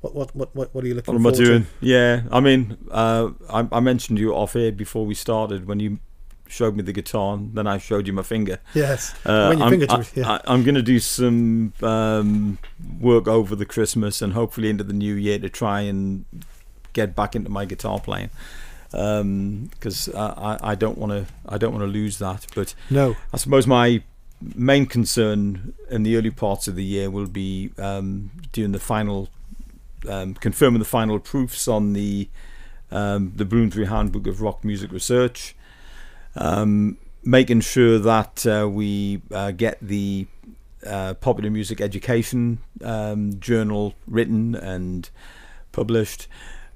what 0.00 0.14
what 0.14 0.36
what 0.36 0.54
what, 0.54 0.74
what 0.74 0.84
are 0.84 0.86
you 0.86 0.94
looking? 0.94 1.14
What 1.14 1.20
am 1.20 1.26
I 1.26 1.44
doing? 1.44 1.62
To? 1.62 1.68
Yeah, 1.80 2.22
I 2.30 2.40
mean, 2.40 2.76
uh, 2.90 3.30
I, 3.48 3.66
I 3.72 3.80
mentioned 3.80 4.18
you 4.18 4.34
off 4.34 4.54
air 4.54 4.72
before 4.72 5.06
we 5.06 5.14
started 5.14 5.66
when 5.66 5.80
you 5.80 5.98
showed 6.48 6.76
me 6.76 6.82
the 6.82 6.92
guitar, 6.92 7.34
and 7.34 7.54
then 7.54 7.66
I 7.66 7.78
showed 7.78 8.06
you 8.06 8.12
my 8.12 8.22
finger. 8.22 8.58
Yes, 8.74 9.14
uh, 9.24 9.48
when 9.48 9.58
your 9.58 9.66
I'm, 9.66 9.70
finger 9.70 9.86
to 9.86 9.98
me, 9.98 10.04
yeah. 10.14 10.38
I, 10.46 10.54
am 10.54 10.62
going 10.62 10.74
to 10.74 10.82
do 10.82 10.98
some 10.98 11.72
um, 11.82 12.58
work 13.00 13.28
over 13.28 13.56
the 13.56 13.66
Christmas 13.66 14.22
and 14.22 14.32
hopefully 14.32 14.70
into 14.70 14.84
the 14.84 14.92
new 14.92 15.14
year 15.14 15.38
to 15.38 15.48
try 15.48 15.80
and 15.82 16.24
get 16.92 17.14
back 17.14 17.36
into 17.36 17.50
my 17.50 17.64
guitar 17.64 18.00
playing 18.00 18.30
because 18.90 20.08
um, 20.14 20.34
I, 20.36 20.58
I 20.62 20.74
don't 20.74 20.96
want 20.96 21.12
to 21.12 21.26
I 21.48 21.58
don't 21.58 21.72
want 21.72 21.82
to 21.82 21.90
lose 21.90 22.18
that. 22.18 22.46
But 22.54 22.74
no, 22.90 23.16
I 23.32 23.36
suppose 23.36 23.66
my 23.66 24.02
main 24.54 24.86
concern 24.86 25.74
in 25.90 26.02
the 26.02 26.16
early 26.16 26.30
parts 26.30 26.68
of 26.68 26.76
the 26.76 26.84
year 26.84 27.10
will 27.10 27.26
be 27.26 27.72
um, 27.78 28.30
doing 28.52 28.72
the 28.72 28.78
final, 28.78 29.28
um, 30.08 30.34
confirming 30.34 30.78
the 30.78 30.84
final 30.84 31.18
proofs 31.18 31.68
on 31.68 31.92
the 31.92 32.28
um, 32.90 33.32
the 33.34 33.44
Bloomsbury 33.44 33.86
Handbook 33.86 34.26
of 34.26 34.40
Rock 34.40 34.64
Music 34.64 34.92
Research, 34.92 35.56
um, 36.36 36.98
making 37.24 37.60
sure 37.60 37.98
that 37.98 38.46
uh, 38.46 38.68
we 38.68 39.22
uh, 39.32 39.50
get 39.50 39.78
the 39.80 40.26
uh, 40.86 41.14
popular 41.14 41.50
music 41.50 41.80
education 41.80 42.58
um, 42.82 43.40
journal 43.40 43.94
written 44.06 44.54
and 44.54 45.10
published, 45.72 46.28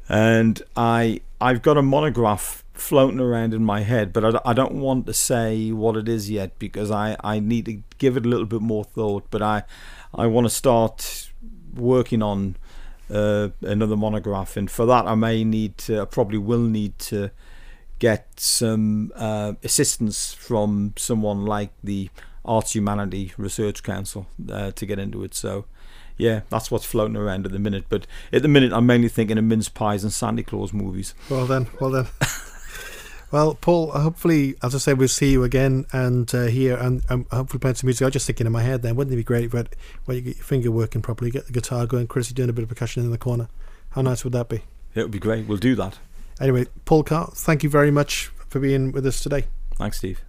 and 0.08 0.62
I 0.76 1.20
I've 1.40 1.62
got 1.62 1.76
a 1.76 1.82
monograph 1.82 2.64
floating 2.72 3.20
around 3.20 3.54
in 3.54 3.64
my 3.64 3.82
head, 3.82 4.12
but 4.12 4.36
I, 4.36 4.50
I 4.50 4.52
don't 4.52 4.80
want 4.80 5.06
to 5.06 5.14
say 5.14 5.70
what 5.70 5.96
it 5.96 6.08
is 6.08 6.30
yet 6.30 6.58
because 6.58 6.90
I, 6.90 7.16
I 7.22 7.38
need 7.38 7.66
to 7.66 7.82
give 7.98 8.16
it 8.16 8.24
a 8.24 8.28
little 8.28 8.46
bit 8.46 8.62
more 8.62 8.84
thought. 8.84 9.24
But 9.30 9.42
I 9.42 9.62
I 10.14 10.26
want 10.26 10.46
to 10.46 10.50
start 10.50 11.30
working 11.74 12.22
on 12.22 12.56
uh, 13.12 13.50
another 13.60 13.96
monograph, 13.96 14.56
and 14.56 14.70
for 14.70 14.86
that 14.86 15.06
I 15.06 15.14
may 15.14 15.44
need 15.44 15.78
to, 15.78 16.02
I 16.02 16.04
probably 16.06 16.38
will 16.38 16.62
need 16.62 16.98
to 17.10 17.30
get 18.00 18.40
some 18.40 19.12
uh, 19.14 19.52
assistance 19.62 20.32
from 20.34 20.94
someone 20.96 21.46
like 21.46 21.70
the 21.84 22.10
Arts 22.44 22.74
Humanity 22.74 23.32
Research 23.36 23.84
Council 23.84 24.26
uh, 24.50 24.72
to 24.72 24.86
get 24.86 24.98
into 24.98 25.22
it. 25.22 25.34
So 25.34 25.66
yeah, 26.16 26.40
that's 26.48 26.70
what's 26.70 26.84
floating 26.84 27.16
around 27.16 27.46
at 27.46 27.52
the 27.52 27.58
minute. 27.58 27.84
But 27.88 28.06
at 28.32 28.42
the 28.42 28.48
minute, 28.48 28.72
I'm 28.72 28.86
mainly 28.86 29.08
thinking 29.08 29.38
of 29.38 29.44
mince 29.44 29.68
pies 29.68 30.02
and 30.02 30.12
Santa 30.12 30.42
Claus 30.42 30.72
movies. 30.72 31.14
Well 31.28 31.46
then, 31.46 31.68
well 31.78 31.90
then. 31.90 32.06
well, 33.30 33.54
Paul, 33.54 33.92
hopefully, 33.92 34.56
as 34.62 34.74
I 34.74 34.78
said, 34.78 34.98
we'll 34.98 35.08
see 35.08 35.32
you 35.32 35.44
again 35.44 35.86
and 35.92 36.34
uh, 36.34 36.46
here 36.46 36.76
and 36.76 37.02
um, 37.10 37.26
hopefully 37.30 37.60
playing 37.60 37.76
some 37.76 37.86
music. 37.86 38.02
I 38.02 38.06
was 38.06 38.14
just 38.14 38.26
thinking 38.26 38.46
in 38.46 38.52
my 38.52 38.62
head 38.62 38.82
then, 38.82 38.96
wouldn't 38.96 39.12
it 39.12 39.16
be 39.16 39.22
great 39.22 39.44
if 39.44 39.52
when 39.52 40.16
you 40.16 40.22
get 40.22 40.36
your 40.36 40.44
finger 40.44 40.70
working 40.70 41.02
properly, 41.02 41.30
get 41.30 41.46
the 41.46 41.52
guitar 41.52 41.86
going, 41.86 42.08
Krissy 42.08 42.34
doing 42.34 42.48
a 42.48 42.52
bit 42.54 42.62
of 42.62 42.68
percussion 42.70 43.02
in 43.02 43.10
the 43.10 43.18
corner? 43.18 43.48
How 43.90 44.02
nice 44.02 44.24
would 44.24 44.32
that 44.32 44.48
be? 44.48 44.62
It 44.94 45.02
would 45.02 45.10
be 45.10 45.18
great. 45.18 45.46
We'll 45.46 45.58
do 45.58 45.74
that. 45.76 45.98
Anyway, 46.40 46.66
Paul 46.84 47.04
Carr, 47.04 47.30
thank 47.34 47.62
you 47.62 47.68
very 47.68 47.90
much 47.90 48.30
for 48.48 48.60
being 48.60 48.92
with 48.92 49.06
us 49.06 49.20
today. 49.20 49.44
Thanks, 49.76 49.98
Steve. 49.98 50.22